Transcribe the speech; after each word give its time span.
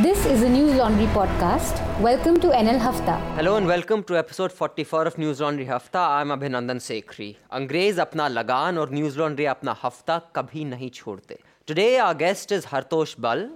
This 0.00 0.24
is 0.24 0.40
a 0.40 0.48
News 0.48 0.74
Laundry 0.76 1.04
podcast. 1.08 1.78
Welcome 2.00 2.40
to 2.40 2.46
NL 2.46 2.78
Hafta. 2.78 3.16
Hello 3.36 3.56
and 3.56 3.66
welcome 3.66 4.02
to 4.04 4.16
episode 4.16 4.50
44 4.50 5.04
of 5.04 5.18
News 5.18 5.38
Laundry 5.42 5.66
Hafta. 5.66 5.98
I'm 5.98 6.28
Abhinandan 6.28 6.80
Sekhri. 6.80 7.34
अंग्रेज 7.52 7.98
अपना 8.00 8.28
लगान 8.28 8.78
और 8.78 8.90
Laundry 8.90 9.16
laundry 9.16 9.44
अपना 9.54 9.76
हफ्ता 9.82 10.18
कभी 10.36 10.64
नहीं 10.64 10.88
छोड़ते 10.90 11.38
today 11.68 11.96
our 11.96 12.14
guest 12.22 12.52
is 12.52 12.66
Hartosh 12.72 13.14
Bal 13.20 13.48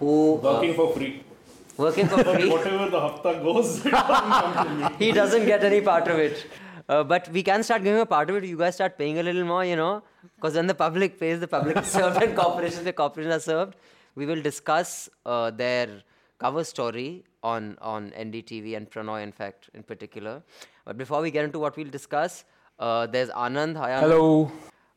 who 0.00 0.16
working 0.44 0.74
for 0.76 0.88
free. 0.96 1.12
working 1.78 2.08
for 2.08 2.24
free 2.24 2.50
whatever 2.54 2.90
the 2.96 3.00
hafta 3.06 3.32
goes 3.46 3.72
he 5.02 5.10
doesn't 5.20 5.46
get 5.46 5.64
any 5.70 5.80
part 5.80 6.12
of 6.16 6.18
it 6.26 6.44
uh, 6.88 7.02
but 7.02 7.28
we 7.32 7.42
can 7.42 7.62
start 7.62 7.82
giving 7.82 8.00
a 8.00 8.06
part 8.06 8.28
of 8.28 8.36
it. 8.36 8.44
You 8.44 8.58
guys 8.58 8.74
start 8.74 8.98
paying 8.98 9.18
a 9.18 9.22
little 9.22 9.44
more, 9.44 9.64
you 9.64 9.76
know, 9.76 10.02
because 10.36 10.54
then 10.54 10.66
the 10.66 10.74
public 10.74 11.18
pays, 11.18 11.40
the 11.40 11.48
public 11.48 11.76
is 11.76 11.86
served, 11.86 12.22
and 12.22 12.36
corporations, 12.42 12.84
the 12.84 12.92
corporations 12.92 13.34
are 13.34 13.40
served. 13.40 13.76
We 14.14 14.26
will 14.26 14.42
discuss 14.42 15.08
uh, 15.24 15.50
their 15.50 15.88
cover 16.38 16.64
story 16.64 17.24
on 17.42 17.76
on 17.80 18.10
NDTV 18.10 18.76
and 18.76 18.90
Pranoy, 18.90 19.22
in 19.22 19.32
fact, 19.32 19.70
in 19.74 19.82
particular. 19.82 20.42
But 20.84 20.98
before 20.98 21.20
we 21.22 21.30
get 21.30 21.44
into 21.44 21.58
what 21.58 21.76
we'll 21.76 21.90
discuss, 21.98 22.44
uh, 22.78 23.06
there's 23.06 23.30
Anand. 23.30 23.76
Hi, 23.76 23.90
Anand. 23.90 24.00
Hello. 24.00 24.52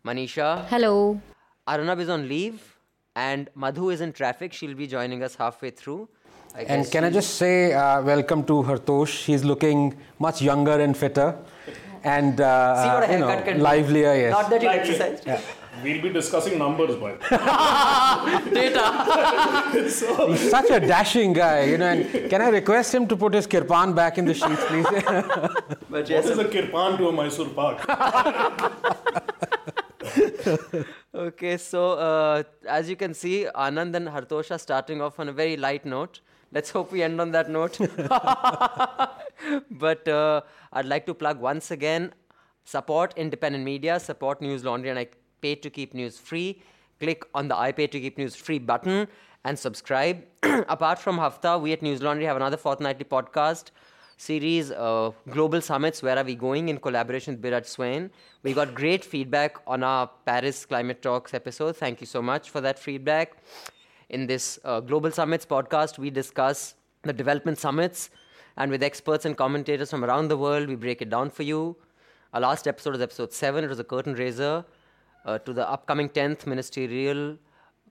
Manisha. 0.05 0.65
Hello. 0.67 1.19
Arunab 1.67 1.99
is 1.99 2.09
on 2.09 2.27
leave, 2.29 2.77
and 3.15 3.49
Madhu 3.55 3.89
is 3.89 4.01
in 4.01 4.11
traffic. 4.13 4.53
She'll 4.53 4.75
be 4.75 4.87
joining 4.87 5.23
us 5.23 5.35
halfway 5.35 5.71
through. 5.71 6.07
I 6.53 6.61
And 6.61 6.89
can 6.91 7.03
I 7.03 7.09
she'll- 7.09 7.19
just 7.21 7.35
say 7.37 7.73
uh, 7.73 8.01
welcome 8.01 8.43
to 8.51 8.61
Hartosh? 8.63 9.23
He's 9.25 9.43
looking 9.43 9.97
much 10.19 10.41
younger 10.41 10.77
and 10.87 10.95
fitter, 10.95 11.35
and 12.03 12.39
uh, 12.39 12.83
See 12.83 12.89
what 12.89 13.03
a 13.03 13.07
uh, 13.09 13.13
you 13.13 13.19
know, 13.19 13.41
can 13.43 13.59
livelier. 13.61 14.13
Yes. 14.23 14.31
Not 14.33 14.49
that 14.51 14.61
you 14.61 14.67
Like- 14.67 14.81
exercise. 14.81 15.43
We'll 15.85 16.01
be 16.01 16.09
discussing 16.09 16.57
numbers, 16.57 16.95
by 16.95 17.11
He's 19.73 20.49
such 20.49 20.71
a 20.71 20.79
dashing 20.79 21.33
guy, 21.33 21.65
you 21.65 21.77
know. 21.77 21.85
And 21.85 22.29
can 22.31 22.41
I 22.41 22.49
request 22.49 22.95
him 22.95 23.05
to 23.07 23.15
put 23.15 23.35
his 23.35 23.45
kirpan 23.45 23.93
back 23.93 24.17
in 24.17 24.25
the 24.25 24.33
sheets, 24.33 24.65
please? 24.65 24.87
But 25.89 26.09
yes, 26.09 26.25
is 26.25 26.39
a 26.39 26.45
kirpan 26.45 26.97
to 26.97 27.09
a 27.09 27.11
Mysore 27.11 27.49
Park? 27.49 27.85
Okay, 31.13 31.57
so 31.57 31.91
uh, 31.93 32.43
as 32.67 32.89
you 32.89 32.95
can 32.95 33.13
see, 33.13 33.45
Anand 33.55 33.95
and 33.95 34.07
Hartosh 34.07 34.49
are 34.49 34.57
starting 34.57 35.01
off 35.01 35.19
on 35.19 35.29
a 35.29 35.33
very 35.33 35.55
light 35.55 35.85
note. 35.85 36.21
Let's 36.51 36.71
hope 36.71 36.91
we 36.91 37.03
end 37.03 37.21
on 37.21 37.31
that 37.31 37.49
note. 37.49 37.77
but 39.69 40.07
uh, 40.07 40.41
I'd 40.73 40.87
like 40.87 41.05
to 41.05 41.13
plug 41.13 41.39
once 41.39 41.69
again 41.69 42.13
support 42.63 43.13
independent 43.15 43.63
media, 43.63 43.99
support 43.99 44.41
News 44.41 44.65
Laundry, 44.65 44.89
and 44.89 44.97
I 44.99 45.07
pay 45.45 45.55
to 45.65 45.69
keep 45.77 45.93
news 46.01 46.17
free. 46.29 46.49
Click 46.99 47.25
on 47.39 47.47
the 47.51 47.57
I 47.67 47.71
pay 47.79 47.87
to 47.95 47.99
keep 48.03 48.17
news 48.17 48.35
free 48.35 48.59
button 48.71 49.07
and 49.45 49.59
subscribe. 49.65 50.23
Apart 50.75 50.97
from 51.05 51.17
Hafta, 51.17 51.57
we 51.65 51.73
at 51.73 51.81
News 51.87 52.01
Laundry 52.01 52.25
have 52.25 52.37
another 52.37 52.57
fortnightly 52.57 53.05
podcast 53.05 53.65
series, 54.17 54.71
uh, 54.71 55.11
Global 55.29 55.61
Summits, 55.61 56.01
Where 56.01 56.17
Are 56.17 56.23
We 56.23 56.35
Going, 56.35 56.69
in 56.69 56.77
collaboration 56.77 57.35
with 57.35 57.43
Biraj 57.43 57.67
Swain. 57.67 58.09
We 58.43 58.53
got 58.53 58.73
great 58.73 59.03
feedback 59.13 59.57
on 59.67 59.83
our 59.83 60.09
Paris 60.25 60.65
Climate 60.65 61.01
Talks 61.01 61.33
episode. 61.33 61.75
Thank 61.75 62.01
you 62.01 62.07
so 62.07 62.21
much 62.21 62.49
for 62.49 62.61
that 62.61 62.79
feedback. 62.79 63.33
In 64.09 64.25
this 64.25 64.57
uh, 64.63 64.79
Global 64.79 65.11
Summits 65.11 65.45
podcast, 65.45 65.99
we 65.99 66.09
discuss 66.09 66.75
the 67.03 67.13
development 67.13 67.59
summits, 67.59 68.09
and 68.57 68.71
with 68.71 68.81
experts 68.81 69.25
and 69.25 69.37
commentators 69.43 69.91
from 69.91 70.05
around 70.05 70.29
the 70.29 70.37
world, 70.37 70.69
we 70.69 70.75
break 70.75 71.01
it 71.01 71.09
down 71.09 71.29
for 71.29 71.43
you. 71.43 71.75
Our 72.33 72.41
last 72.41 72.67
episode 72.67 72.95
is 72.95 73.01
episode 73.01 73.33
7. 73.33 73.63
It 73.63 73.67
was 73.67 73.79
a 73.79 73.83
curtain 73.83 74.15
raiser 74.15 74.65
uh, 75.25 75.39
to 75.39 75.53
the 75.53 75.69
upcoming 75.69 76.09
10th 76.09 76.45
Ministerial 76.45 77.37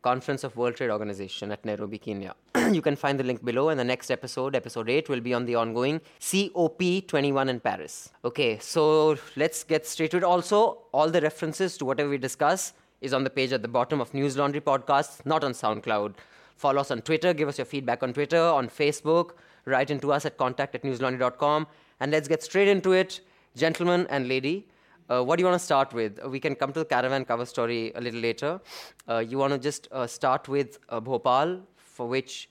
Conference 0.03 0.45
of 0.45 0.57
World 0.57 0.77
Trade 0.77 0.91
Organization 0.91 1.51
at 1.51 1.65
Nairobi, 1.65 1.99
Kenya. 1.99 2.35
you 2.73 2.83
can 2.83 2.95
find 2.95 3.19
the 3.19 3.25
link 3.25 3.45
below, 3.45 3.71
and 3.71 3.81
the 3.81 3.85
next 3.85 4.11
episode, 4.11 4.55
episode 4.55 4.91
8, 4.91 5.09
will 5.09 5.21
be 5.21 5.33
on 5.33 5.47
the 5.47 5.55
ongoing 5.55 6.01
COP21 6.21 7.49
in 7.49 7.61
Paris. 7.61 8.11
Okay, 8.25 8.59
so 8.59 9.17
let's 9.37 9.65
get 9.65 9.87
straight 9.87 10.11
to 10.11 10.19
it. 10.19 10.25
Also, 10.25 10.79
all 10.93 11.11
the 11.11 11.21
references 11.21 11.79
to 11.79 11.85
whatever 11.85 12.11
we 12.11 12.19
discuss 12.19 12.75
is 13.01 13.15
on 13.15 13.25
the 13.25 13.31
page 13.31 13.53
at 13.53 13.63
the 13.63 13.69
bottom 13.69 14.01
of 14.01 14.13
News 14.13 14.37
Laundry 14.37 14.61
Podcasts, 14.61 15.25
not 15.25 15.43
on 15.43 15.53
SoundCloud. 15.53 16.15
Follow 16.57 16.81
us 16.81 16.91
on 16.91 17.01
Twitter, 17.03 17.33
give 17.33 17.49
us 17.49 17.59
your 17.59 17.65
feedback 17.65 18.03
on 18.03 18.13
Twitter, 18.13 18.41
on 18.41 18.69
Facebook, 18.69 19.33
write 19.65 19.91
into 19.91 20.13
us 20.13 20.25
at 20.25 20.37
contact 20.37 20.75
at 20.75 20.83
newslaundry.com, 20.83 21.67
and 22.01 22.13
let's 22.13 22.29
get 22.29 22.43
straight 22.43 22.69
into 22.69 22.93
it. 22.93 23.21
Gentlemen 23.57 24.07
and 24.11 24.29
lady, 24.29 24.67
uh, 25.11 25.23
what 25.23 25.37
do 25.37 25.43
you 25.43 25.47
want 25.47 25.59
to 25.61 25.65
start 25.65 25.93
with? 25.93 26.19
Uh, 26.25 26.29
we 26.29 26.41
can 26.41 26.55
come 26.55 26.73
to 26.73 26.81
the 26.81 26.85
caravan 26.85 27.25
cover 27.25 27.45
story 27.45 27.93
a 27.95 28.01
little 28.01 28.21
later. 28.21 28.61
Uh, 29.09 29.19
you 29.19 29.39
want 29.39 29.53
to 29.53 29.59
just 29.59 29.89
uh, 29.93 30.07
start 30.07 30.49
with 30.49 30.79
uh, 30.89 31.01
Bhopal, 31.01 31.61
for 31.77 32.07
which 32.09 32.49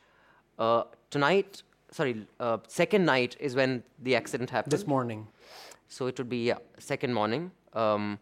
uh, 0.59 0.83
tonight, 1.09 1.63
sorry, 1.91 2.25
uh, 2.39 2.57
second 2.67 3.05
night 3.05 3.35
is 3.39 3.55
when 3.55 3.83
the 4.01 4.15
accident 4.15 4.49
happened. 4.49 4.71
this 4.71 4.87
morning. 4.87 5.27
So 5.87 6.07
it 6.07 6.17
would 6.17 6.29
be 6.29 6.45
yeah, 6.45 6.57
second 6.79 7.13
morning, 7.13 7.51
um, 7.73 8.19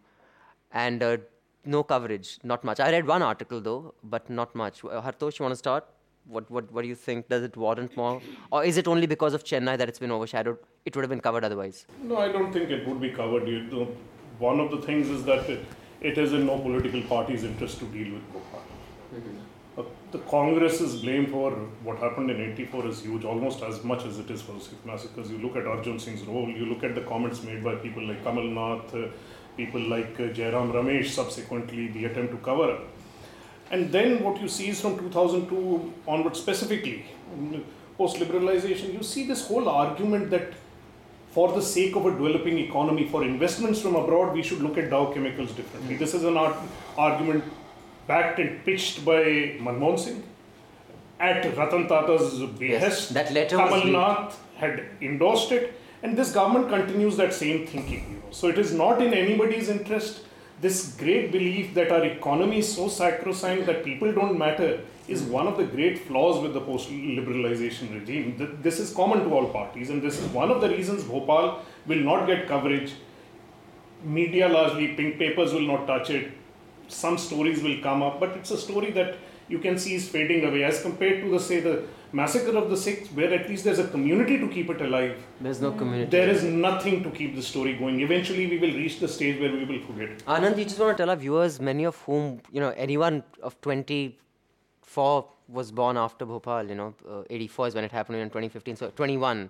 and 0.74 1.02
uh, 1.04 1.18
no 1.66 1.84
coverage, 1.84 2.38
not 2.44 2.64
much. 2.64 2.80
I 2.80 2.92
read 2.92 3.06
one 3.08 3.22
article 3.22 3.62
though, 3.62 3.94
but 4.04 4.30
not 4.30 4.54
much. 4.56 4.84
Uh, 4.84 5.02
Hartosh, 5.02 5.40
you 5.40 5.44
want 5.44 5.54
to 5.54 5.58
start? 5.58 5.86
What, 6.26 6.50
what, 6.52 6.72
what 6.72 6.82
do 6.84 6.88
you 6.88 6.96
think? 6.96 7.30
Does 7.30 7.44
it 7.44 7.56
warrant 7.58 7.96
more, 7.98 8.22
or 8.52 8.64
is 8.64 8.78
it 8.78 8.88
only 8.88 9.08
because 9.08 9.34
of 9.34 9.44
Chennai 9.44 9.78
that 9.78 9.88
it's 9.90 10.00
been 10.00 10.12
overshadowed? 10.12 10.58
It 10.86 10.96
would 10.96 11.04
have 11.04 11.10
been 11.10 11.22
covered 11.22 11.44
otherwise. 11.44 11.86
no, 12.04 12.18
I 12.18 12.32
don't 12.32 12.52
think 12.52 12.70
it 12.70 12.88
would 12.88 13.00
be 13.02 13.10
covered. 13.10 13.48
You 13.48 13.62
know, 13.64 13.88
one 14.42 14.60
of 14.60 14.72
the 14.72 14.82
things 14.82 15.10
is 15.10 15.24
that 15.26 15.50
it, 15.50 15.64
it 16.02 16.18
is 16.18 16.34
in 16.34 16.48
no 16.48 16.58
political 16.58 17.02
party's 17.04 17.44
interest 17.44 17.80
to 17.80 17.86
deal 17.86 18.14
with 18.14 18.34
Bhopal. 18.34 18.64
Uh, 19.78 19.84
the 20.12 20.20
Congress's 20.20 20.96
blame 21.02 21.28
for 21.28 21.52
what 21.84 21.98
happened 22.00 22.32
in 22.32 22.42
84 22.42 22.88
is 22.88 23.02
huge, 23.02 23.24
almost 23.24 23.62
as 23.62 23.84
much 23.84 24.04
as 24.04 24.18
it 24.20 24.30
is 24.30 24.42
for 24.42 24.54
the 24.54 24.60
Sikh 24.60 24.86
massacres. 24.86 25.30
You 25.32 25.38
look 25.38 25.56
at 25.56 25.68
Arjun 25.68 26.00
Singh's 26.00 26.24
role, 26.24 26.50
you 26.50 26.66
look 26.66 26.84
at 26.84 26.96
the 26.96 27.02
comments 27.02 27.44
made 27.44 27.64
by 27.64 27.76
people 27.76 28.06
like 28.06 28.24
Kamal 28.24 28.44
Nath, 28.44 28.96
uh, 28.96 29.08
people 29.56 29.82
like 29.82 30.20
uh, 30.20 30.34
Jairam 30.40 30.74
Ramesh, 30.74 31.10
subsequently, 31.10 31.88
the 31.90 32.06
attempt 32.06 32.32
to 32.32 32.38
cover 32.40 32.72
up. 32.72 32.82
And 33.70 33.92
then 33.92 34.22
what 34.24 34.42
you 34.42 34.50
see 34.50 34.70
is 34.70 34.82
from 34.82 34.98
2002 34.98 35.94
onward, 36.08 36.36
specifically, 36.36 37.06
post 37.98 38.18
liberalization, 38.18 38.92
you 38.94 39.04
see 39.04 39.26
this 39.28 39.48
whole 39.48 39.70
argument 39.70 40.30
that 40.32 40.52
for 41.32 41.52
the 41.54 41.62
sake 41.62 41.96
of 41.96 42.06
a 42.06 42.12
developing 42.12 42.58
economy, 42.60 43.08
for 43.08 43.24
investments 43.24 43.82
from 43.82 43.96
abroad, 43.96 44.34
we 44.34 44.44
should 44.44 44.62
look 44.62 44.78
at 44.78 44.90
Dow 44.90 45.12
Chemicals 45.14 45.52
differently. 45.54 45.96
Hmm. 45.96 46.00
This 46.00 46.14
is 46.14 46.24
an 46.24 46.38
ar- 46.38 46.58
argument 46.98 47.44
backed 48.08 48.40
and 48.40 48.64
pitched 48.66 49.06
by 49.06 49.22
Manmohan 49.66 50.00
Singh 50.00 50.24
at 51.20 51.46
Ratan 51.58 51.88
Tata's 51.88 52.40
behest. 52.60 53.02
Yes, 53.02 53.10
that 53.10 53.32
letter 53.32 53.58
Kamal. 53.58 53.86
Nath 53.86 54.40
had 54.58 54.84
endorsed 55.02 55.52
it, 55.52 55.74
and 56.04 56.18
this 56.18 56.32
government 56.34 56.70
continues 56.70 57.16
that 57.18 57.34
same 57.34 57.66
thinking. 57.66 58.04
You 58.10 58.18
know. 58.18 58.32
So 58.32 58.48
it 58.50 58.58
is 58.58 58.74
not 58.74 59.02
in 59.02 59.14
anybody's 59.14 59.70
interest. 59.70 60.26
This 60.60 60.96
great 60.96 61.32
belief 61.32 61.74
that 61.74 61.92
our 61.92 62.04
economy 62.06 62.60
is 62.60 62.76
so 62.76 62.88
sacrosanct 62.88 63.66
that 63.68 63.84
people 63.84 64.12
don't 64.12 64.38
matter 64.38 64.82
is 65.12 65.22
one 65.24 65.48
of 65.48 65.58
the 65.58 65.64
great 65.64 66.00
flaws 66.00 66.42
with 66.42 66.54
the 66.54 66.62
post-liberalization 66.62 67.94
regime. 68.00 68.60
This 68.62 68.80
is 68.80 68.94
common 68.94 69.24
to 69.24 69.34
all 69.34 69.48
parties, 69.50 69.90
and 69.90 70.02
this 70.02 70.20
is 70.20 70.28
one 70.30 70.52
of 70.52 70.62
the 70.62 70.70
reasons 70.70 71.04
Bhopal 71.04 71.64
will 71.86 72.04
not 72.12 72.28
get 72.28 72.48
coverage. 72.48 72.94
Media 74.04 74.48
largely, 74.50 74.90
pink 75.00 75.18
papers 75.20 75.54
will 75.54 75.68
not 75.74 75.88
touch 75.88 76.10
it. 76.10 76.32
Some 76.88 77.18
stories 77.18 77.64
will 77.64 77.82
come 77.82 78.02
up, 78.02 78.20
but 78.20 78.32
it's 78.38 78.52
a 78.52 78.58
story 78.58 78.92
that 78.92 79.18
you 79.48 79.60
can 79.60 79.78
see 79.78 79.96
is 79.96 80.08
fading 80.08 80.46
away 80.46 80.64
as 80.64 80.82
compared 80.82 81.22
to 81.24 81.30
the 81.30 81.40
say 81.40 81.60
the 81.60 81.84
massacre 82.14 82.56
of 82.58 82.70
the 82.70 82.78
Sikhs, 82.78 83.10
where 83.10 83.34
at 83.34 83.50
least 83.50 83.64
there's 83.64 83.80
a 83.80 83.88
community 83.88 84.38
to 84.40 84.48
keep 84.48 84.70
it 84.70 84.82
alive. 84.82 85.16
There's 85.40 85.62
no 85.62 85.72
community. 85.72 86.10
There 86.10 86.30
is 86.30 86.44
nothing 86.44 87.04
to 87.04 87.10
keep 87.10 87.36
the 87.36 87.42
story 87.42 87.74
going. 87.74 88.02
Eventually, 88.02 88.48
we 88.48 88.58
will 88.58 88.74
reach 88.74 89.00
the 89.00 89.08
stage 89.08 89.40
where 89.40 89.52
we 89.52 89.66
will 89.66 89.82
forget. 89.86 90.26
Anand, 90.26 90.58
you 90.58 90.66
just 90.66 90.80
want 90.80 90.98
to 90.98 91.04
tell 91.04 91.10
our 91.10 91.16
viewers, 91.16 91.60
many 91.60 91.86
of 91.86 91.98
whom, 92.02 92.42
you 92.52 92.60
know, 92.60 92.74
anyone 92.76 93.24
of 93.42 93.60
24 94.94 95.26
was 95.48 95.72
born 95.72 95.98
after 95.98 96.26
Bhopal, 96.26 96.68
you 96.68 96.76
know, 96.76 96.94
uh, 97.10 97.24
84 97.30 97.68
is 97.68 97.76
when 97.76 97.84
it 97.84 97.92
happened 97.92 98.18
in 98.18 98.28
2015, 98.30 98.76
so 98.76 98.90
21. 98.96 99.50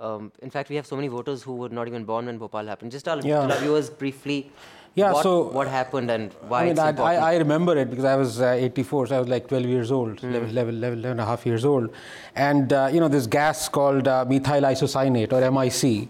Um, 0.00 0.32
in 0.42 0.50
fact, 0.50 0.68
we 0.68 0.76
have 0.76 0.86
so 0.86 0.96
many 0.96 1.08
voters 1.08 1.42
who 1.44 1.54
were 1.54 1.68
not 1.68 1.86
even 1.86 2.04
born 2.04 2.26
when 2.26 2.38
Bhopal 2.38 2.66
happened. 2.66 2.90
Just 2.90 3.04
tell, 3.04 3.24
Yeah. 3.24 3.40
tell 3.42 3.52
our 3.52 3.58
viewers 3.58 3.88
briefly 3.90 4.50
Yeah, 4.96 5.12
what, 5.12 5.22
so- 5.22 5.42
what 5.58 5.68
happened 5.68 6.10
and 6.10 6.32
why 6.48 6.62
I 6.62 6.64
mean, 6.64 6.72
it's 6.72 6.80
I. 6.80 7.14
I, 7.14 7.32
I 7.32 7.36
remember 7.36 7.76
it 7.76 7.88
because 7.90 8.04
I 8.04 8.16
was 8.16 8.40
uh, 8.40 8.46
84, 8.46 9.06
so 9.08 9.16
I 9.16 9.20
was 9.20 9.28
like 9.28 9.46
12 9.48 9.66
years 9.66 9.90
old, 9.92 10.22
11, 10.22 10.50
11, 10.50 10.74
11, 10.76 10.98
11 10.98 11.10
and 11.12 11.20
a 11.20 11.24
half 11.24 11.46
years 11.46 11.64
old. 11.64 11.90
And, 12.34 12.72
uh, 12.72 12.90
you 12.92 13.00
know, 13.00 13.08
this 13.08 13.26
gas 13.28 13.68
called 13.68 14.06
uh, 14.08 14.24
methyl 14.28 14.62
isocyanate 14.62 15.32
or 15.32 15.40
MIC, 15.50 16.08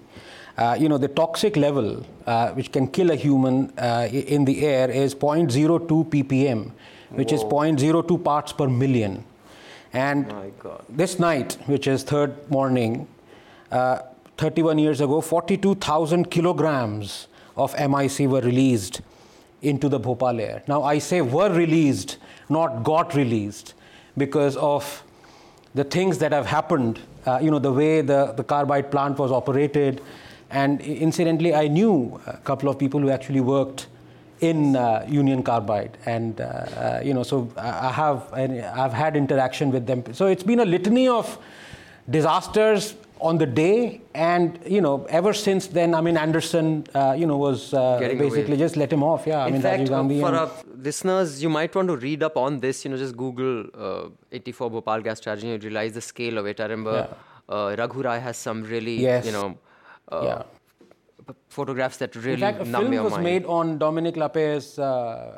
uh, 0.59 0.77
you 0.79 0.88
know, 0.88 0.99
the 0.99 1.09
toxic 1.09 1.56
level, 1.56 2.05
uh, 2.27 2.50
which 2.53 2.73
can 2.73 2.88
kill 2.88 3.11
a 3.11 3.17
human 3.17 3.73
uh, 3.79 4.09
in 4.11 4.44
the 4.47 4.65
air, 4.67 4.91
is 4.91 5.15
0.02 5.15 6.05
ppm, 6.11 6.71
which 7.16 7.32
is 7.32 7.43
0.02 7.43 8.22
parts 8.22 8.52
per 8.52 8.69
million. 8.69 9.25
And 9.93 10.26
My 10.28 10.50
God. 10.58 10.84
this 10.88 11.19
night, 11.19 11.56
which 11.66 11.87
is 11.87 12.02
third 12.02 12.50
morning, 12.50 13.06
uh, 13.70 14.00
31 14.38 14.78
years 14.78 15.00
ago, 15.00 15.20
42,000 15.20 16.31
kilograms 16.31 17.28
of 17.56 17.75
MIC 17.78 18.28
were 18.28 18.40
released 18.40 19.00
into 19.62 19.88
the 19.88 19.99
Bhopal 19.99 20.40
air. 20.40 20.62
Now, 20.66 20.82
I 20.82 20.99
say 20.99 21.20
were 21.20 21.50
released, 21.50 22.19
not 22.49 22.82
got 22.82 23.14
released, 23.14 23.75
because 24.16 24.56
of 24.56 25.02
the 25.75 25.84
things 25.84 26.19
that 26.19 26.32
have 26.32 26.46
happened, 26.46 27.00
uh, 27.26 27.38
you 27.43 27.50
know, 27.50 27.58
the 27.58 27.72
way 27.72 28.00
the, 28.00 28.32
the 28.37 28.44
carbide 28.44 28.90
plant 28.90 29.19
was 29.19 29.32
operated. 29.32 30.00
And 30.50 30.81
incidentally, 30.81 31.55
I 31.55 31.69
knew 31.69 32.20
a 32.26 32.37
couple 32.38 32.69
of 32.69 32.78
people 32.78 33.00
who 33.00 33.11
actually 33.11 33.40
worked 33.40 33.88
in 34.44 34.76
uh, 34.76 35.05
Union 35.08 35.43
Carbide, 35.43 35.96
and 36.05 36.41
uh, 36.41 36.44
uh, 36.44 37.00
you 37.02 37.14
know, 37.14 37.23
so 37.23 37.50
I 37.56 37.91
have 37.91 38.32
I've 38.32 38.93
had 38.93 39.17
interaction 39.17 39.70
with 39.70 39.87
them. 39.87 40.05
So 40.12 40.26
it's 40.26 40.43
been 40.43 40.61
a 40.61 40.64
litany 40.64 41.08
of 41.08 41.38
disasters 42.08 42.94
on 43.20 43.38
the 43.38 43.46
day, 43.46 44.00
and 44.14 44.58
you 44.67 44.81
know, 44.81 45.06
ever 45.08 45.32
since 45.32 45.69
then, 45.69 45.94
I 45.94 46.00
mean, 46.06 46.17
Anderson, 46.17 46.87
uh, 46.94 47.14
you 47.17 47.26
know, 47.26 47.38
was 47.38 47.73
uh, 47.73 47.99
basically 47.99 48.44
away. 48.44 48.56
just 48.56 48.76
let 48.76 48.93
him 48.93 49.02
off. 49.02 49.26
Yeah, 49.26 49.46
in 49.46 49.49
I 49.49 49.50
mean, 49.52 49.62
fact, 49.62 49.88
for 49.88 50.35
our 50.41 50.50
listeners, 50.88 51.43
you 51.43 51.49
might 51.49 51.75
want 51.75 51.88
to 51.88 51.97
read 51.97 52.23
up 52.23 52.37
on 52.37 52.61
this. 52.61 52.85
You 52.85 52.90
know, 52.90 52.99
just 52.99 53.17
Google 53.17 53.64
uh, 53.75 54.08
84 54.32 54.70
Bhopal 54.70 55.00
gas 55.00 55.20
tragedy. 55.20 55.52
You 55.52 55.58
realize 55.58 55.93
the 55.93 56.02
scale 56.02 56.37
of 56.38 56.47
it. 56.47 56.61
I 56.61 56.64
remember 56.64 57.08
yeah. 57.08 57.55
uh, 57.55 57.76
Raghu 57.79 58.02
Rai 58.02 58.20
has 58.20 58.37
some 58.37 58.62
really, 58.62 59.00
yes. 59.00 59.25
you 59.25 59.32
know. 59.32 59.58
Uh. 60.08 60.43
Photographs 61.49 61.97
that 61.99 62.15
really 62.17 62.32
In 62.32 62.41
fact, 62.41 62.61
a 62.61 62.65
film 62.65 63.03
was 63.03 63.12
mind. 63.12 63.25
made 63.25 63.44
on 63.47 63.79
Dominic 63.79 64.17
Lapierre's 64.17 64.79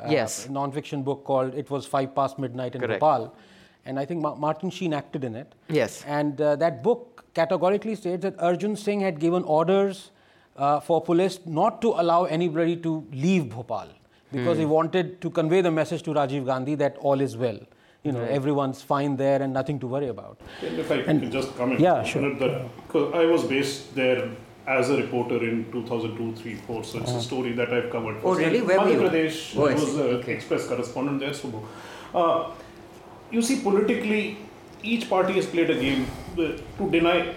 yes. 0.09 0.49
non-fiction 0.49 1.03
book 1.03 1.23
called 1.23 1.53
"It 1.55 1.69
Was 1.69 1.85
Five 1.85 2.15
Past 2.15 2.39
Midnight 2.39 2.75
in 2.75 2.81
Correct. 2.81 2.99
Bhopal," 2.99 3.35
and 3.85 3.99
I 3.99 4.05
think 4.05 4.21
Ma- 4.21 4.35
Martin 4.35 4.69
Sheen 4.69 4.93
acted 4.93 5.23
in 5.23 5.35
it. 5.35 5.53
Yes. 5.69 6.03
And 6.07 6.37
that 6.37 6.83
book 6.83 7.25
categorically 7.33 7.95
states 7.95 8.23
that 8.23 8.39
Arjun 8.39 8.75
Singh 8.75 9.01
had 9.01 9.19
given 9.19 9.43
orders 9.43 10.11
uh, 10.57 10.79
for 10.79 11.01
police 11.01 11.39
not 11.45 11.81
to 11.83 11.89
allow 11.89 12.25
anybody 12.25 12.75
to 12.77 13.05
leave 13.11 13.49
Bhopal 13.49 13.89
because 14.31 14.57
mm. 14.57 14.61
he 14.61 14.65
wanted 14.65 15.21
to 15.21 15.29
convey 15.29 15.61
the 15.61 15.71
message 15.71 16.03
to 16.03 16.11
Rajiv 16.11 16.45
Gandhi 16.45 16.75
that 16.75 16.97
all 16.97 17.21
is 17.21 17.37
well. 17.37 17.59
You 18.03 18.11
know, 18.13 18.21
right. 18.21 18.31
everyone's 18.31 18.81
fine 18.81 19.17
there 19.17 19.41
and 19.41 19.53
nothing 19.53 19.79
to 19.79 19.87
worry 19.87 20.07
about. 20.07 20.39
And 20.61 20.79
if 20.79 20.91
I 20.91 20.95
and, 20.95 21.21
can 21.21 21.31
just 21.31 21.55
comment, 21.57 21.79
yeah, 21.79 22.03
sure. 22.03 22.33
That, 22.35 22.69
because 22.87 23.13
I 23.13 23.25
was 23.25 23.43
based 23.43 23.93
there 23.95 24.29
as 24.67 24.89
a 24.89 24.97
reporter 24.97 25.37
in 25.37 25.71
2002, 25.71 26.35
3, 26.35 26.55
4. 26.55 26.83
So 26.83 26.99
it's 26.99 27.09
uh-huh. 27.09 27.17
a 27.17 27.21
story 27.21 27.53
that 27.53 27.73
I've 27.73 27.89
covered. 27.89 28.17
Oh, 28.23 28.35
really? 28.35 28.61
Where 28.61 28.79
Madhya 28.79 28.85
were 28.85 28.91
you? 28.91 29.09
Pradesh. 29.09 29.57
Oh, 29.57 29.73
was 29.73 29.95
an 29.95 30.01
okay. 30.17 30.33
Express 30.33 30.67
correspondent 30.67 31.21
there. 31.21 31.33
So, 31.33 31.67
uh, 32.13 32.51
you 33.31 33.41
see, 33.41 33.61
politically, 33.61 34.37
each 34.83 35.09
party 35.09 35.33
has 35.33 35.45
played 35.45 35.69
a 35.69 35.79
game 35.79 36.05
to 36.35 36.89
deny 36.91 37.33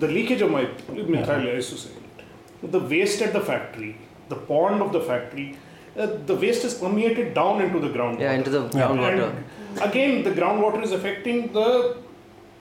the 0.00 0.08
leakage 0.08 0.42
of 0.42 0.50
my 0.50 0.62
methyl 0.88 1.46
isocyanate, 1.58 2.24
the 2.62 2.80
waste 2.80 3.22
at 3.22 3.32
the 3.32 3.40
factory, 3.40 3.96
the 4.28 4.36
pond 4.36 4.82
of 4.82 4.92
the 4.92 5.00
factory, 5.00 5.56
uh, 5.96 6.06
the 6.26 6.34
waste 6.34 6.64
is 6.64 6.74
permeated 6.74 7.32
down 7.32 7.62
into 7.62 7.78
the 7.78 7.88
groundwater. 7.88 8.20
Yeah, 8.20 8.32
into 8.32 8.50
the 8.50 8.68
groundwater. 8.68 9.42
Again, 9.80 10.22
the 10.22 10.30
groundwater 10.30 10.82
is 10.82 10.92
affecting 10.92 11.52
the 11.52 11.96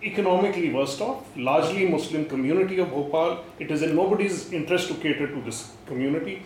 economically 0.05 0.71
worst 0.71 1.01
off, 1.01 1.25
largely 1.35 1.87
Muslim 1.87 2.25
community 2.25 2.79
of 2.79 2.89
Bhopal. 2.89 3.43
It 3.59 3.71
is 3.71 3.81
in 3.81 3.95
nobody's 3.95 4.51
interest 4.53 4.87
to 4.89 4.95
cater 4.95 5.27
to 5.27 5.41
this 5.41 5.71
community. 5.87 6.43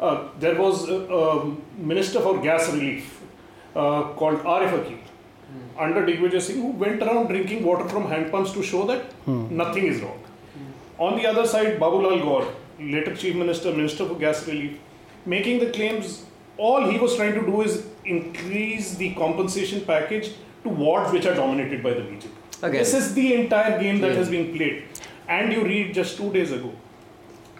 Uh, 0.00 0.28
there 0.38 0.60
was 0.60 0.88
a, 0.88 0.94
a, 0.94 1.54
minister 1.76 2.20
for 2.20 2.40
gas 2.40 2.72
relief 2.72 3.20
uh, 3.76 4.02
called 4.14 4.38
Arif 4.40 4.72
Akil 4.80 4.98
under 5.78 6.04
Digvijay 6.06 6.40
Singh 6.40 6.60
who 6.62 6.70
went 6.84 7.02
around 7.02 7.28
drinking 7.28 7.62
water 7.64 7.88
from 7.88 8.08
hand 8.08 8.30
pumps 8.30 8.52
to 8.52 8.62
show 8.62 8.86
that 8.86 9.12
hmm. 9.26 9.54
nothing 9.54 9.86
is 9.86 10.00
wrong. 10.00 10.18
Hmm. 10.18 11.02
On 11.02 11.16
the 11.16 11.26
other 11.26 11.46
side, 11.46 11.78
Babulal 11.78 12.22
Gaur, 12.22 12.46
later 12.80 13.14
Chief 13.14 13.36
Minister, 13.36 13.70
Minister 13.72 14.06
for 14.08 14.14
Gas 14.14 14.46
Relief, 14.48 14.78
making 15.26 15.60
the 15.60 15.70
claims 15.70 16.24
all 16.56 16.88
he 16.90 16.98
was 16.98 17.16
trying 17.16 17.34
to 17.34 17.44
do 17.44 17.62
is 17.62 17.86
increase 18.04 18.94
the 18.96 19.14
compensation 19.14 19.82
package 19.84 20.32
to 20.62 20.68
wards 20.68 21.12
which 21.12 21.26
are 21.26 21.34
dominated 21.34 21.82
by 21.82 21.90
the 21.94 22.00
BJP. 22.00 22.41
Okay. 22.62 22.78
This 22.78 22.94
is 22.94 23.14
the 23.14 23.34
entire 23.34 23.80
game 23.80 24.00
that 24.00 24.12
yeah. 24.12 24.18
has 24.18 24.28
been 24.30 24.54
played. 24.56 24.84
And 25.28 25.52
you 25.52 25.64
read 25.64 25.94
just 25.94 26.16
two 26.16 26.32
days 26.32 26.52
ago, 26.52 26.72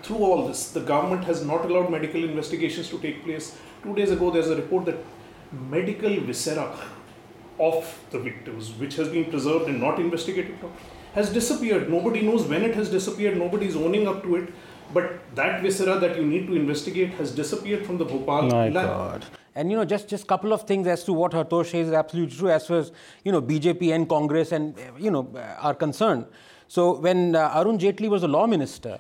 through 0.03 0.19
all 0.19 0.47
this, 0.47 0.71
the 0.71 0.81
government 0.81 1.25
has 1.25 1.45
not 1.45 1.65
allowed 1.65 1.91
medical 1.91 2.23
investigations 2.23 2.89
to 2.91 2.99
take 2.99 3.25
place. 3.25 3.57
Two 3.83 3.95
days 3.95 4.11
ago, 4.11 4.31
there's 4.31 4.49
a 4.49 4.57
report 4.57 4.85
that 4.87 4.97
medical 5.53 6.21
viscera 6.21 6.77
of 7.59 7.99
the 8.11 8.19
victims, 8.19 8.71
which 8.73 8.97
has 8.97 9.09
been 9.09 9.25
preserved 9.27 9.69
and 9.69 9.81
not 9.81 9.99
investigated 9.99 10.57
has 11.15 11.33
disappeared. 11.33 11.91
Nobody 11.91 12.23
knows 12.23 12.45
when 12.45 12.63
it 12.63 12.75
has 12.75 12.91
disappeared, 12.91 13.37
nobody 13.37 13.67
is 13.67 13.77
owning 13.77 14.09
up 14.09 14.23
to 14.23 14.37
it. 14.37 14.53
But 14.95 15.21
that 15.35 15.63
viscera 15.63 15.99
that 16.01 16.17
you 16.17 16.27
need 16.27 16.47
to 16.47 16.55
investigate 16.55 17.11
has 17.15 17.33
disappeared 17.33 17.87
from 17.87 17.99
the 17.99 18.05
Bhopal 18.05 18.43
My 18.43 18.69
lab. 18.69 18.87
God. 18.87 19.27
And 19.55 19.71
you 19.71 19.77
know, 19.77 19.85
just 19.85 20.09
just 20.09 20.27
couple 20.27 20.53
of 20.53 20.63
things 20.63 20.87
as 20.87 21.05
to 21.05 21.13
what 21.13 21.33
Hartosh 21.33 21.71
says 21.73 21.89
is 21.89 21.93
absolutely 21.93 22.37
true 22.37 22.51
as 22.51 22.67
far 22.67 22.79
as 22.79 22.93
you 23.25 23.33
know 23.33 23.43
BJP 23.43 23.95
and 23.95 24.09
Congress 24.09 24.53
and 24.53 24.75
you 24.99 25.11
know 25.11 25.29
are 25.61 25.75
concerned. 25.75 26.27
So 26.69 26.99
when 26.99 27.37
uh, 27.37 27.53
Arun 27.55 27.79
Jaitley 27.79 28.09
was 28.09 28.23
the 28.23 28.29
law 28.29 28.47
minister, 28.47 28.99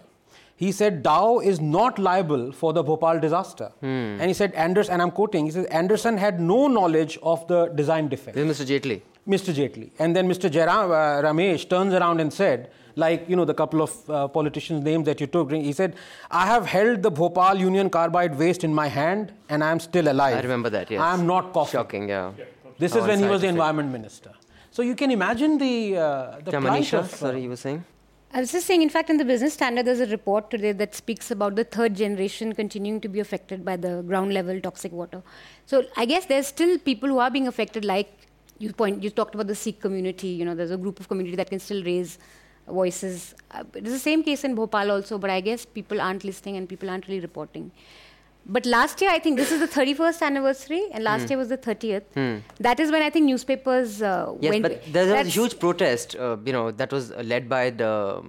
he 0.57 0.71
said 0.71 1.03
Dow 1.03 1.41
is 1.41 1.61
not 1.61 1.99
liable 1.99 2.53
for 2.53 2.73
the 2.73 2.83
Bhopal 2.83 3.19
disaster. 3.19 3.73
Hmm. 3.81 4.21
And 4.21 4.25
he 4.29 4.35
said 4.35 4.53
Anderson, 4.55 4.93
and 4.95 5.03
I'm 5.03 5.11
quoting, 5.11 5.47
he 5.47 5.51
says 5.53 5.67
Anderson 5.67 6.19
had 6.19 6.39
no 6.41 6.69
knowledge 6.69 7.19
of 7.23 7.47
the 7.49 7.67
design 7.69 8.09
defect. 8.09 8.37
This 8.37 8.61
is 8.61 8.67
Mr. 8.67 8.69
Jaitley. 8.69 9.01
Mr. 9.27 9.55
Jaitley. 9.55 9.91
And 9.99 10.15
then 10.15 10.29
Mr. 10.29 10.51
Jairam, 10.51 10.91
uh, 10.91 11.27
Ramesh 11.27 11.69
turns 11.69 11.95
around 11.95 12.21
and 12.21 12.33
said, 12.33 12.71
like, 12.97 13.29
you 13.29 13.37
know, 13.37 13.45
the 13.45 13.55
couple 13.55 13.83
of 13.83 14.11
uh, 14.11 14.29
politicians' 14.29 14.85
names 14.85 15.07
that 15.07 15.21
you 15.21 15.27
took, 15.27 15.53
he 15.53 15.73
said, 15.73 15.97
I 16.31 16.47
have 16.47 16.67
held 16.67 17.03
the 17.03 17.11
Bhopal 17.11 17.57
Union 17.57 17.91
Carbide 17.91 18.39
waste 18.39 18.65
in 18.65 18.75
my 18.75 18.89
hand 18.89 19.33
and 19.49 19.63
I 19.63 19.71
am 19.71 19.81
still 19.81 20.09
alive. 20.09 20.37
I 20.37 20.41
remember 20.41 20.71
that, 20.71 20.91
yes. 20.91 21.01
I 21.01 21.15
am 21.15 21.27
not 21.27 21.53
coughing. 21.53 21.73
Shocking, 21.73 22.09
yeah. 22.09 22.33
This 22.79 22.97
is 22.97 23.07
when 23.07 23.19
he 23.19 23.27
was 23.27 23.43
the 23.43 23.49
environment 23.49 23.91
minister. 23.91 24.33
So 24.71 24.83
you 24.83 24.95
can 24.95 25.11
imagine 25.11 25.59
the, 25.59 25.97
uh, 25.97 26.39
the 26.45 26.53
plight 26.53 26.93
of... 26.95 27.11
Sorry, 27.11 27.43
you 27.43 27.51
were 27.51 27.57
saying? 27.57 27.85
I 28.35 28.41
was 28.41 28.51
just 28.51 28.67
saying, 28.67 28.81
in 28.81 28.89
fact, 28.89 29.11
in 29.11 29.19
the 29.19 29.27
Business 29.27 29.53
Standard, 29.53 29.85
there's 29.85 30.01
a 30.01 30.07
report 30.07 30.51
today 30.51 30.73
that 30.73 30.95
speaks 30.95 31.31
about 31.31 31.55
the 31.55 31.65
third 31.65 31.95
generation 31.95 32.55
continuing 32.55 32.99
to 33.03 33.09
be 33.09 33.21
affected 33.21 33.63
by 33.63 33.77
the 33.77 34.01
ground 34.03 34.33
level 34.33 34.59
toxic 34.59 34.91
water. 34.91 35.23
So 35.67 35.85
I 35.99 36.07
guess 36.07 36.25
there's 36.25 36.47
still 36.47 36.79
people 36.79 37.11
who 37.11 37.19
are 37.19 37.31
being 37.31 37.47
affected, 37.47 37.85
like 37.85 38.09
you 38.59 38.73
point, 38.73 39.03
you 39.03 39.11
talked 39.11 39.35
about 39.35 39.49
the 39.49 39.55
Sikh 39.55 39.83
community. 39.83 40.29
You 40.29 40.47
know, 40.47 40.55
there's 40.55 40.71
a 40.71 40.79
group 40.79 40.99
of 40.99 41.09
community 41.09 41.37
that 41.37 41.51
can 41.51 41.59
still 41.59 41.85
raise 41.85 42.19
voices. 42.67 43.35
Uh, 43.51 43.65
it's 43.75 43.91
the 43.91 43.99
same 43.99 44.23
case 44.23 44.45
in 44.45 44.55
Bhopal 44.55 44.91
also, 44.91 45.19
but 45.19 45.31
I 45.31 45.41
guess 45.41 45.65
people 45.65 46.01
aren't 46.01 46.25
listening 46.25 46.57
and 46.57 46.69
people 46.69 46.91
aren't 46.91 47.09
really 47.09 47.21
reporting. 47.21 47.71
But 48.45 48.67
last 48.67 49.01
year, 49.01 49.11
I 49.11 49.21
think 49.21 49.37
this 49.37 49.53
is 49.53 49.61
the 49.61 49.69
31st 49.69 50.21
anniversary, 50.23 50.89
and 50.93 51.05
last 51.05 51.27
mm. 51.27 51.31
year 51.31 51.39
was 51.39 51.49
the 51.49 51.59
30th. 51.59 52.03
Mm. 52.17 52.43
That 52.59 52.81
is 52.81 52.91
when 52.91 53.01
I 53.01 53.09
think 53.09 53.27
newspapers 53.27 54.03
uh, 54.03 54.35
yes, 54.41 54.51
went. 54.51 54.63
but 54.63 54.83
there 54.93 55.05
was 55.05 55.29
a 55.29 55.31
huge 55.31 55.61
protest. 55.61 56.17
Uh, 56.17 56.37
you 56.45 56.53
know, 56.53 56.73
that 56.73 56.91
was 56.91 57.11
led 57.11 57.49
by 57.49 57.71
the 57.71 57.87
uh, 57.87 58.23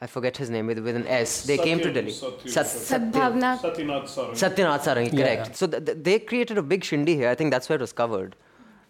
I 0.00 0.08
forget 0.08 0.36
his 0.36 0.50
name 0.50 0.66
with, 0.66 0.80
with 0.80 0.96
an 0.96 1.06
S. 1.06 1.44
They 1.44 1.58
came 1.58 1.78
to 1.78 1.92
Delhi. 1.92 2.10
Sat, 2.10 2.66
Sadbhavna. 2.66 3.60
Satinath 3.60 4.08
Sarangi. 4.08 4.32
Satinath 4.32 4.80
Sarangi, 4.80 5.16
correct. 5.16 5.48
Yeah. 5.48 5.52
So 5.52 5.68
th- 5.68 5.84
th- 5.84 5.98
they 6.02 6.18
created 6.18 6.58
a 6.58 6.62
big 6.62 6.82
shindy 6.82 7.14
here. 7.14 7.28
I 7.28 7.36
think 7.36 7.52
that's 7.52 7.68
where 7.68 7.76
it 7.76 7.82
was 7.82 7.92
covered. 7.92 8.34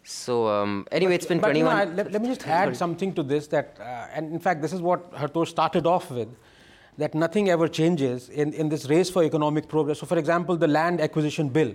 So 0.05 0.49
um, 0.49 0.87
anyway, 0.91 1.13
but, 1.13 1.15
it's 1.15 1.27
been 1.27 1.39
but 1.39 1.49
21. 1.49 1.79
You 1.79 1.85
know, 1.85 1.97
let, 1.97 2.13
let, 2.13 2.23
me 2.23 2.29
just 2.29 2.47
add 2.47 2.77
something 2.77 3.15
to 3.15 3.23
this. 3.23 3.47
That 3.49 3.77
uh, 3.81 4.09
and 4.13 4.33
in 4.33 4.41
fact, 4.41 4.63
this 4.63 4.73
is 4.73 4.81
what 4.81 5.13
Hartosh 5.13 5.49
started 5.49 5.87
off 5.87 6.11
with 6.11 6.29
that 6.99 7.15
nothing 7.15 7.49
ever 7.49 7.69
changes 7.69 8.29
in, 8.29 8.53
in 8.53 8.69
this 8.69 8.89
race 8.89 9.09
for 9.09 9.25
economic 9.25 9.69
progress. 9.69 10.01
So, 10.01 10.07
for 10.07 10.19
example, 10.19 10.57
the 10.57 10.69
land 10.69 11.01
acquisition 11.01 11.49
bill, 11.49 11.75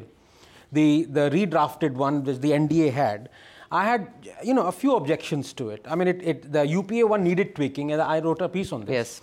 the, 0.71 1.05
the 1.05 1.29
redrafted 1.31 1.93
one 1.93 2.23
which 2.23 2.39
the 2.39 2.51
NDA 2.51 2.91
had, 2.91 3.29
I 3.71 3.85
had, 3.85 4.07
you 4.43 4.53
know, 4.53 4.67
a 4.67 4.71
few 4.71 4.95
objections 4.95 5.53
to 5.53 5.69
it. 5.69 5.85
I 5.89 5.95
mean, 5.95 6.07
it, 6.07 6.21
it, 6.23 6.53
the 6.53 6.65
UPA 6.65 7.07
one 7.07 7.23
needed 7.23 7.55
tweaking, 7.55 7.91
and 7.91 8.01
I 8.01 8.19
wrote 8.19 8.41
a 8.41 8.47
piece 8.47 8.71
on 8.71 8.85
this. 8.85 8.93
Yes. 8.93 9.21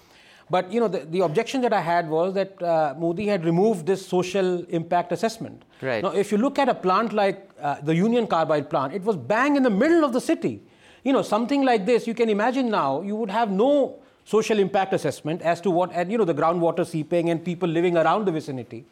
But 0.50 0.70
you 0.70 0.80
know, 0.80 0.88
the, 0.88 1.00
the 1.00 1.20
objection 1.20 1.60
that 1.62 1.72
I 1.72 1.80
had 1.80 2.08
was 2.08 2.34
that 2.34 2.62
uh, 2.62 2.94
Modi 2.98 3.26
had 3.26 3.44
removed 3.44 3.86
this 3.86 4.06
social 4.06 4.64
impact 4.64 5.12
assessment. 5.12 5.64
Right. 5.80 6.02
Now, 6.02 6.10
if 6.10 6.30
you 6.30 6.38
look 6.38 6.58
at 6.58 6.68
a 6.68 6.74
plant 6.74 7.12
like 7.12 7.50
uh, 7.60 7.76
the 7.82 7.94
Union 7.94 8.26
Carbide 8.26 8.68
plant, 8.68 8.92
it 8.94 9.02
was 9.02 9.16
bang 9.16 9.56
in 9.56 9.62
the 9.62 9.70
middle 9.70 10.04
of 10.04 10.12
the 10.12 10.20
city. 10.20 10.62
You 11.02 11.12
know, 11.12 11.22
something 11.22 11.64
like 11.64 11.86
this, 11.86 12.06
you 12.06 12.14
can 12.14 12.28
imagine 12.28 12.70
now, 12.70 13.02
you 13.02 13.16
would 13.16 13.30
have 13.30 13.50
no 13.50 14.00
social 14.24 14.58
impact 14.58 14.94
assessment 14.94 15.42
as 15.42 15.60
to 15.60 15.70
what, 15.70 15.90
and 15.92 16.10
you 16.10 16.16
know, 16.16 16.24
the 16.24 16.34
groundwater 16.34 16.86
seeping 16.86 17.30
and 17.30 17.44
people 17.44 17.68
living 17.68 17.96
around 17.96 18.24
the 18.24 18.32
vicinity. 18.32 18.86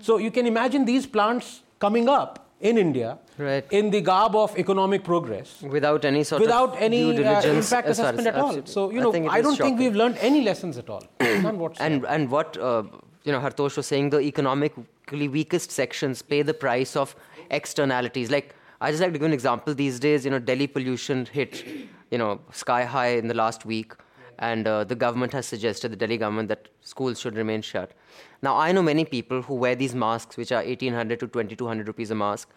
So 0.00 0.16
you 0.18 0.30
can 0.30 0.46
imagine 0.46 0.84
these 0.84 1.06
plants 1.06 1.62
coming 1.78 2.08
up 2.08 2.47
in 2.60 2.76
India 2.76 3.18
right. 3.38 3.64
in 3.70 3.90
the 3.90 4.00
garb 4.00 4.34
of 4.34 4.56
economic 4.58 5.04
progress 5.04 5.62
without 5.62 6.04
any 6.04 6.24
sort 6.24 6.40
without 6.40 6.72
of 6.72 6.82
any 6.82 7.02
uh, 7.24 7.42
impact 7.42 7.88
assessment 7.88 8.26
at 8.26 8.34
all. 8.34 8.60
So 8.66 8.90
you 8.90 9.00
know, 9.00 9.12
I, 9.14 9.36
I 9.36 9.42
don't 9.42 9.56
shocking. 9.56 9.76
think 9.76 9.78
we've 9.78 9.96
learned 9.96 10.18
any 10.20 10.42
lessons 10.42 10.78
at 10.78 10.90
all. 10.90 11.04
None 11.20 11.58
whatsoever. 11.58 11.94
And 11.94 12.04
and 12.06 12.30
what 12.30 12.56
uh, 12.56 12.82
you 13.24 13.32
know, 13.32 13.40
Hartosh 13.40 13.76
was 13.76 13.86
saying, 13.86 14.10
the 14.10 14.20
economically 14.20 15.28
weakest 15.28 15.70
sections 15.70 16.22
pay 16.22 16.42
the 16.42 16.54
price 16.54 16.96
of 16.96 17.14
externalities. 17.50 18.30
Like 18.30 18.54
I 18.80 18.90
just 18.90 19.02
like 19.02 19.12
to 19.12 19.18
give 19.18 19.26
an 19.26 19.32
example. 19.32 19.74
These 19.74 20.00
days, 20.00 20.24
you 20.24 20.30
know, 20.30 20.38
Delhi 20.38 20.66
pollution 20.66 21.26
hit 21.26 21.64
you 22.10 22.18
know 22.18 22.40
sky 22.52 22.84
high 22.84 23.14
in 23.22 23.28
the 23.28 23.34
last 23.34 23.64
week 23.66 23.94
and 24.38 24.66
uh, 24.66 24.84
the 24.84 24.94
government 24.94 25.32
has 25.32 25.46
suggested, 25.46 25.92
the 25.92 25.96
Delhi 25.96 26.16
government, 26.16 26.48
that 26.48 26.68
schools 26.82 27.20
should 27.20 27.36
remain 27.36 27.62
shut. 27.62 27.92
Now, 28.40 28.56
I 28.56 28.72
know 28.72 28.82
many 28.82 29.04
people 29.04 29.42
who 29.42 29.54
wear 29.54 29.74
these 29.74 29.94
masks, 29.94 30.36
which 30.36 30.52
are 30.52 30.62
1800 30.62 31.20
to 31.20 31.26
2200 31.26 31.86
rupees 31.88 32.10
a 32.10 32.14
mask, 32.14 32.48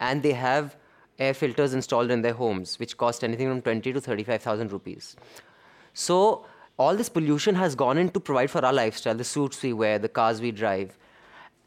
and 0.00 0.22
they 0.22 0.32
have 0.32 0.76
air 1.18 1.34
filters 1.34 1.74
installed 1.74 2.10
in 2.10 2.22
their 2.22 2.32
homes, 2.32 2.78
which 2.78 2.96
cost 2.96 3.24
anything 3.24 3.48
from 3.48 3.60
20 3.60 3.92
to 3.92 4.00
35,000 4.00 4.72
rupees. 4.72 5.16
So 5.92 6.46
all 6.78 6.96
this 6.96 7.08
pollution 7.08 7.56
has 7.56 7.74
gone 7.74 7.98
in 7.98 8.10
to 8.10 8.20
provide 8.20 8.50
for 8.50 8.64
our 8.64 8.72
lifestyle, 8.72 9.14
the 9.14 9.24
suits 9.24 9.62
we 9.62 9.72
wear, 9.72 9.98
the 9.98 10.08
cars 10.08 10.40
we 10.40 10.52
drive, 10.52 10.96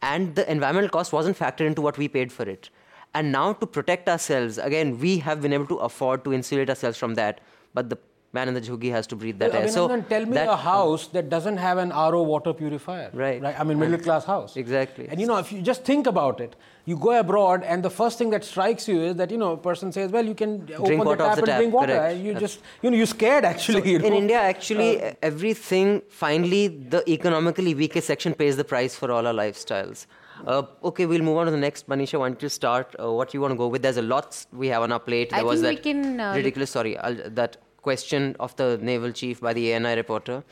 and 0.01 0.35
the 0.35 0.49
environmental 0.49 0.89
cost 0.89 1.13
wasn't 1.13 1.37
factored 1.37 1.67
into 1.67 1.81
what 1.81 1.97
we 1.97 2.07
paid 2.07 2.31
for 2.31 2.43
it. 2.43 2.69
And 3.13 3.31
now 3.31 3.53
to 3.53 3.67
protect 3.67 4.07
ourselves, 4.07 4.57
again, 4.57 4.97
we 4.99 5.17
have 5.19 5.41
been 5.41 5.53
able 5.53 5.67
to 5.67 5.75
afford 5.77 6.23
to 6.23 6.33
insulate 6.33 6.69
ourselves 6.69 6.97
from 6.97 7.15
that, 7.15 7.41
but 7.73 7.89
the 7.89 7.97
man 8.33 8.47
in 8.47 8.53
the 8.53 8.61
jhuggi 8.61 8.89
has 8.91 9.07
to 9.07 9.15
breathe 9.21 9.39
that 9.39 9.49
Well, 9.49 9.57
I 9.57 9.59
air. 9.59 9.65
mean, 9.65 9.73
so 9.73 9.87
Anand, 9.89 10.07
tell 10.09 10.25
me 10.25 10.33
that- 10.33 10.49
a 10.49 10.55
house 10.55 11.07
that 11.15 11.29
doesn't 11.29 11.57
have 11.57 11.77
an 11.77 11.91
RO 11.91 12.21
water 12.23 12.53
purifier. 12.53 13.09
Right. 13.13 13.41
Right. 13.41 13.59
I 13.59 13.63
mean, 13.63 13.79
middle 13.79 13.97
class 13.97 14.25
house. 14.25 14.55
Exactly. 14.55 15.07
And 15.09 15.19
you 15.19 15.27
know, 15.27 15.37
if 15.37 15.51
you 15.51 15.61
just 15.61 15.83
think 15.83 16.07
about 16.07 16.39
it, 16.45 16.55
you 16.85 16.95
go 16.97 17.11
abroad, 17.17 17.63
and 17.63 17.83
the 17.87 17.89
first 17.89 18.17
thing 18.17 18.29
that 18.35 18.43
strikes 18.43 18.87
you 18.87 19.01
is 19.09 19.15
that 19.17 19.29
you 19.31 19.37
know, 19.37 19.51
a 19.51 19.57
person 19.57 19.91
says, 19.97 20.11
"Well, 20.11 20.25
you 20.25 20.33
can 20.43 20.53
open 20.77 20.97
the 21.09 21.15
tap 21.15 21.35
the 21.35 21.41
and 21.41 21.45
tap, 21.51 21.57
drink 21.59 21.73
water." 21.79 21.93
correct. 21.97 22.17
You 22.19 22.33
That's- 22.33 22.53
just, 22.55 22.63
you 22.81 22.89
know, 22.89 22.97
you're 23.01 23.11
scared 23.17 23.45
actually. 23.45 23.91
you 23.91 23.99
in. 23.99 24.13
India, 24.21 24.39
actually, 24.53 24.89
everything 25.31 26.01
finally 26.23 26.63
the 26.95 27.03
economically 27.17 27.73
weakest 27.83 28.07
section 28.07 28.33
pays 28.33 28.57
the 28.63 28.67
price 28.73 28.95
for 28.95 29.11
all 29.11 29.27
our 29.27 29.33
lifestyles. 29.43 30.05
Uh, 30.47 30.63
okay, 30.89 31.05
we'll 31.05 31.21
move 31.29 31.37
on 31.37 31.45
to 31.45 31.51
the 31.51 31.63
next. 31.67 31.87
Manisha, 31.87 32.17
why 32.19 32.29
don't 32.29 32.41
you 32.41 32.49
start? 32.49 32.95
Uh, 32.99 33.11
what 33.11 33.33
you 33.35 33.41
want 33.41 33.51
to 33.51 33.59
go 33.63 33.67
with? 33.67 33.83
There's 33.83 33.97
a 33.97 34.07
lot 34.13 34.43
we 34.51 34.67
have 34.75 34.81
on 34.81 34.91
our 34.91 34.99
plate. 35.09 35.29
There 35.29 35.39
I 35.39 35.43
was 35.43 35.61
think 35.61 35.83
that 35.83 35.85
we 35.85 35.93
can, 36.03 36.19
uh, 36.19 36.33
ridiculous. 36.35 36.71
Sorry, 36.71 36.97
I'll, 36.97 37.19
that 37.41 37.57
question 37.81 38.35
of 38.39 38.55
the 38.55 38.77
naval 38.81 39.11
chief 39.11 39.41
by 39.41 39.53
the 39.53 39.73
ANI 39.73 39.95
reporter. 39.95 40.43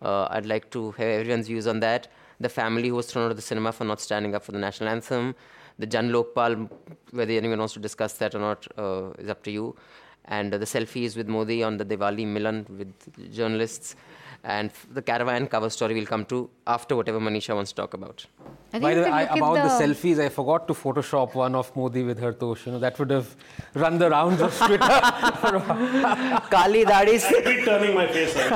Uh, 0.00 0.26
I'd 0.30 0.46
like 0.46 0.70
to 0.70 0.92
hear 0.92 1.08
everyone's 1.08 1.48
views 1.48 1.66
on 1.66 1.80
that. 1.80 2.08
The 2.40 2.48
family 2.48 2.88
who 2.88 2.94
was 2.94 3.06
thrown 3.06 3.26
out 3.26 3.30
of 3.32 3.36
the 3.36 3.42
cinema 3.42 3.72
for 3.72 3.84
not 3.84 4.00
standing 4.00 4.34
up 4.34 4.44
for 4.44 4.52
the 4.52 4.58
national 4.58 4.88
anthem. 4.88 5.34
The 5.78 5.86
Jan 5.86 6.10
Lokpal, 6.10 6.70
whether 7.10 7.32
anyone 7.32 7.58
wants 7.58 7.74
to 7.74 7.80
discuss 7.80 8.14
that 8.14 8.34
or 8.34 8.38
not, 8.40 8.66
uh, 8.76 9.10
is 9.18 9.28
up 9.28 9.42
to 9.44 9.50
you. 9.50 9.76
And 10.24 10.52
uh, 10.54 10.58
the 10.58 10.66
selfies 10.66 11.16
with 11.16 11.28
Modi 11.28 11.62
on 11.62 11.76
the 11.78 11.84
Diwali 11.84 12.26
Milan 12.26 12.66
with 12.68 13.32
journalists. 13.34 13.96
And 14.44 14.70
the 14.92 15.02
caravan 15.02 15.46
cover 15.48 15.68
story 15.68 15.94
will 15.94 16.06
come 16.06 16.24
to 16.26 16.48
after 16.66 16.94
whatever 16.96 17.18
Manisha 17.20 17.54
wants 17.54 17.72
to 17.72 17.76
talk 17.76 17.94
about. 17.94 18.24
I 18.72 18.78
By 18.78 18.94
the 18.94 19.02
way, 19.02 19.10
I, 19.10 19.22
about 19.22 19.54
the... 19.54 19.84
selfies, 19.84 20.20
I 20.20 20.28
forgot 20.28 20.68
to 20.68 20.74
Photoshop 20.74 21.34
one 21.34 21.54
of 21.54 21.74
Modi 21.74 22.02
with 22.02 22.20
Hartosh. 22.20 22.66
You 22.66 22.72
know, 22.72 22.78
that 22.78 22.98
would 22.98 23.10
have 23.10 23.34
run 23.74 23.98
the 23.98 24.10
rounds 24.10 24.40
of 24.40 24.56
Twitter. 24.56 24.78
Kali 26.50 26.84
Dadi 26.84 27.18
se- 27.18 27.42
Keep 27.42 27.64
turning 27.64 27.94
my 27.94 28.06
face. 28.06 28.36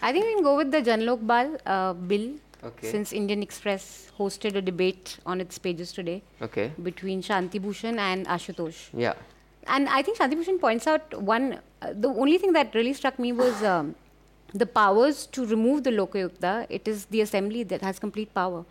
I 0.00 0.12
think 0.12 0.24
we 0.26 0.34
can 0.34 0.42
go 0.42 0.56
with 0.56 0.70
the 0.70 0.82
Jan 0.82 1.02
Lokpal 1.02 1.58
uh, 1.66 1.92
bill. 1.94 2.34
Okay. 2.64 2.90
Since 2.90 3.12
Indian 3.12 3.40
Express 3.42 4.10
hosted 4.18 4.56
a 4.56 4.60
debate 4.60 5.18
on 5.24 5.40
its 5.40 5.58
pages 5.58 5.92
today 5.92 6.22
Okay. 6.42 6.72
between 6.82 7.22
Shanti 7.22 7.60
Bhushan 7.60 7.98
and 7.98 8.26
Ashutosh. 8.26 8.88
Yeah. 8.92 9.14
And 9.68 9.88
I 9.88 10.02
think 10.02 10.18
Shanti 10.18 10.34
Bhushan 10.34 10.58
points 10.58 10.86
out 10.86 11.20
one, 11.22 11.60
uh, 11.82 11.92
the 11.92 12.08
only 12.08 12.38
thing 12.38 12.52
that 12.54 12.74
really 12.74 12.92
struck 12.94 13.18
me 13.18 13.32
was 13.32 13.62
um, 13.62 13.94
the 14.54 14.66
powers 14.66 15.26
to 15.26 15.44
remove 15.46 15.84
the 15.84 15.90
Lokayukta. 15.90 16.66
It 16.70 16.88
is 16.88 17.04
the 17.06 17.20
assembly 17.20 17.62
that 17.64 17.82
has 17.82 17.98
complete 17.98 18.32
power. 18.34 18.64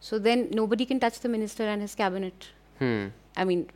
So 0.00 0.18
then 0.18 0.48
nobody 0.50 0.84
can 0.84 1.00
touch 1.00 1.20
the 1.20 1.28
minister 1.28 1.62
and 1.64 1.80
his 1.80 1.94
cabinet. 1.94 2.48
Hmm. 2.78 3.06
I 3.36 3.44
mean, 3.44 3.68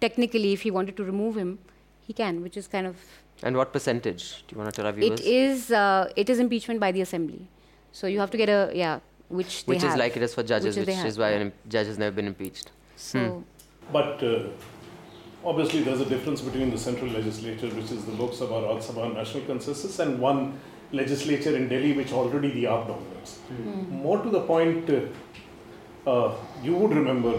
technically, 0.00 0.52
if 0.52 0.62
he 0.62 0.70
wanted 0.70 0.96
to 0.96 1.04
remove 1.04 1.36
him, 1.36 1.58
he 2.06 2.12
can, 2.12 2.42
which 2.42 2.56
is 2.56 2.66
kind 2.66 2.86
of. 2.86 2.96
And 3.42 3.56
what 3.56 3.72
percentage? 3.72 4.44
Do 4.48 4.54
you 4.54 4.58
want 4.62 4.72
to 4.72 4.76
tell 4.76 4.86
our 4.86 4.92
viewers? 4.92 5.20
It 5.20 5.26
is, 5.26 5.70
uh, 5.70 6.10
it 6.16 6.30
is 6.30 6.38
impeachment 6.38 6.80
by 6.80 6.90
the 6.90 7.02
assembly. 7.02 7.48
So 7.92 8.06
you 8.06 8.18
have 8.20 8.30
to 8.30 8.36
get 8.38 8.48
a, 8.48 8.72
yeah, 8.74 9.00
which 9.28 9.66
they 9.66 9.74
which 9.74 9.78
is 9.78 9.90
have. 9.90 9.98
like 9.98 10.16
it 10.16 10.22
is 10.22 10.34
for 10.34 10.42
judges, 10.42 10.76
Which 10.76 10.86
which, 10.86 10.96
is 10.96 11.02
they 11.02 11.08
is 11.08 11.18
why 11.18 11.30
yeah. 11.30 11.36
an 11.36 11.42
im- 11.42 11.52
judge 11.68 11.86
has 11.86 11.98
never 11.98 12.14
been 12.16 12.26
impeached. 12.26 12.70
So. 12.96 13.44
But 13.92 14.22
uh, 14.22 14.48
obviously, 15.50 15.82
there's 15.82 16.00
a 16.00 16.08
difference 16.14 16.40
between 16.40 16.70
the 16.70 16.78
central 16.78 17.10
legislature, 17.10 17.68
which 17.80 17.90
is 17.96 18.04
the 18.04 18.12
Lok 18.12 18.32
Sabha, 18.32 18.62
Rajya 18.66 18.82
Sabha, 18.88 19.14
National 19.14 19.44
Consensus, 19.44 19.98
and 19.98 20.18
one 20.20 20.58
legislature 20.92 21.56
in 21.56 21.68
Delhi, 21.68 21.92
which 21.92 22.12
already 22.12 22.50
the 22.50 22.64
AAP 22.64 22.88
dominates. 22.88 23.38
More 24.06 24.18
to 24.22 24.30
the 24.30 24.40
point, 24.40 24.90
uh, 24.90 26.10
uh, 26.10 26.34
you 26.62 26.74
would 26.76 26.92
remember 27.02 27.34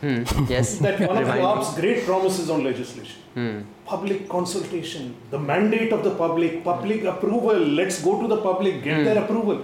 Hmm. 0.00 0.22
Yes. 0.48 0.78
that 0.80 0.98
one 1.00 1.16
of 1.20 1.26
the 1.26 1.32
Remind. 1.32 1.40
AAP's 1.58 1.70
great 1.80 2.04
promises 2.04 2.50
on 2.54 2.62
legislation. 2.62 3.20
Hmm. 3.36 3.60
Public 3.86 4.28
consultation, 4.28 5.14
the 5.30 5.38
mandate 5.38 5.90
of 5.96 6.04
the 6.04 6.10
public, 6.18 6.62
public 6.64 7.04
approval. 7.04 7.56
Let's 7.78 8.02
go 8.02 8.20
to 8.20 8.28
the 8.28 8.36
public, 8.42 8.82
get 8.84 9.04
their 9.06 9.22
approval. 9.24 9.56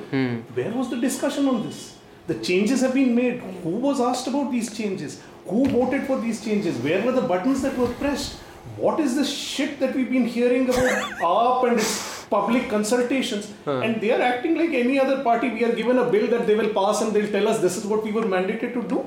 Where 0.60 0.72
was 0.78 0.88
the 0.88 0.96
discussion 0.96 1.46
on 1.52 1.62
this? 1.66 1.98
The 2.28 2.36
changes 2.48 2.80
have 2.80 2.94
been 2.94 3.14
made. 3.14 3.40
Who 3.66 3.74
was 3.88 4.00
asked 4.00 4.26
about 4.32 4.50
these 4.50 4.74
changes? 4.74 5.20
Who 5.46 5.68
voted 5.68 6.06
for 6.06 6.20
these 6.20 6.44
changes? 6.44 6.76
Where 6.78 7.04
were 7.04 7.12
the 7.12 7.22
buttons 7.22 7.62
that 7.62 7.76
were 7.76 7.88
pressed? 7.94 8.38
What 8.76 9.00
is 9.00 9.16
the 9.16 9.24
shit 9.24 9.80
that 9.80 9.94
we've 9.94 10.10
been 10.10 10.26
hearing 10.26 10.68
about 10.68 11.20
AAP 11.20 11.68
and 11.68 11.78
its 11.78 12.24
public 12.26 12.68
consultations? 12.68 13.50
And 13.66 14.00
they 14.00 14.12
are 14.12 14.22
acting 14.22 14.56
like 14.56 14.70
any 14.70 14.98
other 14.98 15.22
party. 15.22 15.50
We 15.50 15.64
are 15.64 15.72
given 15.72 15.98
a 15.98 16.10
bill 16.10 16.28
that 16.28 16.46
they 16.46 16.54
will 16.54 16.70
pass 16.70 17.02
and 17.02 17.12
they'll 17.12 17.30
tell 17.30 17.48
us 17.48 17.60
this 17.60 17.76
is 17.76 17.84
what 17.84 18.04
we 18.04 18.12
were 18.12 18.22
mandated 18.22 18.72
to 18.74 18.82
do. 18.82 19.04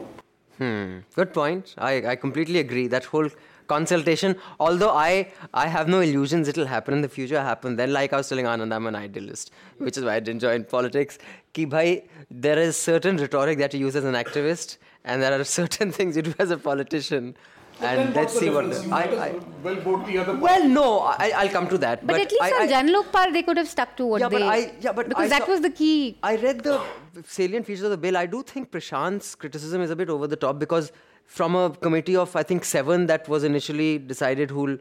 Hmm. 0.57 0.99
Good 1.15 1.33
point. 1.33 1.73
I, 1.77 2.11
I 2.11 2.15
completely 2.15 2.59
agree. 2.59 2.87
That 2.87 3.05
whole 3.05 3.29
consultation, 3.67 4.35
although 4.59 4.91
I, 4.91 5.31
I 5.53 5.67
have 5.67 5.87
no 5.87 5.99
illusions 6.01 6.47
it'll 6.47 6.67
happen 6.67 6.93
in 6.93 7.01
the 7.01 7.09
future, 7.09 7.41
happen 7.41 7.75
then. 7.75 7.91
Like 7.91 8.13
I 8.13 8.17
was 8.17 8.29
telling 8.29 8.45
Anand, 8.45 8.73
I'm 8.73 8.87
an 8.87 8.95
idealist, 8.95 9.51
which 9.77 9.97
is 9.97 10.03
why 10.03 10.15
I 10.15 10.19
didn't 10.19 10.41
join 10.41 10.63
politics. 10.63 11.17
Ki 11.53 11.65
bhai, 11.65 12.05
there 12.29 12.59
is 12.59 12.77
certain 12.77 13.17
rhetoric 13.17 13.57
that 13.57 13.73
you 13.73 13.79
use 13.79 13.95
as 13.95 14.03
an 14.03 14.13
activist, 14.13 14.77
and 15.05 15.21
there 15.21 15.39
are 15.39 15.43
certain 15.59 15.91
things 15.91 16.15
you 16.17 16.21
do 16.23 16.33
as 16.39 16.51
a 16.51 16.57
politician. 16.57 17.35
Then 17.79 17.99
And 17.99 18.15
let's 18.15 18.37
see 18.39 18.49
what. 18.49 18.69
The, 18.71 18.89
I, 18.97 19.01
I, 19.27 19.31
well 19.61 19.75
vote 19.85 20.05
the 20.07 20.17
other 20.19 20.33
well, 20.43 20.65
no, 20.75 20.99
I, 20.99 21.31
I'll 21.39 21.49
come 21.55 21.67
to 21.73 21.77
that. 21.79 22.05
But, 22.07 22.21
at 22.21 22.31
least 22.31 22.43
I, 22.43 22.51
on 22.51 22.61
I, 22.61 22.67
Jan 22.67 22.87
Lokpal, 22.89 23.33
they 23.33 23.43
could 23.43 23.57
have 23.57 23.67
stuck 23.67 23.97
to 23.97 24.05
what 24.05 24.21
Yeah, 24.21 24.29
they. 24.29 24.39
but 24.39 24.43
I- 24.43 24.71
yeah, 24.79 24.93
but 24.93 25.09
because 25.09 25.25
I 25.25 25.27
that 25.33 25.43
saw- 25.45 25.51
was 25.51 25.61
the 25.61 25.69
key. 25.81 26.17
I 26.23 26.37
read 26.37 26.61
the 26.63 26.79
salient 27.25 27.65
features 27.65 27.83
of 27.83 27.91
the 27.91 27.97
bill. 27.97 28.15
I 28.15 28.27
do 28.27 28.43
think 28.43 28.71
Prashant's 28.71 29.35
criticism 29.35 29.81
is 29.81 29.91
a 29.91 29.95
bit 30.03 30.09
over 30.09 30.25
the 30.25 30.37
top 30.37 30.57
because 30.57 30.93
from 31.25 31.53
a 31.55 31.69
committee 31.69 32.15
of 32.15 32.33
I 32.35 32.43
think 32.43 32.63
seven 32.63 33.07
that 33.07 33.27
was 33.27 33.43
initially 33.43 33.97
decided 33.97 34.51
who'll 34.51 34.77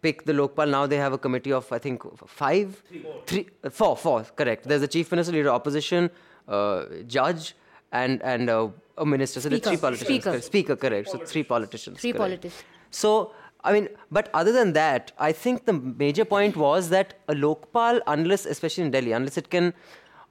pick 0.00 0.24
the 0.24 0.32
Lokpal. 0.32 0.70
Now 0.70 0.86
they 0.86 0.96
have 0.96 1.12
a 1.12 1.18
committee 1.18 1.52
of 1.52 1.70
I 1.70 1.78
think 1.78 2.02
five, 2.26 2.82
three, 3.26 3.48
uh, 3.62 3.68
four, 3.68 3.98
four. 3.98 4.22
Correct. 4.34 4.66
There's 4.66 4.80
the 4.80 4.88
chief 4.88 5.10
minister, 5.10 5.34
leader, 5.34 5.50
opposition, 5.50 6.08
uh, 6.48 6.84
judge, 7.06 7.54
and 7.92 8.22
and 8.22 8.48
uh, 8.48 8.68
Oh, 9.00 9.04
a 9.04 9.06
minister. 9.06 9.40
So 9.40 9.48
Speaker. 9.48 9.70
three 9.70 9.76
politicians. 9.78 10.06
Speaker. 10.06 10.30
correct. 10.30 10.44
Speaker, 10.44 10.76
correct. 10.76 11.08
So 11.08 11.18
three 11.18 11.42
politicians. 11.42 12.00
Three 12.00 12.12
correct. 12.12 12.42
politicians. 12.42 12.64
So, 12.90 13.32
I 13.64 13.72
mean, 13.72 13.88
but 14.10 14.28
other 14.34 14.52
than 14.52 14.74
that, 14.74 15.12
I 15.18 15.32
think 15.32 15.64
the 15.64 15.72
major 15.72 16.24
point 16.24 16.56
was 16.56 16.90
that 16.90 17.14
a 17.28 17.34
Lokpal, 17.34 18.00
unless, 18.06 18.44
especially 18.44 18.84
in 18.84 18.90
Delhi, 18.90 19.12
unless 19.12 19.38
it 19.38 19.50
can 19.50 19.72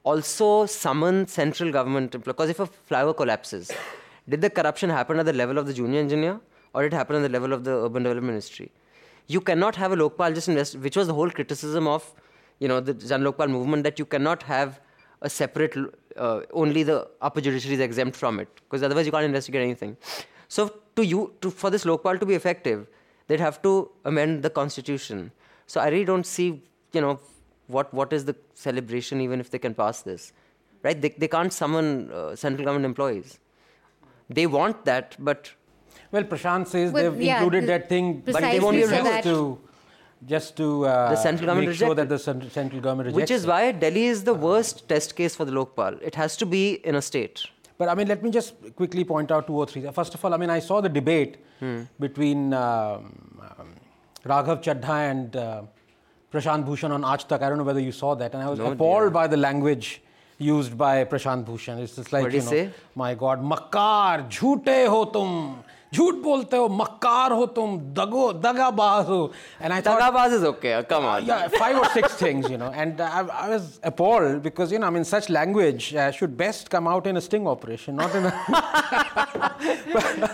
also 0.04 0.66
summon 0.66 1.26
central 1.26 1.72
government, 1.72 2.22
because 2.24 2.48
if 2.48 2.60
a 2.60 2.66
flyover 2.66 3.16
collapses, 3.16 3.72
did 4.28 4.40
the 4.40 4.50
corruption 4.50 4.88
happen 4.88 5.18
at 5.18 5.26
the 5.26 5.32
level 5.32 5.58
of 5.58 5.66
the 5.66 5.74
junior 5.74 6.00
engineer 6.00 6.40
or 6.72 6.82
did 6.82 6.92
it 6.92 6.96
happen 6.96 7.16
at 7.16 7.22
the 7.22 7.28
level 7.28 7.52
of 7.52 7.64
the 7.64 7.72
urban 7.72 8.04
development 8.04 8.34
ministry? 8.34 8.70
You 9.26 9.40
cannot 9.40 9.74
have 9.76 9.92
a 9.92 9.96
Lokpal 9.96 10.34
just 10.34 10.48
invest, 10.48 10.76
which 10.76 10.96
was 10.96 11.08
the 11.08 11.14
whole 11.14 11.30
criticism 11.30 11.88
of, 11.88 12.14
you 12.60 12.68
know, 12.68 12.78
the 12.80 12.94
Jan 12.94 13.22
Lokpal 13.22 13.50
movement, 13.50 13.82
that 13.84 13.98
you 13.98 14.04
cannot 14.04 14.44
have 14.44 14.80
a 15.22 15.28
separate, 15.30 15.76
uh, 16.16 16.40
only 16.52 16.82
the 16.82 17.08
upper 17.20 17.40
judiciary 17.40 17.74
is 17.74 17.80
exempt 17.80 18.16
from 18.16 18.40
it, 18.40 18.48
because 18.64 18.82
otherwise 18.82 19.06
you 19.06 19.12
can't 19.12 19.24
investigate 19.24 19.62
anything. 19.62 19.96
So 20.48 20.72
to 20.96 21.04
you, 21.04 21.32
to, 21.42 21.50
for 21.50 21.70
this 21.70 21.84
Lokpal 21.84 22.18
to 22.20 22.26
be 22.26 22.34
effective, 22.34 22.86
they'd 23.26 23.40
have 23.40 23.60
to 23.62 23.90
amend 24.04 24.42
the 24.42 24.50
constitution. 24.50 25.30
So 25.66 25.80
I 25.80 25.88
really 25.88 26.04
don't 26.04 26.26
see, 26.26 26.62
you 26.92 27.00
know, 27.00 27.20
what 27.68 27.92
what 27.94 28.12
is 28.12 28.24
the 28.24 28.34
celebration 28.54 29.20
even 29.20 29.38
if 29.38 29.50
they 29.50 29.58
can 29.58 29.74
pass 29.74 30.02
this, 30.02 30.32
right? 30.82 31.00
They 31.00 31.10
they 31.10 31.28
can't 31.28 31.52
summon 31.52 32.10
uh, 32.10 32.34
central 32.34 32.64
government 32.64 32.86
employees. 32.86 33.38
They 34.28 34.46
want 34.46 34.84
that, 34.86 35.16
but 35.18 35.52
Well, 36.12 36.24
Prashant 36.24 36.66
says 36.66 36.90
Well, 36.92 37.10
they've 37.12 37.22
yeah, 37.22 37.36
included 37.36 37.62
the- 37.64 37.66
that 37.72 37.88
thing 37.88 38.06
But 38.26 38.40
they 38.42 38.58
won't 38.58 38.76
be 38.76 38.82
precisely 38.82 39.10
able 39.10 39.22
to 39.22 39.36
that- 39.62 39.69
just 40.26 40.56
to 40.56 40.84
uh, 40.86 41.10
The 41.10 41.16
central 41.16 41.46
government 41.46 41.68
make 41.68 41.78
sure 41.78 41.94
that 41.94 42.08
the 42.08 42.18
cent- 42.18 42.52
central 42.52 42.80
government 42.80 43.06
rejects 43.06 43.16
which 43.16 43.30
is 43.30 43.44
it. 43.44 43.48
why 43.48 43.72
Delhi 43.72 44.06
is 44.06 44.24
the 44.24 44.34
worst 44.34 44.88
test 44.88 45.16
case 45.16 45.34
for 45.34 45.44
the 45.44 45.52
Lokpal. 45.52 46.00
It 46.02 46.14
has 46.14 46.36
to 46.38 46.46
be 46.46 46.74
in 46.84 46.94
a 46.94 47.02
state. 47.02 47.44
But 47.78 47.88
I 47.88 47.94
mean, 47.94 48.08
let 48.08 48.22
me 48.22 48.30
just 48.30 48.54
quickly 48.76 49.04
point 49.04 49.30
out 49.30 49.46
two 49.46 49.54
or 49.54 49.66
three. 49.66 49.82
First 49.90 50.14
of 50.14 50.22
all, 50.24 50.34
I 50.34 50.36
mean, 50.36 50.50
I 50.50 50.58
saw 50.58 50.80
the 50.80 50.88
debate 50.88 51.38
Hmm. 51.60 51.82
between 51.98 52.54
um, 52.54 53.38
um, 53.58 53.68
Raghav 54.24 54.62
Chadha 54.62 55.10
and 55.10 55.36
uh, 55.36 55.62
Prashant 56.32 56.64
Bhushan 56.64 56.90
on 56.90 57.02
Aaj 57.02 57.26
Tak. 57.28 57.42
I 57.42 57.48
don't 57.50 57.58
know 57.58 57.64
whether 57.64 57.80
you 57.80 57.92
saw 57.92 58.14
that, 58.14 58.32
and 58.34 58.42
I 58.42 58.48
was 58.48 58.58
No, 58.58 58.72
appalled 58.72 59.02
dear. 59.02 59.10
by 59.10 59.26
the 59.26 59.36
language 59.36 60.00
used 60.38 60.76
by 60.78 61.04
Prashant 61.04 61.44
Bhushan. 61.44 61.78
It's 61.78 61.96
just 61.96 62.12
like 62.14 62.22
What 62.22 62.32
you 62.32 62.40
know, 62.40 62.46
say? 62.46 62.70
my 62.94 63.14
God, 63.14 63.42
Makkar, 63.42 64.26
jhoote 64.30 64.86
ho 64.86 65.04
tum, 65.06 65.62
झूठ 65.93 66.15
बोलते 66.23 66.57
हो 66.57 66.67
मक्कार 66.69 67.31
हो 67.31 67.45
तुम 67.55 67.77
दगो 67.97 68.31
दगाबाज 68.43 69.05
हो 69.07 69.31
and 69.61 69.73
I 69.73 69.81
thought 69.81 70.01
Dagabaz 70.01 70.33
is 70.37 70.43
okay. 70.43 70.73
uh, 70.73 70.83
Come 70.83 71.05
on. 71.05 71.25
yeah, 71.25 71.47
five 71.47 71.77
or 71.77 71.85
six 71.93 72.15
things, 72.15 72.49
you 72.49 72.57
know, 72.57 72.71
and 72.83 72.99
uh, 72.99 73.05
I, 73.05 73.45
I 73.45 73.49
was 73.49 73.79
appalled 73.83 74.41
because, 74.43 74.71
you 74.71 74.79
know, 74.79 74.87
I 74.87 74.89
mean, 74.89 75.05
such 75.05 75.29
language 75.29 75.93
uh, 75.95 76.11
should 76.11 76.35
best 76.37 76.69
come 76.69 76.87
out 76.87 77.07
in 77.07 77.17
a 77.17 77.21
sting 77.21 77.47
operation, 77.47 77.95
not 77.95 78.13
in 78.15 78.25
a. 78.25 78.33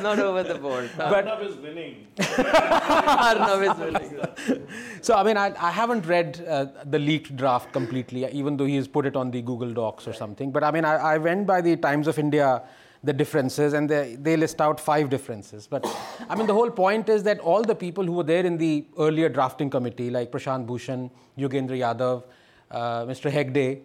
Not 0.02 0.20
over 0.20 0.44
the 0.44 0.56
board. 0.56 0.90
Arnab 1.00 1.42
is 1.44 1.56
winning. 1.58 2.08
Arnav 2.18 3.62
is 3.70 3.78
winning. 3.80 4.68
so, 5.02 5.16
I 5.16 5.24
mean, 5.24 5.38
I, 5.38 5.54
I 5.60 5.72
haven't 5.72 6.06
read 6.06 6.44
uh, 6.48 6.66
the 6.86 7.00
leaked 7.00 7.36
draft 7.36 7.72
completely, 7.72 8.26
even 8.32 8.58
though 8.58 8.66
he's 8.66 8.88
put 8.88 9.06
it 9.06 9.16
on 9.16 9.32
the 9.32 9.42
Google 9.42 9.72
Docs 9.74 10.08
or 10.08 10.14
something. 10.14 10.52
But 10.52 10.64
I 10.64 10.72
mean, 10.72 10.86
I, 10.86 10.96
I 10.96 11.18
went 11.18 11.46
by 11.46 11.62
the 11.62 11.76
Times 11.78 12.08
of 12.08 12.18
India, 12.20 12.64
the 13.07 13.13
differences, 13.13 13.73
and 13.73 13.89
they, 13.89 14.17
they 14.21 14.37
list 14.37 14.61
out 14.61 14.79
five 14.79 15.09
differences. 15.09 15.67
But 15.67 15.87
I 16.29 16.35
mean, 16.35 16.47
the 16.47 16.55
whole 16.55 16.71
point 16.71 17.09
is 17.09 17.23
that 17.23 17.39
all 17.41 17.63
the 17.63 17.75
people 17.75 18.05
who 18.05 18.13
were 18.13 18.25
there 18.25 18.45
in 18.45 18.59
the 18.59 18.85
earlier 18.99 19.29
drafting 19.29 19.71
committee, 19.71 20.11
like 20.11 20.31
Prashant 20.31 20.67
Bhushan, 20.67 21.11
Yogendra 21.39 21.79
Yadav, 21.79 22.25
uh, 22.71 23.05
Mr. 23.07 23.31
Hegde, 23.31 23.81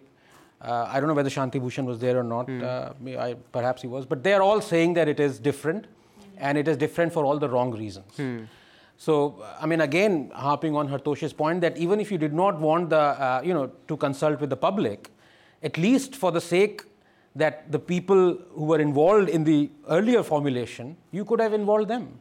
uh, 0.60 0.88
I 0.88 1.00
don't 1.00 1.08
know 1.08 1.14
whether 1.14 1.30
Shanti 1.30 1.60
Bhushan 1.60 1.86
was 1.86 1.98
there 1.98 2.18
or 2.18 2.22
not. 2.22 2.48
Uh, 2.48 2.92
I, 3.18 3.34
perhaps 3.50 3.82
he 3.82 3.88
was. 3.88 4.06
But 4.06 4.22
they 4.22 4.32
are 4.32 4.42
all 4.42 4.60
saying 4.60 4.94
that 4.94 5.08
it 5.08 5.18
is 5.18 5.38
different, 5.38 5.86
and 6.38 6.56
it 6.58 6.68
is 6.68 6.76
different 6.76 7.12
for 7.12 7.24
all 7.24 7.38
the 7.38 7.48
wrong 7.48 7.72
reasons. 7.72 8.12
So, 8.96 9.44
I 9.60 9.66
mean, 9.66 9.80
again, 9.80 10.30
harping 10.32 10.76
on 10.76 10.88
Hartosh's 10.88 11.32
point 11.32 11.60
that 11.62 11.76
even 11.76 11.98
if 11.98 12.12
you 12.12 12.18
did 12.18 12.32
not 12.32 12.60
want 12.60 12.90
the, 12.90 12.98
uh, 12.98 13.42
you 13.44 13.52
know, 13.52 13.72
to 13.88 13.96
consult 13.96 14.40
with 14.40 14.50
the 14.50 14.56
public, 14.56 15.10
at 15.64 15.76
least 15.76 16.14
for 16.14 16.30
the 16.30 16.40
sake 16.40 16.84
that 17.34 17.70
the 17.72 17.78
people 17.78 18.38
who 18.54 18.64
were 18.64 18.80
involved 18.80 19.28
in 19.28 19.44
the 19.44 19.70
earlier 19.88 20.22
formulation, 20.22 20.96
you 21.10 21.24
could 21.24 21.40
have 21.40 21.52
involved 21.54 21.88
them. 21.88 22.18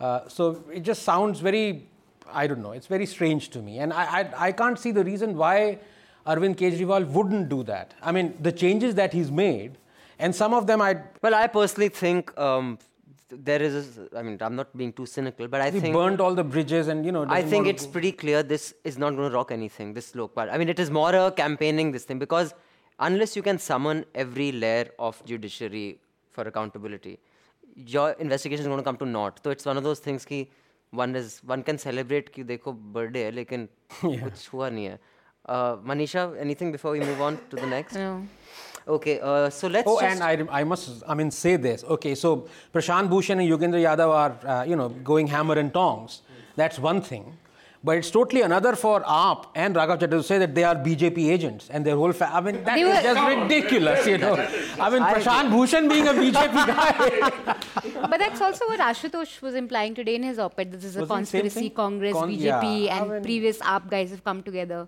Uh, 0.00 0.28
so 0.28 0.64
it 0.72 0.80
just 0.80 1.02
sounds 1.02 1.40
very, 1.40 1.88
I 2.32 2.46
don't 2.46 2.62
know, 2.62 2.72
it's 2.72 2.86
very 2.86 3.06
strange 3.06 3.50
to 3.50 3.60
me. 3.60 3.78
And 3.78 3.92
I, 3.92 4.20
I, 4.20 4.46
I 4.48 4.52
can't 4.52 4.78
see 4.78 4.90
the 4.90 5.04
reason 5.04 5.36
why 5.36 5.78
Arvind 6.26 6.56
Kejriwal 6.56 7.06
wouldn't 7.06 7.48
do 7.48 7.62
that. 7.64 7.94
I 8.02 8.10
mean, 8.12 8.36
the 8.40 8.52
changes 8.52 8.94
that 8.96 9.12
he's 9.12 9.30
made, 9.30 9.78
and 10.18 10.34
some 10.34 10.54
of 10.54 10.66
them 10.66 10.80
I 10.80 10.96
Well, 11.20 11.34
I 11.34 11.46
personally 11.46 11.88
think 11.88 12.36
um, 12.38 12.78
there 13.30 13.62
is. 13.62 13.98
A, 13.98 14.18
I 14.18 14.22
mean, 14.22 14.38
I'm 14.40 14.56
not 14.56 14.76
being 14.76 14.92
too 14.92 15.06
cynical, 15.06 15.48
but 15.48 15.60
I 15.60 15.70
he 15.70 15.80
think 15.80 15.94
burned 15.94 16.20
all 16.20 16.34
the 16.34 16.44
bridges 16.44 16.88
and, 16.88 17.04
you 17.04 17.12
know, 17.12 17.26
I 17.28 17.42
think 17.42 17.66
it's 17.66 17.86
pretty 17.86 18.12
clear 18.12 18.42
this 18.42 18.74
is 18.84 18.98
not 18.98 19.16
going 19.16 19.30
to 19.30 19.36
rock 19.36 19.50
anything. 19.50 19.94
This 19.94 20.12
Lokpal. 20.12 20.52
I 20.52 20.58
mean, 20.58 20.68
it 20.68 20.78
is 20.78 20.90
more 20.90 21.14
a 21.14 21.32
campaigning 21.32 21.92
this 21.92 22.04
thing 22.04 22.18
because 22.18 22.54
unless 22.99 23.35
you 23.35 23.41
can 23.41 23.59
summon 23.59 24.05
every 24.15 24.51
layer 24.51 24.87
of 24.99 25.23
judiciary 25.25 25.99
for 26.31 26.43
accountability, 26.43 27.19
your 27.75 28.11
investigation 28.11 28.61
is 28.61 28.67
going 28.67 28.79
to 28.79 28.83
come 28.83 28.97
to 28.97 29.05
naught. 29.05 29.39
So 29.43 29.51
it's 29.51 29.65
one 29.65 29.77
of 29.77 29.83
those 29.83 29.99
things 29.99 30.25
कि 30.25 30.47
one 30.91 31.15
is 31.15 31.41
one 31.45 31.63
can 31.63 31.77
celebrate 31.77 32.33
कि 32.33 32.43
देखो 32.43 32.75
birthday 32.93 33.23
है 33.23 33.31
लेकिन 33.31 33.67
कुछ 34.01 34.49
हुआ 34.53 34.69
नहीं 34.69 34.85
है. 34.85 34.99
Uh, 35.47 35.77
Manisha, 35.77 36.37
anything 36.37 36.71
before 36.73 36.91
we 36.91 36.99
move 36.99 37.21
on 37.21 37.39
to 37.49 37.55
the 37.55 37.65
next? 37.65 37.95
No. 37.95 38.27
Okay, 38.85 39.19
uh, 39.21 39.49
so 39.49 39.67
let's. 39.67 39.87
Oh, 39.87 39.99
just 39.99 40.15
and 40.15 40.23
I, 40.23 40.35
rem- 40.35 40.49
I 40.51 40.63
must, 40.63 41.03
I 41.07 41.13
mean, 41.13 41.31
say 41.31 41.55
this. 41.55 41.83
Okay, 41.83 42.15
so 42.15 42.47
Prashant 42.73 43.09
Bhushan 43.09 43.39
and 43.39 43.49
Yogendra 43.49 43.81
Yadav 43.81 44.09
are, 44.09 44.47
uh, 44.49 44.63
you 44.63 44.75
know, 44.75 44.89
going 44.89 45.27
hammer 45.27 45.55
and 45.55 45.73
tongs. 45.73 46.21
That's 46.55 46.79
one 46.79 47.01
thing. 47.01 47.37
But 47.84 47.96
it's 47.98 48.12
totally 48.12 48.42
another 48.42 48.76
for 48.76 49.00
AAP 49.02 49.46
and 49.56 49.74
Raghav 49.74 49.98
Chadha 49.98 50.10
to 50.12 50.22
say 50.22 50.38
that 50.38 50.54
they 50.54 50.62
are 50.62 50.76
BJP 50.76 51.18
agents 51.32 51.68
and 51.68 51.84
their 51.84 51.96
whole. 51.96 52.12
Fa- 52.12 52.30
I 52.32 52.40
mean, 52.40 52.62
that 52.62 52.76
They 52.76 52.82
is 52.82 52.96
were- 52.96 53.02
just 53.02 53.40
ridiculous, 53.40 54.06
you 54.06 54.18
know. 54.18 54.34
I 54.80 54.88
mean, 54.90 55.02
Prashant 55.02 55.50
Bhushan 55.50 55.88
being 55.88 56.06
a 56.06 56.12
BJP 56.12 56.66
guy. 56.70 58.06
But 58.08 58.18
that's 58.20 58.40
also 58.40 58.68
what 58.68 58.78
Ashutosh 58.78 59.42
was 59.42 59.56
implying 59.56 59.96
today 59.96 60.14
in 60.14 60.22
his 60.22 60.38
op-ed. 60.38 60.70
This 60.70 60.84
is 60.84 60.96
a 60.96 61.00
Was 61.00 61.10
it 61.10 61.12
conspiracy. 61.14 61.70
Congress, 61.70 62.12
Con- 62.12 62.30
BJP, 62.30 62.84
yeah, 62.86 62.94
I 62.94 62.98
and 63.00 63.10
mean- 63.10 63.22
previous 63.22 63.58
AAP 63.58 63.90
guys 63.90 64.10
have 64.10 64.22
come 64.22 64.44
together. 64.44 64.86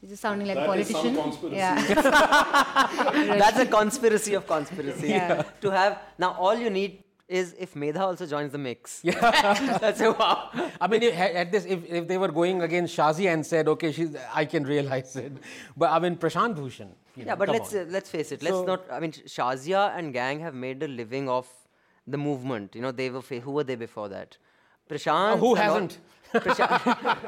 He's 0.00 0.10
just 0.10 0.22
sounding 0.22 0.48
like 0.48 0.56
a 0.58 0.60
That 0.66 0.78
is 0.80 0.88
some 0.88 1.14
politician. 1.14 1.22
conspiracy. 1.22 1.56
Yeah. 1.56 3.36
That's 3.38 3.58
a 3.60 3.66
conspiracy 3.66 4.34
of 4.34 4.46
conspiracy. 4.48 5.08
Yeah. 5.08 5.42
To 5.60 5.70
have 5.70 5.98
now, 6.18 6.32
all 6.32 6.56
you 6.56 6.68
need 6.68 7.03
is 7.28 7.54
if 7.58 7.74
Medha 7.74 8.00
also 8.00 8.26
joins 8.26 8.52
the 8.52 8.58
mix. 8.58 9.00
Yeah. 9.04 9.78
That's 9.80 10.00
a 10.00 10.12
wow. 10.12 10.50
I 10.80 10.86
mean, 10.86 11.02
if, 11.02 11.14
at 11.14 11.50
this, 11.50 11.64
if, 11.64 11.84
if 11.86 12.06
they 12.08 12.18
were 12.18 12.28
going 12.28 12.62
against 12.62 12.96
Shazi 12.96 13.32
and 13.32 13.44
said, 13.44 13.68
okay, 13.68 13.92
she's, 13.92 14.14
I 14.32 14.44
can 14.44 14.64
realize 14.64 15.16
it. 15.16 15.32
But 15.76 15.90
I 15.90 15.98
mean, 15.98 16.16
Prashant 16.16 16.54
Bhushan. 16.56 16.90
Yeah, 17.16 17.24
know, 17.24 17.36
but 17.36 17.48
let's 17.48 17.74
uh, 17.74 17.86
let's 17.88 18.10
face 18.10 18.32
it. 18.32 18.42
Let's 18.42 18.56
So- 18.56 18.64
not. 18.64 18.84
I 18.90 19.00
mean, 19.00 19.12
Shazia 19.12 19.96
and 19.96 20.12
gang 20.12 20.40
have 20.40 20.54
made 20.54 20.82
a 20.82 20.88
living 20.88 21.28
off 21.28 21.48
the 22.06 22.18
movement. 22.18 22.74
You 22.74 22.82
know, 22.82 22.92
they 22.92 23.08
were 23.10 23.22
fa- 23.22 23.40
who 23.40 23.52
were 23.52 23.64
they 23.64 23.76
before 23.76 24.08
that? 24.08 24.36
Prashant. 24.88 25.38
Who 25.38 25.54
and 25.54 25.58
all- 25.58 25.74
hasn't? 25.74 25.98
Prashant, 26.34 26.80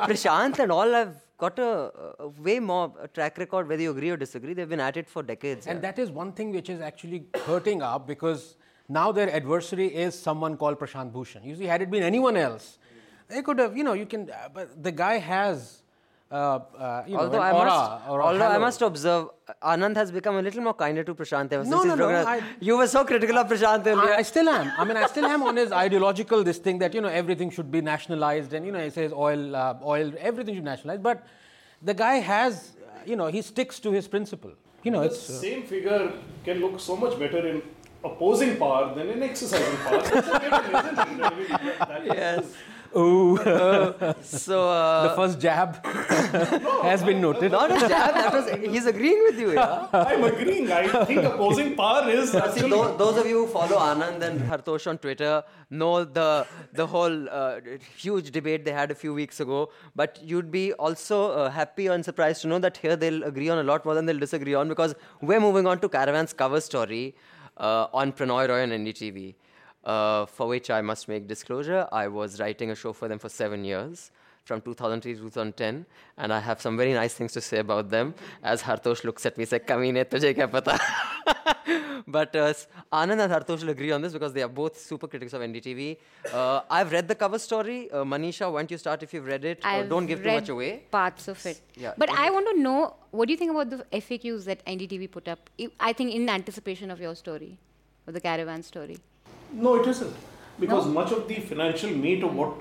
Prashant 0.08 0.58
and 0.58 0.72
all 0.72 0.90
have 0.90 1.14
got 1.38 1.58
a, 1.60 1.92
a 2.18 2.28
way 2.28 2.58
more 2.58 2.92
track 3.14 3.38
record. 3.38 3.68
Whether 3.68 3.82
you 3.82 3.92
agree 3.92 4.10
or 4.10 4.16
disagree, 4.16 4.52
they've 4.52 4.68
been 4.68 4.80
at 4.80 4.96
it 4.96 5.08
for 5.08 5.22
decades. 5.22 5.68
And 5.68 5.76
yeah. 5.76 5.92
that 5.92 5.98
is 6.00 6.10
one 6.10 6.32
thing 6.32 6.50
which 6.52 6.68
is 6.68 6.80
actually 6.80 7.26
hurting 7.44 7.82
up 7.82 8.08
because 8.08 8.56
now 8.88 9.12
their 9.12 9.32
adversary 9.34 9.86
is 9.94 10.18
someone 10.18 10.56
called 10.56 10.78
Prashant 10.78 11.12
Bhushan. 11.12 11.42
You 11.44 11.56
see, 11.56 11.64
had 11.64 11.82
it 11.82 11.90
been 11.90 12.02
anyone 12.02 12.36
else, 12.36 12.78
they 13.28 13.42
could 13.42 13.58
have, 13.58 13.76
you 13.76 13.84
know, 13.84 13.92
you 13.94 14.06
can, 14.06 14.30
uh, 14.30 14.48
but 14.54 14.82
the 14.82 14.92
guy 14.92 15.18
has, 15.18 15.82
uh, 16.30 16.34
uh, 16.36 17.04
you 17.06 17.14
know, 17.14 17.20
although 17.20 17.38
an 17.42 17.42
I 17.42 17.52
aura 17.52 17.64
must, 17.66 18.08
or 18.08 18.20
a 18.20 18.24
although 18.26 18.46
I 18.46 18.58
must 18.58 18.82
observe, 18.82 19.28
Anand 19.62 19.96
has 19.96 20.10
become 20.12 20.36
a 20.36 20.42
little 20.42 20.62
more 20.62 20.74
kinder 20.74 21.02
to 21.04 21.14
Prashant 21.14 21.52
ever 21.52 21.64
No, 21.64 21.70
since 21.70 21.70
no, 21.70 21.80
he's 21.82 21.88
no, 21.88 21.96
broken. 21.96 22.26
I- 22.26 22.42
You 22.60 22.76
were 22.78 22.86
so 22.86 23.04
critical 23.04 23.36
of 23.38 23.48
Prashant 23.48 23.86
earlier. 23.86 24.12
I, 24.14 24.18
I 24.18 24.22
still 24.22 24.48
am. 24.48 24.72
I 24.78 24.84
mean, 24.84 24.96
I 24.96 25.06
still 25.06 25.26
am 25.26 25.42
on 25.42 25.56
his 25.56 25.72
ideological 25.72 26.44
this 26.44 26.58
thing 26.58 26.78
that 26.78 26.94
you 26.94 27.00
know 27.00 27.08
everything 27.08 27.50
should 27.50 27.70
be 27.70 27.80
nationalized, 27.80 28.52
and 28.54 28.64
you 28.66 28.72
know 28.72 28.82
he 28.82 28.90
says 28.90 29.12
oil, 29.12 29.54
uh, 29.56 29.74
oil, 29.84 30.12
everything 30.18 30.54
should 30.54 30.64
be 30.64 30.70
nationalized. 30.70 31.02
But 31.02 31.24
the 31.82 31.94
guy 31.94 32.14
has, 32.16 32.72
uh, 32.84 33.00
you 33.04 33.16
know, 33.16 33.26
he 33.26 33.42
sticks 33.42 33.78
to 33.80 33.90
his 33.92 34.06
principle. 34.08 34.52
You 34.84 34.90
know, 34.92 35.00
The 35.00 35.06
it's. 35.06 35.28
uh, 35.30 35.40
same 35.40 35.62
figure 35.64 36.12
can 36.44 36.60
look 36.60 36.78
so 36.80 36.96
much 36.96 37.18
better 37.18 37.44
in 37.46 37.62
opposing 38.04 38.56
power 38.56 38.94
than 38.94 39.08
in 39.08 39.22
exercising 39.22 39.76
power. 39.78 40.02
That's 40.02 40.28
a 40.28 40.40
given, 40.40 40.74
isn't 40.74 41.68
it? 41.68 41.80
I 41.80 41.98
mean, 42.00 42.12
yes. 42.14 42.44
Ooh, 42.96 43.36
So. 44.22 44.70
Uh, 44.70 45.08
the 45.08 45.14
first 45.16 45.40
jab 45.40 45.84
has 46.82 47.02
been 47.02 47.20
noted. 47.20 47.52
Not 47.52 47.70
a 47.70 47.88
jab. 47.88 48.14
That 48.14 48.32
was 48.32 48.48
he's 48.74 48.86
agreeing 48.86 49.22
with 49.24 49.38
you, 49.38 49.52
yeah. 49.52 49.86
I'm 49.92 50.24
agreeing. 50.24 50.70
I 50.72 51.04
think 51.04 51.24
opposing 51.24 51.74
power 51.76 52.08
is 52.08 52.32
See, 52.32 52.38
actually. 52.38 52.70
those, 52.70 52.96
those 52.96 53.16
of 53.18 53.26
you 53.26 53.46
who 53.46 53.52
follow 53.52 53.76
Anand 53.76 54.22
and 54.22 54.40
Hartosh 54.40 54.86
on 54.86 54.98
Twitter 54.98 55.42
know 55.68 56.04
the 56.04 56.46
the 56.72 56.86
whole 56.86 57.28
uh, 57.28 57.60
huge 57.96 58.30
debate 58.30 58.64
they 58.64 58.72
had 58.72 58.90
a 58.90 58.94
few 58.94 59.12
weeks 59.12 59.40
ago. 59.40 59.70
But 59.94 60.18
you'd 60.22 60.50
be 60.50 60.72
also 60.74 61.32
uh, 61.32 61.50
happy 61.50 61.88
and 61.88 62.04
surprised 62.04 62.42
to 62.42 62.48
know 62.48 62.58
that 62.60 62.76
here 62.78 62.96
they'll 62.96 63.24
agree 63.24 63.48
on 63.50 63.58
a 63.58 63.62
lot 63.64 63.84
more 63.84 63.94
than 63.94 64.06
they'll 64.06 64.18
disagree 64.18 64.54
on 64.54 64.68
because 64.68 64.94
we're 65.20 65.40
moving 65.40 65.66
on 65.66 65.80
to 65.80 65.88
Caravan's 65.88 66.32
cover 66.32 66.60
story 66.60 67.04
uh, 67.06 67.35
on 67.56 68.12
Pranoy 68.12 68.48
Roy 68.48 68.62
and 68.62 68.72
NDTV. 68.72 69.34
Uh, 69.86 70.26
for 70.26 70.48
which 70.48 70.68
I 70.68 70.80
must 70.80 71.06
make 71.06 71.28
disclosure. 71.28 71.86
I 71.92 72.08
was 72.08 72.40
writing 72.40 72.72
a 72.72 72.74
show 72.74 72.92
for 72.92 73.06
them 73.06 73.20
for 73.20 73.28
seven 73.28 73.64
years, 73.64 74.10
from 74.42 74.60
2003 74.60 75.14
to 75.14 75.20
2010, 75.20 75.86
and 76.18 76.32
I 76.32 76.40
have 76.40 76.60
some 76.60 76.76
very 76.76 76.92
nice 76.92 77.14
things 77.14 77.32
to 77.34 77.40
say 77.40 77.58
about 77.58 77.88
them. 77.88 78.12
As 78.42 78.62
Hartosh 78.62 79.04
looks 79.04 79.24
at 79.26 79.38
me, 79.38 79.44
says, 79.44 79.60
"Kamine, 79.64 80.04
tujhe 80.04 80.34
kya 80.34 80.50
pata?" 80.50 80.76
but 82.06 82.34
uh, 82.36 82.44
s- 82.44 82.66
Anand 82.92 83.20
and 83.24 83.32
Hartosh 83.32 83.62
will 83.62 83.70
agree 83.70 83.92
on 83.92 84.02
this 84.02 84.12
because 84.12 84.32
they 84.32 84.42
are 84.42 84.48
both 84.48 84.78
super 84.78 85.06
critics 85.08 85.32
of 85.32 85.40
NDTV. 85.42 85.96
Uh, 86.32 86.60
I've 86.70 86.92
read 86.92 87.08
the 87.08 87.14
cover 87.14 87.38
story. 87.38 87.90
Uh, 87.90 88.04
Manisha, 88.04 88.50
why 88.52 88.60
don't 88.60 88.70
you 88.70 88.78
start 88.78 89.02
if 89.02 89.12
you've 89.14 89.26
read 89.26 89.44
it? 89.44 89.60
Uh, 89.64 89.68
I've 89.68 89.88
don't 89.88 90.06
give 90.06 90.20
too 90.20 90.26
read 90.26 90.40
much 90.40 90.48
away. 90.48 90.82
Parts 90.90 91.28
of 91.28 91.44
it. 91.46 91.60
Yeah, 91.76 91.92
But 91.96 92.10
I 92.10 92.30
want 92.30 92.48
to 92.54 92.60
know 92.60 92.94
what 93.10 93.26
do 93.26 93.32
you 93.32 93.38
think 93.38 93.50
about 93.50 93.70
the 93.70 93.84
FAQs 93.92 94.44
that 94.44 94.64
NDTV 94.66 95.10
put 95.10 95.28
up? 95.28 95.50
I- 95.60 95.70
I 95.80 95.92
think 95.92 96.14
in 96.14 96.28
anticipation 96.28 96.90
of 96.90 97.00
your 97.00 97.14
story, 97.14 97.58
of 98.06 98.14
the 98.14 98.20
caravan 98.20 98.62
story. 98.62 98.98
No, 99.52 99.76
it 99.80 99.86
isn't. 99.86 100.14
Because 100.58 100.86
No? 100.86 100.92
much 100.92 101.12
of 101.12 101.28
the 101.28 101.34
financial 101.40 101.90
meat 101.90 102.22
of 102.24 102.34
what 102.34 102.54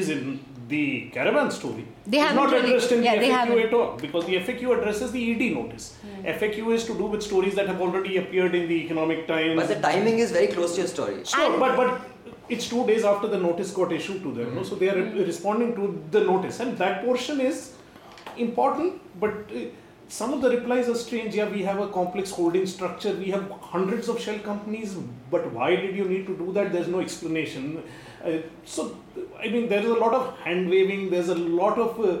is 0.00 0.08
in 0.14 0.22
the 0.68 0.82
caravan 1.14 1.50
story 1.56 1.84
They 2.12 2.18
haven't 2.26 2.50
really- 2.52 2.70
addressed 2.70 2.92
in 2.96 3.02
yeah, 3.06 3.16
the 3.22 3.26
FAQ 3.26 3.34
haven't. 3.40 3.58
at 3.66 3.74
all. 3.78 3.90
Because 4.04 4.24
the 4.30 4.36
FAQ 4.44 4.62
addresses 4.78 5.12
the 5.16 5.22
ED 5.32 5.42
notice. 5.58 5.86
FAQ 6.38 6.72
is 6.76 6.84
to 6.90 6.94
do 7.02 7.06
with 7.14 7.22
stories 7.30 7.54
that 7.58 7.68
have 7.72 7.80
already 7.86 8.16
appeared 8.22 8.54
in 8.60 8.64
the 8.72 8.78
Economic 8.86 9.20
Times. 9.28 9.60
But 9.60 9.68
the 9.74 9.80
timing 9.88 10.18
is 10.24 10.32
very 10.38 10.48
close 10.56 10.72
to 10.76 10.80
your 10.82 10.88
story. 10.96 11.16
Sure, 11.34 11.58
but 11.64 11.76
but 11.82 12.00
it's 12.56 12.66
two 12.74 12.86
days 12.90 13.04
after 13.12 13.28
the 13.34 13.40
notice 13.46 13.70
got 13.80 13.92
issued 13.98 14.22
to 14.26 14.32
them, 14.38 14.54
no? 14.56 14.62
so 14.70 14.74
they 14.82 14.88
are 14.94 14.96
re- 15.02 15.24
responding 15.30 15.70
to 15.80 15.84
the 16.16 16.22
notice, 16.32 16.60
and 16.60 16.76
that 16.84 17.04
portion 17.04 17.40
is 17.50 17.60
important. 18.36 19.00
But 19.20 19.32
uh, 19.54 19.60
some 20.08 20.32
of 20.32 20.40
the 20.42 20.50
replies 20.56 20.88
are 20.88 20.94
strange. 21.06 21.34
Yeah, 21.34 21.48
we 21.48 21.62
have 21.62 21.78
a 21.86 21.88
complex 22.00 22.30
holding 22.30 22.66
structure. 22.66 23.12
We 23.14 23.30
have 23.36 23.50
hundreds 23.60 24.08
of 24.08 24.20
shell 24.20 24.38
companies, 24.50 24.94
but 25.30 25.50
why 25.52 25.70
did 25.76 25.96
you 25.96 26.04
need 26.16 26.26
to 26.26 26.36
do 26.44 26.52
that? 26.52 26.72
There's 26.72 26.88
no 26.88 27.00
explanation. 27.00 27.82
Uh, 28.24 28.38
so, 28.64 28.96
I 29.40 29.48
mean, 29.48 29.68
there 29.68 29.80
is 29.80 29.90
a 29.90 29.94
lot 29.94 30.14
of 30.14 30.36
hand 30.38 30.68
waving. 30.68 31.10
There's 31.10 31.28
a 31.28 31.34
lot 31.34 31.78
of 31.78 32.00
uh, 32.00 32.18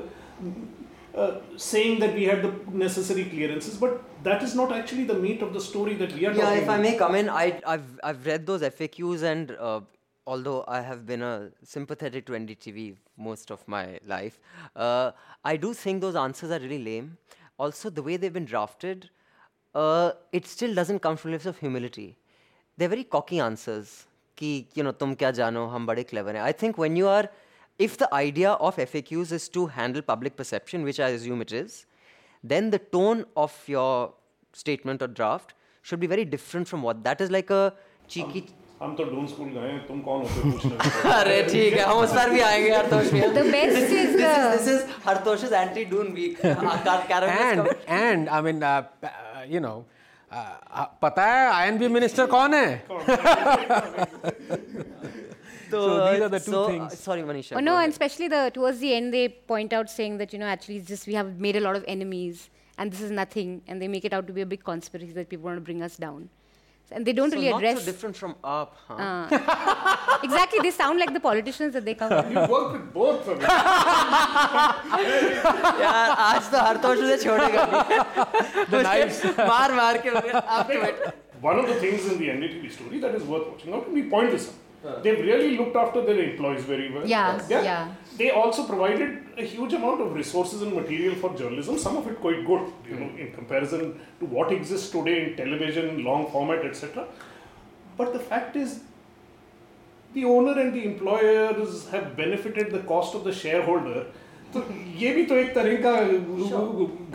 uh, 1.18 1.40
saying 1.56 2.00
that 2.00 2.14
we 2.14 2.24
had 2.24 2.42
the 2.42 2.52
necessary 2.70 3.24
clearances, 3.24 3.76
but 3.76 4.02
that 4.24 4.42
is 4.42 4.54
not 4.54 4.72
actually 4.72 5.04
the 5.04 5.14
meat 5.14 5.42
of 5.42 5.52
the 5.52 5.60
story 5.60 5.94
that 5.94 6.12
we 6.12 6.26
are 6.26 6.34
talking. 6.34 6.44
Yeah, 6.44 6.62
if 6.62 6.68
I 6.68 6.78
may 6.78 6.96
come 6.96 7.14
in, 7.14 7.28
I, 7.28 7.60
I've, 7.66 8.00
I've 8.02 8.26
read 8.26 8.46
those 8.46 8.62
FAQs 8.62 9.22
and 9.22 9.52
uh, 9.52 9.80
although 10.26 10.64
I 10.66 10.80
have 10.80 11.06
been 11.06 11.22
a 11.22 11.50
sympathetic 11.62 12.26
to 12.26 12.32
NDTV 12.32 12.96
most 13.16 13.50
of 13.50 13.66
my 13.68 13.98
life, 14.04 14.40
uh, 14.74 15.12
I 15.44 15.56
do 15.56 15.72
think 15.72 16.00
those 16.00 16.16
answers 16.16 16.50
are 16.50 16.58
really 16.58 16.82
lame. 16.82 17.16
Also, 17.58 17.90
the 17.90 18.02
way 18.02 18.16
they've 18.16 18.32
been 18.32 18.44
drafted, 18.44 19.10
uh, 19.74 20.12
it 20.32 20.46
still 20.46 20.74
doesn't 20.74 20.98
come 21.00 21.16
from 21.16 21.32
a 21.32 21.34
place 21.38 21.46
of 21.46 21.58
humility. 21.58 22.16
They're 22.76 22.88
very 22.88 23.04
cocky 23.04 23.38
answers. 23.38 24.06
कि 24.38 24.50
you 24.78 24.84
know 24.84 24.92
तुम 25.00 25.14
क्या 25.14 25.30
जानो 25.38 25.66
हम 25.66 25.86
बड़े 25.86 26.02
clever 26.02 26.36
हैं। 26.36 26.42
I 26.42 26.52
think 26.62 26.78
when 26.78 26.96
you 26.96 27.06
are 27.08 27.28
if 27.80 27.96
the 28.00 28.08
idea 28.12 28.54
of 28.68 28.80
FAQs 28.96 29.32
is 29.34 29.50
to 29.54 29.66
handle 29.76 30.00
public 30.08 30.36
perception 30.38 30.84
which 30.84 31.00
I 31.00 31.14
assume 31.14 31.42
it 31.42 31.52
is 31.52 31.78
then 32.44 32.70
the 32.70 32.80
tone 32.92 33.24
of 33.36 33.70
your 33.70 34.18
statement 34.56 35.02
और 35.02 35.10
draft 35.12 35.54
should 35.84 35.98
be 35.98 36.06
very 36.06 36.24
different 36.36 36.66
from 36.66 36.82
what 36.82 36.96
that 37.08 37.20
is 37.20 37.32
like 37.32 37.52
a 37.52 37.68
cheeky 38.10 38.44
हम 38.82 38.94
तो 38.96 39.04
Doon 39.04 39.26
school 39.26 39.48
गए 39.48 39.68
हैं 39.68 39.86
तुम 39.86 40.00
कौन 40.00 40.22
होते 40.22 40.68
हो 40.68 41.10
अरे 41.10 41.42
ठीक 41.42 41.74
है 41.74 41.84
हम 41.84 41.98
उस 41.98 42.10
पर 42.14 42.30
भी 42.30 42.40
आएँगे 42.40 42.70
Hartosh 42.70 43.10
the 43.12 43.44
best 43.52 43.92
is 43.92 44.16
this 44.16 44.68
is 44.68 44.84
Hartosh 45.06 45.44
is 45.44 45.54
anti 45.54 45.84
Doon 45.92 46.12
weekend 46.44 47.68
and 47.88 48.28
I 48.28 48.42
mean 48.42 48.62
you 49.48 49.60
know 49.60 49.74
and 50.31 50.39
I 50.39 50.43
mean, 50.43 50.59
uh, 50.69 50.69
p- 50.69 50.71
uh, 50.71 50.71
you 50.71 50.71
know, 50.71 50.71
uh, 50.71 50.81
uh, 50.81 50.87
पता 51.01 51.25
है 51.25 51.71
INB 51.71 51.89
minister 51.91 52.27
कौन 52.27 52.53
है? 52.53 52.83
So 55.71 56.11
these 56.11 56.21
are 56.21 56.29
the 56.29 56.39
two 56.39 56.51
so, 56.51 56.67
things. 56.67 56.93
uh, 56.93 56.95
sorry 56.95 57.21
Manisha 57.21 57.53
Oh 57.53 57.55
go 57.55 57.61
no, 57.61 57.71
and 57.73 57.79
ahead. 57.79 57.89
especially 57.91 58.27
the 58.27 58.51
towards 58.53 58.79
the 58.79 58.93
end 58.93 59.13
they 59.13 59.29
point 59.29 59.73
out 59.73 59.89
saying 59.89 60.17
that 60.17 60.33
you 60.33 60.39
know 60.39 60.45
actually 60.47 60.77
it's 60.77 60.87
just 60.87 61.07
we 61.07 61.13
have 61.13 61.39
made 61.39 61.55
a 61.55 61.59
lot 61.59 61.75
of 61.75 61.83
enemies 61.87 62.49
and 62.77 62.91
this 62.91 63.01
is 63.01 63.11
nothing 63.11 63.61
and 63.67 63.81
they 63.81 63.87
make 63.87 64.05
it 64.05 64.13
out 64.13 64.27
to 64.27 64.33
be 64.33 64.41
a 64.41 64.45
big 64.45 64.63
conspiracy 64.63 65.11
that 65.13 65.29
people 65.29 65.45
want 65.45 65.57
to 65.57 65.61
bring 65.61 65.81
us 65.83 65.97
down. 65.97 66.29
And 66.91 67.05
they 67.07 67.13
don't 67.13 67.29
so 67.29 67.35
really 67.37 67.49
not 67.51 67.57
address 67.61 67.79
so 67.79 67.85
different 67.91 68.15
from 68.19 68.31
up 68.43 68.69
huh? 68.87 68.95
Uh, 68.95 70.19
exactly 70.23 70.59
they 70.63 70.71
sound 70.77 70.97
like 71.01 71.11
the 71.17 71.19
politicians 71.25 71.73
that 71.73 71.85
they 71.85 71.93
cover. 71.93 72.21
You 72.29 72.45
work 72.53 72.71
with 72.73 72.87
both 72.93 73.27
of 73.27 73.39
them. 73.39 73.49
यार 75.81 76.09
आज 76.27 76.49
तो 76.51 76.57
हरतोष 76.67 76.97
मुझे 76.99 77.17
छोड़ेगा 77.25 77.65
नहीं 77.73 78.65
The 78.71 78.81
knives. 78.87 79.19
मार 79.51 79.73
मार 79.81 79.97
के 80.07 80.09
आपके 80.39 80.81
बेटे 80.85 81.11
One 81.43 81.59
of 81.59 81.67
the 81.71 81.75
things 81.83 82.07
in 82.13 82.17
the 82.21 82.29
NDTV 82.31 82.71
story 82.77 82.97
that 83.05 83.13
is 83.19 83.23
worth 83.33 83.45
watching. 83.51 83.71
How 83.73 83.79
can 83.83 83.93
we 83.99 84.03
point 84.15 84.31
this 84.37 84.47
out? 84.49 84.55
They've 85.02 85.18
really 85.18 85.56
looked 85.56 85.76
after 85.76 86.02
their 86.04 86.18
employees 86.22 86.64
very 86.64 86.92
well. 86.92 87.06
Yeah, 87.06 87.40
yeah. 87.48 87.94
They 88.18 88.30
also 88.30 88.64
provided 88.64 89.24
a 89.38 89.42
huge 89.42 89.72
amount 89.72 90.00
of 90.00 90.14
resources 90.14 90.62
and 90.62 90.74
material 90.74 91.14
for 91.14 91.34
journalism. 91.36 91.78
Some 91.78 91.96
of 91.96 92.06
it 92.06 92.20
quite 92.20 92.46
good, 92.46 92.70
you 92.88 92.96
know, 92.96 93.10
in 93.16 93.32
comparison 93.32 93.98
to 94.20 94.26
what 94.26 94.52
exists 94.52 94.90
today 94.90 95.30
in 95.30 95.36
television, 95.36 96.04
long 96.04 96.30
format, 96.30 96.64
etc. 96.66 97.06
But 97.96 98.12
the 98.12 98.18
fact 98.18 98.56
is, 98.56 98.80
the 100.12 100.24
owner 100.24 100.60
and 100.60 100.74
the 100.74 100.84
employers 100.84 101.88
have 101.88 102.16
benefited 102.16 102.70
the 102.70 102.80
cost 102.80 103.14
of 103.14 103.24
the 103.24 103.32
shareholder. 103.32 104.06
तो 104.53 104.61
ये 104.99 105.09
भी 105.15 105.23
तो 105.29 105.35
एक 105.37 105.53
तरह 105.55 105.75
का 105.81 105.91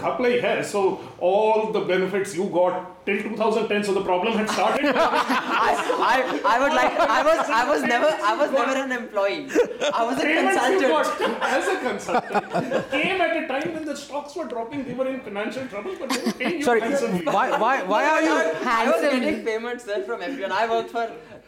घपला 0.03 0.29
ही 0.29 0.37
है 0.43 0.51
so 0.73 0.81
all 1.29 1.63
the 1.77 1.81
benefits 1.89 2.35
you 2.41 2.45
got 2.57 2.77
till 3.09 3.17
2010 3.23 3.83
so 3.89 3.95
the 3.97 4.03
problem 4.09 4.37
had 4.41 4.53
started 4.59 4.99
I, 5.05 5.73
I, 6.11 6.15
I 6.53 6.55
would 6.63 6.77
like 6.77 7.01
I 7.17 7.19
was 7.29 7.51
I 7.57 7.65
was 7.71 7.83
never 7.95 8.11
I 8.31 8.35
was 8.43 8.55
never 8.59 8.77
an 8.85 8.95
employee 8.99 9.41
I 10.01 10.05
was 10.11 10.23
a 10.23 10.29
payments 10.29 10.69
you 10.77 10.79
consultant 10.85 11.41
got 11.43 11.51
as 11.59 11.69
a 11.75 11.77
consultant 11.83 12.89
came 12.95 13.27
at 13.27 13.37
a 13.43 13.45
time 13.51 13.69
when 13.79 13.85
the 13.91 13.97
stocks 14.05 14.37
were 14.41 14.47
dropping 14.55 14.85
they 14.91 14.95
were 15.03 15.09
in 15.15 15.21
financial 15.29 15.67
trouble 15.75 15.97
but 16.05 16.15
they 16.17 16.23
were 16.29 16.37
paying 16.45 16.59
you 16.61 16.65
Sorry, 16.71 16.85
handsomely. 16.87 17.25
why 17.39 17.47
why 17.65 17.75
why 17.95 18.03
are 18.15 18.23
you? 18.29 18.35
I 18.39 18.47
was 18.47 18.65
Handsomely. 18.71 19.21
getting 19.27 19.45
payments 19.51 19.91
then 19.93 20.05
from 20.13 20.23
everyone. 20.31 20.53
I 20.63 20.65
worked 20.77 20.91
for 20.99 21.05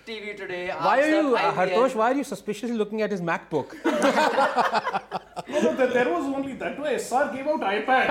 TV 0.09 0.37
Today. 0.40 0.64
Why 0.88 0.97
are 1.05 1.09
you, 1.12 1.23
uh, 1.37 1.40
IBM. 1.40 1.55
Hartosh? 1.61 1.95
Why 2.01 2.11
are 2.12 2.19
you 2.19 2.25
suspiciously 2.33 2.77
looking 2.83 3.01
at 3.07 3.11
his 3.16 3.23
MacBook? 3.31 3.73
no, 5.51 5.61
no, 5.61 5.75
there- 5.77 5.92
there 5.97 6.09
was 6.12 6.25
only 6.25 6.55
that 6.55 6.79
way 6.81 6.95
SR 6.99 7.25
gave 7.35 7.47
out 7.47 7.61
iPad 7.61 8.07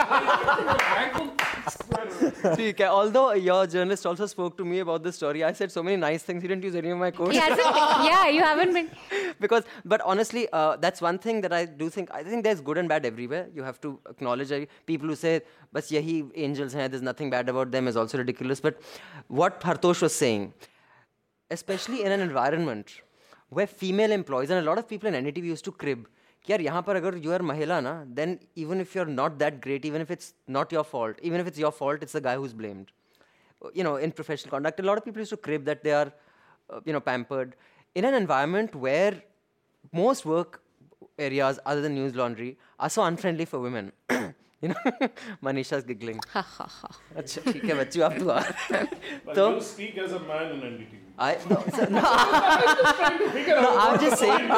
ठीक 2.55 2.79
है. 2.81 2.87
Although 2.95 3.31
your 3.33 3.65
journalist 3.67 4.05
also 4.05 4.25
spoke 4.31 4.57
to 4.57 4.65
me 4.71 4.79
about 4.79 5.03
this 5.03 5.15
story, 5.15 5.43
I 5.43 5.51
said 5.59 5.71
so 5.71 5.81
many 5.83 5.97
nice 5.97 6.23
things. 6.23 6.41
He 6.43 6.47
didn't 6.47 6.63
use 6.63 6.75
any 6.81 6.91
of 6.95 6.99
my 6.99 7.09
quotes. 7.11 7.31
He 7.31 7.39
hasn't, 7.39 7.79
yeah, 8.09 8.27
you 8.27 8.41
haven't 8.41 8.73
been. 8.73 8.89
because 9.39 9.63
but 9.93 10.01
honestly 10.01 10.47
uh, 10.53 10.75
that's 10.83 11.01
one 11.01 11.17
thing 11.23 11.41
that 11.45 11.53
i 11.55 11.65
do 11.65 11.89
think 11.95 12.11
i 12.17 12.21
think 12.27 12.43
there's 12.43 12.61
good 12.67 12.77
and 12.81 12.87
bad 12.91 13.05
everywhere 13.09 13.47
you 13.53 13.63
have 13.63 13.79
to 13.85 13.89
acknowledge 14.11 14.51
uh, 14.57 14.59
people 14.91 15.09
who 15.13 15.15
say 15.23 15.31
bas 15.77 15.89
yahi 15.95 16.15
angels 16.45 16.75
hain 16.79 16.89
there's 16.93 17.03
nothing 17.07 17.29
bad 17.33 17.49
about 17.53 17.71
them 17.75 17.89
is 17.91 17.97
also 18.03 18.17
ridiculous 18.21 18.61
but 18.67 18.79
what 19.41 19.59
hartosh 19.69 20.01
was 20.07 20.15
saying 20.21 20.45
especially 21.51 21.99
in 22.05 22.11
an 22.17 22.23
environment 22.27 22.95
where 23.59 23.67
female 23.67 24.11
employees 24.19 24.49
and 24.55 24.59
a 24.65 24.67
lot 24.69 24.77
of 24.83 24.87
people 24.93 25.11
in 25.13 25.19
NDTV 25.25 25.43
used 25.55 25.65
to 25.65 25.71
crib 25.83 26.05
कि 26.05 26.18
यार 26.49 26.61
यहाँ 26.61 26.81
पर 26.87 26.95
अगर 26.95 27.21
you 27.23 27.31
are 27.37 27.41
महिला 27.41 27.79
ना 27.81 28.15
then 28.15 28.37
even 28.55 28.81
if 28.81 28.95
you're 28.95 29.11
not 29.13 29.39
that 29.39 29.61
great 29.61 29.85
even 29.85 30.01
if 30.01 30.11
it's 30.11 30.33
not 30.47 30.71
your 30.71 30.83
fault 30.83 31.17
even 31.21 31.39
if 31.39 31.47
it's 31.47 31.57
your 31.57 31.71
fault 31.71 32.03
it's 32.03 32.13
the 32.13 32.21
guy 32.21 32.35
who's 32.35 32.53
blamed 32.53 32.91
you 33.73 33.83
know, 33.83 33.95
in 33.95 34.11
professional 34.11 34.51
conduct, 34.51 34.79
a 34.79 34.83
lot 34.83 34.97
of 34.97 35.05
people 35.05 35.19
used 35.19 35.31
to 35.31 35.37
crib 35.37 35.65
that 35.65 35.83
they 35.83 35.91
are, 35.91 36.11
uh, 36.69 36.79
you 36.85 36.93
know, 36.93 36.99
pampered. 36.99 37.55
In 37.93 38.05
an 38.05 38.13
environment 38.13 38.75
where 38.75 39.21
most 39.93 40.25
work 40.25 40.61
areas 41.17 41.59
other 41.65 41.81
than 41.81 41.95
news 41.95 42.15
laundry 42.15 42.57
are 42.79 42.89
so 42.89 43.03
unfriendly 43.03 43.45
for 43.45 43.59
women. 43.59 43.91
you 44.61 44.69
know, 44.69 45.09
Manisha's 45.43 45.83
giggling. 45.83 46.19
अच्छा 46.35 47.51
ठीक 47.51 47.63
है 47.65 47.75
बच्चों 47.79 48.03
आप 48.05 48.13
दुआ 48.23 48.37
but 49.25 49.35
तो 49.39 49.47
you 49.55 49.61
speak 49.71 49.97
as 50.05 50.13
a 50.19 50.21
man 50.29 50.53
in 50.55 50.61
NDTV 50.69 51.01
I 51.17 51.27
no, 51.49 51.57
so, 51.73 51.83
no, 51.95 52.01
no, 53.65 53.69
I'm 53.79 53.99
just 53.99 54.17
saying, 54.21 54.49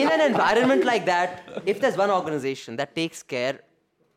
in 0.00 0.10
an 0.16 0.20
environment 0.20 0.84
like 0.84 1.06
that, 1.06 1.62
if 1.64 1.80
there's 1.80 1.96
one 1.96 2.10
organization 2.10 2.76
that 2.76 2.94
takes 2.94 3.22
care 3.22 3.60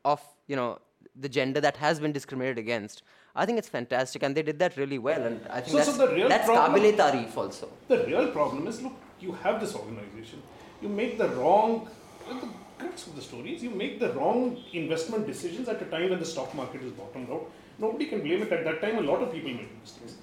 of, 0.03 0.19
you 0.47 0.57
know, 0.57 0.79
the 1.25 1.29
gender 1.29 1.61
that 1.61 1.77
has 1.77 2.01
been 2.01 2.11
discriminated 2.11 2.57
against, 2.57 3.03
I 3.33 3.45
think 3.45 3.57
it's 3.59 3.69
fantastic, 3.69 4.23
and 4.23 4.35
they 4.35 4.41
did 4.41 4.59
that 4.59 4.75
really 4.75 4.97
well, 5.07 5.21
and 5.29 5.39
I 5.49 5.61
think 5.61 5.71
So- 5.71 5.77
that's, 5.77 5.95
so 5.95 6.05
the 6.05 6.13
real 6.13 6.27
that's 6.27 6.45
problem- 6.51 6.81
kabile 6.81 6.97
tarif 7.03 7.37
also. 7.37 7.69
The 7.87 7.99
real 8.05 8.27
problem 8.31 8.67
is 8.67 8.81
look, 8.81 8.93
you 9.21 9.31
have 9.45 9.61
this 9.61 9.73
organization, 9.75 10.43
you 10.81 10.89
make 10.89 11.17
the 11.17 11.29
wrong. 11.29 11.87
the 12.30 12.48
crux 12.78 13.06
of 13.08 13.16
the 13.16 13.22
story 13.22 13.54
is 13.54 13.62
you 13.62 13.70
make 13.70 13.98
the 13.98 14.12
wrong 14.12 14.62
investment 14.72 15.26
decisions 15.26 15.68
at 15.68 15.82
a 15.82 15.84
time 15.86 16.10
when 16.10 16.20
the 16.20 16.24
stock 16.24 16.54
market 16.54 16.82
is 16.82 16.92
bottomed 16.92 17.28
out. 17.30 17.50
Nobody 17.78 18.06
can 18.06 18.20
blame 18.20 18.42
it. 18.42 18.52
At 18.52 18.64
that 18.64 18.80
time, 18.80 18.98
a 18.98 19.00
lot 19.00 19.20
of 19.20 19.32
people 19.32 19.50
made 19.50 19.68
mistakes. 19.80 20.14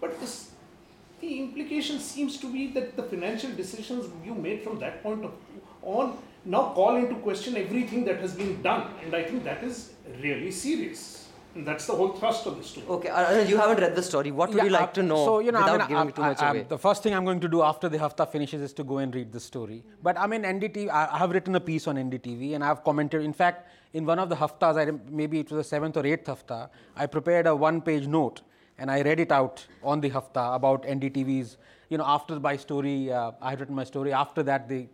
But 0.00 0.18
this, 0.20 0.50
the 1.20 1.38
implication 1.38 2.00
seems 2.00 2.36
to 2.38 2.52
be 2.52 2.72
that 2.72 2.96
the 2.96 3.04
financial 3.04 3.50
decisions 3.52 4.10
you 4.24 4.34
made 4.34 4.62
from 4.62 4.80
that 4.80 5.02
point 5.02 5.24
on 5.82 6.18
now 6.44 6.72
call 6.74 6.96
into 6.96 7.14
question 7.16 7.56
everything 7.56 8.04
that 8.06 8.18
has 8.18 8.34
been 8.34 8.60
done. 8.62 8.90
And 9.04 9.14
I 9.14 9.22
think 9.22 9.44
that 9.44 9.62
is 9.62 9.92
really 10.20 10.50
serious. 10.50 11.21
That's 11.54 11.86
the 11.86 11.92
whole 11.94 12.08
thrust 12.12 12.46
of 12.46 12.56
the 12.56 12.64
story. 12.64 12.86
Okay, 12.88 13.08
Anand, 13.10 13.48
you 13.48 13.58
haven't 13.58 13.78
read 13.80 13.94
the 13.94 14.02
story. 14.02 14.30
What 14.30 14.48
would 14.50 14.58
Yeah, 14.58 14.64
you 14.64 14.70
like 14.70 14.88
uh, 14.90 14.92
to 14.98 15.02
know 15.02 15.16
So, 15.24 15.38
you 15.40 15.52
know, 15.52 15.60
without 15.60 15.74
I 15.74 15.78
mean, 15.78 15.88
giving 15.88 16.08
I- 16.08 16.10
too 16.10 16.22
much 16.22 16.40
I- 16.42 16.50
away? 16.50 16.62
The 16.68 16.78
first 16.78 17.02
thing 17.02 17.14
I'm 17.14 17.24
going 17.26 17.40
to 17.40 17.48
do 17.48 17.62
after 17.62 17.88
the 17.90 17.98
hafta 17.98 18.24
finishes 18.26 18.62
is 18.62 18.72
to 18.74 18.84
go 18.84 18.98
and 18.98 19.14
read 19.14 19.32
the 19.32 19.40
story. 19.40 19.82
But 20.02 20.18
I 20.18 20.26
mean, 20.26 20.42
NDTV, 20.44 20.88
I 20.88 21.02
I 21.14 21.18
have 21.18 21.30
written 21.32 21.54
a 21.54 21.60
piece 21.60 21.86
on 21.86 21.96
NDTV 22.04 22.54
and 22.54 22.64
I've 22.64 22.82
commented. 22.84 23.22
In 23.22 23.34
fact, 23.42 23.68
in 23.92 24.06
one 24.06 24.18
of 24.18 24.30
the 24.30 24.36
haftas, 24.36 24.78
I, 24.82 24.90
maybe 25.10 25.40
it 25.40 25.50
was 25.50 25.58
the 25.64 25.68
seventh 25.74 25.96
or 25.98 26.06
eighth 26.06 26.26
hafta, 26.26 26.70
I 26.96 27.06
prepared 27.06 27.46
a 27.46 27.54
one 27.54 27.82
page 27.90 28.06
note 28.06 28.40
and 28.78 28.90
I 28.90 29.02
read 29.02 29.20
it 29.20 29.30
out 29.40 29.66
on 29.82 30.00
the 30.00 30.08
hafta 30.08 30.44
about 30.60 30.84
NDTV's, 30.84 31.58
you 31.90 31.98
know, 31.98 32.04
after 32.06 32.40
my 32.40 32.56
story, 32.56 33.12
uh, 33.12 33.32
I 33.42 33.50
had 33.50 33.60
written 33.60 33.74
my 33.74 33.84
story. 33.84 34.12
After 34.24 34.42
that, 34.44 34.68
the 34.68 34.86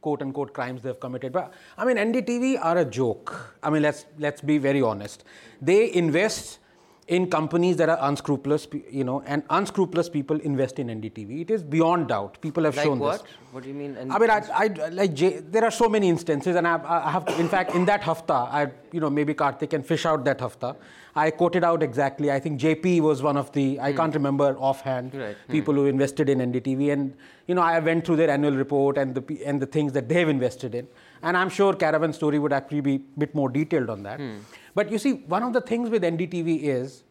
quote 0.00 0.22
unquote 0.22 0.52
crimes 0.52 0.82
they've 0.82 0.98
committed. 0.98 1.32
But 1.32 1.52
I 1.76 1.84
mean, 1.84 1.96
NDTV 1.96 2.58
are 2.62 2.78
a 2.78 2.84
joke. 2.84 3.56
I 3.62 3.70
mean, 3.70 3.82
let's, 3.82 4.06
let's 4.18 4.40
be 4.40 4.58
very 4.58 4.82
honest. 4.82 5.24
They 5.60 5.92
invest 5.92 6.58
in 7.08 7.30
companies 7.30 7.76
that 7.76 7.88
are 7.88 7.98
unscrupulous, 8.00 8.66
you 8.90 9.04
know, 9.04 9.22
and 9.26 9.44
unscrupulous 9.50 10.08
people 10.08 10.40
invest 10.40 10.80
in 10.80 10.88
NDTV. 10.88 11.42
It 11.42 11.50
is 11.52 11.62
beyond 11.62 12.08
doubt. 12.08 12.40
People 12.40 12.64
have 12.64 12.76
like 12.76 12.84
shown 12.84 12.98
what? 12.98 13.22
this. 13.22 13.32
What 13.52 13.62
do 13.62 13.68
you 13.68 13.76
mean? 13.76 13.96
I 14.10 14.18
mean, 14.18 14.30
I, 14.30 14.42
I 14.52 14.66
like 14.90 15.14
J, 15.14 15.38
there 15.38 15.64
are 15.64 15.70
so 15.70 15.88
many 15.88 16.08
instances, 16.08 16.56
and 16.56 16.66
I, 16.66 16.80
I 16.84 17.10
have, 17.10 17.24
to, 17.26 17.38
in 17.38 17.48
fact, 17.48 17.74
in 17.76 17.84
that 17.84 18.02
hafta, 18.02 18.34
I, 18.34 18.72
you 18.90 18.98
know, 18.98 19.08
maybe 19.08 19.34
Karthik 19.34 19.70
can 19.70 19.84
fish 19.84 20.04
out 20.04 20.24
that 20.24 20.40
hafta. 20.40 20.74
I 21.14 21.30
quoted 21.30 21.64
out 21.64 21.82
exactly. 21.82 22.30
I 22.30 22.40
think 22.40 22.60
JP 22.60 23.00
was 23.00 23.22
one 23.22 23.36
of 23.36 23.52
the, 23.52 23.80
I 23.80 23.92
can't 23.92 24.12
remember 24.12 24.56
offhand. 24.58 25.14
Right. 25.14 25.36
Hmm. 25.46 25.52
people 25.52 25.74
who 25.74 25.86
invested 25.86 26.28
in 26.28 26.40
NDTV, 26.40 26.92
and 26.92 27.14
you 27.46 27.54
know, 27.54 27.62
I 27.62 27.78
went 27.78 28.04
through 28.04 28.16
their 28.16 28.30
annual 28.30 28.56
report 28.56 28.98
and 28.98 29.14
the 29.14 29.44
and 29.44 29.62
the 29.62 29.66
things 29.66 29.92
that 29.92 30.08
they've 30.08 30.28
invested 30.28 30.74
in, 30.74 30.88
and 31.22 31.36
I'm 31.36 31.48
sure 31.48 31.72
Caravan 31.72 32.12
Story 32.12 32.38
would 32.40 32.52
actually 32.52 32.80
be 32.80 32.96
a 32.96 33.18
bit 33.20 33.34
more 33.34 33.48
detailed 33.48 33.90
on 33.90 34.02
that. 34.02 34.18
Hmm. 34.18 34.38
But 34.76 34.92
you 34.92 34.98
see, 34.98 35.12
one 35.34 35.42
of 35.42 35.52
the 35.54 35.62
things 35.62 35.88
with 35.90 36.02
NDTV 36.02 36.62
is 36.62 37.02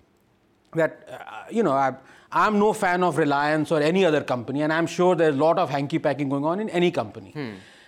that 0.75 1.07
uh, 1.11 1.51
you 1.51 1.63
know 1.63 1.73
I'm, 1.73 1.97
I'm 2.31 2.59
no 2.59 2.73
fan 2.73 3.03
of 3.03 3.17
reliance 3.17 3.71
or 3.71 3.79
any 3.81 4.03
other 4.05 4.21
company 4.21 4.61
and 4.61 4.73
i'm 4.73 4.87
sure 4.87 5.15
there's 5.15 5.35
a 5.35 5.37
lot 5.37 5.57
of 5.57 5.69
hanky 5.69 5.99
packing 5.99 6.29
going 6.29 6.45
on 6.45 6.59
in 6.59 6.69
any 6.69 6.91
company. 6.91 7.33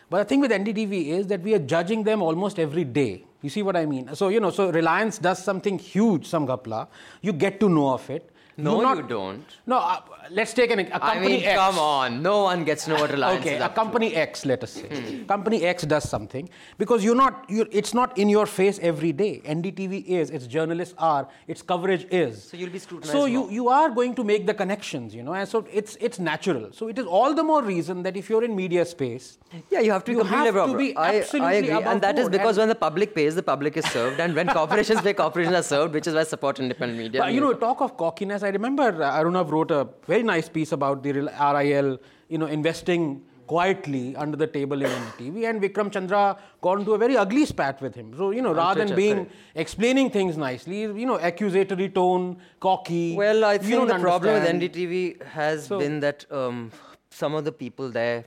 But 0.10 0.20
the 0.20 0.26
thing 0.26 0.40
with 0.40 0.52
ndtv 0.52 1.08
is 1.20 1.28
that 1.28 1.42
we 1.42 1.54
are 1.54 1.60
judging 1.60 2.04
them 2.04 2.22
almost 2.22 2.60
every 2.60 2.86
day. 2.86 3.26
You 3.42 3.50
see 3.50 3.62
what 3.62 3.76
i 3.76 3.86
mean? 3.86 4.16
So 4.16 4.30
you 4.30 4.40
know 4.40 4.52
so 4.52 4.70
reliance 4.72 5.18
does 5.28 5.44
something 5.44 5.78
huge 5.78 6.26
some 6.28 6.48
gapla 6.48 6.88
you 7.22 7.34
get 7.34 7.60
to 7.60 7.70
know 7.70 7.90
of 7.94 8.10
it. 8.10 8.32
No, 8.60 8.82
not, 8.82 8.98
you 8.98 9.04
don't. 9.04 9.46
No, 9.68 9.78
uh, 9.78 10.00
let's 10.32 10.54
take 10.54 10.72
an, 10.72 10.80
a 10.80 10.86
company 11.00 11.18
I 11.18 11.20
mean, 11.20 11.44
X. 11.44 11.58
come 11.60 11.80
on. 11.80 12.22
No 12.22 12.44
one 12.44 12.64
gets 12.64 12.86
to 12.86 12.92
know 12.92 13.00
what 13.02 13.12
Reliance 13.12 13.42
okay, 13.46 13.56
a 13.58 13.68
to. 13.68 13.74
company 13.74 14.16
X, 14.16 14.46
let 14.46 14.64
us 14.64 14.72
say, 14.72 15.24
company 15.28 15.64
X 15.64 15.84
does 15.84 16.08
something 16.10 16.50
because 16.78 17.04
you're 17.04 17.16
not, 17.16 17.46
you're, 17.50 17.68
it's 17.72 17.94
not 17.94 18.18
in 18.18 18.30
your 18.30 18.46
face 18.46 18.80
every 18.82 19.12
day. 19.12 19.42
NDTV 19.46 20.06
is, 20.06 20.30
its 20.30 20.48
journalists 20.48 20.96
are, 20.98 21.28
its 21.48 21.62
coverage 21.62 22.08
is. 22.12 22.44
So 22.44 22.58
you'll 22.58 22.70
be 22.70 22.80
scrutinized 22.80 23.12
So 23.12 23.26
you, 23.26 23.40
more. 23.42 23.52
you 23.52 23.68
are 23.70 23.90
going 23.90 24.16
to 24.16 24.24
make 24.24 24.46
the 24.46 24.54
connections, 24.54 25.14
you 25.16 25.24
know, 25.24 25.34
and 25.34 25.48
so 25.48 25.66
it's 25.72 25.96
it's 26.02 26.20
natural. 26.20 26.70
So 26.72 26.88
it 26.88 26.98
is 27.00 27.06
all 27.06 27.34
the 27.34 27.44
more 27.44 27.62
reason 27.64 28.04
that 28.04 28.16
if 28.18 28.30
you're 28.30 28.44
in 28.44 28.56
media 28.56 28.86
space, 28.86 29.38
Yeah, 29.72 29.80
you 29.80 29.92
have 29.92 30.04
to 30.06 30.12
be 30.12 30.18
You 30.18 30.24
have 30.24 30.54
to 30.72 30.78
be 30.78 30.96
I, 30.96 31.24
I 31.40 31.54
agree. 31.54 31.72
And 31.92 32.02
that 32.02 32.20
is 32.20 32.28
because 32.30 32.58
And- 32.58 32.64
when 32.64 32.70
the 32.70 32.76
public 32.76 33.16
pays, 33.16 33.36
the 33.36 33.44
public 33.44 33.78
is 33.78 33.86
served. 33.86 34.20
And 34.20 34.36
when 34.36 34.48
corporations 34.50 35.02
pay, 35.02 35.14
corporations 35.24 35.56
are 35.56 35.64
served, 35.64 35.94
which 35.94 36.08
is 36.08 36.14
why 36.14 36.22
I 36.22 36.24
support 36.24 36.60
independent 36.60 37.00
media. 37.00 37.22
But, 37.22 37.34
you 37.34 37.40
know, 37.42 37.54
talk 37.54 37.82
of 37.82 37.96
cockiness. 37.98 38.44
I 38.44 38.50
remember 38.50 38.88
uh, 39.04 39.18
Arunav 39.20 39.50
wrote 39.52 39.72
a 39.72 39.88
very 40.06 40.17
nice 40.24 40.50
piece 40.50 40.72
about 40.72 41.04
the 41.04 41.12
RIL, 41.14 42.00
you 42.30 42.38
know, 42.38 42.48
investing 42.48 43.22
quietly 43.48 44.14
under 44.18 44.36
the 44.36 44.46
table 44.46 44.82
in 44.82 44.90
NDTV, 44.90 45.50
and 45.50 45.62
Vikram 45.62 45.90
Chandra 45.92 46.38
got 46.62 46.80
into 46.80 46.94
a 46.94 46.98
very 46.98 47.16
ugly 47.16 47.46
spat 47.46 47.82
with 47.82 47.96
him. 47.96 48.14
So, 48.18 48.32
you 48.32 48.42
know, 48.42 48.54
rather 48.54 48.84
than 48.84 48.94
being 48.96 49.16
correct. 49.16 49.32
explaining 49.56 50.10
things 50.10 50.36
nicely, 50.38 50.82
you 50.82 51.06
know, 51.06 51.16
accusatory 51.16 51.88
tone, 51.90 52.38
cocky. 52.60 53.16
Well, 53.16 53.46
I 53.46 53.58
think 53.58 53.72
don't 53.72 53.88
the 53.88 54.00
problem 54.00 54.34
with. 54.34 54.50
NDTV 54.50 55.24
has 55.28 55.68
So- 55.68 55.80
been 55.80 56.02
that 56.02 56.26
um, 56.30 56.72
some 57.10 57.36
of 57.36 57.46
the 57.46 57.54
people 57.54 57.90
there 57.90 58.26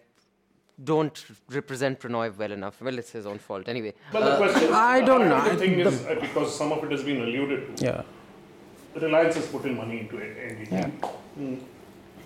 don't 0.83 1.23
represent 1.51 2.01
Pranoy 2.01 2.35
well 2.39 2.53
enough. 2.53 2.81
Well, 2.81 2.99
it's 2.99 3.11
his 3.13 3.27
own 3.27 3.39
fault 3.39 3.69
anyway. 3.69 3.93
But 4.13 4.25
the 4.25 4.37
question, 4.39 4.73
I 4.73 5.03
don't 5.03 5.29
know. 5.29 5.45
The 5.51 5.57
thing 5.59 5.77
The- 5.77 5.89
is, 5.89 6.07
uh, 6.07 6.17
because 6.19 6.57
some 6.57 6.73
of 6.73 6.83
it 6.85 6.91
has 6.93 7.03
been 7.05 7.21
alluded 7.21 7.77
to, 7.77 7.85
Yeah. 7.85 8.03
Reliance 8.95 9.35
has 9.37 9.47
put 9.49 9.67
in 9.67 9.77
money 9.77 10.01
into 10.01 10.17
it. 10.17 10.37
NDTV. 10.39 10.93
Mm. 11.39 11.61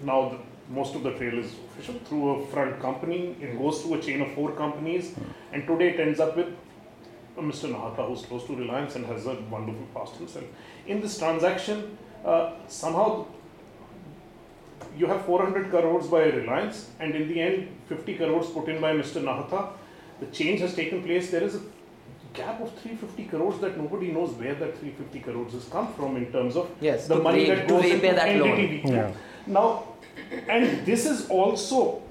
Now, 0.05 0.29
the, 0.31 0.39
most 0.75 0.95
of 0.95 1.03
the 1.03 1.13
trail 1.13 1.39
is 1.39 1.53
official 1.71 1.95
through 2.07 2.31
a 2.31 2.47
front 2.49 2.81
company. 2.81 3.37
It 3.41 3.59
goes 3.59 3.83
through 3.83 3.95
a 3.95 4.01
chain 4.03 4.21
of 4.21 4.33
four 4.35 4.53
companies, 4.53 5.15
and 5.53 5.67
today 5.67 5.91
it 5.91 6.01
ends 6.01 6.21
up 6.21 6.37
with 6.37 6.49
uh, 7.39 7.41
Mr. 7.41 7.71
Nahata, 7.73 8.07
who's 8.09 8.23
close 8.27 8.47
to 8.47 8.57
Reliance 8.57 8.97
and 8.97 9.07
has 9.07 9.27
a 9.27 9.35
wonderful 9.51 9.87
past 9.95 10.17
himself. 10.17 10.45
In 10.87 11.01
this 11.01 11.19
transaction, 11.19 11.97
uh, 12.25 12.53
somehow 12.69 13.27
you 14.97 15.07
have 15.07 15.25
400 15.25 15.71
crores 15.71 16.07
by 16.09 16.25
Reliance, 16.25 16.91
and 17.01 17.15
in 17.15 17.29
the 17.29 17.41
end, 17.41 17.69
50 17.89 18.15
crores 18.17 18.47
put 18.51 18.69
in 18.69 18.81
by 18.81 18.93
Mr. 18.95 19.23
Nahata. 19.23 19.71
The 20.21 20.27
change 20.27 20.61
has 20.61 20.75
taken 20.75 21.03
place. 21.03 21.31
There 21.31 21.43
is 21.43 21.57
a 21.57 21.61
gap 22.33 22.61
of 22.61 22.71
350 22.79 23.25
crores 23.25 23.59
that 23.61 23.77
nobody 23.77 24.13
knows 24.13 24.31
where 24.31 24.55
that 24.55 24.79
350 24.79 25.21
crores 25.21 25.53
has 25.53 25.65
come 25.67 25.93
from 25.95 26.17
in 26.17 26.31
terms 26.33 26.57
of 26.57 26.71
Yes, 26.81 27.07
the 27.09 27.17
money 27.17 27.41
re- 27.51 27.55
that 27.57 27.69
to 27.69 27.75
goes 27.75 27.83
repay 27.85 27.95
into 28.09 28.15
that 28.21 28.37
loan. 28.37 28.49
NDTV. 28.59 28.89
Yeah. 28.91 29.13
Now, 29.47 29.85
and 30.49 30.85
this 30.87 31.07
is 31.07 31.29
also 31.29 32.03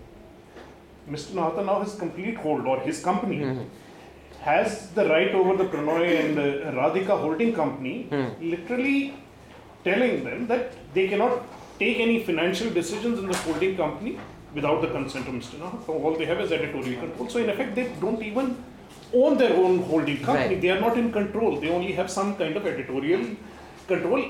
Mr. 1.09 1.31
Nahata 1.37 1.65
now 1.65 1.79
has 1.81 1.95
complete 1.95 2.35
hold, 2.37 2.65
or 2.65 2.79
his 2.81 3.01
company 3.03 3.39
Mm-hmm. 3.39 3.63
has 4.41 4.89
the 4.95 5.03
right 5.09 5.33
over 5.39 5.55
the 5.61 5.65
Pranoy 5.73 6.05
and 6.19 6.37
the 6.37 6.47
Radhika 6.77 7.15
holding 7.23 7.53
company, 7.53 7.93
Hmm. 8.13 8.25
literally 8.53 9.13
telling 9.85 10.23
them 10.23 10.47
that 10.47 10.73
they 10.93 11.07
cannot 11.07 11.41
take 11.79 11.99
any 12.05 12.17
financial 12.29 12.69
decisions 12.79 13.19
in 13.19 13.27
the 13.27 13.37
holding 13.45 13.75
company 13.77 14.17
without 14.57 14.81
the 14.81 14.89
consent 14.95 15.27
of 15.27 15.33
Mr. 15.39 15.55
Nahata. 15.61 15.89
All 16.03 16.15
they 16.21 16.25
have 16.25 16.39
is 16.45 16.51
editorial 16.51 16.99
control. 17.03 17.29
So, 17.29 17.39
in 17.39 17.49
effect, 17.49 17.73
they 17.75 17.85
don't 18.01 18.21
even 18.21 18.55
own 19.13 19.37
their 19.37 19.55
own 19.63 19.79
holding 19.91 20.17
company. 20.27 20.53
Right. 20.55 20.61
They 20.61 20.69
are 20.75 20.79
not 20.79 20.97
in 20.97 21.11
control. 21.11 21.59
They 21.59 21.69
only 21.69 21.91
have 21.93 22.09
some 22.11 22.35
kind 22.35 22.55
of 22.57 22.65
editorial 22.73 23.25
control. 23.87 24.23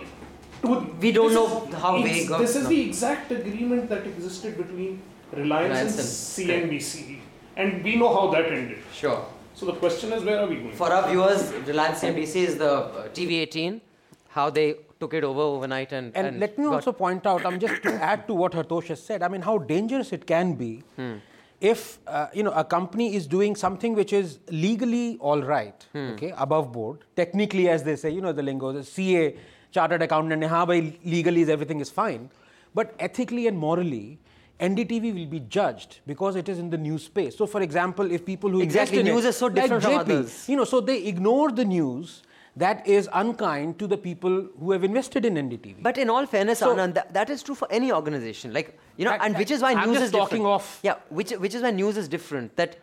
To, 0.64 0.70
We 1.02 1.12
don't 1.12 1.28
this 1.28 1.36
know 1.36 1.68
is 1.68 1.74
how 1.76 1.98
ex- 1.98 2.10
vague 2.10 2.32
or- 2.32 2.40
This 2.40 2.56
is 2.56 2.64
no. 2.64 2.70
the 2.70 2.82
exact 2.82 3.32
agreement 3.32 3.90
that 3.90 4.06
existed 4.08 4.58
between 4.58 5.02
Reliance, 5.34 5.96
Reliance 5.98 6.38
and 6.40 6.50
and- 6.64 6.72
CNBC. 6.82 7.20
And 7.56 7.84
we 7.84 7.96
know 7.98 8.12
how 8.14 8.32
that 8.32 8.46
ended. 8.46 8.80
Sure. 8.94 9.26
So 9.56 9.66
the 9.68 9.74
question 9.74 10.12
is, 10.14 10.24
where 10.24 10.40
are 10.40 10.48
we 10.48 10.56
going? 10.56 10.72
For 10.74 10.92
our 10.92 11.10
viewers, 11.10 11.52
Reliance 11.68 12.00
CNBC 12.00 12.36
is 12.52 12.58
the 12.58 12.72
uh, 12.72 13.08
TV18, 13.10 13.82
how 14.30 14.50
they 14.50 14.76
took 15.00 15.14
it 15.14 15.24
over 15.24 15.42
overnight 15.42 15.92
and. 15.92 16.16
And, 16.16 16.40
let 16.40 16.58
me 16.58 16.66
also 16.66 16.92
point 16.92 17.28
out, 17.28 17.46
I'm 17.46 17.60
just 17.60 17.84
to 17.84 17.94
add 18.12 18.26
to 18.28 18.34
what 18.34 18.54
Hartosh 18.54 18.88
has 18.88 19.04
said. 19.04 19.22
I 19.22 19.28
mean, 19.28 19.42
how 19.42 19.58
dangerous 19.60 20.12
it 20.14 20.26
can 20.26 20.54
be 20.56 20.72
Hmm. 20.96 21.14
if 21.62 22.00
uh, 22.08 22.28
you 22.34 22.44
know 22.44 22.52
a 22.62 22.64
company 22.64 23.14
is 23.16 23.28
doing 23.28 23.56
something 23.56 23.94
which 24.02 24.14
is 24.14 24.40
legally 24.50 25.18
all 25.20 25.42
right, 25.44 25.86
Hmm. 25.94 26.10
okay, 26.14 26.34
above 26.38 26.72
board, 26.72 27.00
technically, 27.16 27.70
as 27.70 27.84
they 27.84 27.96
say, 27.96 28.10
you 28.10 28.22
know, 28.22 28.32
the 28.32 28.42
lingo, 28.52 28.72
the 28.72 28.84
CA, 28.84 29.36
chartered 29.73 30.03
accountant, 30.03 30.43
हाँ 30.45 30.67
भाई, 30.67 30.93
legally 31.05 31.43
is 31.43 31.49
everything 31.49 31.81
is 31.81 31.91
fine, 31.91 32.31
but 32.75 32.95
ethically 32.99 33.47
and 33.47 33.57
morally. 33.59 34.19
NDTV 34.61 35.15
will 35.15 35.27
be 35.27 35.39
judged 35.49 36.01
because 36.05 36.35
it 36.35 36.49
is 36.49 36.59
in 36.59 36.69
the 36.71 36.77
news 36.77 37.05
space. 37.05 37.37
So, 37.37 37.47
for 37.47 37.61
example, 37.63 38.11
if 38.11 38.25
people 38.27 38.51
who 38.51 38.61
Exactly, 38.61 38.99
invest 38.99 39.09
in 39.09 39.15
news 39.15 39.25
it, 39.25 39.29
is 39.29 39.37
so 39.37 39.47
like 39.47 39.55
different 39.55 39.83
from 39.85 39.93
JP, 39.93 40.01
others. 40.01 40.49
you 40.49 40.57
know, 40.57 40.65
so 40.65 40.81
they 40.81 40.97
ignore 41.05 41.53
the 41.53 41.65
news 41.65 42.23
that 42.57 42.85
is 42.89 43.09
unkind 43.13 43.79
to 43.79 43.87
the 43.87 43.97
people 43.97 44.49
who 44.59 44.73
have 44.73 44.83
invested 44.83 45.25
in 45.25 45.35
NDTV. 45.37 45.77
But 45.81 45.97
in 45.97 46.11
all 46.11 46.27
fairness, 46.27 46.59
So- 46.59 46.75
Anand, 46.75 46.95
that, 46.95 47.15
that 47.15 47.31
is 47.31 47.45
true 47.45 47.55
for 47.55 47.69
any 47.71 47.93
organization. 47.93 48.53
Like 48.53 48.77
you 48.97 49.05
know, 49.05 49.13
That- 49.13 49.23
and 49.27 49.35
that- 49.35 49.39
which 49.39 49.53
is 49.53 49.63
why 49.63 49.75
I'm 49.75 49.91
news 49.91 49.99
just 49.99 50.07
is 50.07 50.11
talking 50.11 50.39
different. 50.39 50.55
of- 50.55 50.81
Yeah, 50.83 50.95
which 51.11 51.31
which 51.47 51.55
is 51.55 51.63
why 51.63 51.71
news 51.71 51.97
is 51.97 52.09
different. 52.09 52.57
That 52.57 52.77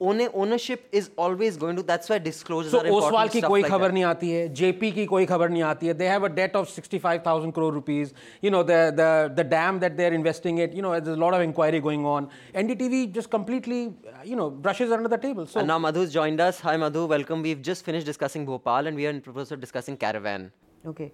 own, 0.00 0.20
ownership 0.34 0.88
is 0.92 1.10
always 1.16 1.56
going 1.56 1.76
to. 1.76 1.82
That's 1.82 2.08
why 2.08 2.18
disclosures 2.18 2.72
So 2.72 2.78
are 2.80 2.86
important. 2.86 3.12
Oswal 3.12 3.28
की 3.34 3.40
stuff 3.40 3.50
कोई 3.50 3.62
like 3.62 3.70
खबर 3.72 3.86
that. 3.88 3.94
नहीं 3.94 4.04
आती 4.04 4.30
है 4.30 4.48
JP 4.60 4.90
की 4.96 5.04
कोई 5.12 5.26
खबर 5.32 5.48
नहीं 5.50 5.62
आती 5.68 5.86
है 5.90 5.94
they 5.98 6.08
have 6.12 6.24
a 6.24 6.28
debt 6.38 6.56
of 6.60 6.68
65000 6.68 7.52
crore 7.58 7.70
rupees 7.76 8.12
you 8.46 8.50
know 8.54 8.62
the 8.70 8.78
the 9.00 9.08
the 9.38 9.44
dam 9.52 9.78
that 9.84 9.96
they're 10.00 10.16
investing 10.18 10.58
it 10.66 10.74
you 10.80 10.82
know 10.86 10.92
there's 10.98 11.16
a 11.16 11.22
lot 11.24 11.34
of 11.38 11.44
inquiry 11.46 11.80
going 11.88 12.04
on 12.14 12.28
ndtv 12.64 13.00
just 13.18 13.30
completely 13.36 13.80
uh, 13.86 14.22
you 14.32 14.36
know 14.42 14.48
brushes 14.68 14.92
under 14.98 15.08
the 15.16 15.20
table 15.26 15.46
so 15.54 15.60
And 15.64 15.68
now 15.74 15.78
Madhu's 15.86 16.12
joined 16.18 16.40
us. 16.48 16.60
Hi 16.68 16.76
Madhu, 16.84 17.06
welcome. 17.14 17.42
We've 17.48 17.62
just 17.70 17.84
finished 17.90 18.06
discussing 18.12 18.46
Bhopal 18.52 18.86
and 18.92 18.96
we 19.02 19.06
are 19.10 19.10
in 19.16 19.20
process 19.28 19.52
of 19.58 19.60
discussing 19.66 19.96
Caravan. 20.06 20.50
Okay. 20.94 21.10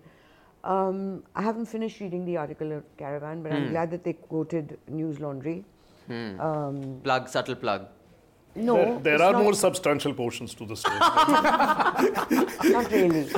Um, 0.65 1.23
I 1.37 1.43
haven't 1.43 1.67
finished 1.67 2.01
reading 2.01 2.25
the 2.31 2.37
article 2.43 2.73
of 2.73 2.85
Caravan, 3.03 3.43
but 3.43 3.53
Hmm. 3.53 3.57
I'm 3.59 3.69
glad 3.75 3.91
that 3.97 4.05
they 4.09 4.15
quoted 4.15 4.79
News 5.01 5.21
Laundry. 5.27 5.57
Um, 6.11 7.01
Plug, 7.09 7.29
subtle 7.35 7.55
plug. 7.67 7.85
no, 8.60 8.76
there 8.76 9.18
there 9.18 9.22
are 9.22 9.42
more 9.42 9.54
substantial 9.54 10.14
portions 10.14 10.54
to 10.56 10.66
the 10.66 10.76
story. 10.76 11.00
Not 12.72 12.92
really. 12.92 13.30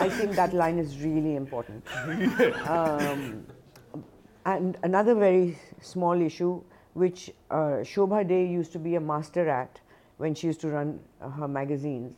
I 0.00 0.08
think 0.08 0.32
that 0.36 0.52
line 0.52 0.78
is 0.78 0.98
really 0.98 1.36
important. 1.36 1.84
Um, 2.68 3.46
and 4.44 4.76
another 4.82 5.14
very 5.14 5.58
small 5.80 6.20
issue, 6.20 6.62
which 6.94 7.30
uh, 7.50 7.84
Shobhaa 7.92 8.26
De 8.26 8.44
used 8.44 8.72
to 8.72 8.78
be 8.78 8.96
a 8.96 9.00
master 9.00 9.48
at 9.48 9.80
when 10.18 10.34
she 10.34 10.46
used 10.48 10.60
to 10.62 10.68
run 10.68 11.00
uh, 11.20 11.28
her 11.30 11.48
magazines, 11.48 12.14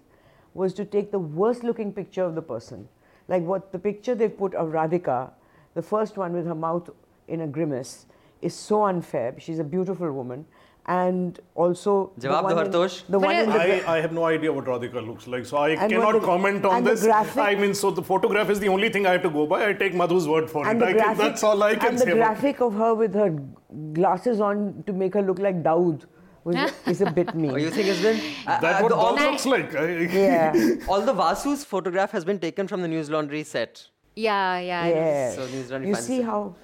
was 0.54 0.72
to 0.74 0.84
take 0.84 1.10
the 1.10 1.18
worst 1.18 1.64
looking 1.64 1.92
picture 1.92 2.22
of 2.22 2.34
the 2.34 2.42
person. 2.42 2.88
Like 3.28 3.42
what 3.42 3.72
the 3.72 3.78
picture 3.78 4.14
they 4.14 4.28
put 4.28 4.54
of 4.54 4.68
Radhika, 4.68 5.30
the 5.74 5.82
first 5.82 6.16
one 6.16 6.32
with 6.32 6.46
her 6.46 6.54
mouth 6.54 6.90
in 7.28 7.42
a 7.42 7.46
grimace, 7.46 8.06
is 8.42 8.54
so 8.54 8.84
unfair. 8.84 9.34
She's 9.38 9.58
a 9.58 9.64
beautiful 9.64 10.12
woman. 10.12 10.44
And 10.86 11.40
also, 11.54 12.12
the 12.18 12.28
Jawab 12.28 12.48
do, 12.48 12.54
one 12.54 12.66
in- 12.66 12.72
Hartosh. 12.72 13.02
the 13.08 13.18
one 13.18 13.34
in 13.34 13.46
the 13.46 13.52
gra- 13.52 13.90
I, 13.90 13.96
I 13.96 14.00
have 14.02 14.12
no 14.12 14.24
idea 14.26 14.52
what 14.52 14.66
Radhika 14.66 15.06
looks 15.06 15.26
like, 15.26 15.46
so 15.46 15.56
I 15.56 15.70
And 15.70 15.90
cannot 15.90 16.14
what 16.14 16.22
comment 16.22 16.66
on 16.66 16.84
this. 16.84 17.02
graphic- 17.04 17.42
I 17.42 17.54
mean, 17.54 17.72
so 17.74 17.90
the 17.90 18.02
photograph 18.02 18.50
is 18.50 18.60
the 18.60 18.68
only 18.68 18.90
thing 18.90 19.06
I 19.06 19.12
have 19.12 19.22
to 19.22 19.30
go 19.30 19.46
by. 19.46 19.66
I 19.66 19.72
take 19.72 19.94
Madhu's 19.94 20.28
word 20.28 20.50
for 20.50 20.66
and 20.68 20.76
it. 20.76 20.84
the 20.84 20.90
I 20.90 20.92
graphic, 20.92 21.16
can, 21.16 21.26
that's 21.28 21.42
all 21.42 21.62
I 21.62 21.74
can 21.76 21.88
and 21.92 21.98
say. 21.98 22.04
the 22.04 22.12
about 22.12 22.26
graphic 22.34 22.60
of 22.60 22.74
her 22.74 22.92
with 22.94 23.14
her 23.14 23.30
glasses 23.94 24.40
on 24.40 24.84
to 24.86 24.92
make 24.92 25.14
her 25.14 25.22
look 25.22 25.38
like 25.38 25.62
Dawood 25.62 26.02
was, 26.44 26.56
is 26.86 27.00
a 27.00 27.10
bit 27.10 27.34
mean. 27.34 27.52
Oh, 27.52 27.56
you 27.56 27.70
think 27.70 27.88
it's 27.88 28.02
been? 28.02 28.20
Uh, 28.46 28.60
That's 28.60 28.80
uh, 28.80 28.82
what 28.82 28.88
the- 28.90 28.96
all, 28.96 29.16
Dawn 29.16 29.30
looks 29.32 29.46
like. 29.46 29.74
I- 29.74 30.00
yeah, 30.02 30.74
although 30.86 31.14
Vasu's 31.14 31.64
photograph 31.64 32.10
has 32.10 32.26
been 32.26 32.38
taken 32.38 32.68
from 32.68 32.82
the 32.82 32.88
News 32.88 33.08
Laundry 33.08 33.42
set. 33.42 33.88
Yeah, 34.16 34.58
yeah. 34.58 34.86
yeah. 34.86 35.32
So 35.34 35.46
News 35.46 35.70
Laundry 35.70 35.88
you 35.88 35.94
finds 35.94 36.06
see 36.06 36.18
it. 36.18 36.24
how 36.24 36.54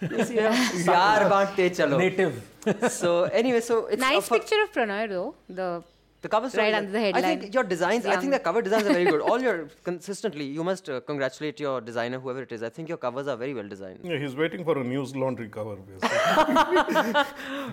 Yaar 0.02 1.28
baante 1.30 1.70
chalo. 1.78 1.98
native 1.98 2.46
So 2.88 3.24
anyway, 3.24 3.60
so 3.60 3.86
it's 3.86 4.00
Nice 4.00 4.28
picture 4.28 4.62
of 4.62 4.72
Pranoy 4.72 5.08
though. 5.08 5.34
The 5.48 5.82
the 6.22 6.28
cover. 6.28 6.48
Right 6.56 6.74
under 6.74 6.90
the 6.90 7.00
headline. 7.00 7.24
I 7.24 7.36
think 7.36 7.54
your 7.54 7.64
designs, 7.64 8.04
I 8.04 8.16
think 8.16 8.32
the 8.32 8.38
um. 8.38 8.44
cover 8.44 8.62
designs 8.62 8.84
are 8.86 8.92
very 8.92 9.04
good. 9.04 9.20
All 9.22 9.40
your, 9.40 9.68
consistently, 9.84 10.44
you 10.44 10.62
must 10.62 10.88
uh, 10.88 11.00
congratulate 11.00 11.60
your 11.60 11.80
designer, 11.80 12.18
whoever 12.18 12.42
it 12.42 12.52
is. 12.52 12.62
I 12.62 12.68
think 12.68 12.88
your 12.88 12.98
covers 12.98 13.26
are 13.26 13.36
very 13.36 13.54
well 13.54 13.68
designed. 13.68 14.00
Yeah, 14.02 14.18
he's 14.18 14.36
waiting 14.36 14.64
for 14.64 14.78
a 14.78 14.84
news 14.84 15.16
laundry 15.16 15.48
cover. 15.48 15.76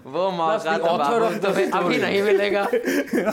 वो 0.05 0.31
the 0.63 0.81
author 0.93 1.23
of 1.23 1.41
the 1.41 1.53
story. 1.53 1.67
अभी 1.71 1.97
नहीं 2.01 2.21
मिलेगा. 2.23 2.63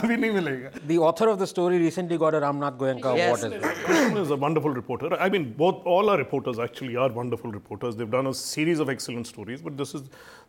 अभी 0.01 0.17
नहीं 0.17 0.31
मिलेगा. 0.33 0.87
The 0.87 0.99
author 0.99 1.29
of 1.29 1.39
the 1.39 1.47
story 1.47 1.79
recently 1.79 2.19
got 2.19 2.35
a 2.35 2.41
Ramnath 2.41 2.77
Goenka 2.79 3.17
yes. 3.17 3.45
award 3.45 3.63
Yes. 3.63 4.19
is 4.25 4.31
a 4.31 4.37
wonderful 4.37 4.71
reporter. 4.71 5.15
I 5.15 5.29
mean, 5.29 5.53
both, 5.53 5.85
all 5.85 6.11
our 6.11 6.19
reporters 6.19 6.59
actually 6.59 6.97
are 6.97 7.11
wonderful 7.13 7.53
reporters. 7.53 7.97
They've 7.97 8.11
done 8.11 8.27
a 8.27 8.35
series 8.35 8.81
of 8.81 8.89
excellent 8.89 9.27
stories, 9.27 9.63
but 9.63 9.77
this 9.77 9.95
is 9.95 10.03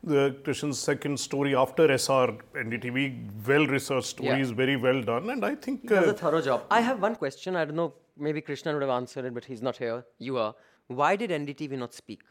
the 0.04 0.36
Christian's 0.43 0.80
second 0.80 1.19
story 1.19 1.56
after 1.56 1.88
Essar 1.88 2.38
NDTV, 2.54 3.47
well 3.47 3.65
researched 3.67 4.08
stories, 4.08 4.49
yeah 4.49 4.54
very 4.55 4.75
well 4.75 5.01
done, 5.01 5.29
and 5.29 5.45
I 5.45 5.55
think 5.55 5.87
Does 5.87 6.07
uh, 6.07 6.11
a 6.11 6.13
thorough 6.13 6.41
job. 6.41 6.63
I 6.71 6.81
have 6.81 7.01
one 7.01 7.15
question. 7.15 7.55
I 7.55 7.65
don't 7.65 7.75
know. 7.75 7.93
Maybe 8.17 8.41
Krishnan 8.41 8.73
would 8.73 8.81
have 8.81 8.91
answered 8.91 9.25
it, 9.25 9.33
but 9.33 9.45
he's 9.45 9.61
not 9.61 9.77
here. 9.77 10.05
You 10.19 10.37
are. 10.37 10.55
Why 10.87 11.15
did 11.15 11.29
NDTV 11.31 11.77
not 11.77 11.93
speak? 11.93 12.21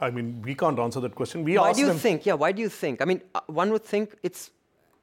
I 0.00 0.10
mean, 0.10 0.40
we 0.42 0.54
can't 0.54 0.78
answer 0.78 1.00
that 1.00 1.14
question. 1.14 1.44
We 1.44 1.58
why 1.58 1.72
do 1.72 1.80
you 1.80 1.86
them. 1.88 1.98
think? 1.98 2.24
Yeah, 2.24 2.34
why 2.34 2.52
do 2.52 2.62
you 2.62 2.68
think? 2.68 3.02
I 3.02 3.04
mean, 3.04 3.20
uh, 3.34 3.40
one 3.46 3.70
would 3.72 3.84
think 3.84 4.16
it's. 4.22 4.50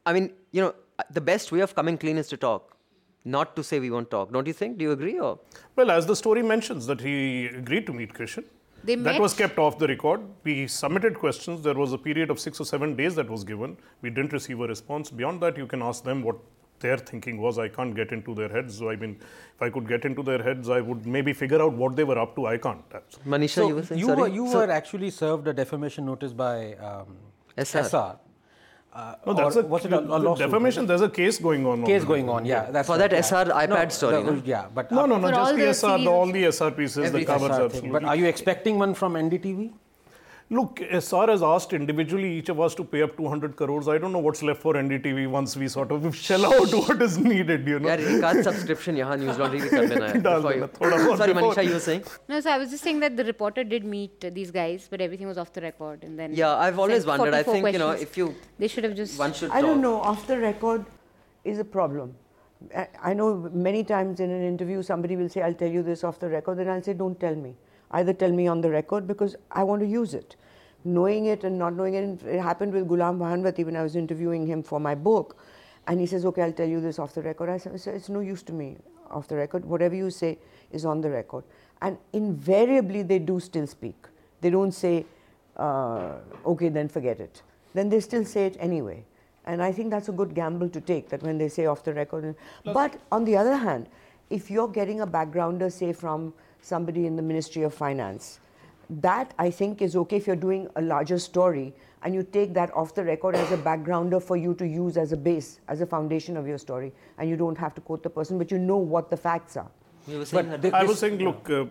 I 0.05 0.13
mean, 0.13 0.31
you 0.51 0.61
know, 0.61 0.73
uh, 0.97 1.03
the 1.11 1.21
best 1.21 1.51
way 1.51 1.59
of 1.59 1.75
coming 1.75 1.97
clean 1.97 2.17
is 2.17 2.27
to 2.29 2.37
talk, 2.37 2.75
not 3.25 3.55
to 3.57 3.63
say 3.63 3.79
we 3.79 3.91
won't 3.91 4.09
talk. 4.09 4.31
Don't 4.31 4.47
you 4.47 4.53
think? 4.53 4.77
Do 4.77 4.83
you 4.85 4.91
agree 4.91 5.19
or? 5.19 5.39
Well, 5.75 5.91
as 5.91 6.05
the 6.05 6.15
story 6.15 6.41
mentions, 6.41 6.87
that 6.87 7.01
he 7.01 7.47
agreed 7.47 7.85
to 7.87 7.93
meet 7.93 8.13
Krishan. 8.13 8.45
They 8.87 8.95
that 8.95 9.03
met- 9.13 9.21
was 9.21 9.33
kept 9.41 9.57
off 9.63 9.77
the 9.83 9.87
record. 9.87 10.21
We 10.49 10.53
submitted 10.67 11.15
questions. 11.23 11.61
There 11.69 11.73
was 11.83 11.93
a 11.93 11.97
period 12.09 12.29
of 12.35 12.39
six 12.39 12.59
or 12.59 12.65
seven 12.73 12.95
days 13.01 13.15
that 13.15 13.29
was 13.29 13.43
given. 13.53 13.77
We 14.01 14.09
didn't 14.09 14.33
receive 14.37 14.59
a 14.67 14.67
response. 14.75 15.09
Beyond 15.21 15.41
that, 15.41 15.57
you 15.63 15.67
can 15.73 15.81
ask 15.89 16.03
them 16.11 16.21
what 16.27 16.37
their 16.85 16.97
thinking 16.97 17.41
was. 17.45 17.57
I 17.59 17.67
can't 17.77 17.95
get 17.99 18.11
into 18.17 18.33
their 18.39 18.49
heads. 18.49 18.77
So, 18.77 18.89
I 18.91 18.95
mean, 18.95 19.13
if 19.55 19.61
I 19.67 19.69
could 19.77 19.87
get 19.93 20.05
into 20.05 20.23
their 20.23 20.41
heads, 20.41 20.69
I 20.69 20.79
would 20.89 21.05
maybe 21.17 21.33
figure 21.33 21.61
out 21.61 21.73
what 21.73 21.95
they 21.95 22.03
were 22.11 22.17
up 22.25 22.35
to. 22.37 22.45
I 22.47 22.57
can't. 22.57 22.83
Manisha, 23.25 23.49
So 23.61 23.67
you 23.67 23.75
were 23.75 23.83
saying. 23.83 23.99
you 23.99 24.05
sorry? 24.11 24.21
were 24.21 24.27
you 24.39 24.47
So- 24.51 24.59
were 24.59 24.71
actually 24.71 25.09
served 25.09 25.47
a 25.47 25.53
defamation 25.53 26.05
notice 26.05 26.33
by 26.33 26.75
um, 26.75 27.17
Essar. 27.57 27.81
Essar. 27.83 28.19
Uh, 28.97 29.13
No, 29.27 29.33
that's 29.35 29.55
a, 29.57 29.61
was 29.61 29.85
it 29.85 29.93
a, 29.93 29.99
a 29.99 30.17
lawsuit? 30.25 30.45
defamation. 30.47 30.87
There's 30.87 31.01
a 31.01 31.09
case 31.09 31.37
going 31.37 31.65
on. 31.67 31.83
Case 31.85 32.03
already. 32.03 32.05
going 32.23 32.29
on, 32.29 32.45
yeah. 32.45 32.71
That's 32.71 32.87
For 32.87 32.97
that 32.97 33.11
yeah. 33.11 33.19
SR 33.21 33.45
iPad 33.45 33.69
No, 33.69 33.89
story, 33.89 34.23
the- 34.23 34.31
no? 34.31 34.41
yeah, 34.43 34.65
but 34.73 34.91
No, 34.91 35.05
no, 35.05 35.17
no. 35.19 35.29
Just 35.29 35.39
all 35.39 35.53
the 35.55 35.65
the 35.65 35.73
SR, 35.73 35.97
the, 35.99 36.09
all 36.09 36.31
the 36.37 36.43
SR 36.51 36.71
pieces, 36.71 37.11
the 37.11 37.23
covers, 37.23 37.51
SR 37.57 37.69
thing. 37.69 37.91
But 37.91 38.05
are 38.05 38.15
you 38.15 38.25
expecting 38.25 38.79
one 38.79 38.95
from 38.95 39.13
NDTV? 39.13 39.71
Look, 40.49 40.79
SR 40.79 41.27
has 41.27 41.43
asked 41.43 41.73
individually 41.73 42.31
each 42.37 42.47
of 42.47 42.61
us 42.61 42.73
to 42.75 42.83
pay 42.85 43.01
up 43.01 43.17
200 43.17 43.57
crores. 43.57 43.89
I 43.89 43.97
don't 43.97 44.13
know 44.13 44.19
what's 44.19 44.41
left 44.41 44.61
for 44.61 44.75
NDTV 44.75 45.29
once 45.29 45.57
we 45.57 45.67
sort 45.67 45.91
of 45.91 46.15
shell 46.15 46.45
out 46.45 46.73
what 46.87 47.01
is 47.01 47.17
needed, 47.17 47.67
you 47.67 47.79
know. 47.79 47.89
Yeah, 47.89 47.95
recast 47.95 48.43
subscription 48.45 48.95
yahan 48.95 49.19
news 49.19 49.37
laundry 49.37 49.67
kar 49.69 49.87
dena 49.87 50.21
Sorry, 50.21 50.61
Manisha, 51.33 51.65
you 51.65 51.73
were 51.73 51.81
saying? 51.81 52.05
No, 52.29 52.39
so 52.39 52.49
I 52.49 52.57
was 52.57 52.69
just 52.69 52.81
saying 52.81 53.01
that 53.01 53.17
the 53.17 53.25
reporter 53.25 53.65
did 53.65 53.83
meet 53.83 54.21
these 54.33 54.49
guys, 54.49 54.87
but 54.89 55.01
everything 55.01 55.27
was 55.27 55.37
off 55.37 55.51
the 55.51 55.59
record, 55.59 56.03
and 56.03 56.17
then. 56.17 56.33
Yeah, 56.33 56.55
I've 56.55 56.79
always 56.79 57.05
wondered. 57.05 57.33
I 57.33 57.43
think 57.43 57.63
questions. 57.63 57.73
you 57.73 57.79
know 57.79 57.91
if 57.91 58.15
you. 58.15 58.33
They 58.57 58.69
should 58.69 58.85
have 58.85 58.95
just. 58.95 59.19
One 59.19 59.33
should. 59.33 59.51
I 59.51 59.61
don't 59.61 59.81
know. 59.81 59.99
Off 59.99 60.27
the 60.27 60.39
record 60.39 60.85
is 61.43 61.59
a 61.59 61.65
problem. 61.65 62.15
I 63.03 63.13
know 63.13 63.49
many 63.53 63.83
times 63.83 64.21
in 64.21 64.31
an 64.31 64.43
interview 64.43 64.81
somebody 64.81 65.15
will 65.15 65.29
say, 65.29 65.41
I'll 65.41 65.53
tell 65.53 65.69
you 65.69 65.83
this 65.83 66.03
off 66.03 66.19
the 66.19 66.29
record, 66.29 66.59
and 66.59 66.71
I'll 66.71 66.81
say, 66.81 66.93
don't 66.93 67.19
tell 67.19 67.35
me. 67.35 67.55
Either 67.91 68.13
tell 68.13 68.31
me 68.31 68.47
on 68.47 68.61
the 68.61 68.69
record 68.69 69.07
because 69.07 69.35
I 69.51 69.63
want 69.63 69.81
to 69.81 69.87
use 69.87 70.13
it. 70.13 70.35
Knowing 70.83 71.25
it 71.25 71.43
and 71.43 71.57
not 71.57 71.73
knowing 71.73 71.93
it, 71.95 72.23
it 72.23 72.39
happened 72.39 72.73
with 72.73 72.87
Ghulam 72.87 73.17
Bhanwati 73.17 73.65
when 73.65 73.75
I 73.75 73.83
was 73.83 73.95
interviewing 73.95 74.45
him 74.45 74.63
for 74.63 74.79
my 74.79 74.95
book. 74.95 75.37
And 75.87 75.99
he 75.99 76.05
says, 76.05 76.25
okay, 76.25 76.41
I'll 76.41 76.51
tell 76.51 76.67
you 76.67 76.81
this 76.81 76.99
off 76.99 77.13
the 77.13 77.21
record. 77.21 77.49
I 77.49 77.57
said, 77.57 77.73
it's 77.73 78.09
no 78.09 78.19
use 78.19 78.43
to 78.43 78.53
me 78.53 78.77
off 79.09 79.27
the 79.27 79.35
record. 79.35 79.65
Whatever 79.65 79.95
you 79.95 80.09
say 80.09 80.37
is 80.71 80.85
on 80.85 81.01
the 81.01 81.09
record. 81.09 81.43
And 81.81 81.97
invariably, 82.13 83.03
they 83.03 83.19
do 83.19 83.39
still 83.39 83.67
speak. 83.67 83.95
They 84.41 84.49
don't 84.49 84.71
say, 84.71 85.05
uh, 85.55 86.15
okay, 86.45 86.69
then 86.69 86.89
forget 86.89 87.19
it. 87.19 87.41
Then 87.73 87.89
they 87.89 87.99
still 87.99 88.25
say 88.25 88.45
it 88.45 88.57
anyway. 88.59 89.05
And 89.45 89.63
I 89.63 89.71
think 89.71 89.91
that's 89.91 90.09
a 90.09 90.11
good 90.11 90.35
gamble 90.35 90.67
to 90.69 90.81
take 90.81 91.09
that 91.09 91.23
when 91.23 91.37
they 91.37 91.47
say 91.47 91.67
off 91.67 91.83
the 91.83 91.93
record. 91.93 92.35
But 92.65 92.99
on 93.11 93.23
the 93.23 93.37
other 93.37 93.55
hand, 93.55 93.87
if 94.29 94.51
you're 94.51 94.67
getting 94.67 94.99
a 95.01 95.07
backgrounder, 95.07 95.71
say 95.71 95.93
from 95.93 96.33
somebody 96.67 97.05
in 97.05 97.15
the 97.15 97.21
Ministry 97.21 97.63
of 97.63 97.73
Finance, 97.73 98.39
that 98.89 99.33
I 99.39 99.49
think 99.49 99.81
is 99.81 99.95
okay 100.01 100.17
if 100.17 100.27
you're 100.27 100.35
doing 100.47 100.67
a 100.75 100.81
larger 100.81 101.17
story 101.19 101.73
and 102.03 102.13
you 102.13 102.23
take 102.23 102.53
that 102.53 102.73
off 102.73 102.93
the 102.93 103.03
record 103.03 103.35
as 103.35 103.51
a 103.51 103.57
backgrounder 103.57 104.21
for 104.21 104.37
you 104.37 104.53
to 104.55 104.67
use 104.67 104.97
as 104.97 105.11
a 105.11 105.17
base, 105.17 105.59
as 105.67 105.81
a 105.81 105.85
foundation 105.85 106.37
of 106.37 106.47
your 106.47 106.57
story, 106.57 106.93
and 107.17 107.29
you 107.29 107.35
don't 107.35 107.57
have 107.57 107.73
to 107.75 107.81
quote 107.81 108.03
the 108.03 108.09
person, 108.09 108.37
but 108.37 108.51
you 108.51 108.59
know 108.59 108.77
what 108.77 109.09
the 109.09 109.17
facts 109.17 109.57
are. 109.57 109.69
You 110.07 110.19
But 110.31 110.49
that- 110.49 110.61
thi- 110.61 110.71
I 110.71 110.83
was 110.83 110.99
saying, 110.99 111.17
look, 111.17 111.49
uh, 111.49 111.65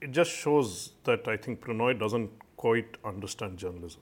it 0.00 0.10
just 0.10 0.30
shows 0.30 0.92
that 1.04 1.26
I 1.28 1.36
think 1.36 1.60
Pranoy 1.60 1.98
doesn't 1.98 2.30
quite 2.56 2.98
understand 3.04 3.56
journalism 3.58 4.00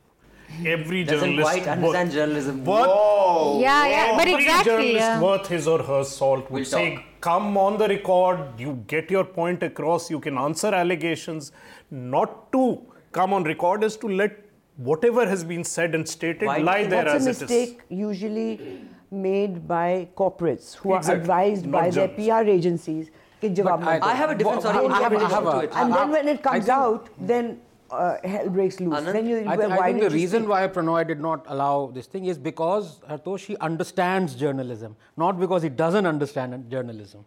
every 0.65 1.05
Doesn't 1.05 1.31
journalist 1.31 1.51
quite 1.51 1.69
understand 1.69 2.09
worth, 2.09 2.15
journalism. 2.15 2.65
Worth, 2.65 2.87
Whoa. 2.87 3.61
Yeah, 3.61 3.87
yeah, 3.87 4.17
but 4.17 4.29
every 4.29 4.45
exactly. 4.45 4.73
journalist 4.73 4.95
yeah. 4.97 5.21
worth 5.21 5.47
his 5.49 5.69
or 5.69 5.83
her 5.83 6.05
salt 6.05 6.51
would 6.51 6.53
we'll 6.53 6.65
say, 6.65 6.97
talk. 6.97 7.05
"Come 7.21 7.57
on 7.57 7.79
the 7.79 7.89
record. 7.89 8.41
You 8.59 8.85
get 8.87 9.11
your 9.11 9.25
point 9.25 9.63
across. 9.63 10.11
You 10.11 10.21
can 10.21 10.39
answer 10.39 10.75
allegations. 10.75 11.53
Not 11.91 12.53
to 12.53 12.65
come 13.13 13.33
on 13.33 13.45
record 13.45 13.85
is 13.85 13.97
to 13.99 14.09
let 14.09 14.41
whatever 14.77 15.27
has 15.27 15.45
been 15.45 15.65
said 15.65 15.95
and 15.95 16.09
stated 16.09 16.47
Why? 16.47 16.59
lie 16.59 16.85
there 16.85 17.05
That's 17.05 17.27
as 17.27 17.43
a 17.43 17.45
mistake 17.45 17.81
usually 17.89 18.87
made 19.11 19.69
by 19.69 20.09
corporates 20.17 20.75
who 20.75 20.95
exactly. 20.97 21.15
are 21.15 21.21
advised 21.21 21.67
Not 21.67 21.81
by 21.81 21.91
their 21.91 22.09
PR 22.09 22.49
agencies. 22.49 23.11
I, 23.43 24.01
I, 24.03 24.15
have 24.15 24.31
a 24.31 24.35
different 24.35 24.63
sort 24.63 24.77
of 24.77 24.85
interpretation 24.85 25.43
to. 25.45 25.79
And 25.79 25.93
then 25.93 26.11
when 26.11 26.29
it 26.29 26.43
comes 26.43 26.69
out, 26.71 27.11
then 27.21 27.61
uh, 27.91 28.17
hell 28.25 28.49
breaks 28.49 28.81
loose. 28.81 28.95
Anand? 28.95 29.13
Then 29.13 29.27
you, 29.27 29.39
I, 29.47 29.57
think, 29.57 29.71
why 29.71 29.79
I 29.89 29.93
think 29.93 30.03
the 30.05 30.11
reason 30.11 30.41
speak? 30.43 30.51
why 30.51 30.69
Pranoy 30.69 31.07
did 31.07 31.21
not 31.21 31.45
allow 31.49 31.91
this 31.95 32.07
thing 32.07 32.27
is 32.27 32.39
because 32.39 33.01
Hartoshi 33.09 33.57
understands 33.61 34.35
journalism, 34.35 34.97
not 35.17 35.39
because 35.39 35.63
he 35.63 35.69
doesn't 35.69 36.07
understand 36.07 36.71
journalism. 36.71 37.25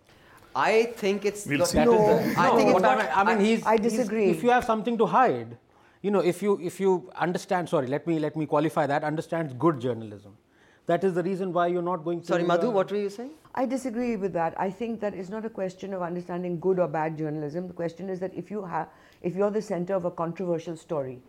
I 0.56 0.86
think 0.96 1.26
it's. 1.26 1.46
We'll 1.46 1.60
got- 1.60 1.67
see. 1.67 1.78
That 1.78 1.88
is 1.88 1.93
No, 1.93 2.08
the- 2.08 2.39
I 2.39 2.50
no, 2.50 2.56
think 2.58 2.70
it's 2.70 2.74
what 2.82 2.86
I 2.86 2.96
mean, 2.98 3.08
I 3.15 3.24
mean, 3.36 3.46
he's. 3.46 3.63
I 3.65 3.78
he's- 3.78 3.91
disagree. 3.91 4.30
if 4.30 4.43
you 4.43 4.50
have 4.50 4.65
something 4.65 4.98
to 4.98 5.06
hide, 5.06 5.58
you 6.02 6.12
know, 6.12 6.20
if 6.20 6.41
you 6.41 6.60
if 6.62 6.80
you 6.80 7.12
understand, 7.15 7.70
sorry, 7.70 7.88
let 7.88 8.08
me 8.08 8.20
let 8.20 8.36
me 8.36 8.46
qualify 8.46 8.88
that. 8.88 9.04
Understands 9.04 9.54
good 9.54 9.80
journalism. 9.80 10.36
That 10.88 11.04
is 11.04 11.13
the 11.13 11.22
reason 11.24 11.52
why 11.52 11.67
you're 11.67 11.82
not 11.82 12.04
going 12.06 12.22
to. 12.22 12.28
Sorry, 12.28 12.43
Madhu, 12.43 12.67
uh, 12.70 12.72
what 12.72 12.89
were 12.91 12.98
you 12.98 13.10
saying? 13.10 13.32
I 13.54 13.65
disagree 13.65 14.15
with 14.15 14.32
that. 14.34 14.54
I 14.58 14.70
think 14.70 15.00
that 15.02 15.13
it's 15.13 15.30
not 15.30 15.43
a 15.46 15.50
question 15.50 15.93
of 15.93 16.02
understanding 16.02 16.60
good 16.60 16.80
or 16.80 16.88
bad 16.88 17.17
journalism. 17.17 17.67
The 17.67 17.74
question 17.74 18.10
is 18.10 18.20
that 18.22 18.34
if 18.34 18.50
you 18.50 18.63
have, 18.63 18.88
if 19.21 19.36
you're 19.36 19.51
the 19.51 19.62
center 19.62 19.95
of 19.95 20.06
a 20.06 20.12
controversial 20.12 20.75
story, 20.75 21.19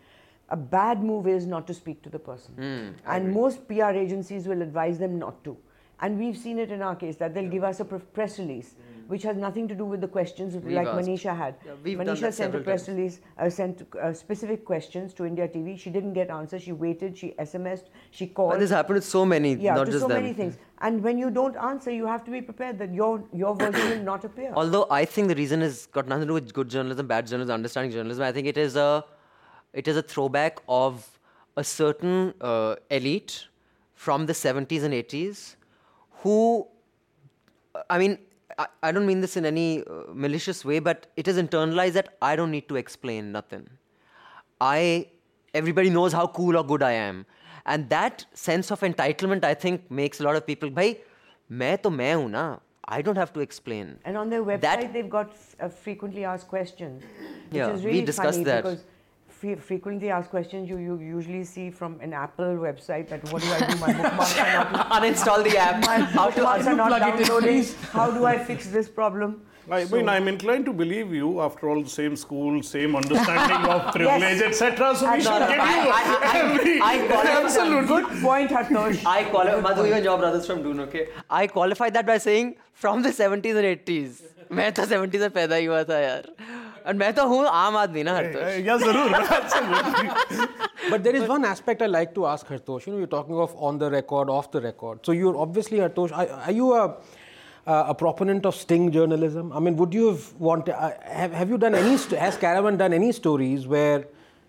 a 0.50 0.56
bad 0.56 1.02
move 1.02 1.26
is 1.26 1.46
not 1.46 1.66
to 1.66 1.74
speak 1.74 2.02
to 2.02 2.08
the 2.08 2.18
person. 2.18 2.54
Hmm, 2.54 3.10
and 3.10 3.32
most 3.32 3.66
PR 3.68 3.90
agencies 3.90 4.46
will 4.46 4.62
advise 4.62 4.98
them 4.98 5.18
not 5.18 5.42
to. 5.44 5.56
And 6.00 6.18
we've 6.18 6.36
seen 6.36 6.58
it 6.58 6.70
in 6.70 6.80
our 6.80 6.94
case 6.96 7.16
that 7.16 7.34
they'll 7.34 7.50
give 7.50 7.64
us 7.64 7.80
a 7.80 7.84
pr- 7.84 7.96
press 7.96 8.38
release, 8.38 8.74
which 9.12 9.22
has 9.26 9.36
nothing 9.42 9.66
to 9.68 9.74
do 9.80 9.84
with 9.90 10.00
the 10.04 10.08
questions 10.14 10.54
like 10.54 10.64
Hmm. 10.64 10.98
asked. 10.98 11.08
Manisha 11.08 11.34
had. 11.36 11.54
Yeah, 11.66 11.72
we've 11.82 11.98
Manisha 12.00 12.30
sent 12.38 12.54
a 12.54 12.60
press 12.66 12.82
times. 12.86 12.96
release, 12.96 13.20
uh, 13.38 13.48
sent 13.58 13.82
uh, 13.96 14.12
specific 14.12 14.64
questions 14.70 15.14
to 15.20 15.24
India 15.30 15.46
TV. 15.54 15.76
She 15.84 15.90
didn't 15.94 16.12
get 16.18 16.30
answers. 16.38 16.62
She 16.66 16.72
waited. 16.82 17.16
She 17.20 17.30
SMSed. 17.44 17.86
She 18.10 18.26
called 18.26 18.50
But 18.52 18.60
this 18.64 18.70
happened 18.78 18.96
with 19.00 19.06
so 19.12 19.24
many, 19.34 19.54
yeah, 19.54 19.74
not 19.80 19.86
to 19.86 19.92
just 19.96 20.02
so 20.04 20.08
them. 20.12 20.22
many 20.22 20.34
things. 20.40 20.58
And 20.88 21.02
when 21.08 21.18
you 21.24 21.30
don't 21.40 21.56
answer, 21.70 21.90
you 21.90 22.06
have 22.06 22.22
to 22.26 22.30
be 22.36 22.42
prepared 22.50 22.78
that 22.84 22.92
your 23.02 23.14
your 23.44 23.54
version 23.64 23.88
will 23.94 24.04
not 24.12 24.24
appear. 24.30 24.52
Although 24.64 24.86
I 24.90 25.04
think 25.16 25.28
the 25.34 25.38
reason 25.42 25.62
is 25.70 25.86
got 26.00 26.06
nothing 26.14 26.26
to 26.28 26.32
do 26.34 26.38
with 26.40 26.52
good 26.60 26.68
journalism, 26.76 27.06
bad 27.14 27.26
journalism, 27.32 27.54
understanding 27.62 27.92
journalism. 27.98 28.22
I 28.30 28.32
think 28.38 28.46
it 28.56 28.58
is 28.68 28.76
a, 28.76 28.90
it 29.72 29.88
is 29.88 29.96
a 29.96 30.02
throwback 30.14 30.60
of 30.68 31.10
a 31.56 31.64
certain 31.64 32.34
uh, 32.40 32.76
elite 32.90 33.46
from 33.94 34.26
the 34.26 34.32
70s 34.46 34.82
and 34.84 34.94
80s, 34.94 35.56
who, 36.22 36.66
I 37.90 37.98
mean, 37.98 38.18
I, 38.57 38.67
I 38.83 38.91
don't 38.91 39.05
mean 39.05 39.21
this 39.21 39.35
in 39.37 39.45
any 39.45 39.81
uh, 39.83 40.03
malicious 40.13 40.63
way, 40.63 40.79
but 40.79 41.07
it 41.17 41.27
is 41.27 41.37
internalized 41.37 41.93
that 41.93 42.09
I 42.21 42.35
don't 42.35 42.51
need 42.51 42.67
to 42.69 42.75
explain 42.75 43.31
nothing. 43.31 43.67
I, 44.61 45.07
everybody 45.53 45.89
knows 45.89 46.13
how 46.13 46.27
cool 46.27 46.57
or 46.57 46.63
good 46.63 46.83
I 46.83 46.91
am. 46.91 47.25
And 47.65 47.89
that 47.89 48.25
sense 48.33 48.71
of 48.71 48.81
entitlement, 48.81 49.43
I 49.43 49.53
think, 49.53 49.89
makes 49.89 50.19
a 50.19 50.23
lot 50.23 50.35
of 50.35 50.45
people, 50.45 50.69
bhai, 50.69 50.97
मैं 51.51 51.77
तो 51.77 51.89
मैं 51.89 52.13
हूं 52.13 52.29
ना. 52.29 52.59
I 52.85 53.01
don't 53.01 53.15
have 53.15 53.31
to 53.33 53.39
explain. 53.39 53.97
and 54.05 54.17
on 54.17 54.29
their 54.29 54.43
website, 54.43 54.61
That- 54.61 54.93
they've 54.93 55.09
got 55.09 55.31
uh, 55.59 55.69
frequently 55.69 56.25
asked 56.25 56.47
questions, 56.49 57.01
which 57.03 57.59
Yeah, 57.59 57.73
is 57.73 57.81
we 57.81 57.91
really 57.91 58.05
discussed 58.05 58.39
funny 58.39 58.43
that. 58.43 58.63
because 58.63 58.79
fre- 58.81 58.87
frequently 59.37 60.09
asked 60.09 60.29
questions 60.29 60.69
you, 60.69 60.77
you 60.77 60.97
usually 60.99 61.43
see 61.43 61.69
from 61.69 61.99
an 62.01 62.13
Apple 62.13 62.55
website 62.65 63.09
that 63.09 63.23
what 63.31 63.41
do 63.41 63.49
I 63.51 63.59
do? 63.71 63.77
My 63.77 63.93
bookmarks 63.93 64.37
are 64.39 64.71
not, 64.71 64.89
Uninstall 64.91 65.43
the 65.43 65.57
app. 65.57 65.85
my 65.85 65.97
How 65.97 66.29
to 66.29 66.35
bookmarks 66.35 66.67
are 66.67 66.75
not 66.75 66.91
unplug 66.93 67.19
it, 67.19 67.25
downloading. 67.27 67.49
please? 67.49 67.75
How 67.91 68.09
do 68.11 68.25
I 68.25 68.37
fix 68.37 68.67
this 68.67 68.87
problem? 68.87 69.41
I 69.71 69.85
mean, 69.85 70.09
I'm 70.09 70.27
inclined 70.27 70.65
to 70.65 70.73
believe 70.73 71.13
you. 71.13 71.39
After 71.41 71.69
all, 71.69 71.85
same 71.85 72.15
school, 72.17 72.61
same 72.63 72.95
understanding 72.97 73.69
of 73.73 73.93
privilege, 73.93 74.41
etc. 74.41 74.93
So 74.95 75.05
we 75.07 75.13
And 75.13 75.23
should 75.23 75.29
no, 75.31 75.39
no, 75.39 75.47
give 75.47 75.59
I- 75.59 75.83
you 75.83 75.91
I- 75.91 76.17
I- 76.31 76.39
every 76.39 76.81
I 76.81 77.07
call 77.07 77.21
it- 77.21 77.45
absolute 77.45 77.87
Good 77.87 78.07
point, 78.23 78.49
Hartosh. 78.51 79.05
I 79.05 79.23
qualify, 79.23 79.61
Madhu, 79.61 79.85
even 79.85 80.03
your 80.03 80.17
brothers 80.17 80.45
from 80.47 80.63
Dune, 80.63 80.81
okay? 80.81 81.07
I 81.29 81.47
qualified 81.47 81.93
that 81.93 82.05
by 82.05 82.17
saying 82.17 82.55
from 82.73 83.03
the 83.03 83.13
70s 83.21 83.55
and 83.55 83.65
80s. 83.65 84.21
मैं 84.51 84.71
तो 84.79 84.85
70s 84.85 85.19
में 85.21 85.29
पैदा 85.39 85.55
ही 85.55 85.65
हुआ 85.65 85.83
था 85.89 85.99
यार 85.99 86.27
और 86.87 86.93
मैं 87.01 87.11
तो 87.15 87.25
हूँ 87.27 87.45
आम 87.47 87.75
आदमी 87.77 88.03
ना 88.03 88.13
हर 88.15 88.25
Yeah, 88.65 88.77
zarur. 88.77 89.03
Absolutely. 89.37 90.47
But 90.89 91.03
there 91.03 91.15
is 91.15 91.27
one 91.29 91.45
aspect 91.45 91.81
I 91.81 91.85
like 91.87 92.13
to 92.15 92.25
ask 92.25 92.47
Hartosh. 92.47 92.87
You 92.87 92.93
know, 92.93 92.99
you're 92.99 93.07
talking 93.07 93.37
of 93.47 93.55
on 93.57 93.77
the 93.83 93.89
record, 93.91 94.29
off 94.29 94.51
the 94.51 94.61
record. 94.61 94.99
So 95.05 95.11
you're 95.11 95.37
obviously 95.37 95.79
Hartosh. 95.79 96.11
Are, 96.11 96.27
are 96.29 96.51
you 96.51 96.73
a 96.73 96.95
a 97.65 97.95
proponent 97.95 98.45
of 98.45 98.55
sting 98.55 98.91
journalism? 98.91 99.53
I 99.53 99.59
mean, 99.59 99.77
would 99.77 99.93
you 99.93 100.07
have 100.09 100.25
wanted? 100.49 100.75
Uh, 100.75 100.91
have 101.21 101.31
Have 101.41 101.49
you 101.49 101.57
done 101.57 101.75
any? 101.83 101.95
St- 101.97 102.19
has 102.19 102.35
Caravan 102.37 102.77
done 102.77 102.93
any 102.99 103.11
stories 103.13 103.65
where 103.75 104.03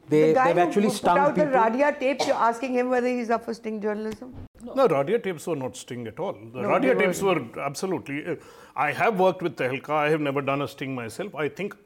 they 0.09 0.23
the 0.25 0.33
guy 0.35 0.47
they've 0.49 0.57
who 0.57 0.63
actually 0.69 0.89
put 0.89 0.97
stung 0.97 1.19
out 1.19 1.35
people? 1.37 1.53
the 1.53 1.57
Radia 1.59 1.93
tapes, 2.01 2.27
you're 2.27 2.43
asking 2.49 2.75
him 2.81 2.91
whether 2.97 3.07
he's 3.21 3.31
up 3.31 3.45
for 3.45 3.55
sting 3.55 3.81
journalism? 3.81 4.35
No, 4.81 4.89
Radia 4.89 5.23
tapes 5.23 5.47
were 5.47 5.57
not 5.63 5.77
sting 5.77 6.07
at 6.09 6.19
all. 6.19 6.33
The 6.33 6.63
No, 6.63 6.81
they 6.81 6.89
Radia 6.89 6.99
tapes 6.99 7.23
were 7.23 7.39
absolutely. 7.71 8.19
uh, 8.27 8.37
I 8.75 8.91
have 8.93 9.21
worked 9.21 9.43
with 9.43 9.57
Tehelka. 9.57 9.91
I 9.91 10.11
have 10.11 10.21
never 10.21 10.43
done 10.43 10.63
a 10.63 10.69
sting 10.77 10.95
myself. 10.97 11.35
I 11.37 11.49
think 11.49 11.77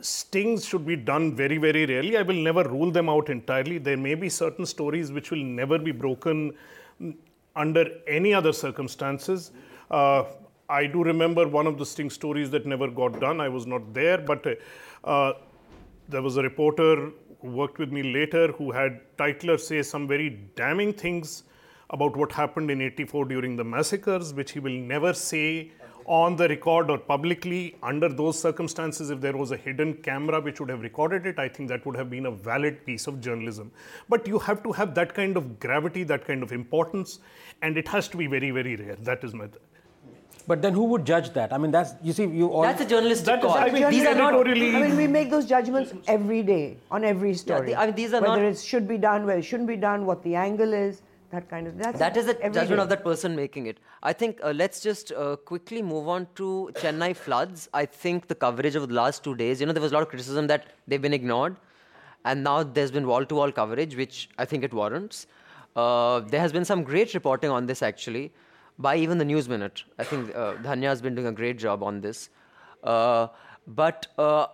stings 0.00 0.64
should 0.64 0.86
be 0.86 0.96
done 0.96 1.34
very, 1.34 1.58
very 1.58 1.86
rarely. 1.86 2.16
I 2.16 2.22
will 2.22 2.42
never 2.42 2.62
rule 2.64 2.90
them 2.90 3.08
out 3.08 3.28
entirely. 3.28 3.78
There 3.78 3.96
may 3.96 4.14
be 4.14 4.28
certain 4.28 4.66
stories 4.66 5.12
which 5.12 5.30
will 5.30 5.44
never 5.44 5.78
be 5.78 5.92
broken 5.92 6.52
mm, 7.00 7.14
under 7.56 7.86
any 8.06 8.32
other 8.34 8.52
circumstances. 8.52 9.52
Uh, 9.90 10.24
I 10.68 10.86
do 10.86 11.02
remember 11.02 11.48
one 11.48 11.66
of 11.66 11.78
the 11.78 11.86
sting 11.86 12.10
stories 12.10 12.50
that 12.50 12.64
never 12.64 12.88
got 12.88 13.20
done. 13.20 13.40
I 13.40 13.48
was 13.48 13.66
not 13.66 13.92
there, 13.92 14.18
but 14.18 14.46
uh, 15.04 15.32
there 16.08 16.22
was 16.22 16.36
a 16.36 16.42
reporter 16.42 17.10
who 17.40 17.48
worked 17.48 17.78
with 17.78 17.90
me 17.90 18.02
later 18.02 18.52
who 18.52 18.70
had 18.70 19.00
Tytler 19.16 19.58
say 19.58 19.82
some 19.82 20.06
very 20.06 20.30
damning 20.54 20.92
things 20.92 21.42
about 21.90 22.16
what 22.16 22.30
happened 22.30 22.70
in 22.70 22.80
84 22.80 23.24
during 23.24 23.56
the 23.56 23.64
massacres, 23.64 24.32
which 24.32 24.52
he 24.52 24.60
will 24.60 24.78
never 24.94 25.12
say 25.12 25.72
on 26.06 26.36
the 26.36 26.48
record 26.48 26.90
or 26.90 26.98
publicly 26.98 27.76
under 27.82 28.08
those 28.08 28.38
circumstances 28.38 29.10
if 29.10 29.20
there 29.20 29.36
was 29.36 29.50
a 29.50 29.56
hidden 29.56 29.94
camera 29.94 30.40
which 30.40 30.60
would 30.60 30.68
have 30.68 30.80
recorded 30.80 31.26
it 31.26 31.38
i 31.38 31.48
think 31.48 31.68
that 31.68 31.84
would 31.86 31.96
have 31.96 32.10
been 32.10 32.26
a 32.26 32.30
valid 32.30 32.84
piece 32.84 33.06
of 33.06 33.20
journalism 33.20 33.70
but 34.08 34.26
you 34.26 34.38
have 34.38 34.62
to 34.62 34.72
have 34.72 34.94
that 34.94 35.14
kind 35.14 35.36
of 35.36 35.58
gravity 35.60 36.02
that 36.02 36.24
kind 36.24 36.42
of 36.42 36.52
importance 36.52 37.20
and 37.62 37.76
it 37.76 37.88
has 37.88 38.08
to 38.08 38.16
be 38.16 38.26
very 38.26 38.50
very 38.50 38.76
rare 38.76 38.96
that 38.96 39.24
is 39.24 39.34
my 39.34 39.48
but 40.46 40.62
then 40.62 40.72
who 40.72 40.84
would 40.84 41.04
judge 41.04 41.30
that? 41.34 41.52
I 41.52 41.58
mean, 41.58 41.70
that's 41.70 41.92
you 42.02 42.12
see, 42.12 42.24
you 42.24 42.48
all. 42.48 42.62
That's 42.62 42.80
a 42.80 42.86
journalistic 42.86 43.26
that 43.26 43.42
call. 43.42 43.56
Is, 43.56 43.62
I 43.62 43.70
mean, 43.70 43.90
these 43.90 44.06
are 44.06 44.14
not. 44.14 44.44
Really 44.44 44.74
I 44.74 44.80
mean, 44.80 44.96
we 44.96 45.06
make 45.06 45.30
those 45.30 45.46
judgments 45.46 45.92
every 46.08 46.42
day 46.42 46.78
on 46.90 47.04
every 47.04 47.34
story. 47.34 47.70
Yeah, 47.70 47.76
the, 47.76 47.82
I 47.82 47.86
mean, 47.86 47.94
these 47.94 48.12
are 48.14 48.20
whether 48.20 48.42
not, 48.42 48.52
it 48.52 48.58
should 48.58 48.88
be 48.88 48.98
done, 48.98 49.26
whether 49.26 49.38
it 49.38 49.44
shouldn't 49.44 49.68
be 49.68 49.76
done, 49.76 50.06
what 50.06 50.24
the 50.24 50.34
angle 50.34 50.72
is 50.72 51.02
that 51.30 51.48
kind 51.48 51.66
of 51.66 51.78
that's 51.78 51.98
that 51.98 52.16
is 52.16 52.26
the 52.26 52.34
judgment 52.34 52.68
day. 52.68 52.82
of 52.82 52.88
that 52.88 53.02
person 53.04 53.34
making 53.36 53.66
it. 53.66 53.78
I 54.02 54.12
think 54.12 54.40
uh, 54.42 54.52
let's 54.52 54.80
just 54.80 55.12
uh, 55.12 55.36
quickly 55.36 55.82
move 55.82 56.08
on 56.08 56.26
to 56.36 56.70
chennai 56.74 57.14
floods. 57.14 57.68
I 57.72 57.86
think 57.86 58.28
the 58.28 58.34
coverage 58.34 58.74
of 58.74 58.88
the 58.88 58.94
last 58.94 59.22
two 59.24 59.34
days 59.34 59.60
you 59.60 59.66
know 59.66 59.72
there 59.72 59.82
was 59.82 59.92
a 59.92 59.94
lot 59.94 60.02
of 60.02 60.08
criticism 60.08 60.46
that 60.48 60.66
they've 60.86 61.02
been 61.02 61.14
ignored 61.14 61.56
and 62.24 62.44
now 62.44 62.62
there's 62.62 62.90
been 62.90 63.06
wall 63.06 63.24
to 63.24 63.34
wall 63.34 63.50
coverage 63.50 63.96
which 63.96 64.28
i 64.38 64.44
think 64.44 64.64
it 64.64 64.74
warrants. 64.74 65.26
Uh, 65.76 66.20
there 66.20 66.40
has 66.40 66.52
been 66.52 66.64
some 66.64 66.82
great 66.82 67.14
reporting 67.14 67.50
on 67.50 67.66
this 67.66 67.80
actually 67.80 68.32
by 68.78 68.96
even 68.96 69.18
the 69.18 69.24
news 69.24 69.48
minute. 69.48 69.84
I 69.98 70.04
think 70.04 70.34
uh, 70.34 70.54
dhanya 70.54 70.88
has 70.94 71.00
been 71.00 71.14
doing 71.14 71.28
a 71.28 71.32
great 71.32 71.58
job 71.58 71.82
on 71.82 72.00
this. 72.00 72.28
Uh, 72.82 73.28
but 73.66 74.06
uh, 74.18 74.46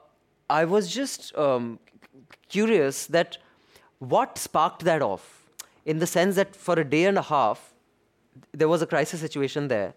i 0.50 0.64
was 0.64 0.92
just 0.92 1.36
um, 1.36 1.78
curious 2.48 3.06
that 3.06 3.38
what 3.98 4.38
sparked 4.38 4.84
that 4.84 5.02
off 5.02 5.45
in 5.86 6.00
the 6.00 6.06
sense 6.06 6.34
that 6.36 6.54
for 6.54 6.78
a 6.78 6.84
day 6.84 7.04
and 7.06 7.16
a 7.16 7.22
half, 7.22 7.72
there 8.52 8.68
was 8.68 8.82
a 8.82 8.86
crisis 8.86 9.20
situation 9.20 9.68
there. 9.68 9.94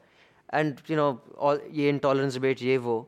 And, 0.51 0.81
you 0.87 0.95
know, 0.95 1.21
all 1.37 1.59
ye 1.69 1.89
intolerance 1.89 2.35
debate, 2.35 2.61
ye 2.61 2.77
wo. 2.77 3.07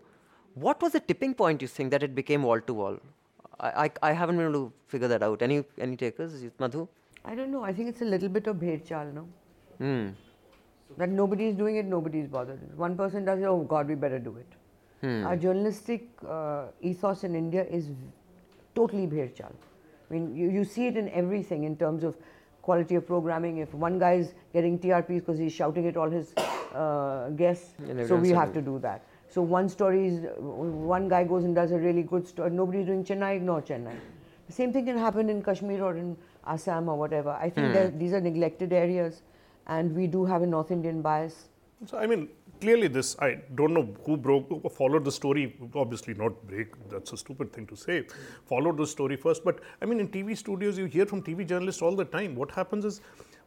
What 0.55 0.81
was 0.81 0.91
the 0.91 0.99
tipping 0.99 1.33
point, 1.33 1.61
you 1.61 1.67
think, 1.67 1.91
that 1.91 2.03
it 2.03 2.13
became 2.13 2.43
wall 2.43 2.59
to 2.59 2.73
wall? 2.73 2.97
I, 3.59 3.91
I, 4.01 4.11
haven't 4.11 4.37
been 4.37 4.47
able 4.47 4.65
to 4.67 4.73
figure 4.87 5.07
that 5.07 5.21
out. 5.21 5.43
Any 5.43 5.63
any 5.77 5.95
takers, 5.95 6.43
Madhu? 6.59 6.87
I 7.23 7.35
don't 7.35 7.51
know. 7.51 7.63
I 7.63 7.71
think 7.71 7.89
it's 7.89 8.01
a 8.01 8.05
little 8.05 8.29
bit 8.29 8.47
of 8.47 8.55
bhed 8.55 8.87
chal, 8.87 9.05
no? 9.17 9.27
Hmm. 9.77 10.07
That 10.97 11.09
nobody 11.09 11.49
is 11.49 11.55
doing 11.55 11.75
it, 11.75 11.85
nobody 11.85 12.19
is 12.19 12.27
bothered. 12.27 12.59
One 12.77 12.97
person 12.97 13.23
does 13.23 13.39
it, 13.39 13.45
oh 13.45 13.59
God, 13.59 13.87
we 13.87 13.95
better 13.95 14.17
do 14.17 14.35
it. 14.37 14.47
Hmm. 15.01 15.25
Our 15.27 15.37
journalistic 15.37 16.07
uh, 16.27 16.65
ethos 16.81 17.23
in 17.23 17.35
India 17.35 17.63
is 17.65 17.91
totally 18.73 19.05
bhed 19.05 19.35
chal. 19.35 19.53
I 20.09 20.13
mean, 20.13 20.35
you, 20.35 20.49
you 20.49 20.63
see 20.65 20.87
it 20.87 20.97
in 20.97 21.09
everything 21.09 21.63
in 21.63 21.77
terms 21.77 22.03
of 22.03 22.17
quality 22.61 22.95
of 22.95 23.05
programming. 23.07 23.57
If 23.57 23.73
one 23.73 23.99
guy 23.99 24.13
is 24.13 24.33
getting 24.53 24.79
TRPs 24.79 25.19
because 25.19 25.39
he's 25.39 25.53
shouting 25.53 25.87
at 25.87 25.97
all 25.97 26.09
his 26.09 26.33
uh, 26.73 27.29
guests, 27.29 27.73
so 28.07 28.15
we 28.15 28.29
have 28.29 28.53
to 28.53 28.61
do 28.61 28.79
that. 28.79 29.03
So 29.29 29.41
one 29.41 29.69
story 29.69 30.07
is, 30.07 30.25
one 30.37 31.07
guy 31.07 31.23
goes 31.23 31.45
and 31.45 31.55
does 31.55 31.71
a 31.71 31.77
really 31.77 32.03
good 32.03 32.27
story. 32.27 32.51
Nobody's 32.51 32.87
doing 32.87 33.03
Chennai, 33.03 33.37
ignore 33.37 33.61
Chennai. 33.61 33.95
The 34.47 34.53
same 34.53 34.73
thing 34.73 34.85
can 34.85 34.97
happen 34.97 35.29
in 35.29 35.41
Kashmir 35.41 35.81
or 35.81 35.95
in 35.95 36.17
Assam 36.45 36.89
or 36.89 36.97
whatever. 36.97 37.31
I 37.31 37.49
think 37.49 37.73
hmm. 37.73 37.97
these 37.97 38.11
are 38.11 38.19
neglected 38.19 38.73
areas, 38.73 39.21
and 39.67 39.95
we 39.95 40.07
do 40.07 40.25
have 40.25 40.41
a 40.41 40.47
North 40.47 40.71
Indian 40.71 41.01
bias. 41.01 41.47
So 41.85 41.97
I 41.97 42.05
mean, 42.07 42.27
clearly 42.61 42.87
this, 42.87 43.15
I 43.19 43.39
don't 43.55 43.73
know 43.73 43.93
who 44.05 44.15
broke, 44.15 44.71
followed 44.71 45.03
the 45.03 45.11
story, 45.11 45.57
obviously 45.75 46.13
not 46.13 46.47
break, 46.47 46.67
that's 46.89 47.11
a 47.11 47.17
stupid 47.17 47.51
thing 47.51 47.67
to 47.67 47.75
say, 47.75 48.05
followed 48.45 48.77
the 48.77 48.87
story 48.87 49.17
first. 49.17 49.43
But 49.43 49.59
I 49.81 49.85
mean, 49.85 49.99
in 49.99 50.07
TV 50.07 50.37
studios, 50.37 50.77
you 50.77 50.85
hear 50.85 51.05
from 51.05 51.23
TV 51.23 51.47
journalists 51.47 51.81
all 51.81 51.95
the 51.95 52.05
time. 52.05 52.35
What 52.35 52.51
happens 52.51 52.85
is, 52.85 53.01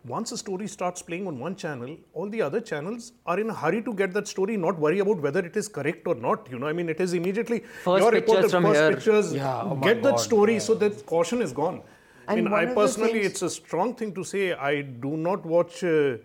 once 0.06 0.32
a 0.32 0.36
story 0.36 0.66
starts 0.66 1.00
playing 1.00 1.26
on 1.26 1.38
one 1.38 1.56
channel, 1.56 1.96
all 2.12 2.28
the 2.28 2.42
other 2.42 2.60
channels 2.60 3.12
are 3.24 3.40
in 3.40 3.48
a 3.48 3.54
hurry 3.54 3.80
to 3.82 3.94
get 3.94 4.12
that 4.12 4.28
story, 4.28 4.56
not 4.56 4.78
worry 4.78 4.98
about 4.98 5.22
whether 5.22 5.40
it 5.40 5.56
is 5.56 5.66
correct 5.66 6.06
or 6.06 6.14
not. 6.14 6.46
You 6.50 6.58
know, 6.58 6.66
I 6.66 6.74
mean, 6.74 6.90
it 6.90 7.00
is 7.00 7.14
immediately 7.14 7.60
first 7.84 8.02
your 8.02 8.12
pictures 8.12 8.50
from 8.50 8.64
first 8.64 8.80
here. 8.80 8.90
pictures, 8.94 9.32
yeah, 9.32 9.62
oh 9.62 9.76
get 9.76 10.02
God, 10.02 10.12
that 10.12 10.20
story 10.20 10.54
yeah. 10.54 10.58
so 10.58 10.74
that 10.74 11.06
caution 11.06 11.40
is 11.40 11.52
gone. 11.52 11.80
And 12.28 12.40
I 12.40 12.42
mean, 12.42 12.52
I 12.52 12.74
personally, 12.74 13.20
it's 13.20 13.42
a 13.42 13.50
strong 13.50 13.94
thing 13.94 14.14
to 14.14 14.24
say. 14.24 14.52
I 14.52 14.82
do 14.82 15.16
not 15.16 15.44
watch. 15.46 15.82
Uh, 15.84 16.18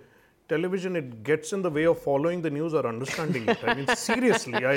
television 0.49 0.95
it 0.95 1.23
gets 1.23 1.53
in 1.53 1.61
the 1.61 1.69
way 1.69 1.85
of 1.85 2.01
following 2.01 2.41
the 2.41 2.49
news 2.49 2.73
or 2.73 2.85
understanding 2.85 3.47
it. 3.47 3.59
I 3.63 3.73
mean, 3.75 3.87
seriously, 3.95 4.65
I, 4.65 4.73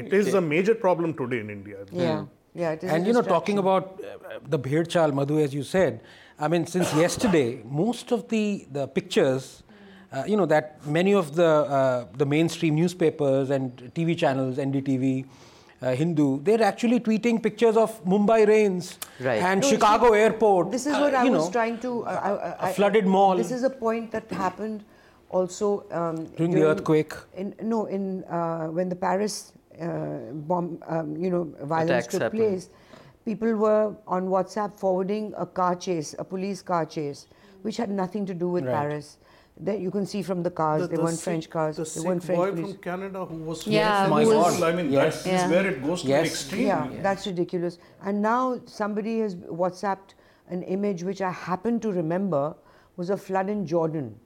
it 0.00 0.12
is 0.12 0.34
a 0.34 0.40
major 0.40 0.74
problem 0.74 1.14
today 1.14 1.40
in 1.40 1.50
India. 1.50 1.78
Yeah, 1.92 2.24
yeah. 2.54 2.76
and 2.82 3.06
you 3.06 3.12
know, 3.12 3.22
talking 3.22 3.58
about 3.58 4.02
uh, 4.02 4.38
the 4.48 4.58
Bhed 4.58 4.88
Chal, 4.88 5.12
Madhu, 5.12 5.38
as 5.38 5.54
you 5.54 5.62
said, 5.62 6.00
I 6.38 6.48
mean, 6.48 6.66
since 6.66 6.92
yesterday, 6.94 7.62
most 7.64 8.12
of 8.12 8.28
the 8.28 8.66
the 8.70 8.86
pictures. 8.88 9.62
Uh, 10.12 10.24
you 10.26 10.36
know 10.36 10.44
that 10.44 10.84
many 10.84 11.12
of 11.14 11.36
the 11.36 11.46
uh, 11.46 12.04
the 12.20 12.26
mainstream 12.26 12.74
newspapers 12.74 13.50
and 13.56 13.76
TV 13.98 14.18
channels, 14.22 14.56
NDTV, 14.56 15.24
uh, 15.82 15.94
Hindu, 15.94 16.42
they're 16.42 16.64
actually 16.64 16.98
tweeting 16.98 17.40
pictures 17.40 17.76
of 17.76 18.04
Mumbai 18.04 18.40
rains 18.48 18.98
right. 19.20 19.40
and 19.40 19.60
no, 19.60 19.68
Chicago 19.68 20.12
airport. 20.12 20.72
This 20.72 20.86
is 20.86 20.94
what 20.94 21.14
uh, 21.14 21.18
I 21.18 21.28
was 21.28 21.46
know, 21.46 21.52
trying 21.52 21.78
to. 21.86 22.04
Uh, 22.06 22.56
a 22.58 22.72
flooded 22.72 23.06
mall. 23.06 23.36
This 23.36 23.52
is 23.52 23.62
a 23.62 23.70
point 23.70 24.10
that 24.10 24.28
happened 24.32 24.82
also 25.30 25.84
um, 25.90 26.16
during, 26.16 26.34
during, 26.36 26.50
the 26.52 26.62
earthquake. 26.66 27.14
In, 27.36 27.54
no, 27.62 27.86
in 27.86 28.24
uh, 28.24 28.66
when 28.66 28.88
the 28.88 28.96
Paris 28.96 29.52
uh, 29.80 30.32
bomb, 30.32 30.78
um, 30.86 31.16
you 31.16 31.30
know, 31.30 31.44
violence 31.62 31.90
Attacks 31.90 32.12
took 32.12 32.22
happened. 32.22 32.40
place, 32.40 32.70
people 33.24 33.54
were 33.54 33.94
on 34.06 34.28
WhatsApp 34.28 34.78
forwarding 34.78 35.32
a 35.36 35.46
car 35.46 35.74
chase, 35.76 36.14
a 36.18 36.24
police 36.24 36.62
car 36.62 36.84
chase, 36.84 37.26
which 37.62 37.76
had 37.76 37.90
nothing 37.90 38.26
to 38.26 38.34
do 38.34 38.48
with 38.48 38.64
right. 38.64 38.74
Paris. 38.74 39.18
That 39.62 39.80
you 39.80 39.90
can 39.90 40.06
see 40.06 40.22
from 40.22 40.42
the 40.42 40.50
cars, 40.50 40.82
the, 40.82 40.88
they 40.88 41.02
weren't 41.02 41.16
sick, 41.16 41.24
French 41.24 41.50
cars. 41.50 41.76
The 41.76 41.84
they 41.84 42.06
weren't 42.06 42.24
French 42.24 42.38
boy 42.38 42.50
police. 42.52 42.72
from 42.72 42.82
Canada 42.82 43.26
who 43.26 43.36
was 43.36 43.66
Yeah, 43.66 44.06
my 44.08 44.24
who 44.24 44.30
God. 44.30 44.62
I 44.62 44.72
mean, 44.72 44.90
yes. 44.90 45.24
that 45.24 45.34
is 45.34 45.40
Yeah. 45.42 45.50
where 45.50 45.66
it 45.66 45.82
goes 45.82 46.00
to 46.00 46.08
Yes. 46.08 46.22
the 46.22 46.30
extreme. 46.30 46.66
Yeah, 46.66 46.88
that's 47.02 47.26
ridiculous. 47.26 47.76
And 48.02 48.22
now 48.22 48.58
somebody 48.64 49.18
has 49.20 49.34
WhatsApped 49.34 50.14
an 50.48 50.62
image 50.62 51.04
which 51.04 51.20
I 51.20 51.30
happen 51.30 51.78
to 51.80 51.92
remember 51.92 52.54
was 52.96 53.10
a 53.10 53.18
flood 53.18 53.50
in 53.50 53.66
Jordan. 53.66 54.18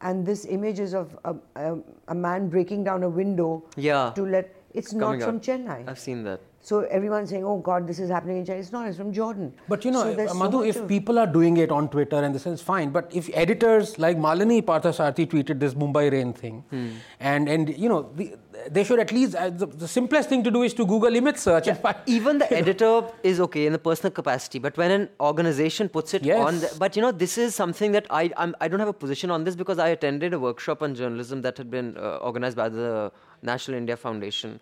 And 0.00 0.26
this 0.26 0.44
image 0.44 0.80
is 0.80 0.94
of 0.94 1.16
a, 1.24 1.34
a, 1.56 1.78
a 2.08 2.14
man 2.14 2.48
breaking 2.48 2.84
down 2.84 3.02
a 3.02 3.08
window 3.08 3.64
Yeah. 3.76 4.12
to 4.16 4.26
let. 4.26 4.54
It's 4.72 4.92
not 4.92 5.20
Coming 5.20 5.20
from 5.20 5.36
out. 5.36 5.42
Chennai. 5.42 5.88
I've 5.88 5.98
seen 6.00 6.24
that. 6.24 6.40
So 6.60 6.80
everyone's 6.80 7.30
saying, 7.30 7.44
"Oh 7.44 7.58
God, 7.58 7.86
this 7.86 7.98
is 8.00 8.10
happening 8.10 8.38
in 8.38 8.44
Chennai." 8.44 8.58
It's 8.58 8.72
not. 8.72 8.88
It's 8.88 8.96
from 8.96 9.12
Jordan. 9.12 9.52
But 9.68 9.84
you 9.84 9.90
know, 9.92 10.02
so 10.02 10.14
there's 10.14 10.32
so 10.32 10.36
Madhu, 10.38 10.58
much 10.60 10.68
if 10.68 10.76
of- 10.76 10.88
people 10.88 11.18
are 11.18 11.26
doing 11.26 11.58
it 11.58 11.70
on 11.70 11.88
Twitter 11.88 12.16
and 12.16 12.34
this 12.34 12.46
is 12.46 12.60
fine, 12.60 12.90
but 12.90 13.14
if 13.14 13.28
editors 13.34 13.98
like 13.98 14.16
Malini 14.16 14.62
Parthasarathy 14.62 15.26
tweeted 15.34 15.60
this 15.60 15.74
Mumbai 15.74 16.10
rain 16.10 16.32
thing, 16.32 16.64
hmm. 16.70 16.88
and 17.20 17.48
and 17.48 17.76
you 17.78 17.88
know, 17.88 18.10
the, 18.16 18.34
they 18.70 18.84
should 18.84 18.98
at 18.98 19.12
least 19.12 19.34
uh, 19.34 19.50
the, 19.50 19.66
the 19.66 19.86
simplest 19.88 20.28
thing 20.28 20.42
to 20.44 20.50
do 20.50 20.62
is 20.62 20.74
to 20.74 20.86
Google 20.86 21.14
image 21.16 21.36
search 21.36 21.66
and 21.68 21.78
find. 21.78 21.96
Even 22.06 22.38
the 22.38 22.52
editor 22.60 23.02
is 23.22 23.40
okay 23.40 23.66
in 23.66 23.72
the 23.72 23.78
personal 23.78 24.10
capacity, 24.10 24.58
but 24.58 24.76
when 24.76 24.90
an 24.90 25.08
organization 25.20 25.88
puts 25.88 26.14
it 26.14 26.22
Yes. 26.24 26.38
on, 26.46 26.60
the, 26.60 26.70
but 26.78 26.96
you 26.96 27.02
know, 27.02 27.12
this 27.12 27.36
is 27.38 27.54
something 27.54 27.92
that 27.92 28.06
I 28.10 28.30
I'm, 28.36 28.54
I 28.60 28.68
don't 28.68 28.80
have 28.80 28.88
a 28.88 28.92
position 28.92 29.30
on 29.30 29.44
this 29.44 29.56
because 29.56 29.78
I 29.78 29.88
attended 29.88 30.32
a 30.34 30.38
workshop 30.38 30.82
on 30.82 30.94
journalism 30.94 31.42
that 31.42 31.58
had 31.58 31.70
been 31.70 31.96
uh, 31.96 32.16
organized 32.16 32.56
by 32.56 32.68
the 32.68 33.12
National 33.42 33.76
India 33.76 33.96
Foundation 33.96 34.60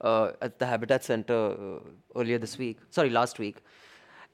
uh, 0.00 0.32
at 0.40 0.58
the 0.58 0.66
Habitat 0.66 1.04
Center 1.04 1.34
uh, 1.52 2.18
earlier 2.20 2.38
this 2.38 2.56
week. 2.58 2.78
Sorry, 2.90 3.10
last 3.10 3.38
week, 3.38 3.56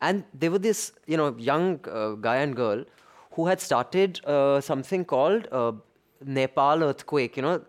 and 0.00 0.24
there 0.34 0.50
were 0.50 0.58
this 0.58 0.92
you 1.06 1.16
know 1.16 1.34
young 1.38 1.80
uh, 1.90 2.10
guy 2.28 2.36
and 2.36 2.54
girl 2.54 2.84
who 3.32 3.46
had 3.46 3.60
started 3.60 4.20
uh, 4.24 4.60
something 4.60 5.04
called 5.04 5.48
uh, 5.52 5.72
Nepal 6.24 6.82
earthquake. 6.82 7.36
You 7.36 7.42
know, 7.42 7.62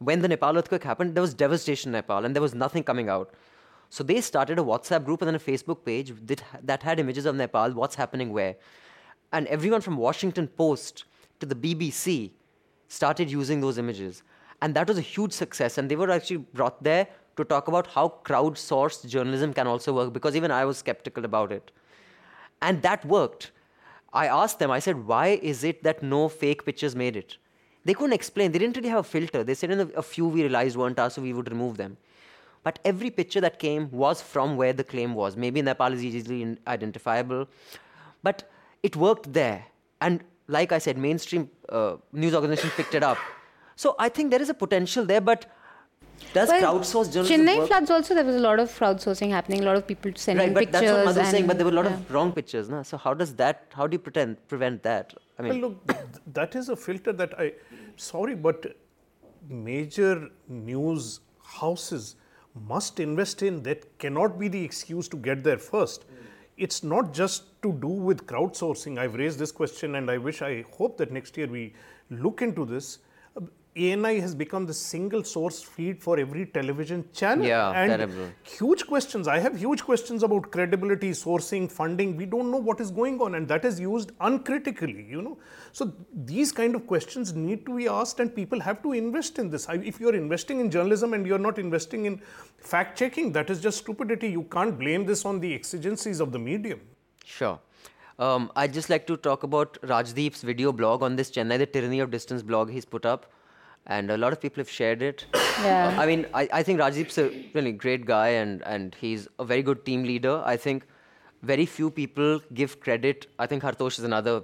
when 0.00 0.22
the 0.22 0.28
Nepal 0.28 0.56
earthquake 0.56 0.82
happened, 0.82 1.14
there 1.14 1.20
was 1.20 1.34
devastation 1.34 1.90
in 1.90 1.92
Nepal, 1.92 2.24
and 2.24 2.34
there 2.34 2.42
was 2.42 2.54
nothing 2.54 2.82
coming 2.82 3.08
out. 3.08 3.34
So 3.90 4.02
they 4.02 4.20
started 4.20 4.58
a 4.58 4.62
WhatsApp 4.62 5.04
group 5.04 5.20
and 5.20 5.28
then 5.28 5.34
a 5.34 5.38
Facebook 5.38 5.84
page 5.84 6.14
that, 6.26 6.42
that 6.62 6.82
had 6.82 6.98
images 6.98 7.26
of 7.26 7.34
Nepal, 7.36 7.72
what's 7.72 7.96
happening 7.96 8.32
where. 8.32 8.56
And 9.32 9.46
everyone 9.48 9.82
from 9.82 9.96
Washington 9.96 10.48
Post 10.48 11.04
to 11.40 11.46
the 11.46 11.54
BBC 11.54 12.30
started 12.88 13.30
using 13.30 13.60
those 13.60 13.78
images. 13.78 14.22
And 14.62 14.74
that 14.74 14.88
was 14.88 14.96
a 14.96 15.02
huge 15.02 15.32
success. 15.32 15.76
And 15.76 15.90
they 15.90 15.96
were 15.96 16.10
actually 16.10 16.38
brought 16.38 16.82
there 16.82 17.06
to 17.36 17.44
talk 17.44 17.68
about 17.68 17.88
how 17.88 18.14
crowdsourced 18.24 19.06
journalism 19.06 19.52
can 19.52 19.66
also 19.66 19.92
work 19.92 20.12
because 20.12 20.34
even 20.34 20.50
I 20.50 20.64
was 20.64 20.78
skeptical 20.78 21.24
about 21.24 21.52
it. 21.52 21.70
And 22.62 22.82
that 22.82 23.04
worked. 23.04 23.52
I 24.12 24.26
asked 24.26 24.58
them, 24.58 24.70
I 24.70 24.78
said, 24.78 25.06
why 25.06 25.28
is 25.42 25.62
it 25.62 25.82
that 25.82 26.02
no 26.02 26.28
fake 26.28 26.64
pictures 26.64 26.96
made 26.96 27.16
it? 27.16 27.36
They 27.84 27.94
couldn't 27.94 28.12
explain. 28.12 28.52
They 28.52 28.58
didn't 28.58 28.76
really 28.76 28.88
have 28.90 28.98
a 28.98 29.02
filter. 29.02 29.42
They 29.42 29.54
said, 29.54 29.70
in 29.70 29.80
a, 29.80 29.86
a 29.96 30.02
few 30.02 30.28
we 30.28 30.42
realized 30.42 30.76
weren't 30.76 30.98
us, 30.98 31.14
so 31.14 31.22
we 31.22 31.32
would 31.32 31.50
remove 31.50 31.76
them. 31.76 31.96
but 32.62 32.78
every 32.84 33.10
picture 33.10 33.40
that 33.40 33.58
came 33.58 33.90
was 33.90 34.20
from 34.20 34.56
where 34.56 34.72
the 34.72 34.84
claim 34.84 35.14
was. 35.14 35.36
Maybe 35.36 35.62
Nepal 35.62 35.92
is 35.92 36.04
easily 36.04 36.58
identifiable, 36.66 37.48
but 38.22 38.50
it 38.82 38.96
worked 38.96 39.32
there. 39.32 39.64
And 40.00 40.22
like 40.48 40.72
I 40.72 40.78
said, 40.78 40.98
mainstream 40.98 41.48
uh, 41.68 41.96
news 42.12 42.34
organizations 42.34 42.72
picked 42.74 42.94
it 42.94 43.02
up. 43.02 43.18
So 43.76 43.94
I 43.98 44.08
think 44.08 44.30
there 44.30 44.42
is 44.42 44.50
a 44.50 44.54
potential 44.54 45.06
there, 45.06 45.20
but 45.22 45.46
does 46.34 46.48
well, 46.50 46.60
crowdsource 46.62 47.10
journalism 47.12 47.46
Chennai 47.46 47.58
work? 47.58 47.68
floods 47.68 47.90
also 47.90 48.14
there 48.14 48.24
was 48.24 48.36
a 48.36 48.40
lot 48.40 48.60
of 48.60 48.70
crowdsourcing 48.78 49.30
happening, 49.30 49.62
a 49.62 49.64
lot 49.64 49.76
of 49.76 49.86
people 49.86 50.12
sending 50.14 50.48
right, 50.48 50.54
but 50.54 50.60
pictures. 50.64 50.80
That's 50.82 50.92
what 50.92 51.04
Madhu 51.06 51.20
was 51.20 51.28
saying, 51.30 51.46
but 51.46 51.56
there 51.56 51.64
were 51.64 51.72
a 51.72 51.74
lot 51.74 51.86
yeah. 51.86 51.94
of 51.94 52.12
wrong 52.12 52.32
pictures. 52.32 52.68
No? 52.68 52.82
So 52.82 52.98
how 52.98 53.14
does 53.14 53.34
that? 53.36 53.68
How 53.72 53.86
do 53.86 53.94
you 53.94 53.98
pretend 53.98 54.46
prevent 54.48 54.82
that? 54.82 55.14
I 55.38 55.42
mean, 55.42 55.62
well, 55.62 55.70
look, 55.70 55.96
that 56.34 56.54
is 56.54 56.68
a 56.68 56.76
filter 56.76 57.12
that 57.14 57.40
I. 57.40 57.52
Sorry, 58.00 58.34
but 58.34 58.76
major 59.46 60.30
news 60.48 61.20
houses 61.42 62.16
must 62.66 62.98
invest 62.98 63.42
in. 63.42 63.62
That 63.62 63.98
cannot 63.98 64.38
be 64.38 64.48
the 64.48 64.64
excuse 64.64 65.06
to 65.08 65.18
get 65.18 65.44
there 65.44 65.58
first. 65.58 66.02
Mm. 66.02 66.14
It's 66.56 66.82
not 66.82 67.12
just 67.12 67.60
to 67.60 67.72
do 67.74 67.88
with 67.88 68.26
crowdsourcing. 68.26 68.98
I've 68.98 69.16
raised 69.16 69.38
this 69.38 69.52
question, 69.52 69.96
and 69.96 70.10
I 70.10 70.16
wish, 70.16 70.40
I 70.40 70.64
hope 70.78 70.96
that 70.96 71.12
next 71.12 71.36
year 71.36 71.46
we 71.46 71.74
look 72.08 72.40
into 72.40 72.64
this 72.64 73.00
ANI 73.76 74.18
has 74.18 74.34
become 74.34 74.66
the 74.66 74.74
single 74.74 75.22
source 75.22 75.62
feed 75.62 76.02
for 76.02 76.18
every 76.18 76.46
television 76.46 77.04
channel. 77.12 77.46
Yeah, 77.46 77.70
and 77.70 77.90
terrible. 77.90 78.28
huge 78.42 78.84
questions. 78.86 79.28
I 79.28 79.38
have 79.38 79.56
huge 79.56 79.84
questions 79.84 80.24
about 80.24 80.50
credibility, 80.50 81.10
sourcing, 81.10 81.70
funding. 81.70 82.16
We 82.16 82.26
don't 82.26 82.50
know 82.50 82.56
what 82.56 82.80
is 82.80 82.90
going 82.90 83.20
on, 83.20 83.36
and 83.36 83.46
that 83.46 83.64
is 83.64 83.78
used 83.78 84.10
uncritically. 84.20 85.06
You 85.08 85.22
know, 85.22 85.38
so 85.70 85.92
these 86.12 86.50
kind 86.50 86.74
of 86.74 86.88
questions 86.88 87.32
need 87.32 87.64
to 87.66 87.76
be 87.76 87.86
asked, 87.86 88.18
and 88.18 88.34
people 88.34 88.58
have 88.58 88.82
to 88.82 88.92
invest 88.92 89.38
in 89.38 89.50
this. 89.50 89.68
If 89.70 90.00
you 90.00 90.08
are 90.08 90.16
investing 90.16 90.58
in 90.58 90.68
journalism 90.68 91.14
and 91.14 91.24
you 91.24 91.36
are 91.36 91.44
not 91.46 91.58
investing 91.58 92.06
in 92.06 92.20
fact 92.58 92.98
checking, 92.98 93.30
that 93.32 93.50
is 93.50 93.60
just 93.60 93.78
stupidity. 93.78 94.30
You 94.30 94.42
can't 94.44 94.76
blame 94.76 95.06
this 95.06 95.24
on 95.24 95.38
the 95.38 95.54
exigencies 95.54 96.18
of 96.18 96.32
the 96.32 96.40
medium. 96.40 96.80
Sure. 97.24 97.60
Um, 98.18 98.50
I'd 98.56 98.74
just 98.74 98.90
like 98.90 99.06
to 99.06 99.16
talk 99.16 99.44
about 99.44 99.80
Rajdeep's 99.82 100.42
video 100.42 100.72
blog 100.72 101.02
on 101.02 101.14
this 101.16 101.30
Chennai, 101.30 101.56
the 101.56 101.66
Tyranny 101.66 102.00
of 102.00 102.10
Distance 102.10 102.42
blog 102.42 102.68
he's 102.68 102.84
put 102.84 103.06
up 103.06 103.32
and 103.87 104.09
a 104.09 104.17
lot 104.17 104.33
of 104.33 104.41
people 104.41 104.61
have 104.61 104.69
shared 104.69 105.01
it. 105.01 105.25
Yeah. 105.61 105.95
I 105.97 106.05
mean, 106.05 106.25
I, 106.33 106.49
I 106.51 106.63
think 106.63 106.79
Rajdeep's 106.79 107.17
a 107.17 107.29
really 107.53 107.71
great 107.71 108.05
guy, 108.05 108.29
and, 108.29 108.61
and 108.63 108.95
he's 108.99 109.27
a 109.39 109.45
very 109.45 109.61
good 109.61 109.85
team 109.85 110.03
leader. 110.03 110.41
I 110.45 110.57
think 110.57 110.85
very 111.43 111.65
few 111.65 111.89
people 111.91 112.41
give 112.53 112.79
credit. 112.79 113.27
I 113.37 113.45
think 113.45 113.63
Hartosh 113.63 113.99
is 113.99 114.05
another. 114.05 114.41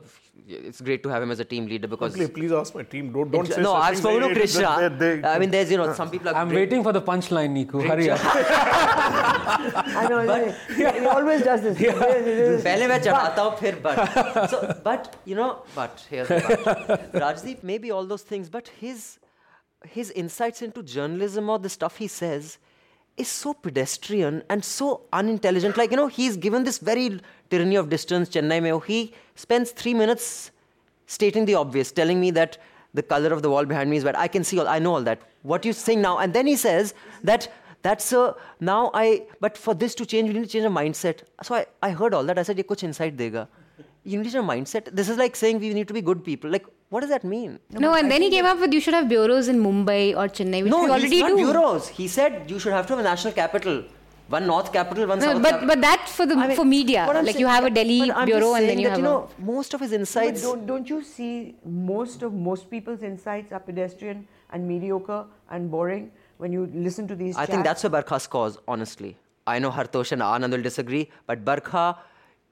It's 0.47 0.81
great 0.81 1.01
to 1.03 1.09
have 1.09 1.23
him 1.23 1.31
as 1.31 1.39
a 1.39 1.45
team 1.45 1.65
leader 1.65 1.87
because. 1.87 2.13
Please, 2.13 2.29
please 2.29 2.51
ask 2.51 2.75
my 2.75 2.83
team. 2.83 3.11
Don't 3.11 3.31
don't 3.31 3.47
say. 3.47 3.61
No, 3.61 3.73
I've 3.73 3.97
spoken 3.97 4.29
to 4.29 4.35
Krishna. 4.35 4.89
They, 4.89 5.17
they, 5.17 5.27
I 5.27 5.39
mean, 5.39 5.51
there's 5.51 5.71
you 5.71 5.77
know 5.77 5.93
some 5.93 6.09
people. 6.09 6.35
I'm 6.35 6.49
great. 6.49 6.69
waiting 6.69 6.83
for 6.83 6.93
the 6.93 7.01
punchline, 7.01 7.51
Niku. 7.57 7.85
Hurry 7.87 8.09
up. 8.09 8.19
I 8.23 10.07
know. 10.09 10.25
But, 10.25 10.55
he, 10.75 10.99
he 10.99 11.05
always 11.05 11.41
does 11.43 11.61
this. 11.61 11.77
पहले 11.77 12.87
मैं 12.87 13.01
चढ़ाता 13.03 13.41
हूँ 13.41 13.57
फिर 13.57 13.81
but 13.81 14.49
so 14.49 14.81
but 14.83 15.15
you 15.25 15.35
know 15.35 15.63
but 15.75 16.05
here's 16.09 16.27
the 16.27 16.59
but. 16.65 17.11
Rajdeep 17.13 17.63
maybe 17.63 17.91
all 17.91 18.05
those 18.05 18.23
things 18.23 18.49
but 18.49 18.67
his 18.79 19.19
his 19.86 20.10
insights 20.12 20.62
into 20.62 20.82
journalism 20.82 21.48
or 21.48 21.58
the 21.58 21.68
stuff 21.68 21.96
he 21.96 22.08
says 22.08 22.58
is 23.16 23.28
so 23.28 23.54
pedestrian 23.54 24.42
and 24.50 24.64
so 24.64 25.02
unintelligent. 25.12 25.76
Like, 25.76 25.90
you 25.90 25.96
know, 25.96 26.06
he's 26.06 26.36
given 26.36 26.64
this 26.64 26.78
very 26.78 27.20
tyranny 27.50 27.76
of 27.76 27.88
distance, 27.88 28.28
Chennai 28.28 28.62
mein. 28.62 28.80
He 28.86 29.14
spends 29.34 29.70
three 29.70 29.94
minutes 29.94 30.50
stating 31.06 31.44
the 31.44 31.54
obvious, 31.54 31.92
telling 31.92 32.20
me 32.20 32.30
that 32.32 32.58
the 32.92 33.02
color 33.02 33.32
of 33.32 33.42
the 33.42 33.50
wall 33.50 33.64
behind 33.64 33.90
me 33.90 33.96
is 33.96 34.04
white. 34.04 34.16
I 34.16 34.28
can 34.28 34.44
see 34.44 34.58
all, 34.58 34.68
I 34.68 34.78
know 34.78 34.94
all 34.94 35.02
that. 35.02 35.20
What 35.42 35.64
you 35.64 35.72
saying 35.72 36.02
now? 36.02 36.18
And 36.18 36.34
then 36.34 36.46
he 36.46 36.56
says 36.56 36.94
that 37.22 37.52
that's 37.82 38.12
a, 38.12 38.34
now 38.60 38.90
I, 38.92 39.26
but 39.40 39.56
for 39.56 39.74
this 39.74 39.94
to 39.96 40.06
change, 40.06 40.28
we 40.28 40.34
need 40.34 40.44
to 40.44 40.50
change 40.50 40.64
a 40.64 40.68
mindset. 40.68 41.20
So 41.42 41.54
I, 41.54 41.66
I 41.82 41.90
heard 41.90 42.14
all 42.14 42.24
that. 42.24 42.38
I 42.38 42.42
said, 42.42 42.58
ye 42.58 42.64
kuch 42.64 42.82
insight 42.82 43.16
dega. 43.16 43.46
You 44.04 44.18
need 44.18 44.24
to 44.24 44.32
change 44.32 44.44
a 44.44 44.48
mindset. 44.48 44.94
This 44.94 45.08
is 45.08 45.16
like 45.18 45.36
saying 45.36 45.60
we 45.60 45.72
need 45.72 45.88
to 45.88 45.94
be 45.94 46.02
good 46.02 46.24
people. 46.24 46.50
Like, 46.50 46.66
what 46.88 47.00
does 47.00 47.10
that 47.10 47.24
mean? 47.24 47.58
No, 47.70 47.80
no 47.80 47.94
and 47.94 48.06
I 48.06 48.10
then 48.10 48.22
he 48.22 48.30
came 48.30 48.46
up 48.46 48.60
with 48.60 48.72
you 48.72 48.80
should 48.80 48.94
have 48.94 49.08
bureaus 49.08 49.48
in 49.48 49.58
Mumbai 49.58 50.16
or 50.16 50.28
Chennai, 50.28 50.62
which 50.62 50.70
no, 50.70 50.84
we 50.84 50.90
already 50.90 51.20
not 51.20 51.28
do. 51.30 51.36
bureaus. 51.36 51.88
He 51.88 52.08
said 52.08 52.50
you 52.50 52.58
should 52.58 52.72
have 52.72 52.86
to 52.86 52.92
have 52.94 53.00
a 53.00 53.08
national 53.08 53.32
capital. 53.32 53.84
One 54.28 54.46
north 54.46 54.72
capital, 54.72 55.06
one 55.06 55.20
no, 55.20 55.26
south 55.26 55.42
but, 55.42 55.50
capital. 55.50 55.68
But 55.68 55.80
that 55.82 56.08
for 56.08 56.26
the 56.26 56.34
I 56.34 56.48
mean, 56.48 56.56
for 56.56 56.64
media, 56.64 57.06
like 57.06 57.26
saying, 57.26 57.38
you 57.38 57.46
have 57.46 57.64
a 57.64 57.70
Delhi 57.70 58.10
bureau 58.24 58.54
and 58.54 58.68
then 58.68 58.78
you 58.80 58.88
that, 58.88 58.90
have 58.90 58.98
you 58.98 59.04
know, 59.04 59.28
a... 59.38 59.40
most 59.40 59.72
of 59.72 59.80
his 59.80 59.92
insights. 59.92 60.42
don't, 60.42 60.66
don't 60.66 60.88
you 60.90 61.02
see 61.02 61.54
most 61.64 62.22
of 62.22 62.32
most 62.32 62.68
people's 62.68 63.04
insights 63.04 63.52
are 63.52 63.60
pedestrian 63.60 64.26
and 64.50 64.66
mediocre 64.66 65.26
and 65.50 65.70
boring 65.70 66.10
when 66.38 66.52
you 66.52 66.68
listen 66.74 67.06
to 67.06 67.14
these? 67.14 67.36
I 67.36 67.42
chats? 67.42 67.50
think 67.52 67.64
that's 67.64 67.84
a 67.84 67.90
Barkha's 67.90 68.26
cause, 68.26 68.58
honestly. 68.66 69.16
I 69.46 69.60
know 69.60 69.70
Hartosh 69.70 70.10
and 70.10 70.22
Anand 70.22 70.50
will 70.50 70.62
disagree, 70.62 71.08
but 71.26 71.44
Barkha 71.44 71.96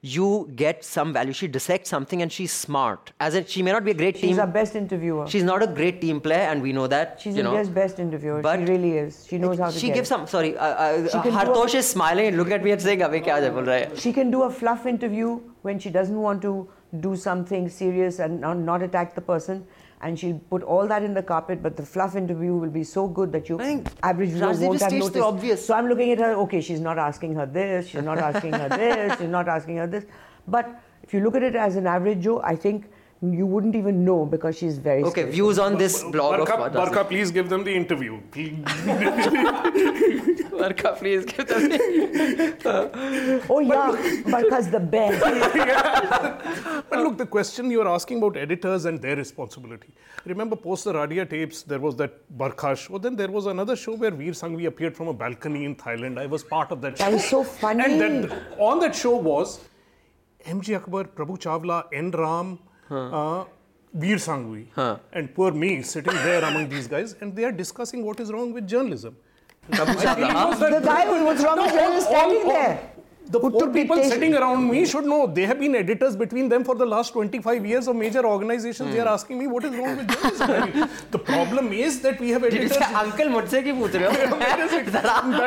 you 0.05 0.51
get 0.55 0.83
some 0.85 1.11
value. 1.13 1.33
She 1.33 1.47
dissects 1.47 1.89
something 1.89 2.21
and 2.21 2.31
she's 2.31 2.51
smart. 2.51 3.11
As 3.19 3.33
in, 3.33 3.45
she 3.45 3.63
may 3.63 3.71
not 3.71 3.83
be 3.83 3.91
a 3.91 3.93
great 3.93 4.15
she's 4.15 4.21
team. 4.21 4.29
She's 4.31 4.39
our 4.39 4.47
best 4.47 4.75
interviewer. 4.75 5.27
She's 5.27 5.43
not 5.43 5.63
a 5.63 5.67
great 5.67 5.99
team 5.99 6.21
player, 6.21 6.47
and 6.51 6.61
we 6.61 6.73
know 6.73 6.85
that. 6.87 7.19
She's 7.19 7.35
you 7.35 7.43
know. 7.43 7.51
India's 7.51 7.69
best 7.69 7.99
interviewer. 7.99 8.41
But 8.41 8.59
she 8.59 8.65
really 8.65 8.97
is. 8.97 9.25
She 9.27 9.39
knows 9.39 9.57
how 9.57 9.71
to. 9.71 9.79
She 9.79 9.87
gives 9.87 10.07
it. 10.07 10.13
some. 10.13 10.27
Sorry, 10.27 10.55
uh, 10.57 10.65
uh, 10.65 11.31
Hartosh 11.37 11.73
is 11.73 11.89
smiling 11.89 12.27
and 12.27 12.37
looking 12.37 12.53
at 12.53 12.63
me 12.63 12.71
and 12.71 12.81
saying, 12.81 12.99
"Abhi 12.99 13.23
kya 13.25 13.51
bol 13.57 13.63
raha 13.63 13.89
hai?" 13.89 14.01
She 14.05 14.13
can 14.13 14.29
do 14.37 14.43
a 14.43 14.51
fluff 14.61 14.85
interview 14.85 15.39
when 15.63 15.79
she 15.79 15.89
doesn't 15.89 16.21
want 16.27 16.41
to 16.43 16.53
do 16.99 17.15
something 17.15 17.67
serious 17.67 18.19
and 18.19 18.39
not, 18.41 18.57
not 18.57 18.81
attack 18.81 19.15
the 19.15 19.21
person 19.21 19.65
and 20.05 20.19
she'll 20.19 20.39
put 20.51 20.61
all 20.61 20.87
that 20.87 21.01
in 21.01 21.15
the 21.15 21.23
carpet, 21.23 21.63
but 21.63 21.75
the 21.75 21.83
fluff 21.83 22.15
interview 22.15 22.53
will 22.55 22.69
be 22.69 22.83
so 22.83 23.07
good 23.07 23.31
that 23.31 23.49
you 23.49 23.57
average 24.03 24.29
viewer 24.29 24.53
won't 24.65 24.79
have 24.79 24.91
noticed. 24.93 25.17
obvious. 25.17 25.65
So 25.65 25.73
I'm 25.73 25.87
looking 25.87 26.11
at 26.11 26.19
her. 26.19 26.33
Okay, 26.43 26.61
she's 26.61 26.79
not 26.79 26.99
asking 26.99 27.33
her 27.33 27.47
this. 27.47 27.87
She's 27.87 28.03
not 28.03 28.19
asking 28.19 28.53
her 28.53 28.69
this. 28.69 29.17
She's 29.17 29.33
not 29.37 29.47
asking 29.47 29.77
her 29.77 29.87
this. 29.87 30.05
But 30.47 30.69
if 31.01 31.11
you 31.11 31.21
look 31.21 31.35
at 31.35 31.41
it 31.41 31.55
as 31.55 31.75
an 31.75 31.87
average 31.87 32.21
Joe, 32.21 32.39
I 32.43 32.55
think 32.55 32.85
you 33.21 33.45
wouldn't 33.45 33.75
even 33.75 34.03
know 34.03 34.25
because 34.25 34.57
she's 34.57 34.77
very 34.77 35.01
okay 35.03 35.11
skillful. 35.11 35.31
views 35.33 35.59
on 35.59 35.77
this 35.77 36.03
blog 36.03 36.39
Barkha, 36.39 36.53
of 36.53 36.73
Barkha, 36.73 37.03
please 37.07 37.31
give 37.31 37.49
them 37.49 37.63
the 37.63 37.73
interview 37.73 38.19
Barkha, 40.59 40.97
please 40.97 41.25
give 41.25 41.47
them 41.47 41.69
the 41.69 43.41
oh 43.49 43.59
yeah 43.59 43.95
Barkha's 44.29 44.69
the 44.69 44.79
best 44.79 45.25
yeah. 45.55 46.81
but 46.89 46.99
look 46.99 47.17
the 47.17 47.25
question 47.25 47.71
you're 47.71 47.87
asking 47.87 48.17
about 48.17 48.35
editors 48.37 48.85
and 48.85 49.01
their 49.01 49.15
responsibility 49.15 49.93
remember 50.25 50.55
post 50.55 50.83
the 50.83 50.93
Radia 50.93 51.29
tapes 51.29 51.63
there 51.63 51.79
was 51.79 51.95
that 51.95 52.13
Barkha 52.37 52.75
show 52.77 52.97
then 52.97 53.15
there 53.15 53.31
was 53.31 53.45
another 53.45 53.75
show 53.75 53.95
where 53.95 54.11
Veer 54.11 54.33
Sanghvi 54.33 54.65
appeared 54.67 54.95
from 54.95 55.07
a 55.07 55.13
balcony 55.13 55.65
in 55.65 55.75
Thailand 55.75 56.19
I 56.19 56.25
was 56.25 56.43
part 56.43 56.71
of 56.71 56.81
that 56.81 56.95
that 56.97 56.97
show 56.97 57.05
that 57.05 57.13
was 57.13 57.25
so 57.25 57.43
funny 57.43 57.83
and 57.83 58.01
then 58.01 58.31
on 58.57 58.79
that 58.79 58.95
show 58.95 59.15
was 59.15 59.59
MJ 60.45 60.75
Akbar, 60.75 61.05
Prabhu 61.05 61.39
Chawla, 61.39 61.85
N. 61.91 62.11
Ram, 62.11 62.59
huh. 62.89 63.41
Uh, 63.41 63.45
Veer 63.93 64.17
Sanghvi, 64.17 64.65
huh. 64.75 64.97
and 65.13 65.33
poor 65.33 65.51
me 65.51 65.81
sitting 65.81 66.13
there 66.15 66.43
among 66.43 66.67
these 66.67 66.87
guys, 66.87 67.15
and 67.21 67.35
they 67.35 67.45
are 67.45 67.51
discussing 67.51 68.05
what 68.05 68.19
is 68.19 68.31
wrong 68.31 68.51
with 68.51 68.67
journalism. 68.67 69.15
the 69.69 70.81
guy 70.83 71.05
who 71.05 71.23
was 71.25 71.43
wrong 71.43 71.61
with 71.61 71.71
journalism 71.71 71.97
is 71.97 72.05
standing 72.05 72.47
there. 72.47 72.91
The 73.27 73.39
poor 73.39 73.69
people 73.73 74.03
sitting 74.03 74.35
around 74.35 74.69
me 74.69 74.85
should 74.85 75.05
know. 75.05 75.25
They 75.25 75.45
have 75.47 75.59
been 75.59 75.75
editors 75.75 76.15
between 76.15 76.47
them 76.47 76.63
for 76.63 76.75
the 76.75 76.85
last 76.85 77.13
25 77.13 77.65
years 77.65 77.87
of 77.87 77.95
major 77.95 78.23
organizations. 78.23 78.93
They 78.93 78.99
are 78.99 79.07
asking 79.07 79.39
me 79.39 79.47
what 79.47 79.63
is 79.63 79.75
wrong 79.75 79.97
with 79.97 80.09
journalism. 80.09 80.89
the 81.11 81.17
problem 81.17 81.73
is 81.73 82.01
that 82.01 82.19
we 82.19 82.29
have 82.29 82.43
editors. 82.43 82.77
Uncle 82.77 83.29
मुझसे 83.29 83.61
की 83.63 83.71
पूछ 83.79 83.95
रहे 83.95 84.27
हो? 84.27 84.37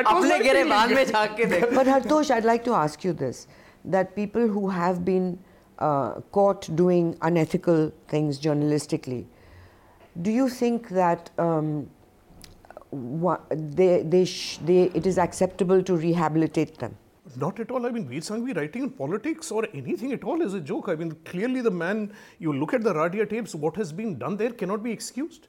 अपने 0.03 0.39
गिरे 0.41 0.65
बाद 0.65 1.75
But 1.75 1.87
Hartosh, 1.87 2.31
I'd 2.33 2.45
like 2.45 2.65
to 2.65 2.75
ask 2.75 3.05
you 3.05 3.13
this: 3.13 3.47
that 3.85 4.17
people 4.17 4.49
who 4.49 4.69
have 4.69 5.05
been 5.05 5.39
uh, 5.79 6.21
caught 6.33 6.75
doing 6.77 7.17
unethical 7.23 7.93
things 8.09 8.39
journalistically, 8.39 9.25
do 10.23 10.31
you 10.31 10.49
think 10.49 10.89
that 10.89 11.31
um, 11.39 11.89
they, 12.93 14.03
they, 14.03 14.25
they, 14.65 14.83
it 14.95 15.07
is 15.07 15.19
acceptable 15.19 15.83
to 15.83 15.97
rehabilitate 15.97 16.79
them? 16.79 16.97
Not 17.37 17.61
at 17.61 17.71
all. 17.71 17.87
I 17.87 17.91
mean, 17.91 18.09
Veer 18.09 18.21
Sanghvi 18.21 18.57
writing 18.57 18.85
in 18.85 18.91
politics 18.91 19.51
or 19.51 19.67
anything 19.75 20.13
at 20.13 20.25
all 20.25 20.41
is 20.41 20.55
a 20.55 20.61
joke. 20.61 20.89
I 20.89 20.95
mean, 20.95 21.13
clearly 21.25 21.61
the 21.61 21.71
man, 21.71 22.13
you 22.39 22.53
look 22.53 22.73
at 22.73 22.83
the 22.83 22.95
Radia 22.95 23.29
tapes, 23.29 23.55
what 23.55 23.77
has 23.77 23.93
been 23.93 24.19
done 24.19 24.37
there 24.37 24.51
cannot 24.51 24.83
be 24.83 24.91
excused. 24.91 25.49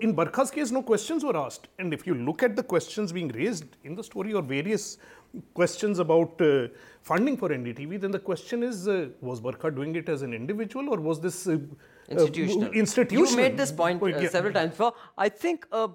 In 0.00 0.14
Barkha's 0.14 0.50
case, 0.50 0.70
no 0.70 0.82
questions 0.82 1.24
were 1.24 1.36
asked. 1.36 1.68
And 1.78 1.92
if 1.92 2.06
you 2.06 2.14
look 2.14 2.42
at 2.42 2.56
the 2.56 2.62
questions 2.62 3.12
being 3.12 3.28
raised 3.28 3.64
in 3.84 3.94
the 3.94 4.02
story 4.02 4.32
or 4.32 4.42
various 4.42 4.98
questions 5.52 5.98
about 5.98 6.40
uh, 6.40 6.68
funding 7.04 7.36
for 7.36 7.50
NDTV, 7.50 8.00
then 8.00 8.10
the 8.10 8.18
question 8.18 8.62
is 8.62 8.88
uh, 8.88 9.08
was 9.20 9.40
Barkha 9.40 9.70
doing 9.74 9.94
it 9.94 10.08
as 10.08 10.22
an 10.22 10.32
individual 10.32 10.88
or 10.88 11.00
was 11.00 11.20
this 11.20 11.46
uh, 11.46 11.58
institutional? 12.08 12.72
institutional? 12.72 13.30
You 13.30 13.36
made 13.36 13.56
this 13.56 13.72
point 13.72 14.02
uh, 14.02 14.06
yeah. 14.06 14.28
several 14.28 14.54
times 14.54 14.70
before. 14.70 14.94
I 15.16 15.28
think 15.28 15.66
uh, 15.70 15.88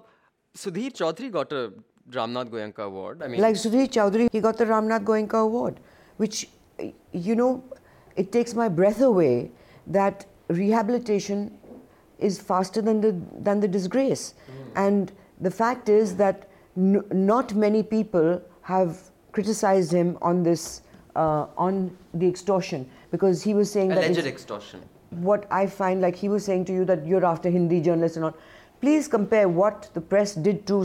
Sudhir 0.56 0.92
Chaudhary 0.92 1.30
got 1.32 1.52
a 1.52 1.72
Ramnath 2.10 2.50
Goenka 2.50 2.84
award. 2.84 3.22
I 3.22 3.28
mean, 3.28 3.40
like 3.40 3.56
Sudhir 3.56 3.88
Chaudhary, 3.88 4.28
he 4.32 4.40
got 4.40 4.56
the 4.56 4.64
Ramnath 4.64 5.04
Goenka 5.04 5.42
award, 5.42 5.80
which, 6.16 6.48
you 7.12 7.34
know, 7.34 7.64
it 8.16 8.32
takes 8.32 8.54
my 8.54 8.68
breath 8.68 9.00
away 9.00 9.50
that 9.86 10.26
rehabilitation 10.48 11.56
is 12.18 12.38
faster 12.38 12.82
than 12.82 13.00
the 13.00 13.12
than 13.40 13.60
the 13.60 13.68
disgrace, 13.68 14.34
mm. 14.34 14.86
and 14.86 15.12
the 15.40 15.50
fact 15.50 15.88
is 15.88 16.16
that 16.16 16.50
n- 16.76 17.04
not 17.10 17.54
many 17.54 17.82
people 17.82 18.42
have 18.62 19.10
criticized 19.32 19.92
him 19.92 20.18
on 20.20 20.42
this, 20.42 20.82
uh, 21.16 21.46
on 21.56 21.96
the 22.14 22.26
extortion, 22.28 22.88
because 23.10 23.42
he 23.42 23.54
was 23.54 23.70
saying 23.70 23.88
that 23.90 23.98
Alleged 23.98 24.18
it's- 24.18 24.32
extortion. 24.32 24.80
what 25.10 25.46
I 25.50 25.66
find 25.66 26.00
like 26.00 26.14
he 26.16 26.28
was 26.28 26.44
saying 26.44 26.64
to 26.66 26.72
you 26.72 26.84
that 26.84 27.06
you're 27.06 27.24
after 27.24 27.50
Hindi 27.50 27.80
journalists 27.80 28.16
and 28.16 28.24
all. 28.24 28.34
Please 28.80 29.08
compare 29.08 29.48
what 29.48 29.90
the 29.94 30.00
press 30.00 30.34
did 30.34 30.66
to 30.68 30.82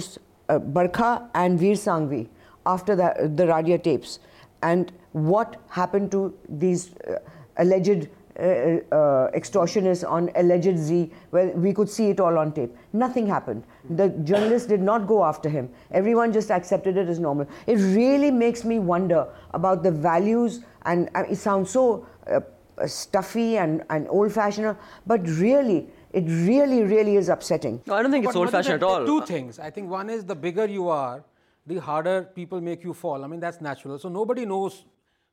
uh, 0.50 0.60
Barkha 0.60 1.30
and 1.36 1.60
Veer 1.60 1.76
Sanghvi 1.76 2.28
after 2.66 2.96
the, 2.96 3.32
the 3.36 3.44
Radia 3.44 3.82
tapes 3.82 4.20
and 4.64 4.92
what 5.14 5.56
happened 5.70 6.12
to 6.12 6.34
these 6.50 6.96
uh, 7.08 7.20
alleged 7.58 8.10
extortionists 8.40 10.10
on 10.10 10.30
alleged 10.36 10.78
Z, 10.78 11.12
where 11.32 11.48
we 11.52 11.74
could 11.74 11.90
see 11.90 12.10
it 12.10 12.20
all 12.20 12.38
on 12.38 12.52
tape. 12.52 12.76
Nothing 12.94 13.28
happened. 13.28 13.64
The 13.90 14.10
journalists 14.10 14.68
did 14.68 14.82
not 14.82 15.08
go 15.08 15.24
after 15.24 15.50
him. 15.50 15.70
Everyone 15.92 16.34
just 16.34 16.52
accepted 16.52 16.98
it 16.98 17.08
as 17.08 17.20
normal. 17.20 17.48
It 17.68 17.76
really 17.78 18.32
makes 18.32 18.64
me 18.64 18.80
wonder 18.80 19.28
about 19.54 19.84
the 19.84 19.92
values, 19.92 20.62
and 20.84 21.10
uh, 21.16 21.24
it 21.30 21.36
sounds 21.38 21.70
so 21.70 22.06
uh, 22.28 22.40
uh, 22.78 22.88
stuffy 22.88 23.58
and, 23.58 23.84
and 23.90 24.08
old 24.10 24.34
fashioned, 24.34 24.76
but 25.08 25.22
really, 25.28 25.88
it 26.12 26.26
really, 26.26 26.84
really 26.84 27.16
is 27.16 27.30
upsetting. 27.30 27.82
No, 27.86 27.96
I 27.96 28.02
don't 28.02 28.12
think 28.12 28.26
it's 28.26 28.36
old 28.36 28.50
fashioned 28.52 28.76
at 28.76 28.80
there- 28.82 28.90
there 28.90 29.00
all. 29.00 29.06
Two 29.22 29.26
things. 29.26 29.60
I 29.60 29.70
think 29.70 29.90
one 29.90 30.10
is 30.10 30.26
the 30.26 30.36
bigger 30.36 30.66
you 30.66 30.90
are, 30.90 31.24
the 31.66 31.78
harder 31.78 32.24
people 32.36 32.62
make 32.62 32.84
you 32.84 32.94
fall. 32.94 33.24
I 33.24 33.28
mean, 33.28 33.40
that's 33.40 33.62
natural. 33.62 33.98
So 34.00 34.10
nobody 34.10 34.46
knows 34.46 34.86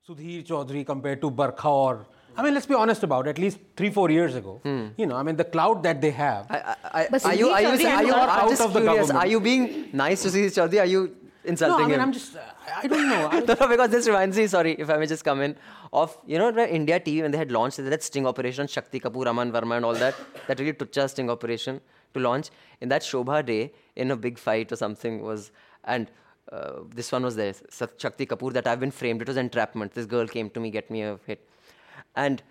Sudhir 0.08 0.44
Chaudhary 0.46 0.84
compared 0.86 1.20
to 1.20 1.30
Barkha 1.30 1.68
or. 1.70 2.06
I 2.36 2.42
mean, 2.42 2.54
let's 2.54 2.66
be 2.66 2.74
honest 2.74 3.02
about 3.02 3.26
it. 3.26 3.30
At 3.30 3.38
least 3.38 3.58
three, 3.76 3.90
four 3.90 4.10
years 4.10 4.34
ago, 4.34 4.60
you 4.96 5.06
know, 5.06 5.16
I 5.16 5.22
mean, 5.22 5.36
the 5.36 5.44
clout 5.44 5.82
that 5.82 6.00
they 6.00 6.10
have. 6.10 6.46
I, 6.50 6.76
I, 6.84 7.06
I, 7.12 7.18
are 7.24 7.34
you, 7.34 7.48
are 7.50 7.62
you, 7.62 7.68
Sudhir 7.68 7.96
are 7.96 8.04
you, 8.04 8.12
Chaudhary 8.12 8.28
out 8.28 8.48
just 8.48 8.62
of 8.62 8.72
the 8.72 8.80
curious, 8.80 9.06
government. 9.08 9.24
are 9.24 9.28
you 9.28 9.40
being 9.40 9.88
nice 9.92 10.22
to 10.22 10.28
Sudhir 10.28 10.46
Chaudhary? 10.46 10.80
Are 10.80 10.86
you 10.86 11.02
no, 11.44 11.50
insulting 11.50 11.84
I 11.84 11.88
mean, 11.88 11.94
him? 11.94 12.00
I'm 12.00 12.12
just. 12.12 12.36
I 12.82 12.86
don't 12.86 13.08
know. 13.08 13.28
I, 13.32 13.40
no, 13.40 13.54
no, 13.60 13.68
because 13.68 13.90
this 13.90 14.06
reminds 14.06 14.36
me, 14.36 14.46
sorry, 14.46 14.72
if 14.72 14.88
I 14.88 14.96
may 14.96 15.06
just 15.06 15.24
come 15.24 15.40
in, 15.42 15.56
of, 15.92 16.16
you 16.26 16.38
know, 16.38 16.50
the 16.50 16.72
India 16.72 16.98
TV, 16.98 17.22
when 17.22 17.30
they 17.32 17.38
had 17.38 17.52
launched 17.52 17.78
that 17.78 18.02
sting 18.02 18.26
operation, 18.26 18.66
Shakti 18.66 19.00
Kapoor, 19.00 19.26
Aman 19.26 19.52
Verma 19.52 19.76
and 19.76 19.84
all 19.84 19.94
that, 19.94 20.14
that 20.46 20.58
really 20.58 20.72
Tucha 20.72 21.10
sting 21.10 21.28
operation 21.28 21.80
to 22.14 22.20
launch. 22.20 22.50
In 22.80 22.88
that 22.88 23.02
Shobhaa 23.02 23.44
De, 23.44 23.72
in 23.96 24.10
a 24.10 24.16
big 24.16 24.38
fight 24.38 24.72
or 24.72 24.76
something 24.76 25.22
was, 25.22 25.50
and 25.84 26.10
uh, 26.50 26.80
this 26.88 27.12
one 27.12 27.24
was 27.24 27.36
there, 27.36 27.54
Shakti 27.98 28.26
Kapoor, 28.26 28.52
that 28.52 28.66
I've 28.66 28.80
been 28.80 28.90
framed. 28.90 29.22
It 29.22 29.28
was 29.28 29.36
entrapment. 29.36 29.92
This 29.92 30.06
girl 30.06 30.26
came 30.26 30.50
to 30.50 30.60
me, 30.60 30.70
get 30.70 30.90
me 30.90 31.02
a 31.02 31.18
hit. 31.26 31.46
And 32.14 32.42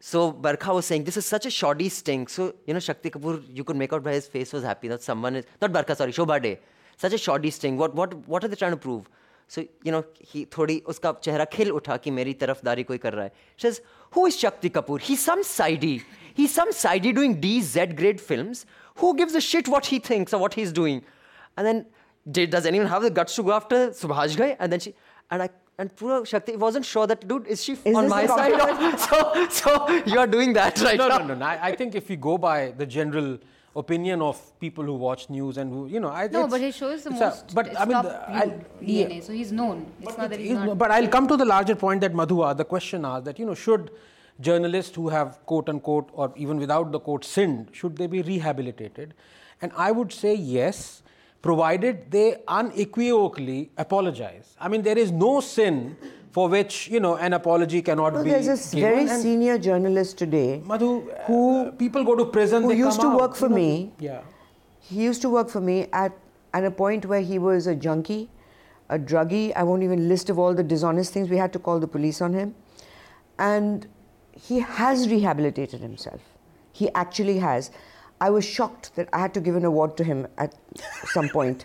so 0.00 0.32
Barkha 0.32 0.72
was 0.72 0.86
saying, 0.86 1.04
this 1.04 1.16
is 1.16 1.26
such 1.26 1.46
a 1.46 1.50
shoddy 1.50 1.88
stink. 1.88 2.30
So, 2.30 2.54
you 2.66 2.74
know, 2.74 2.80
Shakti 2.80 3.10
Kapoor, 3.10 3.42
you 3.52 3.64
could 3.64 3.76
make 3.76 3.92
out 3.92 4.02
by 4.02 4.12
his 4.12 4.26
face 4.26 4.52
was 4.52 4.62
happy 4.62 4.88
that 4.88 5.02
someone 5.02 5.36
is, 5.36 5.44
not 5.60 5.72
Barkha, 5.72 5.96
sorry, 5.96 6.12
Shobhaa 6.12 6.42
De. 6.42 6.58
Such 6.96 7.12
a 7.12 7.18
shoddy 7.18 7.50
stink. 7.50 7.78
What, 7.78 7.94
what, 7.94 8.14
what 8.28 8.44
are 8.44 8.48
they 8.48 8.56
trying 8.56 8.72
to 8.72 8.76
prove? 8.76 9.08
So, 9.48 9.64
you 9.82 9.90
know, 9.90 10.04
he 10.20 10.46
थोड़ी 10.46 10.80
उसका 10.86 11.12
चेहरा 11.22 11.44
खिल 11.52 11.70
उठा 11.70 11.96
कि 12.02 12.10
मेरी 12.10 12.34
तरफदारी 12.38 12.82
कोई 12.84 12.98
कर 12.98 13.12
रहा 13.12 13.24
है 13.24 13.32
says, 13.56 13.80
who 14.12 14.26
is 14.26 14.38
Shakti 14.38 14.70
Kapoor? 14.70 15.00
He's 15.00 15.20
some 15.20 15.42
sidey. 15.42 16.02
He's 16.34 16.54
some 16.54 16.70
sidey 16.70 17.12
doing 17.12 17.40
D, 17.40 17.60
Z 17.60 17.86
grade 17.86 18.20
films. 18.20 18.64
Who 18.96 19.16
gives 19.16 19.34
a 19.34 19.40
shit 19.40 19.66
what 19.66 19.86
he 19.86 19.98
thinks 19.98 20.32
or 20.32 20.38
what 20.38 20.54
he's 20.54 20.72
doing? 20.72 21.02
And 21.56 21.66
then, 21.66 21.86
did, 22.30 22.50
does 22.50 22.64
anyone 22.64 22.86
have 22.86 23.02
the 23.02 23.10
guts 23.10 23.34
to 23.36 23.42
go 23.42 23.52
after 23.52 23.90
Subhash 23.90 24.36
Ghai? 24.36 24.56
And 24.60 24.72
then 24.72 24.78
she, 24.78 24.94
and 25.32 25.42
I 25.42 25.48
and 25.80 25.94
Pura 25.96 26.24
Shakti 26.26 26.56
wasn't 26.56 26.84
sure 26.84 27.06
that, 27.06 27.26
dude, 27.26 27.46
is 27.46 27.64
she 27.64 27.72
Is 27.72 27.96
on 27.96 28.08
my 28.08 28.26
side? 28.26 28.52
compliment? 28.58 29.00
so, 29.10 29.48
so 29.48 29.88
you 30.04 30.18
are 30.18 30.26
doing 30.26 30.52
that 30.52 30.78
right 30.82 30.98
no, 30.98 31.08
now. 31.08 31.18
no, 31.18 31.28
no, 31.28 31.34
no. 31.34 31.46
I, 31.46 31.68
I 31.68 31.74
think 31.74 31.94
if 31.94 32.10
we 32.10 32.16
go 32.16 32.36
by 32.36 32.72
the 32.72 32.84
general 32.84 33.38
opinion 33.74 34.20
of 34.20 34.36
people 34.60 34.84
who 34.84 34.94
watch 34.94 35.30
news 35.30 35.56
and 35.56 35.72
who, 35.72 35.86
you 35.86 35.98
know, 36.00 36.10
I 36.10 36.22
think. 36.22 36.32
No, 36.34 36.40
it's- 36.40 36.50
but 36.50 36.60
he 36.60 36.70
shows 36.70 37.04
the 37.04 37.10
it's 37.12 37.20
a- 37.20 37.24
most 37.24 37.54
but 37.54 37.80
I 37.80 37.84
mean, 37.86 38.02
the- 38.02 38.30
I'll- 38.40 38.60
yeah. 38.82 39.06
DNA, 39.06 39.22
so 39.22 39.32
he's 39.32 39.52
known. 39.52 39.86
It's 40.02 40.18
not 40.18 40.28
that 40.28 40.38
he's 40.38 40.50
It's- 40.50 40.66
not. 40.66 40.76
But 40.76 40.90
I'll 40.90 41.08
come 41.08 41.26
to 41.28 41.36
the 41.36 41.46
larger 41.46 41.74
point 41.74 42.02
that 42.02 42.14
Madhu 42.14 42.42
asked, 42.44 42.58
the 42.58 42.64
question 42.76 43.04
asked 43.06 43.24
that, 43.24 43.38
you 43.38 43.46
know, 43.46 43.54
should 43.54 43.90
journalists 44.40 44.94
who 44.94 45.08
have 45.08 45.38
quote 45.46 45.68
unquote 45.70 46.10
or 46.12 46.32
even 46.36 46.58
without 46.58 46.92
the 46.92 47.00
quote 47.00 47.24
sinned, 47.24 47.68
should 47.72 47.96
they 47.96 48.06
be 48.06 48.20
rehabilitated? 48.22 49.14
And 49.62 49.72
I 49.76 49.92
would 49.92 50.12
say 50.12 50.34
yes, 50.34 51.02
provided 51.42 52.10
they 52.10 52.36
unequivocally 52.48 53.70
apologize. 53.78 54.54
I 54.60 54.68
mean, 54.68 54.82
there 54.82 54.98
is 54.98 55.10
no 55.10 55.40
sin 55.40 55.96
for 56.32 56.48
which, 56.48 56.88
you 56.88 57.00
know, 57.00 57.16
an 57.16 57.32
apology 57.32 57.82
cannot 57.82 58.12
Well, 58.12 58.24
be 58.24 58.30
there's 58.30 58.48
a 58.48 58.76
given. 58.76 58.88
very 58.90 59.08
And 59.08 59.22
senior 59.22 59.58
journalist 59.58 60.16
today 60.18 60.62
Madhu, 60.64 61.10
who- 61.26 61.66
uh, 61.66 61.70
people 61.72 62.04
go 62.04 62.14
to 62.14 62.26
prison, 62.26 62.62
who 62.62 62.72
used 62.72 63.00
to 63.00 63.08
out, 63.08 63.20
work 63.20 63.34
for 63.34 63.46
you 63.46 63.50
know, 63.50 63.56
me. 63.56 63.92
Yeah. 63.98 64.20
He 64.80 65.02
used 65.02 65.22
to 65.22 65.30
work 65.30 65.48
for 65.48 65.60
me 65.60 65.86
at, 65.92 66.12
at 66.54 66.64
a 66.64 66.70
point 66.70 67.06
where 67.06 67.20
he 67.20 67.38
was 67.38 67.66
a 67.66 67.74
junkie, 67.74 68.28
a 68.88 68.98
druggie. 68.98 69.52
I 69.56 69.62
won't 69.62 69.82
even 69.82 70.08
list 70.08 70.30
of 70.30 70.38
all 70.38 70.54
the 70.54 70.62
dishonest 70.62 71.12
things. 71.12 71.28
We 71.28 71.36
had 71.36 71.52
to 71.54 71.58
call 71.58 71.80
the 71.80 71.88
police 71.88 72.20
on 72.20 72.32
him. 72.34 72.54
And 73.38 73.86
he 74.32 74.60
has 74.60 75.08
rehabilitated 75.08 75.80
himself. 75.80 76.20
He 76.72 76.90
actually 76.94 77.38
has. 77.38 77.70
I 78.20 78.30
was 78.30 78.44
shocked 78.44 78.94
that 78.96 79.08
I 79.12 79.18
had 79.18 79.34
to 79.34 79.40
give 79.40 79.56
an 79.56 79.64
award 79.64 79.96
to 79.98 80.04
him 80.04 80.26
at 80.38 80.54
some 81.06 81.28
point. 81.28 81.64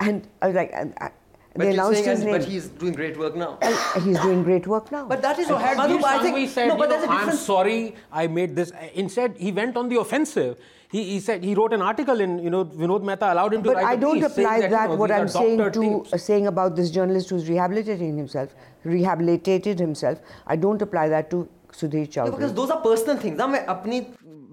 And 0.00 0.26
I 0.42 0.46
was 0.48 0.56
like, 0.56 0.70
and, 0.74 0.94
uh, 1.00 1.08
announced 1.54 2.04
but, 2.04 2.18
name." 2.18 2.30
but 2.30 2.44
he's 2.44 2.68
doing 2.68 2.94
great 2.94 3.16
work 3.16 3.36
now. 3.36 3.58
And 3.62 4.02
he's 4.04 4.18
doing 4.20 4.42
great 4.42 4.66
work 4.66 4.90
now. 4.90 5.06
But 5.06 5.22
that 5.22 5.38
is 5.38 5.48
what 5.48 5.60
happened. 5.60 6.00
Madhu, 6.00 6.36
I. 6.36 6.46
Said, 6.46 6.68
no, 6.68 6.76
but 6.76 6.84
know, 6.84 6.90
there's 6.90 7.04
a 7.04 7.06
difference. 7.06 7.32
I'm 7.32 7.36
sorry, 7.36 7.96
I 8.12 8.26
made 8.26 8.56
this. 8.56 8.72
Instead, 8.94 9.36
he 9.38 9.52
went 9.52 9.76
on 9.76 9.88
the 9.88 10.00
offensive. 10.00 10.56
He, 10.90 11.02
he 11.04 11.20
said 11.20 11.42
he 11.42 11.54
wrote 11.54 11.72
an 11.72 11.82
article 11.82 12.20
in 12.20 12.38
you 12.38 12.50
know 12.50 12.64
Vinod 12.64 13.02
Mehta 13.02 13.32
allowed 13.32 13.54
him 13.54 13.62
to. 13.64 13.72
But 13.72 13.84
I 13.84 13.96
don't 13.96 14.22
apply 14.22 14.60
that. 14.60 14.70
that 14.70 14.82
you 14.84 14.88
know, 14.90 14.94
what 14.96 15.10
I'm 15.10 15.28
saying 15.28 15.72
to 15.72 16.06
uh, 16.12 16.16
saying 16.16 16.46
about 16.46 16.76
this 16.76 16.90
journalist 16.90 17.30
who's 17.30 17.48
rehabilitating 17.48 18.16
himself, 18.16 18.54
rehabilitated 18.84 19.78
himself. 19.78 20.20
I 20.46 20.56
don't 20.56 20.80
apply 20.80 21.08
that 21.08 21.30
to 21.30 21.48
Sudhir 21.72 22.08
Chaudhary. 22.08 22.36
Because 22.36 22.54
those 22.54 22.70
are 22.70 22.80
personal 22.80 23.16
things. 23.16 23.38
अपनी 23.38 24.06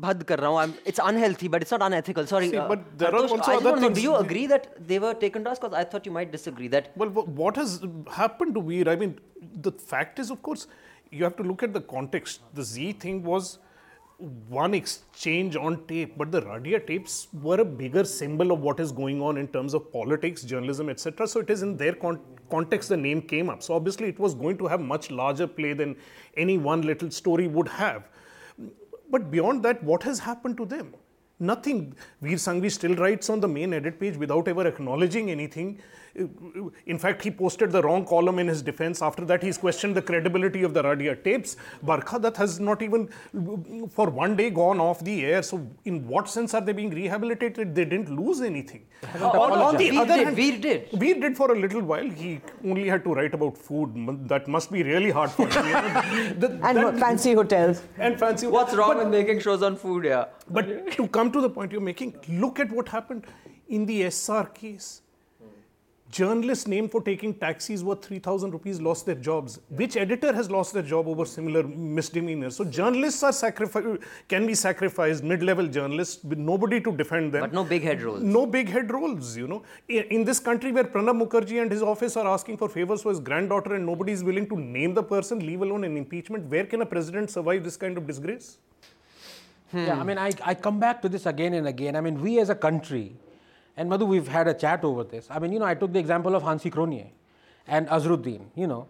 bad 0.06 0.26
kar 0.32 0.38
raha 0.38 0.68
hu. 0.68 0.74
It's 0.92 1.02
unhealthy, 1.12 1.48
but 1.48 1.62
it's 1.62 1.72
not 1.76 1.82
unethical. 1.88 2.28
Sorry. 2.34 2.50
See, 2.50 2.58
uh, 2.58 2.68
but 2.68 2.86
there 2.98 3.14
are 3.14 3.24
also 3.24 3.38
other 3.58 3.74
things. 3.80 3.98
do 3.98 4.06
you 4.10 4.16
agree 4.16 4.46
that 4.54 4.70
they 4.92 5.00
were 5.00 5.14
taken 5.26 5.44
task? 5.50 5.62
Because 5.62 5.78
I 5.82 5.84
thought 5.84 6.06
you 6.06 6.16
might 6.20 6.32
disagree 6.38 6.70
that. 6.76 6.92
Well, 6.96 7.10
what 7.10 7.56
has 7.64 7.82
happened 8.22 8.56
to 8.56 8.62
Veer? 8.62 8.90
I 8.90 8.96
mean, 8.96 9.20
the 9.68 9.72
fact 9.72 10.20
is, 10.20 10.32
of 10.38 10.42
course, 10.42 10.68
you 11.12 11.24
have 11.24 11.36
to 11.42 11.44
look 11.44 11.64
at 11.64 11.74
the 11.74 11.82
context. 11.82 12.42
The 12.54 12.64
Z 12.64 12.94
thing 12.94 13.24
was 13.24 13.60
one 14.48 14.74
exchange 14.74 15.56
on 15.56 15.84
tape, 15.88 16.18
but 16.18 16.32
the 16.32 16.42
Radia 16.42 16.86
tapes 16.86 17.28
were 17.34 17.60
a 17.60 17.66
bigger 17.66 18.04
symbol 18.04 18.52
of 18.52 18.60
what 18.62 18.80
is 18.80 18.92
going 18.92 19.22
on 19.22 19.38
in 19.38 19.48
terms 19.48 19.74
of 19.74 19.92
politics, 19.92 20.44
journalism, 20.44 20.90
etc. 20.90 21.28
So 21.28 21.40
it 21.40 21.50
is 21.50 21.64
in 21.64 21.76
their 21.76 21.94
con- 21.94 22.20
context 22.50 22.90
the 22.90 22.98
name 22.98 23.22
came 23.22 23.50
up. 23.50 23.64
So 23.64 23.74
obviously 23.74 24.10
it 24.10 24.20
was 24.20 24.36
going 24.36 24.58
to 24.60 24.68
have 24.68 24.80
much 24.80 25.10
larger 25.10 25.48
play 25.48 25.74
than 25.74 25.96
any 26.38 26.58
one 26.58 26.84
little 26.84 27.10
story 27.10 27.48
would 27.48 27.68
have. 27.68 28.10
But 29.12 29.30
beyond 29.30 29.64
that, 29.64 29.84
what 29.84 30.04
has 30.04 30.20
happened 30.20 30.58
to 30.58 30.66
them? 30.66 30.96
Nothing. 31.40 31.96
Veer 32.22 32.38
Sanghvi 32.38 32.72
still 32.72 32.96
writes 32.96 33.30
on 33.30 33.40
the 33.42 33.48
main 33.48 33.74
edit 33.74 34.00
page 34.00 34.16
without 34.16 34.48
ever 34.48 34.66
acknowledging 34.68 35.30
anything. 35.32 35.80
In 36.16 36.98
fact, 37.00 37.24
he 37.24 37.32
posted 37.32 37.72
the 37.72 37.82
wrong 37.82 38.06
column 38.06 38.40
in 38.40 38.48
his 38.48 38.62
defense. 38.62 39.02
After 39.02 39.24
that, 39.26 39.42
he's 39.42 39.58
questioned 39.58 39.96
the 39.96 40.02
credibility 40.02 40.64
of 40.64 40.74
the 40.74 40.84
Radia 40.84 41.22
tapes. 41.24 41.56
Barkha 41.86 42.20
Dutt 42.22 42.38
has 42.38 42.60
not 42.60 42.82
even, 42.82 43.08
for 43.90 44.10
one 44.10 44.36
day, 44.36 44.50
gone 44.50 44.80
off 44.80 45.04
the 45.04 45.26
air. 45.26 45.42
So, 45.42 45.66
in 45.86 46.08
what 46.08 46.30
sense 46.30 46.54
are 46.54 46.62
they 46.62 46.74
being 46.74 46.90
rehabilitated? 46.90 47.74
They 47.76 47.86
didn't 47.86 48.10
lose 48.16 48.42
anything. 48.42 48.86
On, 49.16 49.52
on 49.52 49.78
the 49.78 49.90
Veer 49.90 50.02
other 50.02 50.16
did, 50.18 50.26
hand, 50.26 50.36
Veer 50.36 50.58
did. 50.58 50.90
Veer 50.94 51.16
did 51.20 51.38
for 51.38 51.52
a 51.52 51.60
little 51.60 51.82
while. 51.82 52.08
He 52.10 52.42
only 52.66 52.88
had 52.88 53.04
to 53.06 53.14
write 53.14 53.34
about 53.34 53.58
food. 53.58 54.28
That 54.28 54.48
must 54.48 54.72
be 54.72 54.84
really 54.84 55.12
hard 55.12 55.32
for 55.32 55.44
him. 55.48 56.40
The- 56.40 56.60
and 56.64 56.78
that- 56.78 57.00
fancy 57.00 57.34
hotels. 57.34 57.82
and 57.98 58.20
fancy. 58.20 58.48
What's 58.48 58.74
wrong 58.76 58.90
But- 58.96 58.98
with 59.06 59.08
making 59.08 59.40
shows 59.40 59.62
on 59.64 59.76
food? 59.76 60.04
Yeah. 60.06 60.26
but 60.50 60.92
to 60.98 61.08
come 61.08 61.32
to 61.32 61.42
the 61.42 61.50
point 61.50 61.72
you're 61.72 61.82
making, 61.82 62.16
look 62.30 62.60
at 62.60 62.70
what 62.72 62.90
happened 62.90 63.26
in 63.70 63.86
the 63.86 64.04
SR 64.04 64.44
case. 64.54 65.02
Journalists 66.12 66.68
named 66.68 66.92
for 66.92 67.02
taking 67.02 67.34
taxis 67.34 67.84
worth 67.86 68.04
3,000 68.04 68.52
rupees 68.52 68.82
lost 68.82 69.06
their 69.06 69.16
jobs. 69.16 69.60
Which 69.70 69.96
editor 69.96 70.34
has 70.34 70.52
lost 70.52 70.74
their 70.74 70.84
job 70.84 71.08
over 71.08 71.26
similar 71.26 71.64
misdemeanors? 71.64 72.58
So 72.58 72.66
journalists 72.66 73.24
are 73.24 73.32
sacrificed, 73.32 74.04
can 74.28 74.46
be 74.46 74.54
sacrificed, 74.54 75.24
mid-level 75.24 75.68
journalists 75.68 76.22
with 76.24 76.38
nobody 76.38 76.82
to 76.82 76.92
defend 76.92 77.32
them. 77.32 77.42
But 77.42 77.54
no 77.54 77.64
big 77.64 77.84
head 77.84 78.02
roles. 78.02 78.22
No 78.22 78.46
big 78.46 78.68
head 78.68 78.92
roles, 78.92 79.38
you 79.38 79.48
know. 79.48 79.64
In, 79.88 80.04
in 80.16 80.26
this 80.26 80.40
country 80.40 80.74
where 80.74 80.84
Pranab 80.84 81.22
Mukherjee 81.22 81.62
and 81.62 81.72
his 81.72 81.82
office 81.82 82.18
are 82.18 82.28
asking 82.28 82.58
for 82.58 82.68
favors 82.68 83.04
for 83.04 83.10
his 83.10 83.22
granddaughter 83.22 83.76
and 83.76 83.86
nobody 83.86 84.12
is 84.12 84.22
willing 84.24 84.50
to 84.50 84.60
name 84.60 84.94
the 84.94 85.04
person, 85.04 85.40
leave 85.40 85.62
alone 85.62 85.86
an 85.86 85.96
impeachment, 85.96 86.46
where 86.50 86.66
can 86.66 86.82
a 86.82 86.86
president 86.86 87.30
survive 87.30 87.64
this 87.64 87.78
kind 87.78 87.98
of 87.98 88.06
disgrace? 88.06 88.58
Hmm. 89.72 89.86
Yeah, 89.86 90.00
I 90.00 90.04
mean, 90.04 90.18
I, 90.18 90.32
I 90.44 90.56
come 90.56 90.78
back 90.78 91.02
to 91.04 91.10
this 91.10 91.26
again 91.26 91.54
and 91.54 91.68
again. 91.68 91.96
I 91.96 92.02
mean, 92.02 92.20
we 92.22 92.40
as 92.40 92.50
a 92.50 92.56
country, 92.56 93.14
and 93.78 93.90
Madhu, 93.90 94.06
we've 94.06 94.28
had 94.28 94.48
a 94.48 94.54
chat 94.54 94.84
over 94.84 95.04
this. 95.04 95.28
I 95.30 95.40
mean, 95.40 95.52
you 95.52 95.60
know, 95.60 95.66
I 95.66 95.74
took 95.76 95.94
the 95.94 96.00
example 96.00 96.36
of 96.36 96.44
Hansie 96.44 96.72
Cronje 96.72 97.08
and 97.68 97.88
Azharuddin, 97.88 98.42
you 98.56 98.68
know. 98.68 98.88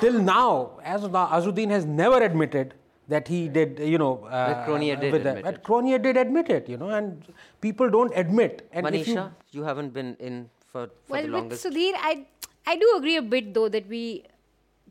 Till 0.00 0.20
now, 0.20 0.78
as 0.84 1.02
of 1.04 1.12
now, 1.12 1.26
Azharuddin 1.28 1.70
has 1.70 1.84
never 1.84 2.22
admitted 2.22 2.74
that 3.08 3.26
he 3.26 3.48
did, 3.48 3.78
you 3.80 3.98
know. 3.98 4.24
Uh, 4.24 4.54
But 4.54 4.66
Cronje 4.68 5.00
did 5.00 5.12
with 5.12 5.22
the- 5.24 5.30
admit 5.30 5.44
but 5.44 5.54
it. 5.54 5.62
Cronje 5.64 6.02
did 6.02 6.16
admit 6.16 6.48
it, 6.48 6.68
you 6.68 6.76
know, 6.76 6.90
and 6.90 7.24
people 7.60 7.90
don't 7.90 8.12
admit. 8.14 8.68
And 8.72 8.86
if 8.94 9.08
you- 9.08 9.16
Manisha, 9.16 9.32
you 9.50 9.64
haven't 9.64 9.92
been 9.92 10.16
in 10.20 10.48
for, 10.72 10.86
for 10.86 10.92
well, 11.14 11.22
the 11.22 11.26
with 11.28 11.34
longest. 11.34 11.64
Sudhir, 11.66 11.94
I 12.10 12.24
I 12.66 12.76
do 12.76 12.94
agree 12.96 13.16
a 13.16 13.22
bit 13.22 13.52
though 13.54 13.68
that 13.68 13.88
we 13.88 14.02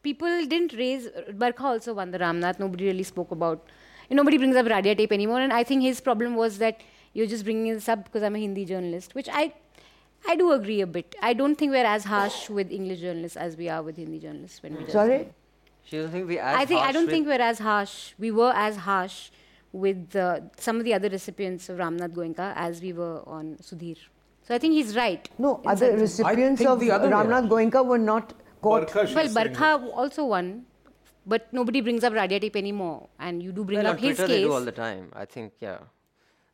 people 0.01 0.45
didn't 0.53 0.73
raise 0.73 1.07
Barkha 1.43 1.63
also 1.73 1.93
won 1.93 2.11
the 2.11 2.19
Ramnath. 2.19 2.59
Nobody 2.59 2.85
really 2.85 3.03
spoke 3.03 3.31
about. 3.31 3.63
Nobody 4.11 4.37
brings 4.41 4.55
up 4.55 4.65
Radia 4.65 4.97
tape 4.97 5.11
anymore, 5.11 5.39
and 5.39 5.53
I 5.53 5.63
think 5.63 5.83
his 5.83 6.01
problem 6.01 6.35
was 6.35 6.57
that 6.57 6.81
you're 7.13 7.27
just 7.27 7.43
bringing 7.43 7.73
this 7.73 7.89
up 7.89 8.05
because 8.05 8.23
I'm 8.23 8.35
a 8.35 8.39
Hindi 8.39 8.65
journalist, 8.65 9.15
which 9.15 9.29
I 9.31 9.53
I 10.27 10.35
do 10.35 10.51
agree 10.51 10.81
a 10.81 10.87
bit. 10.87 11.15
I 11.21 11.33
don't 11.33 11.55
think 11.55 11.71
we're 11.71 11.85
as 11.85 12.03
harsh 12.03 12.49
with 12.49 12.71
English 12.71 12.99
journalists 13.01 13.37
as 13.37 13.55
we 13.55 13.69
are 13.69 13.81
with 13.81 13.97
Hindi 13.97 14.19
journalists 14.19 14.61
when 14.61 14.75
we 14.75 14.83
judge 14.83 14.91
Sorry? 14.91 15.17
them. 15.19 15.33
She 15.85 15.97
doesn't 15.97 16.11
think 16.11 16.27
we 16.27 16.39
as 16.39 16.55
I 16.57 16.65
think 16.65 16.81
I 16.81 16.91
don't 16.91 17.09
think 17.09 17.27
we're 17.27 17.41
as 17.41 17.59
harsh. 17.59 18.13
We 18.19 18.31
were 18.31 18.51
as 18.53 18.77
harsh 18.77 19.29
with 19.71 20.15
uh, 20.15 20.41
some 20.57 20.77
of 20.77 20.83
the 20.83 20.93
other 20.93 21.09
recipients 21.09 21.69
of 21.69 21.77
Ramnath 21.77 22.13
Goenka 22.13 22.53
as 22.55 22.81
we 22.81 22.93
were 22.93 23.21
on 23.27 23.57
Sudhir. 23.61 23.97
So 24.47 24.55
I 24.55 24.57
think 24.57 24.73
he's 24.73 24.95
right. 24.95 25.29
No, 25.37 25.61
other 25.65 25.95
recipients 25.95 26.65
of 26.65 26.79
the 26.79 26.91
other 26.91 27.07
way 27.07 27.13
Ramnath 27.13 27.47
Goenka 27.47 27.85
were 27.85 27.97
not 27.99 28.33
caught. 28.61 28.87
Barkha, 28.87 29.13
Well, 29.15 29.29
saying 29.29 29.33
Barkha 29.35 29.91
also 29.93 30.25
won, 30.25 30.65
but 31.25 31.51
nobody 31.53 31.81
brings 31.81 32.03
up 32.03 32.13
Radia 32.13 32.41
tape 32.41 32.55
anymore, 32.55 33.09
and 33.19 33.43
you 33.43 33.51
do 33.51 33.63
bring 33.63 33.77
well, 33.79 33.87
up 33.87 33.97
on 33.97 34.03
his 34.03 34.17
Twitter 34.17 34.27
they 34.27 34.39
case. 34.39 34.45
do 34.47 34.53
all 34.53 34.61
the 34.61 34.71
time. 34.71 35.11
I 35.15 35.25
think, 35.25 35.53
yeah. 35.59 35.77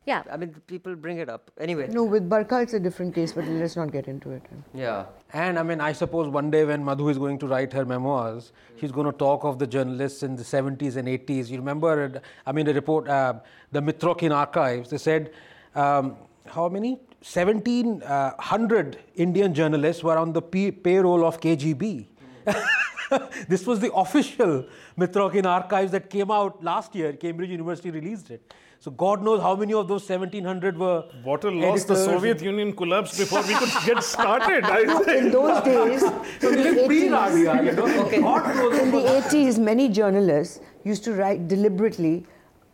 Yeah, 0.06 0.22
I 0.30 0.36
mean, 0.36 0.54
people 0.68 0.94
bring 0.94 1.18
it 1.18 1.28
up 1.28 1.50
anyway. 1.58 1.88
No, 1.90 2.04
with 2.04 2.28
Barkha 2.28 2.62
it's 2.62 2.74
a 2.74 2.78
different 2.78 3.12
case, 3.12 3.32
but 3.32 3.44
let's 3.46 3.74
not 3.74 3.90
get 3.90 4.06
into 4.06 4.30
it. 4.30 4.42
Yeah. 4.72 5.06
And 5.32 5.58
I 5.58 5.64
mean, 5.64 5.80
I 5.80 5.92
suppose 5.92 6.28
one 6.28 6.48
day 6.48 6.64
when 6.64 6.84
Madhu 6.84 7.08
is 7.08 7.18
going 7.18 7.40
to 7.40 7.48
write 7.48 7.72
her 7.72 7.84
memoirs, 7.84 8.52
she's 8.80 8.92
going 8.92 9.10
to 9.10 9.18
talk 9.18 9.42
of 9.42 9.58
the 9.58 9.66
journalists 9.66 10.22
in 10.22 10.36
the 10.36 10.44
70s 10.44 10.96
and 10.96 11.08
80s. 11.08 11.50
You 11.50 11.58
remember, 11.58 12.22
I 12.46 12.52
mean, 12.52 12.66
the 12.66 12.74
report, 12.74 13.08
uh, 13.08 13.34
the 13.72 13.82
Mitrokhin 13.82 14.32
archives, 14.32 14.90
they 14.90 14.98
said 14.98 15.32
um, 15.74 16.16
how 16.46 16.68
many? 16.68 17.00
1700 17.20 18.98
Indian 19.16 19.52
journalists 19.52 20.04
were 20.04 20.16
on 20.16 20.32
the 20.32 20.42
p- 20.42 20.70
payroll 20.70 21.24
of 21.24 21.40
KGB. 21.40 22.06
this 23.48 23.66
was 23.66 23.80
the 23.80 23.92
official 23.92 24.64
Mitrokhin 24.96 25.46
archives 25.46 25.90
that 25.90 26.08
came 26.08 26.30
out 26.30 26.62
last 26.62 26.94
year. 26.94 27.12
Cambridge 27.12 27.50
University 27.50 27.90
released 27.90 28.30
it. 28.30 28.54
So 28.86 28.92
God 28.92 29.20
knows 29.20 29.40
how 29.42 29.56
many 29.56 29.74
of 29.74 29.88
those 29.88 30.08
1700 30.08 30.78
were. 30.78 31.02
What 31.24 31.42
a 31.42 31.50
loss 31.50 31.82
the 31.82 31.94
editors. 31.94 32.04
Soviet 32.04 32.40
Union 32.40 32.72
collapsed 32.72 33.18
before 33.18 33.42
we 33.42 33.54
could 33.54 33.72
get 33.84 34.00
started. 34.00 34.64
I 34.64 34.82
In 35.16 35.32
those 35.32 35.60
days, 35.64 36.02
So 36.40 36.50
in 36.50 36.54
this 36.54 36.76
the 36.76 36.82
80s, 36.82 37.64
you 37.64 37.72
know. 37.72 38.20
God 38.20 38.74
in 38.80 38.92
the 38.92 38.98
80s, 38.98 39.58
many 39.58 39.88
journalists 39.88 40.60
used 40.84 41.02
to 41.02 41.14
write 41.14 41.48
deliberately 41.48 42.24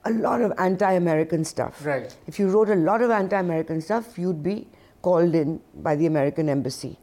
a 0.04 0.10
lot 0.10 0.42
of 0.42 0.52
anti-American 0.58 1.46
stuff. 1.46 1.82
Right. 1.82 2.14
If 2.26 2.38
you 2.38 2.50
wrote 2.50 2.68
a 2.68 2.74
lot 2.74 3.00
of 3.00 3.10
anti-American 3.10 3.80
stuff, 3.80 4.18
you'd 4.18 4.42
be 4.42 4.68
called 5.00 5.34
in 5.34 5.62
by 5.76 5.96
the 5.96 6.04
American 6.04 6.50
embassy, 6.50 6.98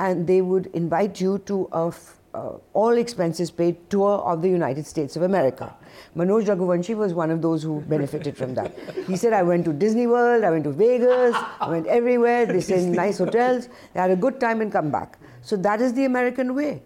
and 0.00 0.26
they 0.26 0.40
would 0.40 0.66
invite 0.74 1.20
you 1.20 1.38
to 1.46 1.68
a 1.72 1.86
f- 1.86 2.17
all 2.37 2.97
expenses 2.97 3.51
paid 3.51 3.77
tour 3.89 4.19
of 4.31 4.41
the 4.41 4.49
United 4.49 4.85
States 4.85 5.15
of 5.15 5.21
America. 5.23 5.73
Manoj 6.15 6.45
Raghuvanshi 6.45 6.95
was 6.95 7.13
one 7.13 7.29
of 7.31 7.41
those 7.41 7.63
who 7.63 7.81
benefited 7.81 8.35
from 8.35 8.53
that. 8.55 8.73
He 9.07 9.15
said, 9.15 9.33
I 9.33 9.43
went 9.43 9.65
to 9.65 9.73
Disney 9.73 10.07
World, 10.07 10.43
I 10.43 10.49
went 10.49 10.63
to 10.63 10.71
Vegas, 10.71 11.35
I 11.59 11.69
went 11.69 11.87
everywhere, 11.87 12.45
they 12.45 12.61
stayed 12.61 12.83
in 12.83 12.91
nice 12.91 13.19
hotels, 13.19 13.67
they 13.93 13.99
had 13.99 14.11
a 14.11 14.15
good 14.15 14.39
time 14.39 14.61
and 14.61 14.71
come 14.71 14.89
back. 14.89 15.19
So 15.41 15.55
that 15.57 15.81
is 15.81 15.93
the 15.93 16.05
American 16.05 16.55
way. 16.55 16.81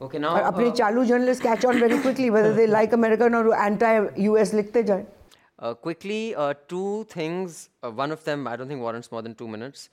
Okay, 0.00 0.18
now. 0.18 0.34
और 0.36 0.42
अपने 0.42 0.68
uh, 0.70 0.76
चालू 0.76 1.04
journalist 1.04 1.42
catch 1.42 1.64
on 1.66 1.80
very 1.80 1.98
quickly 1.98 2.30
whether 2.30 2.52
they 2.56 2.66
like 2.66 2.92
American 2.96 3.34
or 3.34 3.54
anti-US 3.54 4.52
लिखते 4.54 4.82
जाए 4.90 5.04
Uh, 5.58 5.72
quickly, 5.72 6.34
uh, 6.34 6.52
two 6.68 7.04
things. 7.04 7.70
Uh, 7.82 7.90
one 7.90 8.12
of 8.12 8.24
them, 8.24 8.46
I 8.46 8.56
don't 8.56 8.68
think 8.68 8.82
warrants 8.82 9.10
more 9.10 9.22
than 9.22 9.34
two 9.34 9.48
minutes, 9.48 9.88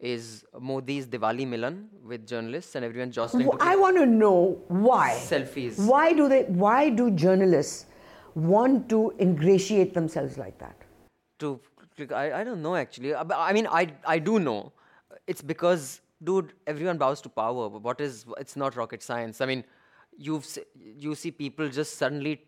is 0.00 0.44
Modi's 0.58 1.06
Diwali 1.06 1.46
Milan 1.46 1.88
with 2.02 2.26
journalists 2.26 2.74
and 2.74 2.84
everyone 2.84 3.12
jostling. 3.12 3.50
to 3.50 3.56
I 3.60 3.76
want 3.76 3.96
to 3.96 4.06
know 4.06 4.58
why. 4.68 5.18
Selfies. 5.20 5.78
Why 5.78 6.12
do 6.12 6.28
they? 6.28 6.44
Why 6.44 6.88
do 6.88 7.10
journalists 7.10 7.86
want 8.34 8.88
to 8.88 9.14
ingratiate 9.20 9.92
themselves 9.94 10.38
like 10.38 10.58
that? 10.58 10.76
to. 11.40 11.60
I, 12.14 12.40
I 12.40 12.44
don't 12.44 12.62
know 12.62 12.76
actually. 12.76 13.12
Uh, 13.14 13.24
I 13.36 13.52
mean, 13.52 13.66
I, 13.66 13.92
I 14.06 14.18
do 14.18 14.38
know. 14.38 14.72
It's 15.26 15.42
because, 15.42 16.00
dude, 16.22 16.52
everyone 16.66 16.98
bows 16.98 17.20
to 17.22 17.28
power. 17.28 17.68
But 17.68 17.82
What 17.82 18.00
is? 18.00 18.24
It's 18.38 18.56
not 18.56 18.76
rocket 18.76 19.02
science. 19.02 19.40
I 19.40 19.46
mean, 19.46 19.64
you've 20.16 20.46
you 20.76 21.14
see 21.14 21.30
people 21.30 21.68
just 21.68 21.98
suddenly 21.98 22.42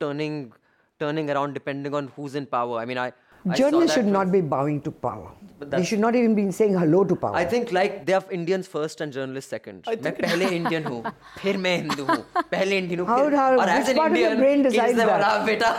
turning 0.00 0.52
turning 0.98 1.30
around 1.30 1.54
depending 1.54 1.94
on 1.94 2.08
who's 2.16 2.34
in 2.34 2.46
power. 2.46 2.78
I 2.78 2.84
mean, 2.84 2.98
I. 2.98 3.12
I 3.47 3.49
saw 3.49 3.55
Journalists 3.59 3.93
that 3.95 3.99
should 4.01 4.05
with- 4.05 4.13
not 4.13 4.31
be 4.31 4.41
bowing 4.41 4.81
to 4.81 4.91
power. 4.91 5.31
But 5.59 5.69
They 5.71 5.77
that's- 5.77 5.87
should 5.89 5.99
not 6.03 6.15
even 6.19 6.33
be 6.35 6.43
saying 6.51 6.77
hello 6.77 7.03
to 7.09 7.15
power. 7.23 7.35
I 7.35 7.45
think 7.53 7.71
like 7.77 8.05
they 8.05 8.13
are 8.13 8.23
Indians 8.37 8.67
first 8.75 9.01
and 9.05 9.11
journalists 9.17 9.49
second. 9.55 9.83
मैं 10.05 10.13
पहले 10.21 10.47
Indian 10.59 10.83
हूँ, 10.91 11.01
फिर 11.41 11.57
मैं 11.65 11.75
हिंदू 11.81 12.05
हूँ, 12.11 12.23
पहले 12.53 12.77
Indian 12.83 12.99
हूँ, 12.99 13.07
How- 13.07 13.17
फिर 13.25 13.35
how- 13.41 13.59
और 13.59 13.67
as 13.73 13.79
which 13.81 13.91
an 13.95 13.99
part 14.01 14.11
of 14.13 14.17
your 14.17 14.31
Indian, 14.31 14.39
brain 14.45 14.65
it's 14.65 14.75
decides 14.75 14.97
the 15.01 15.05
that? 15.05 15.21
बड़ा 15.21 15.45
बेटा. 15.51 15.73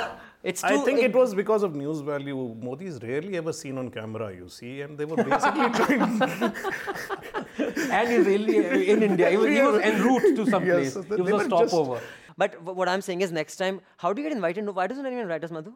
It's 0.53 0.63
I 0.63 0.71
too. 0.75 0.81
think 0.87 1.03
it 1.09 1.15
was 1.19 1.35
because 1.37 1.63
of 1.67 1.75
news 1.83 2.01
value. 2.09 2.41
Modi 2.65 2.87
is 2.93 2.99
rarely 3.03 3.37
ever 3.43 3.53
seen 3.59 3.79
on 3.83 3.89
camera, 3.95 4.27
you 4.39 4.49
see, 4.57 4.73
and 4.87 4.99
they 4.99 5.07
were 5.13 5.17
basically 5.17 5.69
trying. 5.79 6.03
and 7.99 8.09
he's 8.15 8.27
really 8.27 8.91
in 8.91 9.03
India. 9.03 9.31
He 9.31 9.39
was, 9.39 9.49
he 9.49 9.63
was 9.63 9.81
en 9.93 10.03
route 10.03 10.29
to 10.41 10.47
some 10.51 10.67
Yes, 10.67 10.77
place. 10.77 10.95
they- 11.07 11.17
He 11.17 11.23
they 11.23 11.33
was 11.33 11.47
a 11.47 11.49
were 11.49 11.49
just- 11.63 11.73
stopover. 11.75 12.01
But 12.37 12.59
w- 12.59 12.77
what 12.83 12.89
I'm 12.89 13.01
saying 13.01 13.23
is 13.29 13.33
next 13.33 13.57
time, 13.57 13.81
how 13.97 14.13
do 14.13 14.21
you 14.23 14.29
get 14.29 14.37
invited? 14.37 14.65
No, 14.65 14.73
why 14.73 14.87
doesn't 14.93 15.07
anyone 15.13 15.23
invite 15.29 15.45
us, 15.45 15.51
Madhu? 15.51 15.73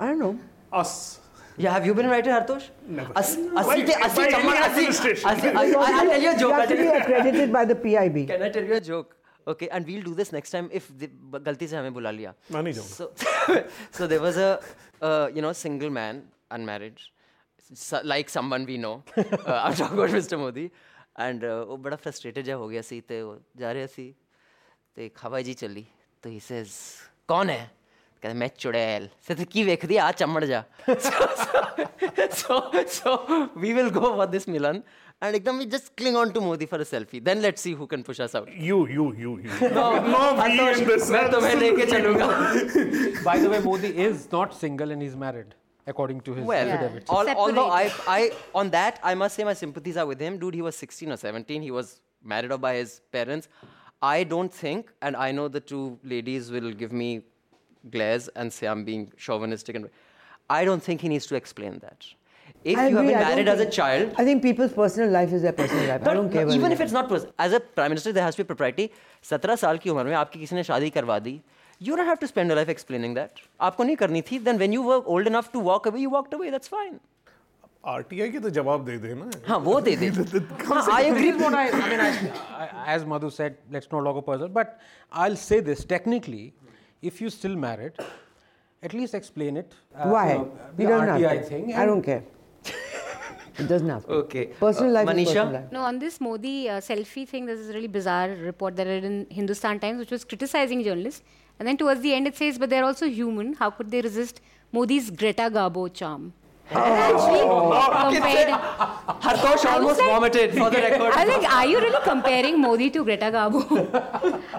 I 0.00 0.06
don't 0.06 0.18
know. 0.18 0.34
us. 0.71 1.19
Yeah, 1.57 1.73
have 1.73 1.85
you 1.85 1.93
been 1.95 2.07
writing 2.07 2.31
Hartosh? 2.31 2.69
Never. 2.87 3.11
As, 3.15 3.35
Why, 3.35 3.81
as, 3.81 3.89
as, 3.89 4.15
by 4.15 4.27
any 4.27 4.85
association. 4.85 5.27
I'll 5.27 5.37
tell 5.37 6.21
you 6.21 6.29
a 6.29 6.37
joke. 6.37 6.41
You 6.41 6.51
have 6.53 6.69
to 6.69 6.75
be 6.75 6.87
accredited 6.87 7.51
by 7.51 7.65
the 7.65 7.75
PIB. 7.75 8.27
Can 8.27 8.43
I 8.43 8.49
tell 8.49 8.63
you 8.63 8.75
a 8.75 8.81
joke? 8.81 9.13
Okay 9.49 9.65
and 9.65 9.85
we'll 9.85 10.03
do 10.03 10.13
this 10.15 10.33
next 10.33 10.53
time 10.53 10.69
if 10.75 10.87
गलती 11.43 11.67
से 11.67 11.75
So, 11.75 11.91
बुला 11.93 12.11
लिया 12.11 12.33
मैं 12.51 12.61
नहीं 12.63 12.73
जाऊँगा 12.73 13.61
so 13.97 14.07
there 14.07 14.21
was 14.21 14.37
a 14.37 15.29
you 15.35 15.41
know 15.41 15.51
single 15.59 15.89
man 15.97 16.21
unmarried 16.57 16.99
like 18.05 18.29
someone 18.29 18.65
we 18.65 18.77
know 18.77 18.91
I 19.17 19.23
am 19.23 19.77
talking 19.77 19.91
about 19.91 20.09
mister 20.11 20.37
Modi 20.37 20.65
and 21.19 21.45
वो 21.45 21.77
बड़ा 21.85 21.95
frustrated 22.03 22.45
जा 22.45 22.55
हो 22.55 22.67
गया 22.67 22.81
सी 22.89 22.99
ते 23.11 23.21
जा 23.63 23.71
रहे 23.71 23.87
सी 23.95 24.13
ते 24.95 25.09
खवाई 25.15 25.43
जी 25.43 25.53
चली 25.63 25.87
तो 26.23 26.29
ही 26.29 26.39
सेज 26.49 26.75
कौन 27.27 27.49
है 27.49 27.71
ਕਹਿੰਦਾ 28.22 28.38
ਮੈਂ 28.38 28.48
ਚੁੜੈਲ 28.58 29.08
ਸੇ 29.26 29.34
ਤੇ 29.34 29.44
ਕੀ 29.52 29.62
ਵੇਖਦੀ 29.64 29.96
ਆ 29.96 30.10
ਚਮੜ 30.22 30.44
ਜਾ 30.44 30.62
so 32.42 32.56
so 32.98 33.14
we 33.64 33.72
will 33.78 33.90
go 33.90 34.10
for 34.18 34.26
this 34.34 34.46
Milan 34.54 34.82
and 35.26 35.36
ekdam 35.38 35.58
we 35.62 35.66
just 35.74 35.88
cling 36.00 36.16
on 36.20 36.32
to 36.36 36.40
Modi 36.46 36.66
for 36.72 36.78
a 36.84 36.86
selfie 36.92 37.20
then 37.28 37.40
let's 37.46 37.64
see 37.66 37.72
who 37.80 37.86
can 37.92 38.02
push 38.08 38.20
us 38.26 38.34
out 38.40 38.48
You, 38.68 38.78
you, 38.98 39.06
you, 39.24 39.32
you. 39.46 39.70
no, 39.78 39.84
no, 40.14 40.20
we 40.34 40.40
Hartosh, 40.42 40.80
in 40.84 40.88
this. 40.92 41.10
मैं 41.16 41.24
तुम्हें 41.34 41.54
लेके 41.64 41.86
चलूंगा 41.92 42.28
By 43.28 43.36
the 43.44 43.50
way, 43.54 43.60
Modi 43.66 43.90
is 44.06 44.24
not 44.36 44.54
single 44.62 44.90
and 44.96 45.02
he's 45.06 45.16
married, 45.24 45.50
according 45.92 46.20
to 46.28 46.34
his 46.38 46.44
Well, 46.52 46.70
affidavit. 46.76 47.12
al- 47.18 47.34
although 47.44 47.68
I, 47.80 47.84
Separate. 47.88 48.08
I, 48.08 48.58
on 48.62 48.70
that, 48.76 48.98
I 49.10 49.14
must 49.24 49.36
say 49.40 49.44
my 49.50 49.54
sympathies 49.64 49.96
are 50.04 50.06
with 50.12 50.20
him. 50.26 50.38
Dude, 50.44 50.54
he 50.60 50.64
was 50.68 50.76
16 50.86 51.12
or 51.16 51.18
17. 51.22 51.62
He 51.68 51.70
was 51.76 51.92
married 52.34 52.50
off 52.56 52.60
by 52.68 52.74
his 52.80 52.96
parents. 53.18 53.48
I 54.02 54.24
don't 54.24 54.52
think, 54.52 54.90
and 55.00 55.16
I 55.26 55.30
know 55.38 55.46
the 55.58 55.60
two 55.72 55.84
ladies 56.14 56.50
will 56.56 56.72
give 56.82 56.92
me 57.02 57.10
glares 57.90 58.28
and 58.36 58.52
say 58.52 58.66
I'm 58.66 58.84
being 58.84 59.12
chauvinistic. 59.16 59.76
And 59.76 59.88
I 60.50 60.64
don't 60.64 60.82
think 60.82 61.00
he 61.00 61.08
needs 61.08 61.26
to 61.26 61.34
explain 61.36 61.78
that. 61.80 62.06
If 62.64 62.78
I 62.78 62.88
you 62.88 62.96
have 62.96 63.04
agree, 63.04 63.14
been 63.14 63.16
I 63.16 63.20
don't 63.22 63.30
married 63.30 63.48
as 63.48 63.60
a 63.60 63.62
think- 63.64 63.72
child, 63.72 64.14
I 64.18 64.24
think 64.24 64.42
people's 64.42 64.72
personal 64.72 65.10
life 65.10 65.32
is 65.32 65.42
their 65.42 65.52
personal 65.52 65.86
life. 65.86 66.00
I 66.02 66.04
but 66.04 66.14
don't 66.14 66.30
care. 66.30 66.42
no, 66.42 66.46
whether 66.48 66.58
even 66.58 66.68
they- 66.70 66.74
if 66.74 66.80
it's 66.80 66.92
not 66.92 67.08
pers- 67.08 67.26
as 67.38 67.52
a 67.52 67.60
prime 67.60 67.90
minister, 67.90 68.12
there 68.12 68.22
has 68.24 68.36
to 68.36 68.44
be 68.44 68.46
propriety. 68.54 68.90
17 69.22 69.56
साल 69.64 69.78
की 69.78 69.90
उम्र 69.90 70.04
में 70.04 70.14
आपकी 70.14 70.40
किसी 70.40 70.54
ने 70.56 70.62
शादी 70.70 70.90
करवा 70.98 71.18
दी. 71.22 71.40
You 71.80 71.96
don't 71.96 72.06
have 72.06 72.20
to 72.20 72.28
spend 72.32 72.52
your 72.52 72.56
life 72.60 72.68
explaining 72.68 73.14
that. 73.14 73.40
आपको 73.60 73.84
नहीं 73.84 73.96
करनी 74.02 74.22
थी. 74.30 74.38
Then 74.44 74.58
when 74.58 74.72
you 74.72 74.82
were 74.82 75.00
old 75.16 75.26
enough 75.26 75.50
to 75.52 75.58
walk 75.70 75.86
away, 75.86 76.02
you 76.06 76.10
walked 76.10 76.34
away. 76.38 76.50
That's 76.50 76.68
fine. 76.68 77.00
RTI 77.92 78.30
के 78.32 78.40
तो 78.40 78.50
जवाब 78.50 78.84
दे 78.84 78.96
देना. 79.04 79.30
हाँ 79.48 79.58
वो 79.58 79.80
दे 79.80 79.96
दे 79.96 80.10
हाँ, 80.10 80.82
I 80.92 81.02
agree 81.10 81.32
What 81.32 81.54
I, 81.54 81.68
I 81.70 81.88
mean, 81.90 82.00
I, 82.00 82.10
I, 82.64 82.68
as 82.94 83.04
Madhu 83.04 83.30
said, 83.30 83.56
let's 83.72 83.90
not 83.90 84.04
log 84.04 84.16
a 84.18 84.22
person. 84.22 84.52
But 84.52 84.78
I'll 85.10 85.34
say 85.34 85.58
this 85.60 85.84
technically, 85.84 86.52
if 87.01 87.21
you're 87.21 87.29
still 87.29 87.55
married, 87.55 87.93
at 88.83 88.93
least 88.93 89.13
explain 89.13 89.57
it. 89.57 89.73
uh, 89.95 90.09
Why? 90.09 90.33
You, 90.33 90.37
know, 90.37 90.51
the 90.77 90.83
don't 90.83 91.07
RTI 91.07 91.29
have 91.29 91.43
to. 91.43 91.49
thing. 91.49 91.75
I 91.75 91.85
don't 91.85 92.01
care. 92.01 92.23
It 93.59 93.67
doesn't 93.67 93.89
have 93.89 94.05
to. 94.05 94.11
Okay. 94.23 94.45
Personal 94.59 94.95
Uh, 94.97 95.03
life 95.03 95.07
is 95.09 95.13
Manisha? 95.15 95.25
personal 95.33 95.53
life. 95.53 95.71
No, 95.71 95.81
on 95.81 95.97
this 95.97 96.21
Modi 96.21 96.69
uh, 96.69 96.79
selfie 96.79 97.27
thing, 97.27 97.47
there's 97.47 97.65
this 97.65 97.73
really 97.75 97.87
bizarre 97.87 98.29
report 98.29 98.75
that 98.75 98.85
I 98.85 98.91
read 98.91 99.03
in 99.03 99.25
Hindustan 99.31 99.79
Times, 99.79 99.97
which 99.97 100.11
was 100.11 100.23
criticizing 100.23 100.83
journalists. 100.83 101.23
And 101.57 101.67
then 101.67 101.75
towards 101.75 102.01
the 102.01 102.13
end, 102.13 102.27
it 102.27 102.35
says, 102.37 102.59
but 102.59 102.69
they're 102.69 102.83
also 102.83 103.07
human. 103.07 103.53
How 103.53 103.71
could 103.71 103.89
they 103.89 104.01
resist 104.01 104.41
Modi's 104.71 105.09
Greta 105.09 105.49
Garbo 105.57 105.91
charm? 105.91 106.33
And 106.69 106.77
I 106.77 106.99
actually 107.13 108.19
compared. 108.19 108.49
Hartosh 109.25 109.65
almost 109.73 109.99
like- 110.01 110.09
vomited 110.11 110.51
for 110.51 110.69
the 110.69 110.77
record. 110.87 111.11
I 111.15 111.25
was 111.25 111.35
like, 111.37 111.51
are 111.51 111.65
you 111.65 111.79
really 111.79 112.03
comparing 112.03 112.61
Modi 112.61 112.91
to 112.91 113.03
Greta 113.03 113.31
Garbo? 113.37 113.63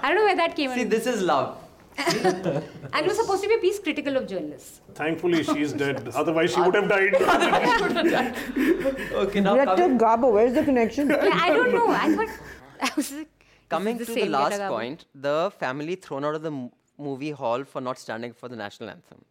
I 0.02 0.08
don't 0.08 0.16
know 0.16 0.24
where 0.24 0.34
that 0.42 0.56
came 0.56 0.70
from. 0.70 0.76
See, 0.78 0.82
in. 0.82 0.88
this 0.88 1.06
is 1.06 1.22
love. 1.22 1.56
And 1.98 3.04
it 3.04 3.06
was 3.06 3.16
supposed 3.16 3.42
to 3.42 3.48
be 3.48 3.54
a 3.54 3.58
piece 3.58 3.78
critical 3.78 4.16
of 4.16 4.26
journalists. 4.26 4.80
Thankfully, 4.94 5.42
she's 5.42 5.72
dead. 5.72 6.08
Otherwise, 6.14 6.52
she 6.54 6.60
would 6.60 6.74
have 6.74 6.88
died. 6.88 7.14
Okay, 9.22 9.40
now 9.40 9.54
Greta 9.54 9.76
coming, 9.76 9.98
Garbo, 9.98 10.32
where's 10.32 10.52
the 10.54 10.64
connection? 10.64 11.08
Yeah, 11.10 11.30
I 11.42 11.50
don't 11.50 11.72
know. 11.72 11.88
I 11.88 12.14
thought 12.14 12.28
I 12.80 12.90
was 12.96 13.12
like, 13.12 13.28
coming 13.68 13.98
this 13.98 14.08
to 14.08 14.14
the 14.14 14.26
last 14.26 14.60
point, 14.68 15.04
the 15.14 15.52
family 15.58 15.96
thrown 15.96 16.24
out 16.24 16.34
of 16.34 16.42
the 16.42 16.52
m- 16.52 16.70
movie 16.98 17.30
hall 17.32 17.64
for 17.64 17.80
not 17.80 17.98
standing 17.98 18.32
for 18.32 18.48
the 18.48 18.56
national 18.56 18.90
anthem. 18.90 19.24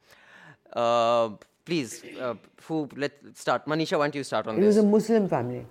Uh, 0.73 1.29
please, 1.65 2.03
uh, 2.19 2.35
who 2.63 2.89
let 2.95 3.13
start? 3.35 3.65
Manisha, 3.65 3.97
why 3.97 4.05
don't 4.05 4.15
you 4.15 4.23
start 4.23 4.47
on 4.47 4.55
this? 4.55 4.63
It 4.63 4.67
was 4.67 4.77
a 4.77 4.83
Muslim 4.83 5.27
family. 5.29 5.65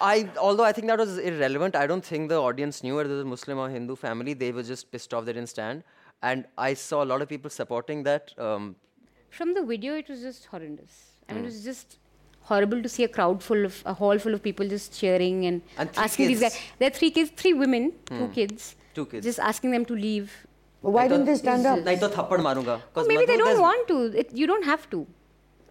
I, 0.00 0.28
although 0.38 0.64
I 0.64 0.72
think 0.72 0.86
that 0.86 0.98
was 0.98 1.18
irrelevant, 1.18 1.76
I 1.76 1.86
don't 1.86 2.04
think 2.04 2.28
the 2.30 2.40
audience 2.40 2.82
knew 2.82 2.96
whether 2.96 3.10
it 3.10 3.14
was 3.14 3.22
a 3.22 3.28
Muslim 3.28 3.58
or 3.58 3.68
Hindu 3.68 3.96
family. 3.96 4.32
They 4.34 4.52
were 4.52 4.62
just 4.62 4.90
pissed 4.90 5.12
off 5.12 5.24
they 5.26 5.32
didn't 5.34 5.50
stand 5.50 5.82
and 6.22 6.46
I 6.56 6.74
saw 6.74 7.02
a 7.04 7.08
lot 7.12 7.22
of 7.22 7.28
people 7.28 7.50
supporting 7.50 8.02
that. 8.04 8.32
Um. 8.38 8.76
From 9.30 9.54
the 9.54 9.62
video, 9.62 9.94
it 9.96 10.08
was 10.08 10.20
just 10.22 10.46
horrendous. 10.46 11.12
I 11.28 11.34
mean, 11.34 11.42
mm. 11.42 11.46
it 11.46 11.50
hmm. 11.50 11.54
was 11.54 11.64
just 11.64 11.98
horrible 12.42 12.82
to 12.82 12.88
see 12.88 13.04
a 13.04 13.08
crowd 13.08 13.42
full 13.42 13.64
of 13.64 13.82
a 13.84 13.92
hall 13.92 14.18
full 14.18 14.34
of 14.34 14.42
people 14.42 14.68
just 14.68 14.98
cheering 14.98 15.46
and, 15.46 15.62
and 15.76 15.90
asking 15.96 16.28
kids. 16.28 16.40
these 16.40 16.50
guys. 16.50 16.60
There 16.78 16.86
are 16.88 16.96
three 16.98 17.10
kids, 17.10 17.32
three 17.36 17.52
women, 17.52 17.92
mm. 17.92 18.18
two 18.18 18.26
hmm. 18.26 18.32
kids, 18.32 18.76
two 18.94 19.06
kids, 19.06 19.26
just 19.26 19.40
asking 19.40 19.72
them 19.72 19.84
to 19.86 19.94
leave. 19.94 20.32
Why 20.80 21.08
didn't 21.08 21.26
they 21.26 21.34
stand 21.34 21.66
up? 21.66 21.84
Maybe 23.08 23.26
they 23.26 23.36
don't 23.36 23.60
want 23.60 23.88
to. 23.88 24.18
It, 24.20 24.32
you 24.32 24.46
don't 24.46 24.64
have 24.64 24.88
to. 24.90 25.06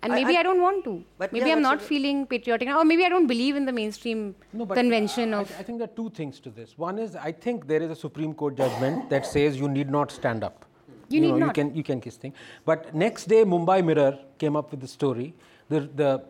And 0.06 0.14
maybe 0.14 0.38
I- 0.38 0.42
I, 0.42 0.44
don't 0.44 0.62
want 0.62 0.84
to. 0.86 1.04
But 1.18 1.34
maybe 1.34 1.48
yeah, 1.48 1.54
I'm 1.54 1.64
that's 1.64 1.82
not 1.82 1.82
a- 1.82 1.88
feeling 1.92 2.28
patriotic, 2.28 2.70
or 2.70 2.86
maybe 2.86 3.06
I 3.06 3.10
don't 3.10 3.28
believe 3.28 3.56
in 3.56 3.66
the 3.66 3.72
mainstream 3.72 4.36
No, 4.54 4.66
but 4.66 4.76
convention 4.76 5.34
I, 5.34 5.42
of. 5.42 5.52
I 5.60 5.64
think 5.64 5.80
there 5.80 5.90
are 5.92 5.98
two 6.02 6.10
things 6.12 6.40
to 6.42 6.52
this. 6.52 6.78
One 6.78 7.00
is 7.00 7.16
I 7.16 7.32
think 7.32 7.68
there 7.68 7.82
is 7.82 7.90
a 7.90 7.96
Supreme 7.96 8.34
Court 8.34 8.56
judgment 8.58 9.10
that 9.10 9.26
says 9.26 9.58
you 9.58 9.68
need 9.68 9.90
not 9.90 10.12
stand 10.12 10.44
up. 10.44 10.66
You 11.10 11.22
need 11.22 11.36
know, 11.36 11.48
You 11.48 11.52
can 11.54 11.76
you 11.76 11.84
can 11.84 12.00
kiss 12.02 12.18
thing. 12.18 12.34
But 12.66 12.94
next 12.94 13.26
day, 13.26 13.44
Mumbai 13.44 13.84
Mirror 13.90 14.20
came 14.38 14.56
up 14.56 14.72
with 14.72 14.82
the 14.82 14.88
story. 14.88 15.34
The 15.70 15.82
the 16.04 16.24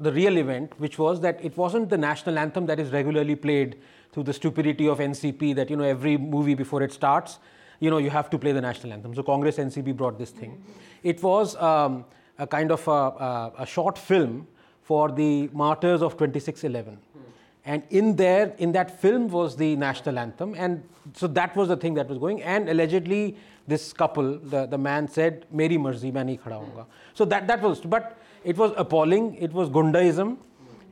the 0.00 0.12
real 0.12 0.38
event, 0.38 0.78
which 0.78 0.98
was 0.98 1.20
that 1.20 1.42
it 1.50 1.56
wasn't 1.56 1.90
the 1.90 1.98
national 1.98 2.38
anthem 2.38 2.66
that 2.66 2.80
is 2.84 2.92
regularly 2.92 3.36
played 3.36 3.76
through 4.12 4.24
the 4.30 4.32
stupidity 4.32 4.88
of 4.88 4.98
NCP. 4.98 5.54
That 5.56 5.70
you 5.70 5.76
know 5.76 5.84
every 5.84 6.16
movie 6.16 6.54
before 6.54 6.82
it 6.82 6.92
starts, 6.92 7.38
you 7.80 7.90
know 7.90 7.98
you 7.98 8.10
have 8.10 8.30
to 8.30 8.38
play 8.38 8.52
the 8.52 8.64
national 8.70 8.92
anthem. 8.94 9.14
So 9.14 9.22
Congress 9.22 9.56
NCP 9.68 9.96
brought 9.96 10.18
this 10.18 10.30
thing. 10.30 10.62
It 11.02 11.22
was 11.22 11.56
um, 11.56 12.04
a 12.42 12.46
kind 12.46 12.70
of 12.72 12.86
a, 12.88 12.90
a, 12.90 13.52
a 13.60 13.66
short 13.66 13.96
film 13.96 14.46
for 14.82 15.10
the 15.10 15.48
martyrs 15.52 16.02
of 16.02 16.12
2611. 16.18 16.94
Hmm. 16.94 17.20
And 17.64 17.82
in 17.90 18.16
there, 18.16 18.54
in 18.58 18.72
that 18.72 19.00
film 19.00 19.28
was 19.28 19.56
the 19.56 19.76
national 19.76 20.18
anthem. 20.18 20.54
And 20.56 20.82
so 21.14 21.26
that 21.28 21.54
was 21.56 21.68
the 21.68 21.76
thing 21.76 21.94
that 21.94 22.08
was 22.08 22.18
going. 22.18 22.42
And 22.42 22.68
allegedly, 22.68 23.36
this 23.68 23.92
couple, 23.92 24.38
the, 24.38 24.66
the 24.66 24.78
man 24.78 25.08
said, 25.08 25.46
Meri 25.50 25.76
marzi, 25.76 26.12
main 26.12 26.26
nahi 26.26 26.40
khada. 26.40 26.86
So 27.14 27.24
that, 27.26 27.46
that 27.46 27.62
was, 27.62 27.80
but 27.80 28.18
it 28.44 28.56
was 28.56 28.72
appalling. 28.76 29.36
It 29.36 29.52
was 29.52 29.68
Gundaism. 29.68 30.38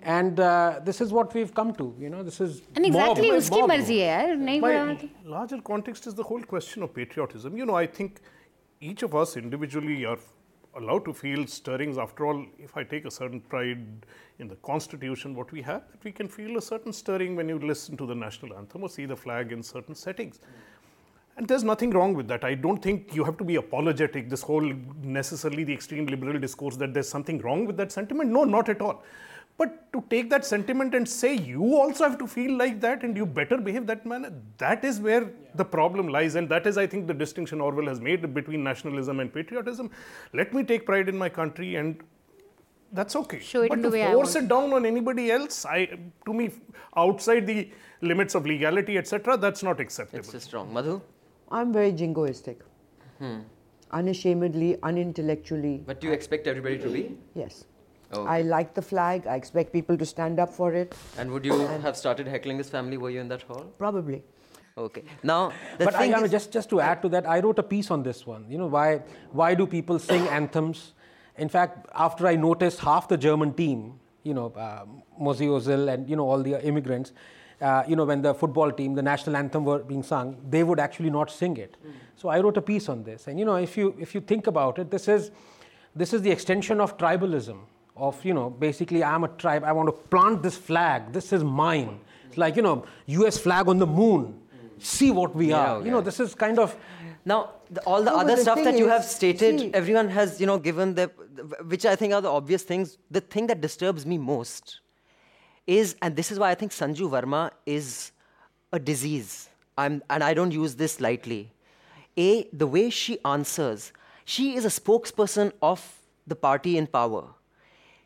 And 0.03 0.41
uh, 0.41 0.81
this 0.83 1.01
is 1.03 1.13
what 1.13 1.35
we've 1.35 1.53
come 1.53 1.75
to, 1.75 1.95
you 2.01 2.09
know, 2.09 2.23
this 2.23 2.41
is... 2.41 2.63
And 2.75 2.87
exactly, 2.87 3.31
mob, 3.31 3.41
uski 3.41 3.61
mob. 3.61 3.71
marzi 3.71 3.99
hai. 4.09 4.59
My 4.59 5.11
larger 5.25 5.61
context 5.61 6.07
is 6.07 6.15
the 6.15 6.23
whole 6.23 6.43
question 6.43 6.83
of 6.83 6.95
patriotism. 6.95 7.55
You 7.55 7.67
know, 7.67 7.75
I 7.75 7.87
think 7.87 8.21
each 8.81 9.03
of 9.03 9.15
us 9.15 9.37
individually 9.37 10.07
are 10.07 10.19
allowed 10.77 11.05
to 11.05 11.13
feel 11.13 11.47
stirrings. 11.47 11.99
After 11.99 12.27
all, 12.27 12.45
if 12.59 12.77
I 12.77 12.85
take 12.85 13.05
a 13.05 13.11
certain 13.11 13.41
pride 13.41 13.85
in 14.39 14.49
the 14.49 14.57
Constitution, 14.57 15.35
what 15.35 15.51
we 15.53 15.63
have, 15.63 15.83
that 15.91 16.03
we 16.05 16.13
can 16.13 16.29
feel 16.29 16.57
a 16.57 16.63
certain 16.63 16.93
stirring 16.93 17.37
when 17.37 17.49
you 17.49 17.59
listen 17.59 17.97
to 17.97 18.07
the 18.07 18.15
national 18.15 18.57
anthem 18.57 18.83
or 18.83 18.89
see 18.89 19.07
the 19.07 19.17
flag 19.17 19.53
in 19.53 19.63
certain 19.63 19.95
settings. 19.95 20.41
And 21.37 21.49
there's 21.49 21.65
nothing 21.65 21.91
wrong 21.91 22.15
with 22.15 22.29
that. 22.29 22.45
I 22.45 22.55
don't 22.55 22.83
think 22.83 23.15
you 23.15 23.25
have 23.25 23.37
to 23.39 23.45
be 23.45 23.57
apologetic, 23.57 24.29
this 24.29 24.43
whole 24.43 24.73
necessarily 25.03 25.65
the 25.65 25.73
extreme 25.73 26.07
liberal 26.07 26.39
discourse 26.39 26.77
that 26.77 26.93
there's 26.93 27.09
something 27.09 27.39
wrong 27.39 27.67
with 27.67 27.77
that 27.79 27.93
sentiment. 27.93 28.31
No, 28.31 28.45
not 28.45 28.69
at 28.69 28.81
all. 28.81 29.03
But 29.61 29.73
to 29.93 30.03
take 30.09 30.31
that 30.31 30.47
sentiment 30.51 30.95
and 30.95 31.07
say 31.07 31.35
you 31.35 31.65
also 31.77 32.05
have 32.09 32.17
to 32.21 32.27
feel 32.27 32.53
like 32.57 32.81
that 32.81 33.03
and 33.07 33.15
you 33.15 33.27
better 33.27 33.59
behave 33.59 33.87
that 33.89 34.07
manner, 34.07 34.33
that 34.57 34.85
is 34.91 35.01
where 35.07 35.31
the 35.55 35.65
problem 35.65 36.09
lies. 36.09 36.35
And 36.35 36.49
that 36.49 36.67
is, 36.67 36.79
I 36.79 36.87
think, 36.87 37.07
the 37.07 37.13
distinction 37.13 37.61
Orwell 37.61 37.89
has 37.89 38.01
made 38.01 38.33
between 38.33 38.65
nationalism 38.65 39.21
and 39.21 39.35
patriotism. 39.35 39.91
Let 40.33 40.55
me 40.55 40.65
take 40.65 40.87
pride 40.87 41.11
in 41.11 41.19
my 41.19 41.29
country 41.29 41.77
and 41.77 42.01
that's 42.93 43.15
okay. 43.17 43.41
Show 43.41 43.63
it 43.63 43.69
but 43.69 43.83
to 43.83 43.91
force 43.91 44.35
it 44.35 44.49
down 44.49 44.73
on 44.73 44.87
anybody 44.87 45.31
else, 45.31 45.67
I, 45.67 45.87
to 46.25 46.33
me, 46.33 46.51
outside 46.97 47.47
the 47.47 47.71
limits 48.01 48.35
of 48.35 48.47
legality, 48.47 48.97
etc., 48.97 49.37
that's 49.37 49.63
not 49.63 49.79
acceptable. 49.79 50.21
It's 50.21 50.33
just 50.33 50.55
wrong. 50.55 50.73
Madhu, 50.73 51.03
I'm 51.51 51.73
very 51.73 51.93
jingoistic. 51.93 52.63
Hmm. 53.19 53.41
Unashamedly, 53.93 54.79
unintellectually. 54.83 55.83
but 55.87 56.01
do 56.01 56.07
you 56.07 56.15
expect 56.15 56.47
everybody 56.47 56.79
to 56.79 56.89
be? 56.89 57.19
Yes. 57.35 57.65
Okay. 58.13 58.29
I 58.29 58.43
like 58.43 58.75
the 58.75 58.83
flag. 58.83 59.27
I 59.27 59.37
expect 59.37 59.73
people 59.73 59.97
to 59.97 60.05
stand 60.05 60.41
up 60.41 60.51
for 60.51 60.75
it. 60.75 60.95
And 61.17 61.31
would 61.31 61.45
you 61.45 61.59
have 61.59 61.97
started 61.97 62.27
heckling 62.27 62.59
this 62.59 62.69
family? 62.69 62.97
Were 62.97 63.11
you 63.11 63.21
in 63.21 63.29
that 63.29 63.43
hall? 63.43 63.73
Probably. 63.79 64.25
Okay. 64.77 65.03
Now, 65.23 65.53
the 65.79 65.85
but 65.85 65.95
I, 65.95 65.99
thing 65.99 66.15
I 66.15 66.21
mean, 66.21 66.31
just 66.31 66.53
just 66.53 66.71
to 66.71 66.81
add 66.81 67.03
to 67.03 67.09
that, 67.11 67.29
I 67.29 67.41
wrote 67.41 67.59
a 67.59 67.63
piece 67.63 67.91
on 67.91 68.03
this 68.03 68.27
one. 68.27 68.47
You 68.49 68.59
know, 68.59 68.67
why 68.67 69.03
why 69.31 69.55
do 69.55 69.67
people 69.67 69.99
sing 69.99 70.27
anthems? 70.29 70.93
In 71.37 71.49
fact, 71.49 71.89
after 71.95 72.27
I 72.27 72.37
noticed 72.37 72.81
half 72.81 73.09
the 73.09 73.17
German 73.17 73.53
team, 73.55 74.01
you 74.23 74.35
know, 74.35 74.53
uh, 74.57 74.85
Mesut 75.21 75.49
Ozil 75.49 75.93
and 75.93 76.09
you 76.09 76.17
know 76.17 76.29
all 76.29 76.43
the 76.43 76.65
immigrants, 76.65 77.13
uh, 77.61 77.83
you 77.87 77.97
know, 77.97 78.05
when 78.05 78.23
the 78.23 78.35
football 78.35 78.73
team, 78.73 78.95
the 78.95 79.03
national 79.03 79.37
anthem 79.37 79.65
were 79.65 79.81
being 79.81 80.03
sung, 80.03 80.37
they 80.49 80.63
would 80.63 80.81
actually 80.81 81.11
not 81.11 81.31
sing 81.31 81.57
it. 81.57 81.77
So 82.17 82.29
I 82.29 82.41
wrote 82.41 82.57
a 82.57 82.63
piece 82.63 82.89
on 82.89 83.05
this, 83.05 83.27
and 83.27 83.39
you 83.39 83.45
know, 83.45 83.57
if 83.57 83.77
you 83.77 83.95
if 83.99 84.15
you 84.15 84.21
think 84.21 84.47
about 84.47 84.79
it, 84.79 84.91
this 84.91 85.09
is 85.09 85.31
this 85.95 86.13
is 86.13 86.23
the 86.23 86.31
extension 86.31 86.81
of 86.81 86.97
tribalism. 86.97 87.59
Of 88.01 88.25
you 88.25 88.33
know, 88.35 88.49
basically, 88.51 89.05
I'm 89.05 89.25
a 89.25 89.29
tribe. 89.29 89.63
I 89.63 89.73
want 89.73 89.89
to 89.89 89.93
plant 89.93 90.43
this 90.43 90.57
flag. 90.57 91.13
This 91.13 91.33
is 91.33 91.45
mine. 91.45 92.01
It's 92.29 92.39
like 92.39 92.57
you 92.57 92.63
know, 92.63 92.85
U.S. 93.07 93.37
flag 93.39 93.69
on 93.69 93.79
the 93.79 93.87
moon. 93.87 94.41
See 94.79 95.11
what 95.11 95.35
we 95.35 95.49
Yeah, 95.51 95.75
are. 95.75 95.85
You 95.85 95.91
know, 95.91 96.01
this 96.01 96.19
is 96.21 96.35
kind 96.35 96.59
of 96.59 96.75
Now, 97.27 97.41
the, 97.71 97.83
all 97.83 98.03
the 98.03 98.11
No, 98.11 98.21
other 98.21 98.37
the 98.37 98.43
stuff 98.43 98.65
that 98.65 98.79
you 98.79 98.89
have 98.89 99.05
stated, 99.05 99.61
see- 99.61 99.75
everyone 99.75 100.09
has, 100.09 100.41
you 100.41 100.47
know, 100.47 100.59
given 100.59 100.95
the, 100.95 101.09
which 101.73 101.85
I 101.85 101.95
think 101.95 102.15
are 102.15 102.23
the 102.23 102.31
obvious 102.31 102.63
things. 102.63 102.97
The 103.11 103.21
thing 103.21 103.47
that 103.49 103.61
disturbs 103.61 104.07
me 104.07 104.17
most 104.17 104.81
is, 105.67 105.97
and 106.01 106.17
this 106.17 106.33
is 106.33 106.39
why 106.39 106.51
I 106.51 106.55
think 106.55 106.73
Sanju 106.73 107.11
Verma 107.11 107.51
is 107.67 108.13
a 108.73 108.79
disease. 108.79 109.51
I'm, 109.77 110.03
and 110.09 110.25
I 110.25 110.33
don't 110.33 110.53
use 110.53 110.75
this 110.77 110.99
lightly. 111.01 111.53
A, 112.17 112.49
the 112.55 112.67
way 112.67 112.89
she 112.89 113.19
answers, 113.27 113.93
she 114.25 114.55
is 114.57 114.65
a 114.65 114.69
spokesperson 114.81 115.53
of 115.61 115.85
the 116.27 116.37
party 116.37 116.79
in 116.79 116.87
power. 116.87 117.25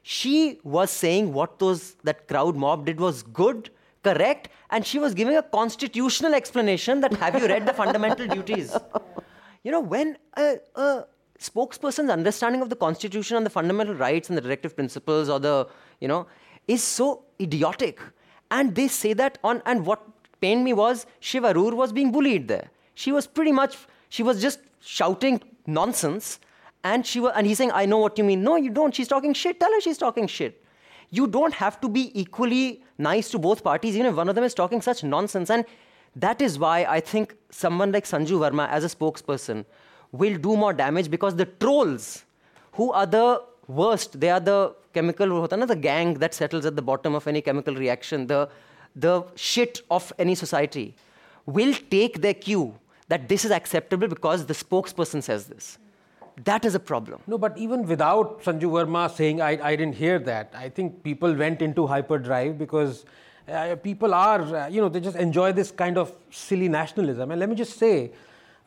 She 0.07 0.61
was 0.62 0.90
saying 0.90 1.32
what 1.32 1.59
those 1.59 1.94
that 2.05 2.28
crowd 2.28 2.57
mob 2.57 2.84
did 2.84 3.00
was 3.00 3.22
good, 3.22 3.70
correct, 4.02 4.50
and 4.70 4.86
she 4.86 4.98
was 4.98 5.14
giving 5.14 5.36
a 5.38 5.42
constitutional 5.42 6.34
explanation 6.34 7.00
that 7.00 7.14
have 7.14 7.40
you 7.40 7.48
read 7.48 7.64
the 7.66 7.72
fundamental 7.72 8.26
duties? 8.26 8.76
You 9.62 9.72
know, 9.72 9.80
when 9.80 10.18
a, 10.36 10.57
a 10.76 11.07
spokesperson's 11.40 12.11
understanding 12.11 12.61
of 12.61 12.68
the 12.68 12.76
constitution 12.76 13.38
and 13.38 13.46
the 13.46 13.50
fundamental 13.50 13.94
rights 13.94 14.28
and 14.28 14.36
the 14.36 14.42
directive 14.42 14.76
principles 14.76 15.30
or 15.30 15.40
the, 15.40 15.66
you 16.00 16.09
know, 16.09 16.26
is 16.68 16.82
so 16.82 17.24
idiotic. 17.40 17.98
And 18.50 18.74
they 18.74 18.88
say 18.88 19.14
that 19.14 19.38
on, 19.42 19.62
and 19.64 19.86
what 19.86 20.02
pained 20.42 20.64
me 20.64 20.74
was 20.74 21.07
Shiv 21.20 21.44
Aroor 21.44 21.72
was 21.72 21.94
being 21.94 22.12
bullied 22.12 22.46
there. 22.46 22.70
She 22.94 23.11
was 23.11 23.26
pretty 23.26 23.52
much, 23.52 23.78
she 24.11 24.22
was 24.22 24.42
just 24.42 24.61
shouting 24.80 25.40
nonsense. 25.66 26.40
And 26.85 27.07
she 27.07 27.18
was, 27.18 27.32
and 27.35 27.47
he's 27.47 27.57
saying, 27.59 27.72
I 27.72 27.87
know 27.87 27.99
what 27.99 28.18
you 28.18 28.24
mean. 28.24 28.45
No, 28.45 28.57
you 28.57 28.70
don't. 28.70 28.95
She's 28.95 29.09
talking 29.09 29.32
shit. 29.32 29.59
Tell 29.59 29.72
her 29.72 29.80
she's 29.80 29.99
talking 29.99 30.26
shit. 30.26 30.62
You 31.11 31.26
don't 31.26 31.55
have 31.55 31.80
to 31.80 31.89
be 31.89 32.18
equally 32.18 32.82
nice 32.99 33.30
to 33.30 33.39
both 33.39 33.64
parties, 33.64 33.97
even 33.97 34.07
if 34.07 34.14
one 34.14 34.28
of 34.28 34.35
them 34.35 34.45
is 34.45 34.53
talking 34.53 34.82
such 34.82 35.03
nonsense. 35.03 35.49
And 35.49 35.64
that 36.14 36.43
is 36.43 36.59
why 36.59 36.85
I 36.85 37.01
think 37.01 37.35
someone 37.51 37.91
like 37.91 38.05
Sanju 38.05 38.39
Verma, 38.39 38.68
as 38.68 38.85
a 38.85 38.89
spokesperson, 38.89 39.64
will 40.12 40.37
do 40.37 40.57
more 40.57 40.72
damage 40.72 41.11
because 41.11 41.35
the 41.35 41.47
trolls, 41.47 42.24
who 42.72 42.93
are 42.93 43.07
the 43.07 43.43
worst, 43.66 44.20
they 44.20 44.30
are 44.30 44.41
the 44.41 44.74
chemical, 44.93 45.49
the 45.49 45.76
gang 45.76 46.14
that 46.14 46.35
settles 46.35 46.66
at 46.66 46.76
the 46.76 46.82
bottom 46.82 47.14
of 47.14 47.26
any 47.26 47.41
chemical 47.41 47.74
reaction, 47.74 48.26
the, 48.26 48.49
the 48.95 49.24
shit 49.35 49.80
of 49.91 50.12
any 50.18 50.35
society, 50.35 50.95
will 51.47 51.74
take 51.91 52.20
their 52.20 52.35
cue 52.35 52.78
that 53.09 53.28
this 53.28 53.45
is 53.45 53.51
acceptable 53.51 54.09
because 54.09 54.47
the 54.47 54.55
spokesperson 54.55 55.22
says 55.22 55.47
this. 55.47 55.78
That 56.43 56.64
is 56.64 56.74
a 56.74 56.80
problem. 56.80 57.20
No, 57.26 57.39
but 57.39 57.57
even 57.57 57.87
without 57.87 58.43
Sanju 58.43 58.62
Verma 58.62 59.11
saying, 59.11 59.41
I, 59.41 59.51
I 59.70 59.76
didn't 59.76 59.95
hear 59.95 60.18
that, 60.18 60.53
I 60.55 60.68
think 60.68 61.03
people 61.03 61.32
went 61.32 61.62
into 61.62 61.87
hyperdrive 61.87 62.59
because 62.59 63.05
uh, 63.49 63.76
people 63.76 64.14
are, 64.14 64.41
uh, 64.41 64.68
you 64.68 64.80
know, 64.80 64.89
they 64.89 65.01
just 65.01 65.16
enjoy 65.16 65.53
this 65.53 65.70
kind 65.70 65.97
of 65.97 66.12
silly 66.30 66.68
nationalism. 66.68 67.30
And 67.30 67.39
let 67.39 67.49
me 67.49 67.55
just 67.55 67.78
say, 67.78 68.11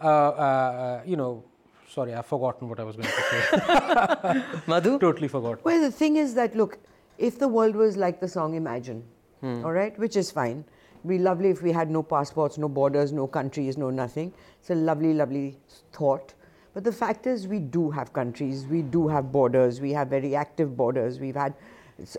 uh, 0.02 0.08
uh, 0.08 1.02
you 1.06 1.18
know, 1.18 1.44
sorry, 1.90 2.14
I've 2.14 2.26
forgotten 2.26 2.70
what 2.70 2.80
I 2.80 2.84
was 2.84 2.96
going 2.96 3.10
to 3.10 4.44
say. 4.54 4.62
Madhu? 4.68 4.98
totally 5.00 5.28
forgot. 5.28 5.66
Well, 5.66 5.82
the 5.82 5.92
thing 5.92 6.16
is 6.16 6.36
that, 6.36 6.56
look, 6.56 6.78
if 7.18 7.38
the 7.38 7.48
world 7.48 7.76
was 7.76 7.98
like 7.98 8.22
the 8.22 8.28
song 8.30 8.54
Imagine, 8.54 9.04
all 9.44 9.72
right, 9.72 9.98
which 10.00 10.16
is 10.16 10.32
fine, 10.32 10.66
It'd 11.00 11.10
be 11.10 11.20
lovely 11.20 11.50
if 11.50 11.62
we 11.62 11.72
had 11.72 11.90
no 11.90 12.04
passports, 12.04 12.58
no 12.58 12.68
borders, 12.68 13.14
no 13.14 13.28
countries, 13.28 13.78
no 13.78 13.90
nothing. 13.90 14.34
It's 14.60 14.72
a 14.72 14.76
lovely, 14.76 15.14
lovely 15.14 15.58
thought. 15.94 16.34
But 16.78 16.84
the 16.84 16.92
fact 16.92 17.26
is, 17.26 17.48
we 17.48 17.58
do 17.58 17.90
have 17.90 18.14
countries, 18.14 18.68
we 18.68 18.84
do 18.84 19.08
have 19.08 19.32
borders, 19.32 19.82
we 19.82 19.94
have 19.94 20.10
very 20.10 20.36
active 20.36 20.78
borders. 20.78 21.20
We've 21.20 21.34
had 21.34 21.56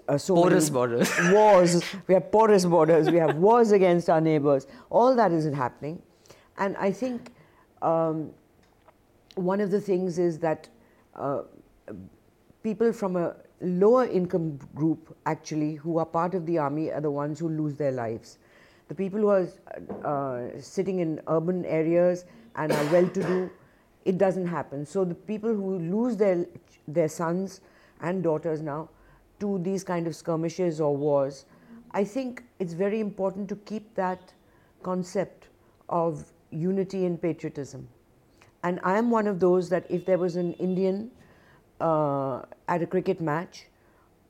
uh, 0.08 0.18
so 0.18 0.34
Porous 0.34 0.68
many 0.68 0.74
borders. 0.74 1.10
wars. 1.30 1.84
We 2.08 2.14
have 2.14 2.32
porous 2.32 2.64
borders. 2.64 3.08
We 3.08 3.18
have 3.18 3.36
wars 3.36 3.70
against 3.70 4.10
our 4.10 4.20
neighbors. 4.20 4.66
All 4.90 5.14
that 5.14 5.30
isn't 5.30 5.52
happening, 5.54 6.02
and 6.56 6.76
I 6.76 6.90
think 6.90 7.30
um, 7.82 8.32
one 9.36 9.60
of 9.60 9.70
the 9.70 9.80
things 9.80 10.18
is 10.18 10.40
that 10.40 10.68
uh, 11.14 11.42
people 12.64 12.92
from 12.92 13.14
a 13.14 13.36
lower 13.60 14.06
income 14.06 14.58
group 14.74 15.16
actually 15.26 15.76
who 15.76 15.98
are 15.98 16.06
part 16.06 16.34
of 16.34 16.46
the 16.46 16.58
army 16.58 16.90
are 16.90 17.00
the 17.00 17.12
ones 17.12 17.38
who 17.38 17.48
lose 17.48 17.76
their 17.76 17.92
lives. 17.92 18.38
The 18.88 18.96
people 18.96 19.20
who 19.20 19.28
are 19.28 19.46
uh, 20.04 20.60
sitting 20.60 20.98
in 20.98 21.20
urban 21.28 21.64
areas 21.64 22.24
and 22.56 22.72
are 22.72 22.84
well 22.86 23.08
to 23.08 23.22
do, 23.22 23.50
it 24.08 24.16
doesn't 24.16 24.46
happen. 24.46 24.86
So 24.86 25.04
the 25.04 25.14
people 25.14 25.54
who 25.54 25.78
lose 25.78 26.16
their, 26.16 26.46
their 26.86 27.08
sons 27.08 27.60
and 28.00 28.22
daughters 28.22 28.62
now 28.62 28.88
to 29.40 29.58
these 29.58 29.84
kind 29.84 30.06
of 30.06 30.16
skirmishes 30.16 30.80
or 30.80 30.96
wars, 30.96 31.44
I 31.90 32.04
think 32.04 32.42
it's 32.58 32.72
very 32.72 33.00
important 33.00 33.48
to 33.50 33.56
keep 33.56 33.94
that 33.96 34.32
concept 34.82 35.48
of 35.90 36.24
unity 36.50 37.04
and 37.04 37.20
patriotism. 37.20 37.86
And 38.62 38.80
I 38.82 38.96
am 38.98 39.10
one 39.10 39.26
of 39.26 39.40
those 39.40 39.68
that 39.68 39.84
if 39.90 40.06
there 40.06 40.18
was 40.18 40.36
an 40.36 40.54
Indian 40.54 41.10
uh, 41.80 42.42
at 42.66 42.82
a 42.82 42.86
cricket 42.86 43.20
match, 43.20 43.66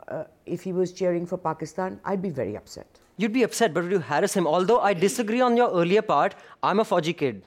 uh, 0.08 0.24
if 0.44 0.62
he 0.62 0.72
was 0.72 0.92
cheering 0.92 1.24
for 1.24 1.38
Pakistan, 1.38 2.00
I'd 2.04 2.20
be 2.20 2.30
very 2.30 2.56
upset. 2.56 2.86
You'd 3.16 3.32
be 3.32 3.44
upset, 3.44 3.72
but 3.74 3.84
would 3.84 3.92
you 3.92 4.00
harass 4.00 4.34
him? 4.34 4.46
Although 4.46 4.80
I 4.80 4.92
disagree 4.92 5.40
on 5.40 5.56
your 5.56 5.70
earlier 5.70 6.02
part, 6.02 6.34
I'm 6.62 6.80
a 6.80 6.84
Fauji 6.84 7.16
kid. 7.16 7.44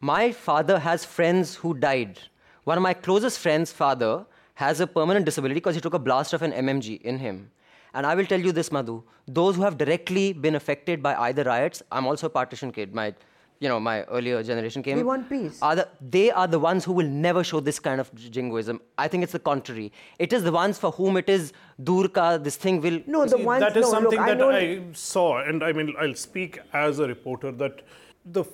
My 0.00 0.32
father 0.32 0.78
has 0.78 1.04
friends 1.04 1.56
who 1.56 1.74
died. 1.74 2.18
One 2.64 2.78
of 2.78 2.82
my 2.82 2.94
closest 2.94 3.38
friends' 3.38 3.70
father 3.70 4.24
has 4.54 4.80
a 4.80 4.86
permanent 4.86 5.26
disability 5.26 5.60
because 5.60 5.74
he 5.74 5.80
took 5.80 5.92
a 5.92 5.98
blast 5.98 6.32
of 6.32 6.40
an 6.40 6.52
MMG 6.52 7.02
in 7.02 7.18
him. 7.18 7.50
And 7.92 8.06
I 8.06 8.14
will 8.14 8.24
tell 8.24 8.40
you 8.40 8.52
this, 8.52 8.72
Madhu. 8.72 9.02
Those 9.26 9.56
who 9.56 9.62
have 9.62 9.76
directly 9.76 10.32
been 10.32 10.54
affected 10.54 11.02
by 11.02 11.14
either 11.16 11.44
riots, 11.44 11.82
I'm 11.92 12.06
also 12.06 12.28
a 12.28 12.30
partition 12.30 12.72
kid. 12.72 12.94
My 12.94 13.14
you 13.58 13.68
know, 13.68 13.78
my 13.78 14.04
earlier 14.04 14.42
generation 14.42 14.82
came. 14.82 14.96
We 14.96 15.02
want 15.02 15.28
peace. 15.28 15.58
Are 15.60 15.76
the, 15.76 15.88
they 16.00 16.30
are 16.30 16.46
the 16.46 16.58
ones 16.58 16.82
who 16.82 16.94
will 16.94 17.06
never 17.06 17.44
show 17.44 17.60
this 17.60 17.78
kind 17.78 18.00
of 18.00 18.10
jingoism. 18.14 18.80
I 18.96 19.06
think 19.06 19.22
it's 19.22 19.32
the 19.32 19.38
contrary. 19.38 19.92
It 20.18 20.32
is 20.32 20.42
the 20.44 20.52
ones 20.52 20.78
for 20.78 20.92
whom 20.92 21.18
it 21.18 21.28
is 21.28 21.52
durka, 21.82 22.42
this 22.42 22.56
thing 22.56 22.80
will. 22.80 23.02
No, 23.06 23.26
the 23.26 23.36
See, 23.36 23.44
ones 23.44 23.60
that 23.60 23.76
is 23.76 23.84
no, 23.84 23.90
something 23.90 24.18
look, 24.18 24.38
that 24.38 24.42
I, 24.42 24.58
I, 24.58 24.82
saw, 24.94 25.42
and 25.42 25.62
I 25.62 25.72
mean, 25.72 25.94
I'll 26.00 26.14
speak 26.14 26.58
as 26.72 27.00
a 27.00 27.06
reporter 27.06 27.52
that 27.52 27.82
the 28.24 28.44
f- 28.44 28.48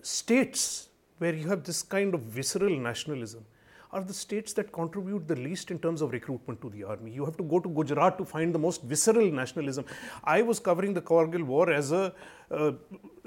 states 0.00 0.85
where 1.18 1.34
you 1.34 1.48
have 1.48 1.64
this 1.64 1.82
kind 1.82 2.14
of 2.14 2.22
visceral 2.22 2.78
nationalism 2.78 3.44
are 3.92 4.02
the 4.02 4.12
states 4.12 4.52
that 4.52 4.72
contribute 4.72 5.26
the 5.26 5.36
least 5.36 5.70
in 5.70 5.78
terms 5.78 6.02
of 6.02 6.12
recruitment 6.12 6.60
to 6.60 6.68
the 6.70 6.84
army. 6.84 7.10
You 7.10 7.24
have 7.24 7.36
to 7.36 7.42
go 7.42 7.60
to 7.60 7.68
Gujarat 7.68 8.18
to 8.18 8.24
find 8.24 8.54
the 8.54 8.58
most 8.58 8.82
visceral 8.82 9.30
nationalism. 9.30 9.84
I 10.24 10.42
was 10.42 10.58
covering 10.58 10.92
the 10.92 11.00
Kargil 11.00 11.42
war 11.42 11.70
as 11.70 11.92
a 11.92 12.12
uh, 12.50 12.72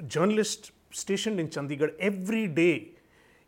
journalist 0.08 0.72
stationed 0.92 1.40
in 1.40 1.48
Chandigarh 1.50 1.94
every 2.00 2.48
day 2.48 2.90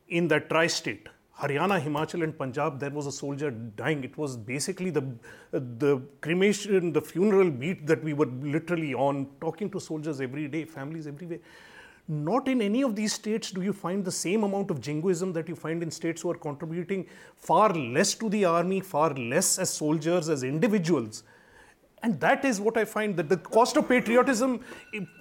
in 0.08 0.28
that 0.30 0.50
tri-state. 0.50 1.08
Haryana, 1.40 1.82
Himachal, 1.82 2.24
and 2.24 2.38
Punjab, 2.38 2.80
there 2.80 2.92
was 2.92 3.08
a 3.08 3.12
soldier 3.12 3.50
dying. 3.50 4.04
It 4.04 4.16
was 4.18 4.38
basically 4.38 4.92
the 4.92 5.04
the 5.52 6.02
cremation, 6.22 6.94
the 6.94 7.02
funeral 7.02 7.50
beat 7.50 7.88
that 7.88 8.04
we 8.04 8.14
were 8.14 8.28
literally 8.28 8.94
on, 8.94 9.28
talking 9.40 9.70
to 9.72 9.80
soldiers 9.80 10.22
every 10.22 10.48
day, 10.48 10.66
families 10.66 11.08
everywhere. 11.08 11.40
Not 12.08 12.48
in 12.48 12.62
any 12.62 12.84
of 12.84 12.96
these 12.96 13.14
states 13.14 13.52
do 13.52 13.62
you 13.62 13.74
find 13.74 14.04
the 14.04 14.12
same 14.12 14.44
amount 14.44 14.72
of 14.72 14.82
jingoism 14.82 15.34
that 15.34 15.48
you 15.48 15.56
find 15.56 15.82
in 15.82 15.92
states 15.92 16.22
who 16.22 16.32
are 16.32 16.38
contributing 16.38 17.08
far 17.38 17.74
less 17.74 18.14
to 18.16 18.30
the 18.30 18.46
army, 18.46 18.82
far 18.82 19.14
less 19.14 19.60
as 19.60 19.70
soldiers, 19.70 20.28
as 20.28 20.44
individuals. 20.44 21.24
And 22.04 22.20
that 22.20 22.44
is 22.46 22.60
what 22.60 22.78
I 22.78 22.86
find 22.86 23.16
that 23.18 23.30
the 23.30 23.38
cost 23.38 23.78
of 23.78 23.88
patriotism, 23.88 24.62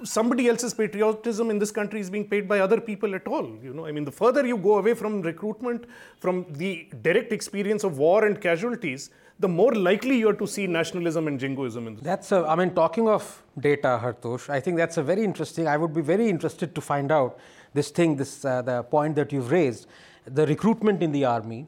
somebody 0.03 0.49
else's 0.49 0.73
patriotism 0.73 1.51
in 1.51 1.59
this 1.59 1.71
country 1.71 2.01
is 2.01 2.09
being 2.09 2.27
paid 2.27 2.49
by 2.49 2.61
other 2.61 2.81
people 2.81 3.15
at 3.15 3.27
all. 3.29 3.59
You 3.63 3.75
know, 3.75 3.85
I 3.85 3.93
mean, 3.93 4.07
the 4.07 4.11
further 4.13 4.47
you 4.47 4.57
go 4.57 4.79
away 4.79 4.95
from 4.95 5.21
recruitment, 5.21 5.85
from 6.21 6.47
the 6.51 6.89
direct 7.03 7.33
experience 7.33 7.85
of 7.85 7.99
war 7.99 8.25
and 8.25 8.41
casualties, 8.41 9.11
the 9.41 9.49
more 9.49 9.73
likely 9.73 10.19
you 10.19 10.29
are 10.29 10.35
to 10.35 10.47
see 10.47 10.67
nationalism 10.67 11.27
and 11.27 11.41
jingoism 11.41 11.87
in 11.87 11.95
this. 11.95 12.05
That's 12.05 12.31
a, 12.31 12.45
I 12.47 12.55
mean, 12.57 12.75
talking 12.75 13.09
of 13.09 13.43
data, 13.59 13.99
Hartosh, 14.03 14.51
I 14.51 14.61
think 14.61 14.77
that's 14.77 14.99
a 14.99 15.03
very 15.03 15.25
interesting. 15.25 15.67
I 15.67 15.79
would 15.79 15.95
be 15.95 16.03
very 16.03 16.29
interested 16.29 16.75
to 16.75 16.81
find 16.81 17.11
out 17.11 17.39
this 17.73 17.91
thing, 17.91 18.17
this 18.17 18.45
uh, 18.45 18.61
the 18.63 18.83
point 18.83 19.17
that 19.17 19.33
you've 19.33 19.51
raised, 19.51 19.87
the 20.27 20.47
recruitment 20.47 21.03
in 21.03 21.11
the 21.13 21.25
army 21.25 21.67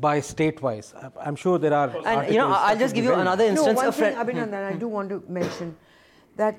by 0.00 0.18
state-wise. 0.20 0.94
I'm 1.20 1.36
sure 1.36 1.58
there 1.58 1.74
are. 1.74 1.94
And 2.04 2.32
you 2.32 2.38
know, 2.38 2.48
I'll 2.50 2.76
just 2.76 2.94
give 2.94 3.04
you 3.04 3.14
another 3.14 3.44
instance. 3.44 3.66
No, 3.68 3.74
one 3.74 3.86
a 3.86 3.92
friend, 3.92 4.16
thing, 4.16 4.26
Abhinandan, 4.26 4.64
I 4.64 4.72
do 4.72 4.88
want 4.88 5.08
to 5.10 5.22
mention 5.28 5.76
that 6.36 6.58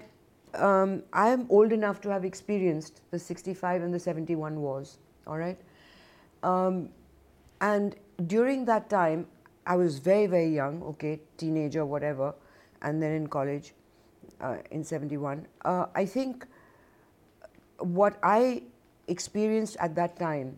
um, 0.54 1.04
I 1.12 1.30
am 1.30 1.46
old 1.50 1.74
enough 1.74 2.00
to 2.02 2.10
have 2.10 2.24
experienced 2.24 3.02
the 3.12 3.20
65 3.20 3.82
and 3.82 3.94
the 3.94 4.00
71 4.00 4.62
wars, 4.62 5.00
all 5.28 5.38
right? 5.38 5.60
Um, 6.42 6.90
and 7.60 7.96
during 8.28 8.66
that 8.66 8.90
time, 8.90 9.28
I 9.66 9.76
was 9.76 10.00
very, 10.00 10.28
very 10.28 10.50
young, 10.50 10.84
okay, 10.84 11.20
teenager, 11.38 11.86
whatever, 11.86 12.34
and 12.82 13.02
then 13.02 13.12
in 13.12 13.28
college 13.28 13.74
uh, 14.42 14.58
in 14.72 14.84
71. 14.84 15.48
Uh, 15.64 15.86
I 15.96 16.06
think 16.06 16.46
what 17.80 18.18
I 18.24 18.64
experienced 19.08 19.78
at 19.80 19.96
that 19.96 20.18
time 20.18 20.58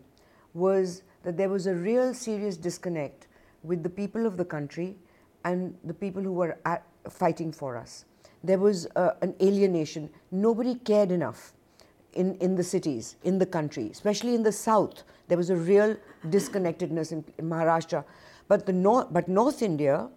was 0.54 1.02
that 1.22 1.36
there 1.36 1.48
was 1.48 1.66
a 1.66 1.74
real 1.74 2.14
serious 2.14 2.56
disconnect 2.56 3.26
with 3.62 3.82
the 3.82 3.90
people 3.90 4.26
of 4.26 4.36
the 4.36 4.44
country 4.44 4.96
and 5.44 5.76
the 5.84 5.94
people 5.94 6.22
who 6.22 6.32
were 6.32 6.58
at, 6.64 6.84
fighting 7.10 7.52
for 7.52 7.76
us. 7.76 8.04
There 8.42 8.58
was 8.58 8.86
uh, 8.96 9.10
an 9.22 9.34
alienation. 9.40 10.10
Nobody 10.30 10.76
cared 10.76 11.10
enough 11.10 11.52
in, 12.12 12.36
in 12.36 12.54
the 12.54 12.64
cities, 12.64 13.16
in 13.24 13.38
the 13.38 13.46
country, 13.46 13.88
especially 13.90 14.34
in 14.34 14.42
the 14.42 14.52
south. 14.52 15.02
There 15.28 15.36
was 15.36 15.50
a 15.50 15.56
real 15.56 15.96
disconnectedness 16.30 17.12
in, 17.12 17.24
in 17.38 17.48
Maharashtra. 17.48 18.04
But, 18.48 18.66
the 18.66 18.72
north, 18.72 19.08
but 19.10 19.28
North 19.28 19.62
India, 19.62 20.08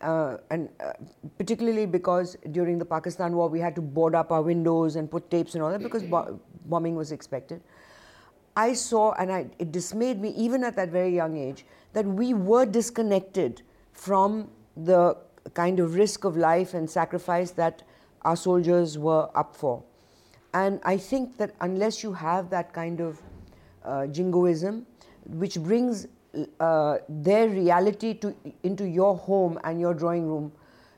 uh, 0.00 0.36
and 0.50 0.68
uh, 0.80 0.92
particularly 1.38 1.86
because 1.86 2.36
during 2.50 2.78
the 2.78 2.84
Pakistan 2.84 3.34
war 3.34 3.48
we 3.48 3.60
had 3.60 3.74
to 3.74 3.80
board 3.80 4.14
up 4.14 4.32
our 4.32 4.42
windows 4.42 4.96
and 4.96 5.10
put 5.10 5.30
tapes 5.30 5.54
and 5.54 5.62
all 5.62 5.70
that 5.70 5.82
because 5.82 6.02
bo- 6.02 6.40
bombing 6.66 6.96
was 6.96 7.12
expected. 7.12 7.62
I 8.56 8.72
saw, 8.72 9.12
and 9.12 9.32
I, 9.32 9.46
it 9.58 9.72
dismayed 9.72 10.20
me 10.20 10.30
even 10.30 10.62
at 10.62 10.76
that 10.76 10.90
very 10.90 11.14
young 11.14 11.36
age, 11.36 11.64
that 11.92 12.06
we 12.06 12.34
were 12.34 12.66
disconnected 12.66 13.62
from 13.92 14.50
the 14.76 15.16
kind 15.54 15.80
of 15.80 15.94
risk 15.94 16.24
of 16.24 16.36
life 16.36 16.74
and 16.74 16.88
sacrifice 16.88 17.50
that 17.52 17.82
our 18.22 18.36
soldiers 18.36 18.96
were 18.98 19.28
up 19.34 19.54
for. 19.54 19.82
And 20.52 20.80
I 20.84 20.96
think 20.96 21.36
that 21.38 21.54
unless 21.60 22.02
you 22.02 22.12
have 22.12 22.48
that 22.50 22.72
kind 22.72 23.00
of 23.00 23.20
uh, 23.84 24.06
jingoism, 24.06 24.86
which 25.26 25.58
brings 25.60 26.06
uh, 26.60 26.98
their 27.08 27.48
reality 27.48 28.14
to, 28.14 28.34
into 28.62 28.84
your 28.84 29.16
home 29.16 29.58
and 29.64 29.80
your 29.80 29.94
drawing 29.94 30.26
room, 30.26 30.52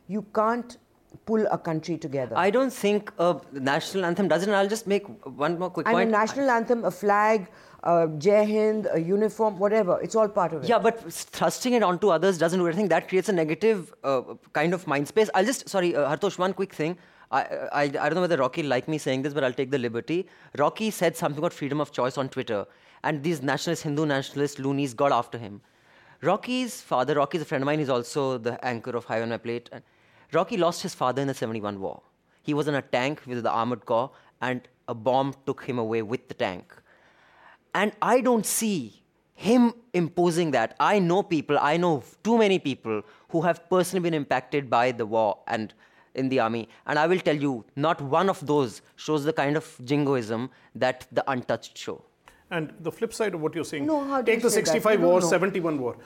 you 0.09 0.25
can't 0.35 0.77
pull 1.25 1.47
a 1.51 1.59
country 1.59 1.97
together. 1.97 2.37
I 2.37 2.51
don't 2.51 2.73
think 2.73 3.13
a 3.19 3.37
national 3.53 4.05
anthem 4.05 4.29
does 4.29 4.43
it. 4.43 4.51
I'll 4.51 4.69
just 4.69 4.87
make 4.87 5.07
one 5.25 5.59
more 5.59 5.71
quick 5.71 5.87
and 5.87 5.95
point. 5.95 6.09
a 6.09 6.13
national 6.13 6.51
anthem, 6.51 6.85
a 6.85 6.91
flag, 6.91 7.49
a 7.83 8.09
Jai 8.19 8.45
Hind, 8.45 8.89
a 8.93 9.01
uniform, 9.01 9.59
whatever, 9.59 9.99
it's 10.03 10.15
all 10.15 10.29
part 10.29 10.53
of 10.53 10.65
it. 10.65 10.69
Yeah, 10.69 10.79
but 10.79 11.01
thrusting 11.13 11.75
it 11.75 11.83
onto 11.83 12.09
others 12.09 12.39
doesn't 12.39 12.59
do 12.59 12.67
anything. 12.67 12.89
That 12.89 13.09
creates 13.09 13.29
a 13.29 13.33
negative 13.33 13.95
uh, 14.05 14.23
kind 14.53 14.75
of 14.75 14.87
mind 14.87 15.09
space. 15.09 15.31
I'll 15.35 15.45
just, 15.45 15.69
sorry, 15.69 15.95
uh, 15.95 16.09
Hartosh, 16.17 16.39
one 16.39 16.53
quick 16.53 16.75
thing. 16.75 16.99
I, 17.31 17.41
I, 17.41 17.83
I 17.83 17.89
don't 17.89 18.15
know 18.15 18.21
whether 18.21 18.37
Rocky 18.37 18.63
like 18.63 18.89
me 18.89 18.99
saying 18.99 19.23
this, 19.23 19.35
but 19.35 19.43
I'll 19.43 19.53
take 19.53 19.71
the 19.71 19.79
liberty. 19.79 20.29
Rocky 20.59 20.91
said 20.91 21.17
something 21.17 21.39
about 21.39 21.53
freedom 21.53 21.81
of 21.81 21.91
choice 21.93 22.19
on 22.19 22.29
Twitter, 22.29 22.67
and 23.03 23.23
these 23.23 23.43
nationalist, 23.43 23.83
Hindu 23.83 24.07
nationalist 24.07 24.59
loonies 24.59 24.95
got 24.95 25.13
after 25.13 25.39
him. 25.39 25.61
Rocky's 26.23 26.81
father, 26.81 27.15
Rocky's 27.15 27.43
a 27.43 27.45
friend 27.45 27.63
of 27.63 27.67
mine, 27.67 27.79
he's 27.79 27.89
also 27.89 28.39
the 28.39 28.65
anchor 28.65 28.97
of 28.97 29.05
High 29.05 29.23
on 29.23 29.29
My 29.29 29.37
Plate. 29.37 29.71
Rocky 30.33 30.57
lost 30.57 30.83
his 30.83 30.95
father 30.95 31.23
in 31.23 31.29
the 31.29 31.35
71 31.35 31.81
war. 31.81 32.03
He 32.43 32.55
was 32.55 32.69
in 32.69 32.75
a 32.75 32.83
tank 32.83 33.23
with 33.27 33.43
the 33.43 33.51
Armored 33.51 33.85
Corps, 33.87 34.11
and 34.41 34.61
a 34.89 34.95
bomb 34.95 35.35
took 35.45 35.65
him 35.65 35.79
away 35.79 36.03
with 36.03 36.29
the 36.29 36.35
tank. 36.35 36.75
And 37.75 37.93
I 38.01 38.21
don't 38.21 38.47
see 38.47 39.03
him 39.35 39.75
imposing 39.93 40.51
that. 40.53 40.75
I 40.81 40.99
know 40.99 41.23
people, 41.23 41.59
I 41.61 41.77
know 41.77 42.03
too 42.25 42.39
many 42.39 42.59
people 42.59 43.03
who 43.29 43.43
have 43.43 43.69
personally 43.69 44.03
been 44.03 44.15
impacted 44.15 44.71
by 44.71 44.93
the 44.93 45.05
war 45.05 45.39
and 45.47 45.75
in 46.15 46.31
the 46.31 46.41
army. 46.41 46.69
And 46.87 46.99
I 46.99 47.07
will 47.07 47.21
tell 47.21 47.37
you, 47.37 47.65
not 47.77 48.01
one 48.01 48.31
of 48.31 48.45
those 48.47 48.81
shows 48.97 49.25
the 49.25 49.33
kind 49.33 49.57
of 49.57 49.79
jingoism 49.85 50.51
that 50.75 51.07
the 51.13 51.31
untouched 51.31 51.77
show. 51.77 52.03
And 52.51 52.73
the 52.81 52.93
flip 52.93 53.13
side 53.13 53.35
of 53.35 53.41
what 53.41 53.55
you're 53.55 53.65
saying, 53.65 53.87
no, 53.87 54.23
take 54.23 54.43
the 54.43 54.51
65 54.51 55.01
war, 55.03 55.21
know. 55.21 55.27
71 55.27 55.81
war, 55.81 55.97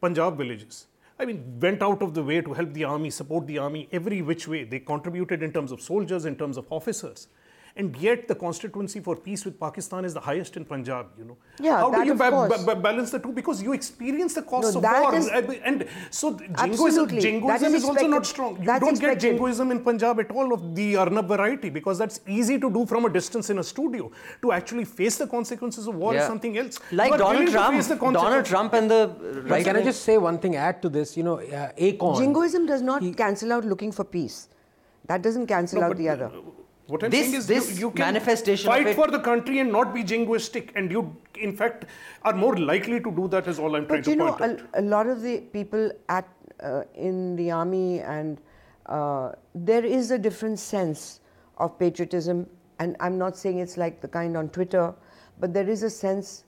Punjab 0.00 0.36
villages. 0.36 0.86
I 1.18 1.24
mean, 1.24 1.58
went 1.58 1.82
out 1.82 2.02
of 2.02 2.12
the 2.12 2.22
way 2.22 2.42
to 2.42 2.52
help 2.52 2.74
the 2.74 2.84
army, 2.84 3.08
support 3.08 3.46
the 3.46 3.56
army 3.58 3.88
every 3.90 4.20
which 4.20 4.46
way. 4.46 4.64
They 4.64 4.80
contributed 4.80 5.42
in 5.42 5.52
terms 5.52 5.72
of 5.72 5.80
soldiers, 5.80 6.26
in 6.26 6.36
terms 6.36 6.58
of 6.58 6.66
officers. 6.70 7.28
And 7.76 7.96
yet 7.96 8.26
the 8.28 8.34
constituency 8.34 9.00
for 9.00 9.14
peace 9.14 9.44
with 9.44 9.58
Pakistan 9.60 10.04
is 10.08 10.14
the 10.14 10.20
highest 10.20 10.56
in 10.56 10.64
Punjab. 10.64 11.06
You 11.18 11.24
know, 11.26 11.36
Yeah, 11.60 11.76
how 11.78 11.90
do 11.90 12.04
you 12.08 12.14
ba- 12.14 12.48
ba- 12.68 12.76
balance 12.76 13.10
the 13.10 13.18
two? 13.18 13.32
Because 13.32 13.62
you 13.62 13.74
experience 13.74 14.34
the 14.34 14.42
costs 14.42 14.74
No, 14.74 14.80
of 14.80 15.02
war, 15.02 15.14
is- 15.14 15.28
and 15.28 15.84
so 16.10 16.30
jingoism, 16.38 16.70
Absolutely. 16.70 17.20
Jingoism 17.26 17.74
is 17.74 17.82
is, 17.82 17.88
also 17.90 18.06
not 18.06 18.24
strong. 18.24 18.56
You 18.60 18.64
That's 18.70 18.84
don't 18.84 18.98
get 18.98 19.20
jingoism 19.20 19.70
in 19.70 19.80
Punjab 19.88 20.20
at 20.20 20.30
all 20.30 20.54
of 20.54 20.74
the 20.74 20.96
Arnab 20.96 21.28
variety 21.28 21.70
because 21.78 21.98
that's 21.98 22.20
easy 22.26 22.58
to 22.58 22.70
do 22.78 22.86
from 22.86 23.04
a 23.04 23.10
distance 23.10 23.50
in 23.50 23.58
a 23.58 23.66
studio. 23.72 24.10
To 24.42 24.52
actually 24.52 24.84
face 24.86 25.18
the 25.18 25.26
consequences 25.26 25.86
of 25.86 25.94
war 25.96 26.14
is 26.16 26.24
something 26.24 26.56
else. 26.56 26.80
Like 26.92 27.12
You 27.12 27.18
Donald 27.18 27.48
Trump. 27.50 27.82
the 27.86 27.96
Donald. 27.96 28.44
Trump 28.46 28.72
and 28.72 28.90
the 28.90 29.00
right. 29.52 29.64
can 29.64 29.76
I 29.76 29.82
just 29.82 30.02
say 30.02 30.16
one 30.18 30.38
thing? 30.38 30.56
Add 30.56 30.80
to 30.82 30.88
this, 30.88 31.16
you 31.16 31.22
know, 31.22 31.38
uh, 31.40 31.72
Akon. 31.86 32.16
Jingoism 32.18 32.66
does 32.66 32.82
not 32.82 33.02
cancel 33.16 33.52
out 33.52 33.64
looking 33.64 33.92
for 33.92 34.04
peace. 34.04 34.48
That 35.08 35.22
doesn't 35.22 35.46
cancel 35.46 35.80
No, 35.80 35.86
out 35.86 35.90
but, 35.90 35.98
the 35.98 36.08
uh, 36.08 36.12
other. 36.14 36.30
What 36.88 37.02
I'm 37.02 37.10
This- 37.10 37.22
saying 37.26 37.34
is 37.34 37.46
this 37.48 37.70
you, 37.74 37.86
you 37.86 37.90
can 37.90 38.06
manifestation 38.14 38.70
fight 38.70 38.94
for 38.94 39.08
the 39.08 39.18
country 39.18 39.58
and 39.58 39.72
not 39.72 39.92
be 39.92 40.04
jingoistic, 40.04 40.70
and 40.76 40.90
you, 40.90 41.16
in 41.46 41.54
fact, 41.56 41.86
are 42.22 42.32
more 42.32 42.56
likely 42.56 43.00
to 43.00 43.10
do 43.10 43.26
that. 43.28 43.48
Is 43.48 43.58
all 43.58 43.74
I'm 43.74 43.86
trying 43.86 44.02
But 44.02 44.06
you 44.10 44.12
to 44.14 44.18
know, 44.24 44.32
point 44.32 44.60
out. 44.60 44.66
a, 44.74 44.80
a 44.80 44.84
lot 44.94 45.06
of 45.08 45.20
the 45.22 45.40
people 45.56 45.90
at 46.08 46.28
uh, 46.62 46.82
in 46.94 47.34
the 47.36 47.50
army 47.50 48.00
and 48.00 48.40
uh, 48.86 49.32
there 49.54 49.84
is 49.84 50.10
a 50.12 50.18
different 50.18 50.58
sense 50.60 51.20
of 51.58 51.76
patriotism, 51.78 52.46
and 52.78 52.96
I'm 53.00 53.18
not 53.18 53.36
saying 53.36 53.58
it's 53.58 53.76
like 53.76 54.00
the 54.00 54.08
kind 54.08 54.36
on 54.36 54.48
Twitter, 54.50 54.94
but 55.40 55.52
there 55.52 55.68
is 55.68 55.82
a 55.82 55.90
sense 55.90 56.44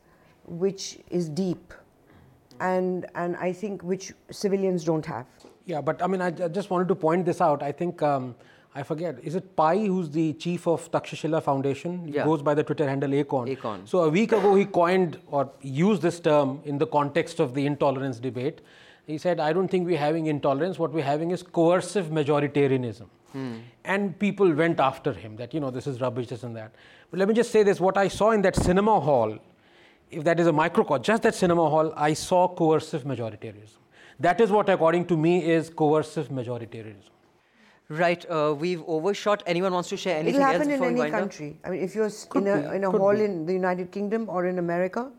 which 0.46 1.00
is 1.10 1.28
deep, 1.28 1.74
and 2.60 3.06
and 3.16 3.36
I 3.36 3.52
think 3.52 3.82
which 3.82 4.12
civilians 4.30 4.84
don't 4.84 5.04
have. 5.06 5.26
Yeah, 5.66 5.80
but 5.80 6.00
I 6.00 6.06
mean, 6.06 6.20
I, 6.22 6.28
I 6.28 6.48
just 6.48 6.70
wanted 6.70 6.86
to 6.88 6.94
point 6.94 7.26
this 7.26 7.40
out. 7.40 7.60
I 7.62 7.72
think 7.72 8.02
um, 8.02 8.34
I 8.78 8.82
forget. 8.88 9.16
Is 9.30 9.34
it 9.34 9.46
Pai 9.56 9.86
who's 9.86 10.10
the 10.16 10.32
chief 10.44 10.66
of 10.72 10.90
Takshashila 10.96 11.42
Foundation? 11.42 11.94
He 12.06 12.12
Yeah. 12.16 12.24
goes 12.30 12.42
by 12.48 12.54
the 12.58 12.64
Twitter 12.68 12.88
handle 12.88 13.14
Acorn. 13.20 13.48
Acorn. 13.54 13.86
So 13.92 14.02
a 14.04 14.10
week 14.16 14.32
ago, 14.40 14.54
he 14.54 14.66
coined 14.80 15.18
or 15.38 15.50
used 15.62 16.02
this 16.08 16.20
term 16.20 16.60
in 16.64 16.78
the 16.78 16.86
context 16.86 17.40
of 17.46 17.54
the 17.54 17.66
intolerance 17.70 18.20
debate. 18.28 18.60
He 19.06 19.18
said, 19.24 19.40
"I 19.48 19.52
don't 19.58 19.74
think 19.74 19.86
we're 19.92 20.04
having 20.04 20.26
intolerance. 20.34 20.78
What 20.84 20.92
we're 20.98 21.08
having 21.10 21.32
is 21.38 21.42
coercive 21.58 22.12
majoritarianism." 22.20 23.10
Hmm. 23.32 23.56
And 23.96 24.18
people 24.24 24.54
went 24.62 24.80
after 24.88 25.12
him 25.24 25.36
that 25.42 25.58
you 25.58 25.60
know 25.66 25.70
this 25.80 25.86
is 25.94 26.00
rubbish, 26.06 26.28
this 26.34 26.44
and 26.50 26.56
that. 26.62 26.72
But 27.10 27.18
let 27.24 27.28
me 27.34 27.34
just 27.42 27.50
say 27.58 27.62
this: 27.72 27.84
what 27.88 28.02
I 28.06 28.08
saw 28.20 28.30
in 28.38 28.42
that 28.48 28.64
cinema 28.70 28.98
hall 29.10 29.38
if 30.10 30.24
that 30.24 30.40
is 30.40 30.46
a 30.46 30.52
microcosm, 30.52 31.02
just 31.02 31.22
that 31.22 31.34
cinema 31.34 31.68
hall, 31.68 31.92
I 31.94 32.14
saw 32.14 32.48
coercive 32.48 33.04
majoritarianism. 33.04 33.78
That 34.20 34.40
is 34.40 34.50
what, 34.50 34.68
according 34.68 35.06
to 35.06 35.16
me, 35.16 35.44
is 35.44 35.70
coercive 35.70 36.28
majoritarianism. 36.28 37.10
Right, 37.90 38.24
uh, 38.30 38.54
we've 38.58 38.82
overshot. 38.86 39.42
Anyone 39.46 39.72
wants 39.72 39.88
to 39.88 39.96
share 39.96 40.16
anything 40.18 40.34
It'll 40.42 40.46
else 40.46 40.56
happen 40.58 40.70
in 40.70 40.82
any 40.84 41.00
wind 41.00 41.14
up? 41.14 41.20
country. 41.20 41.58
I 41.64 41.70
mean, 41.70 41.80
if 41.82 41.94
you're 41.94 42.10
Could 42.28 42.42
in 42.42 42.48
a, 42.48 42.70
be, 42.70 42.76
in 42.76 42.84
a 42.84 42.90
hall 42.90 43.14
be. 43.14 43.24
in 43.24 43.46
the 43.46 43.52
United 43.54 43.90
Kingdom 43.90 44.28
or 44.28 44.44
in 44.46 44.58
America, 44.58 45.10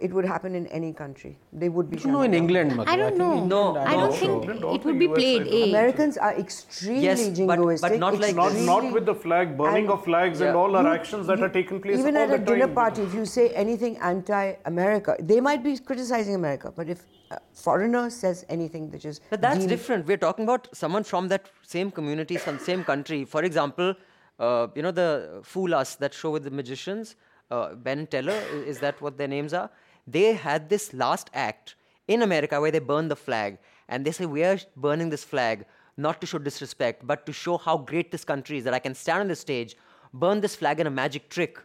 it 0.00 0.12
would 0.12 0.24
happen 0.24 0.56
in 0.56 0.66
any 0.78 0.92
country. 0.92 1.38
They 1.52 1.68
would 1.68 1.88
be. 1.88 1.98
You 1.98 2.10
know, 2.10 2.22
in. 2.22 2.34
England, 2.34 2.74
Madhu, 2.76 2.90
I 2.90 2.96
don't 2.96 3.10
think 3.10 3.18
know. 3.18 3.32
England, 3.34 3.48
No, 3.50 3.76
I 3.76 3.92
don't 3.94 4.12
think 4.16 4.32
England 4.32 4.64
it 4.74 4.84
would 4.84 4.98
be 4.98 5.06
played. 5.06 5.44
side. 5.46 5.54
A. 5.54 5.68
Americans 5.70 6.16
are 6.18 6.34
extremely 6.36 7.04
Yes, 7.04 7.22
but- 7.28 7.46
but 7.46 7.58
jingoistic. 7.60 7.98
not 8.00 8.18
like 8.18 8.34
not, 8.34 8.52
not 8.72 8.92
with 8.92 9.06
the 9.06 9.14
flag, 9.14 9.56
burning 9.56 9.88
of 9.88 10.02
flags, 10.04 10.40
and 10.40 10.56
all 10.56 10.74
our 10.74 10.82
You- 10.82 10.94
actions 10.98 11.28
that 11.28 11.38
you- 11.38 11.44
are 11.44 11.50
taking 11.50 11.80
place 11.80 12.00
Even 12.00 12.16
all 12.16 12.22
at 12.24 12.30
a 12.30 12.38
the 12.38 12.44
dinner 12.44 12.66
party, 12.66 13.02
if 13.02 13.14
you 13.14 13.24
say 13.24 13.50
anything 13.50 13.96
anti-America, 13.98 15.16
they 15.20 15.40
might 15.40 15.62
be 15.62 15.78
criticizing 15.78 16.34
America. 16.34 16.72
But 16.74 16.88
if 16.88 16.98
a 17.02 17.21
foreigner 17.52 18.10
says 18.10 18.44
anything 18.48 18.90
which 18.90 19.04
is 19.04 19.20
But 19.30 19.40
that's 19.40 19.66
different. 19.66 20.06
We're 20.06 20.16
talking 20.16 20.44
about 20.44 20.68
someone 20.72 21.04
from 21.04 21.28
that 21.28 21.48
same 21.62 21.90
community, 21.90 22.36
from 22.36 22.58
same 22.58 22.84
country. 22.84 23.24
For 23.24 23.42
example, 23.42 23.94
uh, 24.38 24.68
you 24.74 24.82
know 24.82 24.90
the 24.90 25.40
Fool 25.42 25.74
Us, 25.74 25.94
that 25.96 26.14
show 26.14 26.30
with 26.30 26.44
the 26.44 26.50
magicians, 26.50 27.16
uh, 27.50 27.74
Penn 27.84 28.06
Teller, 28.06 28.40
is 28.66 28.78
that 28.80 29.00
what 29.00 29.18
their 29.18 29.28
names 29.28 29.52
are? 29.52 29.70
They 30.06 30.32
had 30.32 30.68
this 30.68 30.92
last 30.92 31.30
act 31.32 31.76
in 32.08 32.22
America 32.22 32.60
where 32.60 32.70
they 32.70 32.78
burn 32.78 33.08
the 33.08 33.16
flag. 33.16 33.58
And 33.88 34.04
they 34.04 34.12
say, 34.12 34.26
we 34.26 34.42
are 34.44 34.58
burning 34.76 35.10
this 35.10 35.24
flag 35.24 35.64
not 35.96 36.20
to 36.20 36.26
show 36.26 36.38
disrespect, 36.38 37.06
but 37.06 37.26
to 37.26 37.32
show 37.32 37.58
how 37.58 37.76
great 37.76 38.10
this 38.10 38.24
country 38.24 38.58
is, 38.58 38.64
that 38.64 38.74
I 38.74 38.78
can 38.78 38.94
stand 38.94 39.20
on 39.20 39.28
the 39.28 39.36
stage, 39.36 39.76
burn 40.14 40.40
this 40.40 40.56
flag 40.56 40.80
in 40.80 40.86
a 40.86 40.90
magic 40.90 41.28
trick, 41.28 41.58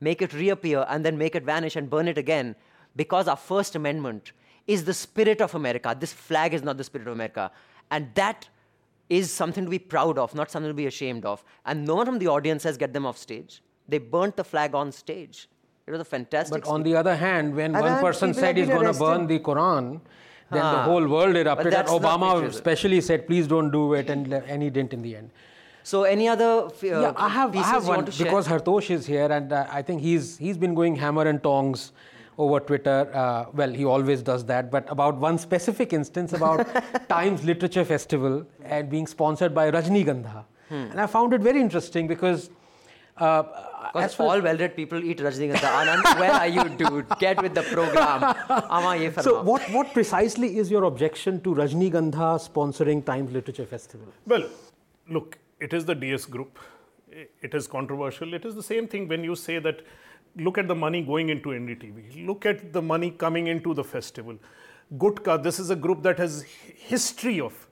make 0.00 0.20
it 0.20 0.32
reappear, 0.34 0.84
and 0.88 1.04
then 1.04 1.16
make 1.16 1.34
it 1.34 1.44
vanish 1.44 1.76
and 1.76 1.88
burn 1.88 2.06
it 2.06 2.18
again. 2.18 2.54
Because 2.94 3.28
our 3.28 3.36
First 3.36 3.74
Amendment 3.74 4.32
is 4.74 4.84
the 4.84 4.94
spirit 4.94 5.40
of 5.46 5.54
America. 5.60 5.96
This 5.98 6.12
flag 6.12 6.54
is 6.58 6.62
not 6.68 6.76
the 6.80 6.84
spirit 6.90 7.06
of 7.08 7.14
America. 7.14 7.50
And 7.90 8.08
that 8.14 8.48
is 9.08 9.32
something 9.32 9.64
to 9.64 9.70
be 9.70 9.80
proud 9.94 10.16
of, 10.24 10.34
not 10.40 10.50
something 10.50 10.70
to 10.70 10.78
be 10.82 10.86
ashamed 10.86 11.24
of. 11.24 11.42
And 11.66 11.84
no 11.84 11.96
one 12.00 12.06
from 12.06 12.18
the 12.20 12.28
audience 12.28 12.62
says 12.62 12.76
get 12.84 12.92
them 12.92 13.04
off 13.04 13.18
stage. 13.18 13.62
They 13.88 13.98
burnt 13.98 14.36
the 14.36 14.44
flag 14.44 14.74
on 14.82 14.92
stage. 14.92 15.48
It 15.86 15.90
was 15.90 16.00
a 16.00 16.04
fantastic. 16.04 16.62
But 16.62 16.70
on 16.70 16.84
the 16.84 16.94
other 16.94 17.16
hand, 17.16 17.56
when 17.56 17.74
Other 17.74 17.90
one 17.94 18.00
person 18.00 18.32
said 18.32 18.56
he's 18.56 18.68
going 18.68 18.92
to 18.92 18.98
burn 19.06 19.26
the 19.26 19.40
Quran, 19.40 20.00
then 20.50 20.62
the 20.76 20.82
whole 20.82 21.06
world 21.14 21.34
erupted. 21.36 21.74
And 21.74 21.88
Obama 21.88 22.28
patriotism. 22.34 22.58
especially 22.58 23.00
said, 23.00 23.26
please 23.26 23.48
don't 23.48 23.72
do 23.72 23.94
it, 23.94 24.08
and, 24.08 24.28
le- 24.28 24.44
and 24.52 24.62
he 24.62 24.70
didn't 24.70 24.92
in 24.98 25.02
the 25.02 25.16
end. 25.16 25.30
so 25.90 25.98
any 26.14 26.26
other 26.32 26.48
f- 26.66 26.84
uh, 26.84 26.86
yeah, 26.86 27.12
I 27.26 27.28
have, 27.28 27.50
I 27.50 27.52
pieces 27.58 27.70
have 27.72 27.82
you 27.82 27.88
one 27.88 27.96
want 27.98 28.06
to 28.08 28.12
share? 28.12 28.26
because 28.26 28.48
Hartosh 28.52 28.90
is 28.96 29.06
here, 29.06 29.28
and 29.36 29.52
uh, 29.52 29.78
I 29.78 29.82
think 29.90 30.02
he's 30.08 30.26
he's 30.44 30.58
been 30.64 30.74
going 30.80 30.96
hammer 31.04 31.24
and 31.32 31.42
tongs 31.46 31.84
over 32.44 32.58
Twitter. 32.60 32.98
Uh, 33.22 33.46
well, 33.52 33.72
he 33.80 33.84
always 33.84 34.22
does 34.22 34.44
that, 34.52 34.70
but 34.70 34.90
about 34.96 35.16
one 35.26 35.38
specific 35.38 35.92
instance 35.92 36.32
about 36.32 36.66
Times 37.08 37.44
Literature 37.44 37.84
Festival 37.84 38.46
and 38.64 38.88
being 38.94 39.06
sponsored 39.16 39.54
by 39.60 39.70
Rajnigandha, 39.70 40.44
Hmm. 40.70 40.74
and 40.92 41.00
I 41.00 41.06
found 41.18 41.32
it 41.40 41.40
very 41.50 41.60
interesting 41.68 42.06
because. 42.16 42.48
Uh, 43.28 43.42
Because 43.92 44.12
as 44.14 44.20
all 44.24 44.40
well-read 44.44 44.74
people 44.76 45.04
eat 45.12 45.20
Rajnikanta. 45.26 45.68
Anand, 45.78 46.04
where 46.20 46.34
are 46.40 46.50
you, 46.56 46.64
dude? 46.80 47.08
Get 47.22 47.40
with 47.44 47.54
the 47.58 47.62
program. 47.70 48.20
So 49.28 49.32
what, 49.48 49.62
what 49.76 49.92
precisely 49.96 50.50
is 50.62 50.70
your 50.74 50.84
objection 50.90 51.40
to 51.46 51.54
Rajnigandha 51.60 52.28
sponsoring 52.48 53.00
Times 53.10 53.32
Literature 53.38 53.66
Festival? 53.72 54.06
Well, 54.34 54.44
look, 55.16 55.38
it 55.68 55.72
is 55.78 55.84
the 55.90 55.96
DS 56.04 56.26
group. 56.36 56.60
It 57.48 57.54
is 57.60 57.66
controversial. 57.76 58.32
It 58.40 58.44
is 58.52 58.54
the 58.60 58.62
same 58.62 58.86
thing 58.94 59.08
when 59.14 59.24
you 59.30 59.34
say 59.34 59.58
that 59.68 59.82
look 60.36 60.58
at 60.58 60.68
the 60.68 60.74
money 60.74 61.02
going 61.02 61.28
into 61.28 61.50
NDTV, 61.50 62.26
look 62.26 62.46
at 62.46 62.72
the 62.72 62.82
money 62.82 63.10
coming 63.10 63.46
into 63.48 63.74
the 63.74 63.84
festival. 63.84 64.36
Gutka, 64.96 65.42
this 65.42 65.58
is 65.58 65.70
a 65.70 65.76
group 65.76 66.02
that 66.02 66.18
has 66.18 66.42
history 66.42 67.40
of 67.40 67.66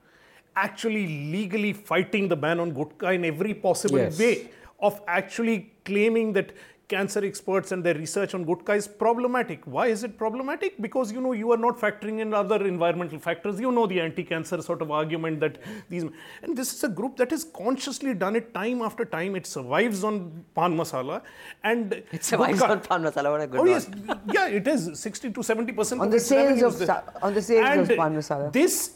actually 0.55 1.07
legally 1.31 1.73
fighting 1.73 2.27
the 2.27 2.35
ban 2.35 2.59
on 2.59 2.73
Gutka 2.73 3.13
in 3.15 3.25
every 3.25 3.53
possible 3.53 3.97
Yes. 3.99 4.19
way, 4.19 4.49
of 4.79 5.01
actually 5.07 5.71
claiming 5.85 6.33
that 6.33 6.51
cancer 6.89 7.23
experts 7.23 7.71
and 7.71 7.83
their 7.83 7.93
research 7.93 8.33
on 8.33 8.43
Gutka 8.45 8.75
is 8.75 8.87
problematic. 8.87 9.61
Why 9.65 9.87
is 9.87 10.03
it 10.03 10.17
problematic? 10.17 10.81
Because 10.81 11.11
you 11.11 11.21
know 11.21 11.33
you 11.33 11.51
are 11.51 11.57
not 11.65 11.77
factoring 11.79 12.19
in 12.19 12.33
other 12.33 12.65
environmental 12.65 13.19
factors. 13.19 13.59
You 13.59 13.71
know 13.71 13.85
the 13.85 14.01
anti-cancer 14.01 14.61
sort 14.63 14.81
of 14.81 14.89
argument 14.91 15.39
that 15.41 15.59
these 15.89 16.03
and 16.43 16.57
this 16.57 16.73
is 16.73 16.83
a 16.83 16.89
group 16.89 17.15
that 17.17 17.29
has 17.31 17.43
consciously 17.43 18.13
done 18.15 18.35
it 18.35 18.53
time 18.55 18.81
after 18.81 19.05
time. 19.05 19.35
It 19.35 19.45
survives 19.45 20.03
on 20.03 20.43
pan 20.55 20.75
masala 20.75 21.21
and 21.63 21.93
It 22.11 22.23
survives 22.23 22.59
Gutka- 22.59 22.69
on 22.71 22.81
pan 22.81 23.03
masala. 23.03 23.31
What 23.31 23.41
a 23.41 23.47
good 23.47 23.59
Oh 23.59 23.63
one. 23.63 23.69
yes, 23.69 23.89
yeah, 24.33 24.47
it 24.47 24.67
is 24.67 24.99
60 24.99 25.31
to 25.31 25.43
70 25.43 25.73
percent 25.73 26.01
On 26.01 26.09
the 26.09 26.19
sales 26.19 26.61
of 26.63 26.73
is 26.73 26.79
there. 26.79 26.87
sa- 26.87 27.03
on 27.21 27.33
the 27.35 27.41
sales 27.41 27.87
of 27.89 27.95
pan 28.03 28.15
masala. 28.15 28.51
This 28.51 28.95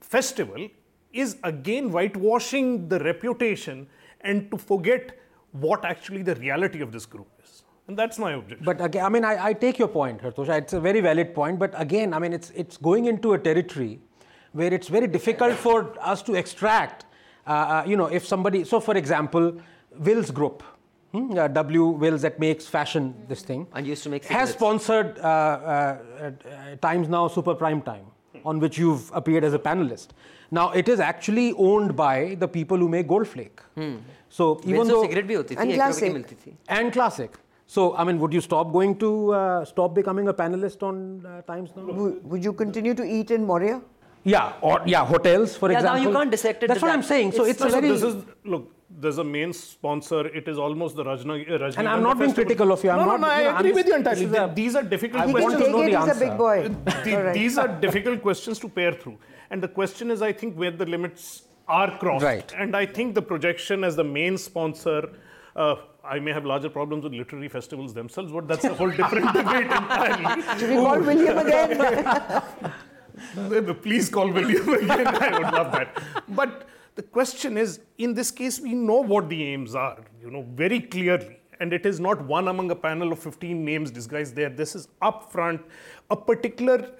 festival 0.00 0.68
is 1.12 1.36
again 1.44 1.90
whitewashing 1.90 2.88
the 2.88 2.98
reputation 3.00 3.88
and 4.22 4.50
to 4.50 4.56
forget 4.56 5.16
what 5.52 5.84
actually 5.84 6.22
the 6.22 6.34
reality 6.36 6.80
of 6.80 6.92
this 6.92 7.06
group 7.06 7.28
is, 7.42 7.62
and 7.88 7.96
that's 7.96 8.18
my 8.18 8.32
objection. 8.32 8.64
But 8.64 8.80
again, 8.80 9.04
I 9.04 9.08
mean, 9.08 9.24
I, 9.24 9.46
I 9.46 9.52
take 9.52 9.78
your 9.78 9.88
point, 9.88 10.22
Hartosha. 10.22 10.58
It's 10.58 10.72
a 10.72 10.80
very 10.80 11.00
valid 11.00 11.34
point. 11.34 11.58
But 11.58 11.72
again, 11.76 12.14
I 12.14 12.18
mean, 12.18 12.32
it's 12.32 12.50
it's 12.50 12.76
going 12.76 13.06
into 13.06 13.32
a 13.32 13.38
territory 13.38 14.00
where 14.52 14.72
it's 14.72 14.88
very 14.88 15.06
difficult 15.06 15.54
for 15.54 15.94
us 16.00 16.22
to 16.22 16.34
extract. 16.34 17.06
Uh, 17.46 17.50
uh, 17.50 17.84
you 17.86 17.96
know, 17.96 18.06
if 18.06 18.26
somebody, 18.26 18.64
so 18.64 18.80
for 18.80 18.96
example, 18.96 19.60
Wills 19.98 20.30
Group, 20.30 20.62
hmm, 21.12 21.36
uh, 21.36 21.48
W 21.48 21.86
Wills 21.86 22.22
that 22.22 22.38
makes 22.38 22.66
fashion, 22.66 23.14
this 23.28 23.42
thing, 23.42 23.66
And 23.74 23.86
used 23.86 24.02
to 24.04 24.08
make 24.08 24.24
has 24.26 24.50
sponsored 24.50 25.18
uh, 25.18 25.22
uh, 25.22 25.98
uh, 26.22 26.76
Times 26.80 27.08
Now 27.08 27.28
Super 27.28 27.54
Prime 27.54 27.82
Time, 27.82 28.06
on 28.44 28.60
which 28.60 28.78
you've 28.78 29.10
appeared 29.14 29.44
as 29.44 29.54
a 29.54 29.58
panelist. 29.58 30.08
Now, 30.52 30.70
it 30.72 30.88
is 30.88 30.98
actually 30.98 31.52
owned 31.52 31.96
by 31.96 32.34
the 32.34 32.48
people 32.48 32.76
who 32.76 32.88
make 32.88 33.06
Gold 33.06 33.28
Flake. 33.28 33.60
So 34.30 34.60
even 34.64 34.88
though 34.88 35.02
cigarette 35.02 35.26
भी 35.26 35.34
होती 35.34 35.56
थी, 35.56 35.74
classic. 35.74 36.12
मिलती 36.14 36.36
थी. 36.42 36.56
And 36.68 36.92
classic. 36.92 37.38
So 37.66 37.94
I 37.96 38.04
mean, 38.04 38.18
would 38.18 38.32
you 38.32 38.40
stop 38.40 38.72
going 38.72 38.96
to 38.98 39.10
uh, 39.34 39.64
stop 39.64 39.94
becoming 39.94 40.28
a 40.28 40.34
panelist 40.34 40.82
on 40.82 41.26
uh, 41.26 41.42
Times 41.42 41.70
Now? 41.76 41.84
Would, 41.84 42.24
would 42.30 42.44
you 42.44 42.52
continue 42.52 42.94
to 42.94 43.04
eat 43.04 43.30
in 43.30 43.46
Maurya? 43.46 43.80
Yeah, 44.24 44.52
or 44.60 44.82
yeah, 44.86 45.04
hotels 45.04 45.56
for 45.56 45.70
yeah, 45.70 45.78
example. 45.78 46.02
Now 46.02 46.08
you 46.08 46.16
can't 46.16 46.30
dissect 46.30 46.62
it. 46.62 46.68
That's 46.68 46.82
what 46.82 46.88
that. 46.88 46.94
I'm 46.94 47.02
saying. 47.02 47.32
So 47.32 47.44
it's, 47.44 47.60
it's 47.60 47.74
a 47.74 47.80
very. 47.80 47.88
This 47.88 48.02
is 48.02 48.22
look 48.44 48.70
there's 48.98 49.18
a 49.18 49.24
main 49.24 49.52
sponsor. 49.52 50.26
It 50.26 50.48
is 50.48 50.58
almost 50.58 50.96
the 50.96 51.04
Rajna. 51.04 51.48
Uh, 51.48 51.58
Rajna 51.58 51.78
and 51.78 51.88
I'm 51.88 52.02
not 52.02 52.18
being 52.18 52.34
critical 52.34 52.72
of 52.72 52.82
you. 52.84 52.90
I'm 52.90 52.98
no, 52.98 53.06
not, 53.06 53.20
no, 53.20 53.26
no. 53.26 53.32
I 53.32 53.38
you 53.38 53.44
know, 53.44 53.56
agree 53.58 53.72
with 53.72 53.86
you 53.86 53.94
entirely. 53.96 54.24
These, 54.26 54.32
the, 54.32 54.46
these 54.48 54.76
are 54.76 54.82
difficult 54.82 55.30
questions. 55.30 55.54
to 55.54 55.72
take 55.72 55.98
he's 55.98 56.16
a 56.16 56.20
big 56.20 56.38
boy. 56.38 56.70
Uh, 56.86 57.04
the, 57.04 57.14
right. 57.24 57.34
These 57.34 57.58
are 57.58 57.68
difficult 57.68 58.22
questions 58.22 58.58
to 58.58 58.68
pair 58.68 58.92
through. 58.92 59.18
And 59.50 59.62
the 59.62 59.68
question 59.68 60.10
is, 60.10 60.22
I 60.22 60.32
think, 60.32 60.56
where 60.56 60.70
the 60.70 60.86
limits 60.86 61.42
are 61.78 61.96
crossed. 61.98 62.24
Right. 62.24 62.52
And 62.58 62.76
I 62.76 62.86
think 62.86 63.14
the 63.14 63.22
projection 63.22 63.84
as 63.84 63.96
the 63.96 64.04
main 64.04 64.36
sponsor 64.48 65.00
Uh, 65.56 65.74
I 66.04 66.18
may 66.18 66.32
have 66.32 66.44
larger 66.46 66.70
problems 66.74 67.04
with 67.04 67.12
literary 67.12 67.48
festivals 67.48 67.92
themselves, 67.92 68.32
but 68.32 68.46
that's 68.50 68.64
a 68.64 68.72
whole 68.74 68.90
different 68.90 69.32
debate 69.38 69.70
entirely. 69.78 70.42
Should 70.58 70.70
we 70.70 70.76
call 70.76 71.00
William 71.08 71.38
again? 71.38 72.72
Please 73.82 74.08
call 74.08 74.30
William 74.38 74.68
again. 74.68 75.06
I 75.06 75.38
would 75.38 75.52
love 75.58 75.72
that. 75.72 76.02
But 76.28 76.66
the 76.94 77.02
question 77.02 77.58
is, 77.64 77.80
in 77.98 78.14
this 78.14 78.30
case, 78.30 78.60
we 78.60 78.72
know 78.74 79.00
what 79.12 79.28
the 79.28 79.42
aims 79.44 79.74
are, 79.74 79.98
you 80.22 80.30
know, 80.30 80.46
very 80.54 80.80
clearly. 80.80 81.36
And 81.60 81.72
it 81.74 81.84
is 81.84 82.00
not 82.00 82.24
one 82.24 82.48
among 82.48 82.70
a 82.70 82.76
panel 82.76 83.12
of 83.12 83.18
15 83.18 83.62
names 83.64 83.90
disguised 83.90 84.34
there. 84.34 84.48
This 84.48 84.74
is 84.74 84.88
upfront, 85.02 85.60
a 86.10 86.16
particular 86.16 86.90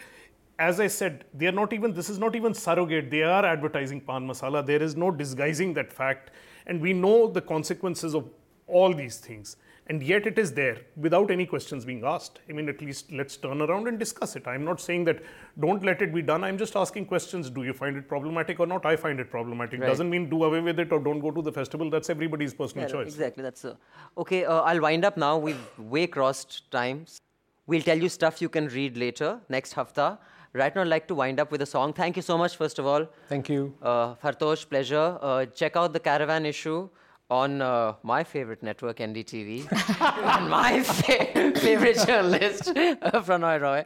as 0.60 0.78
I 0.78 0.86
said, 0.88 1.24
they 1.32 1.46
are 1.46 1.52
not 1.52 1.72
even, 1.72 1.94
this 1.94 2.10
is 2.10 2.18
not 2.18 2.36
even 2.36 2.52
surrogate. 2.52 3.10
They 3.10 3.22
are 3.22 3.44
advertising 3.44 4.00
pan 4.02 4.28
masala. 4.28 4.64
There 4.64 4.82
is 4.82 4.94
no 4.94 5.10
disguising 5.10 5.72
that 5.74 5.90
fact. 5.90 6.30
And 6.66 6.80
we 6.82 6.92
know 6.92 7.28
the 7.28 7.40
consequences 7.40 8.14
of 8.14 8.28
all 8.66 8.92
these 8.92 9.16
things. 9.16 9.56
And 9.86 10.02
yet 10.02 10.26
it 10.26 10.38
is 10.38 10.52
there 10.52 10.76
without 10.96 11.30
any 11.30 11.46
questions 11.46 11.84
being 11.84 12.04
asked. 12.04 12.40
I 12.48 12.52
mean, 12.52 12.68
at 12.68 12.80
least 12.80 13.10
let's 13.10 13.36
turn 13.36 13.62
around 13.62 13.88
and 13.88 13.98
discuss 13.98 14.36
it. 14.36 14.46
I'm 14.46 14.64
not 14.64 14.80
saying 14.80 15.04
that 15.06 15.22
don't 15.58 15.82
let 15.82 16.02
it 16.02 16.14
be 16.14 16.22
done. 16.22 16.44
I'm 16.44 16.58
just 16.58 16.76
asking 16.76 17.06
questions. 17.06 17.50
Do 17.50 17.64
you 17.64 17.72
find 17.72 17.96
it 17.96 18.06
problematic 18.06 18.60
or 18.60 18.66
not? 18.66 18.86
I 18.86 18.94
find 18.96 19.18
it 19.18 19.30
problematic. 19.30 19.80
Right. 19.80 19.88
Doesn't 19.88 20.10
mean 20.10 20.28
do 20.28 20.44
away 20.44 20.60
with 20.60 20.78
it 20.78 20.92
or 20.92 21.00
don't 21.00 21.20
go 21.20 21.30
to 21.32 21.42
the 21.42 21.50
festival. 21.50 21.90
That's 21.90 22.10
everybody's 22.10 22.54
personal 22.54 22.86
yeah, 22.86 22.92
choice. 22.92 23.08
Exactly. 23.08 23.42
That's 23.42 23.64
a, 23.64 23.76
okay. 24.18 24.44
Uh, 24.44 24.60
I'll 24.60 24.80
wind 24.80 25.04
up 25.06 25.16
now. 25.16 25.38
We've 25.38 25.66
way 25.78 26.06
crossed 26.06 26.70
times. 26.70 27.18
We'll 27.66 27.82
tell 27.82 27.98
you 27.98 28.10
stuff 28.10 28.40
you 28.42 28.48
can 28.48 28.68
read 28.68 28.96
later 28.96 29.40
next 29.48 29.72
hafta. 29.72 30.18
Right 30.52 30.74
now, 30.74 30.82
I'd 30.82 30.88
like 30.88 31.06
to 31.08 31.14
wind 31.14 31.38
up 31.38 31.52
with 31.52 31.62
a 31.62 31.66
song. 31.66 31.92
Thank 31.92 32.16
you 32.16 32.22
so 32.22 32.36
much, 32.36 32.56
first 32.56 32.80
of 32.80 32.86
all. 32.86 33.06
Thank 33.28 33.48
you. 33.48 33.72
Uh, 33.80 34.16
Hartosh, 34.16 34.68
pleasure. 34.68 35.16
Uh, 35.22 35.46
check 35.46 35.76
out 35.76 35.92
the 35.92 36.00
Caravan 36.00 36.44
issue 36.44 36.88
on 37.30 37.62
uh, 37.62 37.94
my 38.02 38.24
favorite 38.24 38.62
network, 38.62 38.98
NDTV, 38.98 39.70
and 40.36 40.50
my 40.50 40.82
fa- 40.82 41.52
favorite 41.60 41.98
journalist, 42.06 42.68
uh, 42.68 42.72
Pranoy 43.28 43.60
Roy. 43.60 43.84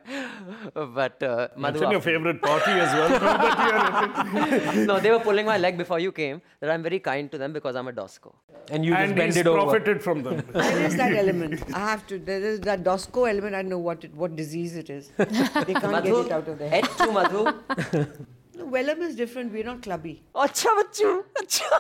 But 0.74 1.22
uh, 1.22 1.48
Madhu, 1.56 1.90
your 1.90 2.00
favorite 2.00 2.40
party 2.40 2.70
as 2.70 2.92
well. 2.92 4.74
no, 4.86 4.98
they 4.98 5.10
were 5.10 5.20
pulling 5.20 5.46
my 5.46 5.58
leg 5.58 5.76
before 5.76 5.98
you 5.98 6.12
came. 6.12 6.40
That 6.60 6.70
I'm 6.70 6.82
very 6.82 7.00
kind 7.00 7.30
to 7.32 7.38
them 7.38 7.52
because 7.52 7.76
I'm 7.76 7.88
a 7.88 7.92
DOSCO. 7.92 8.34
And 8.70 8.84
you 8.84 8.94
and 8.94 9.14
just 9.14 9.16
bended 9.16 9.46
over. 9.46 9.98
from 10.00 10.22
them. 10.22 10.42
there 10.52 10.86
is 10.86 10.96
that 10.96 11.14
element. 11.14 11.62
I 11.74 11.80
have 11.80 12.06
to. 12.06 12.18
There 12.18 12.40
is 12.40 12.60
that 12.60 12.82
DOSCO 12.82 13.28
element. 13.28 13.54
I 13.54 13.60
don't 13.62 13.70
know 13.70 13.78
what 13.78 14.04
it, 14.04 14.14
what 14.14 14.34
disease 14.36 14.76
it 14.76 14.88
is. 14.88 15.10
They 15.18 15.74
can't 15.74 15.92
Madhu, 15.92 16.22
get 16.22 16.26
it 16.26 16.32
out 16.32 16.48
of 16.48 16.58
their 16.58 16.70
head. 16.70 16.86
Head 16.86 17.06
to 17.06 17.12
Madhu. 17.12 18.26
No, 18.56 18.66
Welham 18.66 19.00
is 19.02 19.16
different. 19.16 19.52
We're 19.52 19.64
not 19.64 19.82
clubby. 19.82 20.14
अच्छा 20.36 20.74
बच्चू 20.80 21.12
अच्छा 21.42 21.78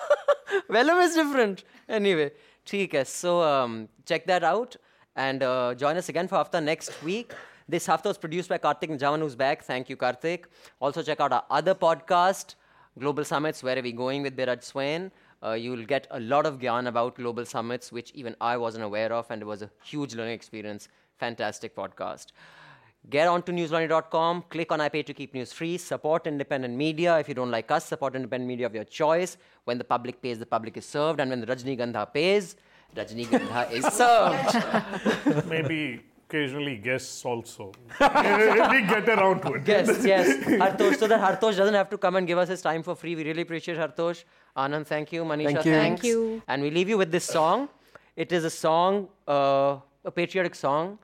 Welham 0.76 1.00
is 1.06 1.14
different. 1.14 1.64
Anyway, 1.98 2.30
ठीक 2.66 2.94
है. 2.94 3.04
So 3.06 3.34
um, 3.42 3.88
check 4.06 4.26
that 4.26 4.44
out 4.44 4.76
and 5.16 5.42
uh, 5.42 5.74
join 5.74 5.96
us 5.96 6.08
again 6.08 6.28
for 6.28 6.36
Hafta 6.36 6.60
next 6.60 7.02
week. 7.02 7.34
This 7.68 7.86
Hafta 7.86 8.08
was 8.08 8.18
produced 8.18 8.48
by 8.48 8.58
Karthik 8.58 8.98
Jaman, 8.98 9.20
who's 9.20 9.36
back. 9.36 9.62
Thank 9.64 9.88
you, 9.88 9.96
Karthik. 9.96 10.44
Also 10.80 11.02
check 11.02 11.20
out 11.20 11.32
our 11.32 11.44
other 11.50 11.74
podcast, 11.74 12.56
Global 12.98 13.24
Summits, 13.24 13.62
Where 13.62 13.78
Are 13.78 13.82
We 13.82 13.92
Going 13.92 14.22
with 14.22 14.36
Biraj 14.36 14.64
Swain. 14.64 15.10
Uh, 15.42 15.52
you'll 15.52 15.84
get 15.84 16.06
a 16.10 16.20
lot 16.20 16.46
of 16.46 16.58
gyan 16.58 16.88
about 16.88 17.16
global 17.16 17.44
summits, 17.44 17.92
which 17.92 18.10
even 18.12 18.36
I 18.40 18.56
wasn't 18.56 18.84
aware 18.84 19.12
of, 19.12 19.30
and 19.30 19.42
it 19.42 19.44
was 19.46 19.62
a 19.62 19.70
huge 19.82 20.14
learning 20.14 20.34
experience. 20.34 20.88
Fantastic 21.18 21.76
podcast. 21.76 22.32
Get 23.10 23.28
on 23.28 23.42
to 23.42 23.52
newslaundry.com, 23.52 24.44
click 24.48 24.72
on 24.72 24.80
I 24.80 24.88
pay 24.88 25.02
to 25.02 25.12
keep 25.12 25.34
news 25.34 25.52
free, 25.52 25.76
support 25.76 26.26
independent 26.26 26.74
media. 26.74 27.18
If 27.18 27.28
you 27.28 27.34
don't 27.34 27.50
like 27.50 27.70
us, 27.70 27.84
support 27.84 28.16
independent 28.16 28.48
media 28.48 28.64
of 28.64 28.74
your 28.74 28.84
choice. 28.84 29.36
When 29.64 29.76
the 29.76 29.84
public 29.84 30.22
pays, 30.22 30.38
the 30.38 30.46
public 30.46 30.78
is 30.78 30.86
served. 30.86 31.20
And 31.20 31.28
when 31.28 31.40
the 31.40 31.46
Rajni 31.46 31.78
Gandha 31.78 32.10
pays, 32.10 32.56
Rajni 32.96 33.26
Gandha 33.26 33.70
is 33.70 33.84
served. 33.92 35.46
Maybe 35.46 36.00
occasionally 36.26 36.76
guests 36.76 37.22
also. 37.26 37.72
we 38.00 38.80
get 38.94 39.06
around 39.06 39.42
to 39.42 39.52
it. 39.52 39.64
Guests, 39.64 40.02
yes. 40.12 40.42
Hartosh, 40.46 40.96
so 40.96 41.06
that 41.06 41.20
Hartosh 41.20 41.56
doesn't 41.58 41.74
have 41.74 41.90
to 41.90 41.98
come 41.98 42.16
and 42.16 42.26
give 42.26 42.38
us 42.38 42.48
his 42.48 42.62
time 42.62 42.82
for 42.82 42.94
free. 42.94 43.14
We 43.16 43.24
really 43.24 43.42
appreciate 43.42 43.76
Hartosh. 43.76 44.24
Anand, 44.56 44.86
thank 44.86 45.12
you. 45.12 45.24
Manisha, 45.24 45.52
thank 45.52 45.66
you. 45.66 45.72
thanks. 45.72 46.00
Thank 46.00 46.04
you. 46.04 46.42
And 46.48 46.62
we 46.62 46.70
leave 46.70 46.88
you 46.88 46.96
with 46.96 47.12
this 47.12 47.24
song. 47.24 47.68
It 48.16 48.32
is 48.32 48.44
a 48.44 48.50
song, 48.50 49.08
uh, 49.28 49.76
a 50.06 50.10
patriotic 50.10 50.54
song 50.54 50.98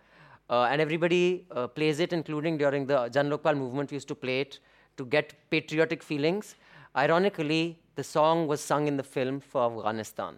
and 0.50 0.80
everybody 0.80 1.46
uh, 1.52 1.68
plays 1.68 2.00
it, 2.00 2.12
including 2.12 2.58
during 2.58 2.86
the 2.86 3.08
Jan 3.08 3.30
Lokpal 3.30 3.56
movement, 3.56 3.90
we 3.90 3.94
used 3.94 4.08
to 4.08 4.14
play 4.14 4.40
it 4.40 4.58
to 4.96 5.04
get 5.04 5.32
patriotic 5.50 6.02
feelings. 6.02 6.56
Ironically, 6.96 7.78
the 7.94 8.02
song 8.02 8.48
was 8.48 8.60
sung 8.60 8.88
in 8.88 8.96
the 8.96 9.02
film 9.02 9.40
for 9.40 9.70
Afghanistan. 9.70 10.36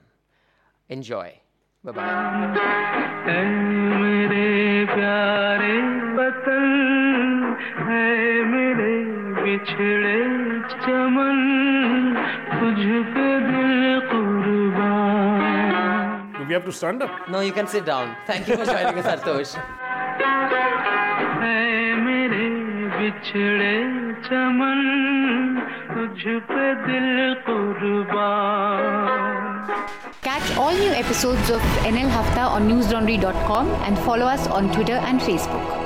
Enjoy. 0.89 1.33
Bye 1.83 1.93
bye. 1.93 2.83
We 16.53 16.55
have 16.55 16.67
to 16.67 16.73
stand 16.73 17.03
up? 17.03 17.31
No, 17.31 17.41
you 17.41 17.53
can 17.53 17.67
sit 17.67 17.87
down. 17.87 18.15
Thank 18.27 18.47
you 18.47 18.57
for 18.59 18.67
joining 18.67 18.99
us, 18.99 19.07
Hartosh. 19.07 19.82
मेरे 22.06 22.48
बिछड़े 22.98 23.74
चमन 24.28 24.82
तुझ 25.94 26.22
पे 26.52 26.66
दिल 26.88 27.10
कुर्बान 27.48 29.36
Catch 30.28 30.58
all 30.58 30.74
new 30.74 30.92
episodes 30.92 31.50
of 31.50 31.62
NL 31.92 32.10
Hafta 32.10 32.42
on 32.42 32.68
newslaundry.com 32.70 33.70
and 33.90 33.98
follow 34.00 34.26
us 34.26 34.48
on 34.48 34.72
Twitter 34.74 35.02
and 35.12 35.22
Facebook. 35.22 35.81